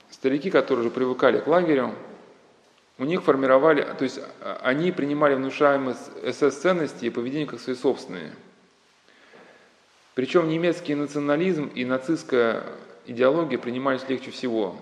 Старики, 0.10 0.50
которые 0.50 0.86
уже 0.86 0.92
привыкали 0.92 1.40
к 1.40 1.48
лагерю, 1.48 1.94
у 2.98 3.04
них 3.04 3.24
формировали, 3.24 3.82
то 3.82 4.04
есть 4.04 4.20
а, 4.42 4.60
они 4.64 4.92
принимали 4.92 5.36
внушаемые 5.36 5.96
СС-ценности 5.96 7.06
и 7.06 7.10
поведение 7.10 7.48
как 7.48 7.60
свои 7.60 7.76
собственные. 7.76 8.34
Причем 10.14 10.48
немецкий 10.48 10.96
национализм 10.96 11.68
и 11.68 11.84
нацистская 11.84 12.64
идеология 13.06 13.58
принимались 13.58 14.08
легче 14.08 14.32
всего. 14.32 14.78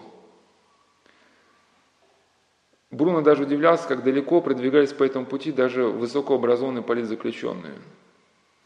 Бруно 2.92 3.22
даже 3.22 3.44
удивлялся, 3.44 3.88
как 3.88 4.04
далеко 4.04 4.40
продвигались 4.42 4.94
по 4.94 5.04
этому 5.04 5.26
пути 5.26 5.52
даже 5.52 5.86
высокообразованные 5.86 6.84
политзаключенные. 6.84 7.74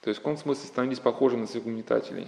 То 0.01 0.09
есть 0.09 0.19
в 0.19 0.23
каком 0.23 0.37
смысле 0.37 0.67
становились 0.67 0.99
похожи 0.99 1.37
на 1.37 1.47
своих 1.47 1.65
угнетателей. 1.65 2.27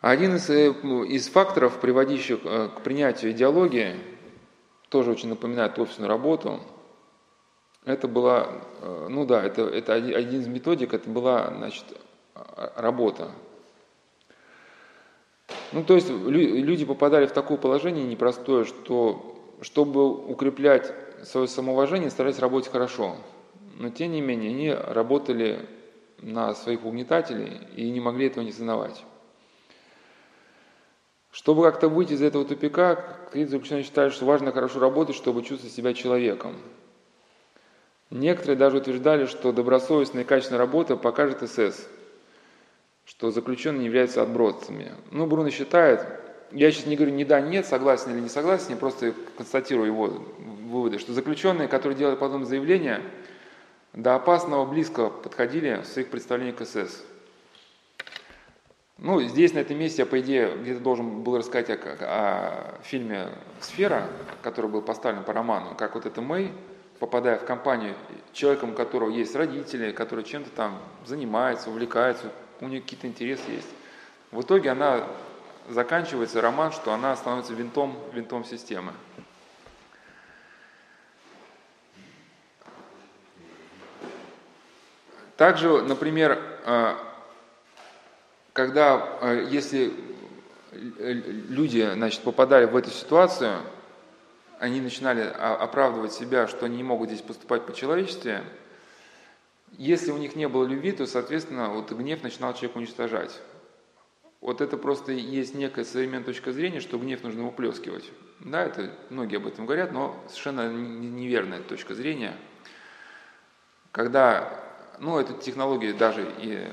Один 0.00 0.36
из, 0.36 0.48
э, 0.48 0.70
из 1.08 1.28
факторов, 1.28 1.80
приводящих 1.80 2.38
э, 2.44 2.68
к 2.68 2.82
принятию 2.82 3.32
идеологии, 3.32 3.96
тоже 4.90 5.10
очень 5.10 5.28
напоминает 5.28 5.78
офисную 5.78 6.08
работу, 6.08 6.60
это 7.84 8.06
была, 8.06 8.48
э, 8.80 9.06
ну 9.10 9.26
да, 9.26 9.42
это, 9.42 9.62
это 9.62 9.94
один 9.94 10.40
из 10.40 10.46
методик, 10.46 10.94
это 10.94 11.10
была, 11.10 11.52
значит, 11.56 11.84
работа. 12.76 13.32
Ну, 15.72 15.82
то 15.82 15.96
есть 15.96 16.08
люди 16.08 16.84
попадали 16.84 17.26
в 17.26 17.32
такое 17.32 17.58
положение 17.58 18.04
непростое, 18.04 18.64
что 18.64 19.34
чтобы 19.60 20.08
укреплять 20.08 20.92
свое 21.24 21.48
самоуважение, 21.48 22.10
старались 22.10 22.38
работать 22.38 22.70
хорошо. 22.70 23.16
Но 23.76 23.90
тем 23.90 24.12
не 24.12 24.20
менее, 24.20 24.50
они 24.50 24.70
работали 24.70 25.68
на 26.18 26.54
своих 26.54 26.84
угнетателей 26.84 27.58
и 27.74 27.90
не 27.90 28.00
могли 28.00 28.26
этого 28.26 28.44
не 28.44 28.52
сознавать. 28.52 29.04
Чтобы 31.38 31.62
как-то 31.62 31.88
выйти 31.88 32.14
из 32.14 32.22
этого 32.22 32.44
тупика, 32.44 32.96
какие-то 33.26 33.52
заключенные 33.52 33.84
считали, 33.84 34.10
что 34.10 34.24
важно 34.24 34.50
хорошо 34.50 34.80
работать, 34.80 35.14
чтобы 35.14 35.44
чувствовать 35.44 35.72
себя 35.72 35.94
человеком. 35.94 36.56
Некоторые 38.10 38.56
даже 38.56 38.78
утверждали, 38.78 39.26
что 39.26 39.52
добросовестная 39.52 40.24
и 40.24 40.26
качественная 40.26 40.58
работа 40.58 40.96
покажет 40.96 41.48
СС– 41.48 41.86
что 43.08 43.30
заключенные 43.30 43.86
являются 43.86 44.20
отбросами. 44.20 44.92
Ну, 45.10 45.26
Бруно 45.26 45.48
считает, 45.48 46.04
я 46.52 46.70
сейчас 46.70 46.86
не 46.86 46.94
говорю 46.94 47.14
ни 47.14 47.24
да, 47.24 47.40
нет, 47.40 47.64
согласен 47.64 48.12
или 48.12 48.20
не 48.20 48.28
согласен, 48.28 48.72
я 48.72 48.76
просто 48.76 49.14
констатирую 49.36 49.86
его 49.86 50.06
выводы, 50.66 50.98
что 50.98 51.14
заключенные, 51.14 51.68
которые 51.68 51.96
делали 51.96 52.16
подобные 52.16 52.46
заявления, 52.46 53.00
до 53.94 54.14
опасного 54.14 54.66
близко 54.66 55.08
подходили 55.08 55.80
в 55.82 55.86
своих 55.86 56.10
представлениях 56.10 56.56
к 56.56 56.66
СС. 56.66 57.02
Ну, 59.00 59.20
здесь, 59.20 59.54
на 59.54 59.60
этом 59.60 59.78
месте, 59.78 60.02
я, 60.02 60.06
по 60.06 60.18
идее, 60.18 60.56
где-то 60.56 60.80
должен 60.80 61.22
был 61.22 61.38
рассказать 61.38 61.70
о, 61.70 61.78
о 62.00 62.82
фильме 62.82 63.28
«Сфера», 63.60 64.08
который 64.42 64.68
был 64.68 64.82
поставлен 64.82 65.22
по 65.22 65.32
роману, 65.32 65.76
как 65.76 65.94
вот 65.94 66.04
это 66.04 66.20
Мэй, 66.20 66.50
попадая 66.98 67.38
в 67.38 67.44
компанию 67.44 67.94
человеком, 68.32 68.70
у 68.70 68.74
которого 68.74 69.10
есть 69.10 69.36
родители, 69.36 69.92
который 69.92 70.24
чем-то 70.24 70.50
там 70.50 70.80
занимается, 71.06 71.70
увлекается, 71.70 72.32
у 72.60 72.66
нее 72.66 72.80
какие-то 72.80 73.06
интересы 73.06 73.48
есть. 73.48 73.68
В 74.32 74.40
итоге 74.42 74.70
она 74.70 75.04
заканчивается 75.68 76.40
роман, 76.40 76.72
что 76.72 76.92
она 76.92 77.14
становится 77.14 77.54
винтом, 77.54 77.96
винтом 78.12 78.44
системы. 78.44 78.92
Также, 85.36 85.82
например, 85.82 86.36
э, 86.66 86.96
когда, 88.58 89.18
э, 89.20 89.46
если 89.52 89.92
люди 90.72 91.88
значит, 91.94 92.22
попадали 92.22 92.64
в 92.64 92.74
эту 92.74 92.90
ситуацию, 92.90 93.60
они 94.58 94.80
начинали 94.80 95.20
оправдывать 95.20 96.12
себя, 96.12 96.48
что 96.48 96.66
они 96.66 96.78
не 96.78 96.82
могут 96.82 97.10
здесь 97.10 97.22
поступать 97.22 97.66
по-человечестве, 97.66 98.42
если 99.76 100.10
у 100.10 100.16
них 100.16 100.34
не 100.34 100.48
было 100.48 100.64
любви, 100.64 100.90
то, 100.90 101.06
соответственно, 101.06 101.68
вот 101.68 101.92
гнев 101.92 102.24
начинал 102.24 102.52
человека 102.52 102.78
уничтожать. 102.78 103.40
Вот 104.40 104.60
это 104.60 104.76
просто 104.76 105.12
есть 105.12 105.54
некая 105.54 105.84
современная 105.84 106.24
точка 106.24 106.50
зрения, 106.50 106.80
что 106.80 106.98
гнев 106.98 107.22
нужно 107.22 107.44
выплескивать. 107.44 108.10
Да, 108.40 108.64
это 108.64 108.90
многие 109.08 109.36
об 109.36 109.46
этом 109.46 109.66
говорят, 109.66 109.92
но 109.92 110.20
совершенно 110.26 110.68
неверная 110.68 111.60
точка 111.60 111.94
зрения. 111.94 112.34
Когда, 113.92 114.52
ну, 114.98 115.16
эту 115.16 115.34
технологию 115.34 115.94
даже 115.94 116.28
и 116.38 116.66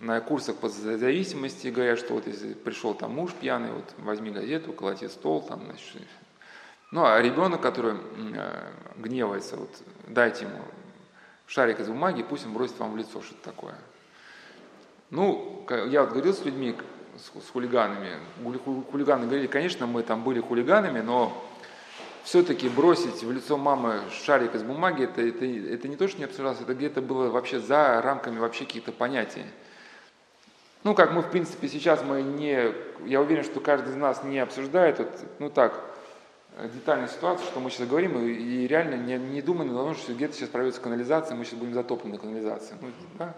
на 0.00 0.20
курсах 0.20 0.56
по 0.56 0.68
зависимости 0.68 1.68
говорят, 1.68 1.98
что 1.98 2.14
вот 2.14 2.26
если 2.26 2.54
пришел 2.54 2.94
там 2.94 3.14
муж 3.14 3.32
пьяный, 3.32 3.72
вот 3.72 3.84
возьми 3.98 4.30
газету, 4.30 4.72
колоти 4.72 5.08
стол, 5.08 5.42
там, 5.42 5.62
значит, 5.64 6.02
ну, 6.90 7.04
а 7.04 7.20
ребенок, 7.20 7.60
который 7.60 7.96
э, 8.34 8.72
гневается, 8.96 9.56
вот 9.56 9.70
дайте 10.06 10.44
ему 10.44 10.58
шарик 11.46 11.80
из 11.80 11.88
бумаги, 11.88 12.22
пусть 12.22 12.46
он 12.46 12.54
бросит 12.54 12.78
вам 12.78 12.92
в 12.92 12.96
лицо 12.96 13.20
что-то 13.20 13.42
такое. 13.44 13.74
Ну, 15.10 15.66
я 15.88 16.02
вот 16.02 16.12
говорил 16.12 16.32
с 16.32 16.44
людьми, 16.44 16.74
с, 17.16 17.46
с 17.46 17.50
хулиганами, 17.50 18.12
хулиганы 18.90 19.26
говорили, 19.26 19.46
конечно, 19.48 19.86
мы 19.86 20.02
там 20.02 20.22
были 20.22 20.40
хулиганами, 20.40 21.00
но 21.00 21.44
все-таки 22.24 22.68
бросить 22.68 23.22
в 23.22 23.32
лицо 23.32 23.56
мамы 23.56 24.00
шарик 24.10 24.54
из 24.54 24.62
бумаги, 24.62 25.04
это, 25.04 25.22
это, 25.22 25.44
это 25.44 25.88
не 25.88 25.96
то, 25.96 26.08
что 26.08 26.18
не 26.18 26.24
обсуждалось, 26.24 26.60
это 26.60 26.74
где-то 26.74 27.02
было 27.02 27.30
вообще 27.30 27.58
за 27.58 28.00
рамками 28.02 28.38
вообще 28.38 28.64
каких-то 28.64 28.92
понятий. 28.92 29.44
Ну, 30.88 30.94
как 30.94 31.12
мы, 31.12 31.20
в 31.20 31.30
принципе, 31.30 31.68
сейчас 31.68 32.02
мы 32.02 32.22
не... 32.22 32.72
Я 33.04 33.20
уверен, 33.20 33.44
что 33.44 33.60
каждый 33.60 33.90
из 33.90 33.96
нас 33.96 34.24
не 34.24 34.38
обсуждает, 34.38 34.98
вот, 34.98 35.10
ну 35.38 35.50
так, 35.50 35.84
Э, 36.58 36.68
детальную 36.68 37.08
ситуацию, 37.08 37.46
что 37.46 37.60
мы 37.60 37.70
сейчас 37.70 37.86
говорим, 37.86 38.18
и, 38.18 38.32
и 38.32 38.66
реально 38.66 38.96
не, 38.96 39.16
не 39.16 39.42
думаем 39.42 39.72
на 39.72 39.78
том, 39.78 39.94
что 39.94 40.12
где-то 40.12 40.34
сейчас 40.34 40.48
проводится 40.48 40.80
канализация, 40.80 41.36
мы 41.36 41.44
сейчас 41.44 41.58
будем 41.60 41.72
затоплены 41.72 42.18
канализацией. 42.18 42.78
Ну, 42.80 42.88
да? 43.16 43.34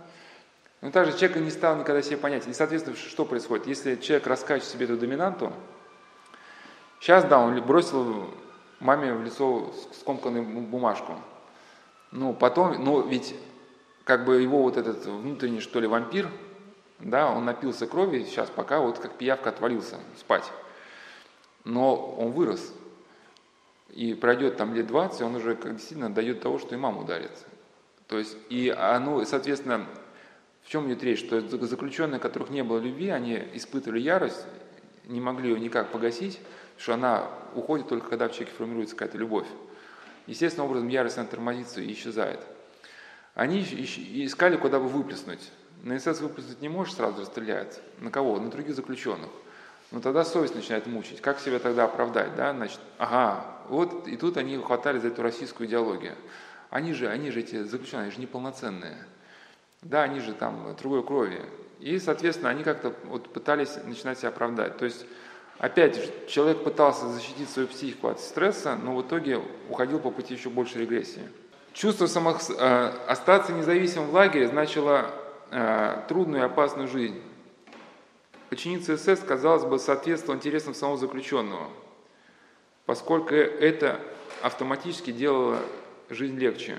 Но 0.81 0.91
также 0.91 1.13
человек 1.13 1.37
не 1.37 1.51
стал 1.51 1.77
никогда 1.77 2.01
себе 2.01 2.17
понять. 2.17 2.49
И, 2.49 2.53
соответственно, 2.55 2.97
что 2.97 3.27
происходит? 3.27 3.67
Если 3.67 3.97
человек 3.97 4.27
раскачивает 4.27 4.73
себе 4.73 4.87
эту 4.87 4.97
доминанту, 4.97 5.53
сейчас, 6.99 7.25
да, 7.25 7.39
он 7.39 7.61
бросил 7.61 8.31
маме 8.79 9.13
в 9.13 9.23
лицо 9.23 9.71
скомканную 9.99 10.45
бумажку. 10.45 11.13
Ну, 12.13 12.33
потом, 12.33 12.83
ну, 12.83 13.07
ведь 13.07 13.35
как 14.05 14.25
бы 14.25 14.41
его 14.41 14.63
вот 14.63 14.79
этот 14.79 15.05
внутренний, 15.05 15.61
что 15.61 15.79
ли, 15.81 15.87
вампир, 15.87 16.31
да, 17.01 17.31
он 17.31 17.45
напился 17.45 17.87
крови, 17.87 18.25
сейчас 18.25 18.51
пока 18.51 18.81
вот 18.81 18.99
как 18.99 19.17
пиявка 19.17 19.51
отвалился 19.51 19.97
спать. 20.19 20.45
Но 21.65 21.97
он 21.97 22.33
вырос, 22.33 22.73
и 23.91 24.15
пройдет 24.15 24.57
там 24.57 24.75
лет 24.75 24.87
20, 24.87 25.23
он 25.23 25.37
уже 25.37 25.57
как 25.57 25.77
действительно 25.77 26.13
дает 26.13 26.41
того, 26.41 26.59
что 26.59 26.75
и 26.75 26.79
маму 26.79 27.03
ударит. 27.03 27.33
То 28.07 28.19
есть, 28.19 28.37
и 28.49 28.69
оно, 28.69 29.25
соответственно, 29.25 29.87
в 30.63 30.69
чем 30.69 30.87
идет 30.89 31.03
речь? 31.03 31.25
Что 31.25 31.41
заключенные, 31.67 32.21
которых 32.21 32.51
не 32.51 32.63
было 32.63 32.79
любви, 32.79 33.09
они 33.09 33.43
испытывали 33.55 34.01
ярость, 34.01 34.45
не 35.07 35.21
могли 35.21 35.51
ее 35.51 35.61
никак 35.61 35.91
погасить, 35.91 36.41
что 36.79 36.95
она 36.95 37.29
уходит 37.55 37.89
только 37.89 38.09
когда 38.09 38.29
в 38.29 38.33
человеке 38.33 38.57
формируется 38.57 38.95
какая-то 38.95 39.19
любовь. 39.19 39.47
Естественным 40.27 40.69
образом 40.69 40.89
ярость 40.89 41.17
на 41.17 41.27
тормозится 41.27 41.81
и 41.81 41.93
исчезает. 41.93 42.41
Они 43.35 43.61
искали, 43.63 44.57
куда 44.57 44.79
бы 44.79 44.89
выплеснуть. 44.89 45.51
На 45.83 45.99
СС 45.99 46.21
выплеснуть 46.21 46.61
не 46.61 46.69
можешь, 46.69 46.95
сразу 46.95 47.23
расстреляют. 47.23 47.81
На 47.99 48.11
кого? 48.11 48.39
На 48.39 48.51
других 48.51 48.75
заключенных. 48.75 49.31
Но 49.91 50.01
тогда 50.01 50.25
совесть 50.25 50.55
начинает 50.55 50.87
мучить. 50.87 51.21
Как 51.21 51.41
себя 51.41 51.59
тогда 51.59 51.85
оправдать? 51.85 52.37
Да? 52.37 52.53
Значит, 52.53 52.81
ага, 52.99 53.45
вот 53.69 54.07
и 54.07 54.17
тут 54.17 54.37
они 54.37 54.57
хватали 54.59 54.99
за 54.99 55.09
эту 55.09 55.23
российскую 55.23 55.67
идеологию. 55.67 56.15
Они 56.69 56.93
же, 56.93 57.09
они 57.09 57.31
же 57.31 57.41
эти 57.41 57.63
заключенные, 57.65 58.05
они 58.05 58.13
же 58.13 58.21
неполноценные. 58.21 58.99
Да, 59.83 60.03
они 60.03 60.21
же 60.21 60.35
там 60.35 60.77
другой 60.79 61.03
крови. 61.03 61.41
И, 61.81 61.99
соответственно, 61.99 62.51
они 62.51 62.63
как-то 62.63 62.93
вот 63.05 63.33
пытались 63.33 63.77
начинать 63.85 64.19
себя 64.19 64.29
оправдать. 64.29 64.77
То 64.77 64.85
есть, 64.85 65.07
опять 65.59 65.97
же, 65.97 66.03
человек 66.29 66.63
пытался 66.63 67.09
защитить 67.09 67.49
свою 67.49 67.67
психику 67.67 68.09
от 68.09 68.21
стресса, 68.21 68.77
но 68.77 68.95
в 68.95 69.03
итоге 69.03 69.41
уходил 69.69 69.99
по 69.99 70.11
пути 70.11 70.35
еще 70.35 70.51
больше 70.51 70.79
регрессии. 70.79 71.23
Чувство 71.73 72.07
самых, 72.07 72.39
э, 72.51 72.93
остаться 73.07 73.53
независимым 73.53 74.09
в 74.09 74.15
лагере 74.15 74.49
значило 74.49 75.11
э, 75.51 76.03
трудную 76.09 76.43
и 76.43 76.47
опасную 76.47 76.89
жизнь. 76.89 77.21
Подчиниться 78.49 78.97
СС, 78.97 79.21
казалось 79.21 79.65
бы, 79.65 79.79
соответствовало 79.79 80.37
интересам 80.37 80.75
самого 80.75 80.99
заключенного, 80.99 81.69
поскольку 82.87 83.35
это 83.35 84.01
автоматически 84.43 85.13
делало 85.13 85.61
жизнь 86.09 86.37
легче. 86.39 86.79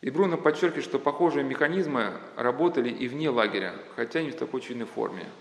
И 0.00 0.10
Бруно 0.10 0.36
подчеркивает, 0.36 0.84
что 0.84 0.98
похожие 0.98 1.44
механизмы 1.44 2.12
работали 2.36 2.90
и 2.90 3.08
вне 3.08 3.30
лагеря, 3.30 3.74
хотя 3.94 4.22
не 4.22 4.30
в 4.30 4.36
такой 4.36 4.60
чудной 4.60 4.86
форме– 4.86 5.24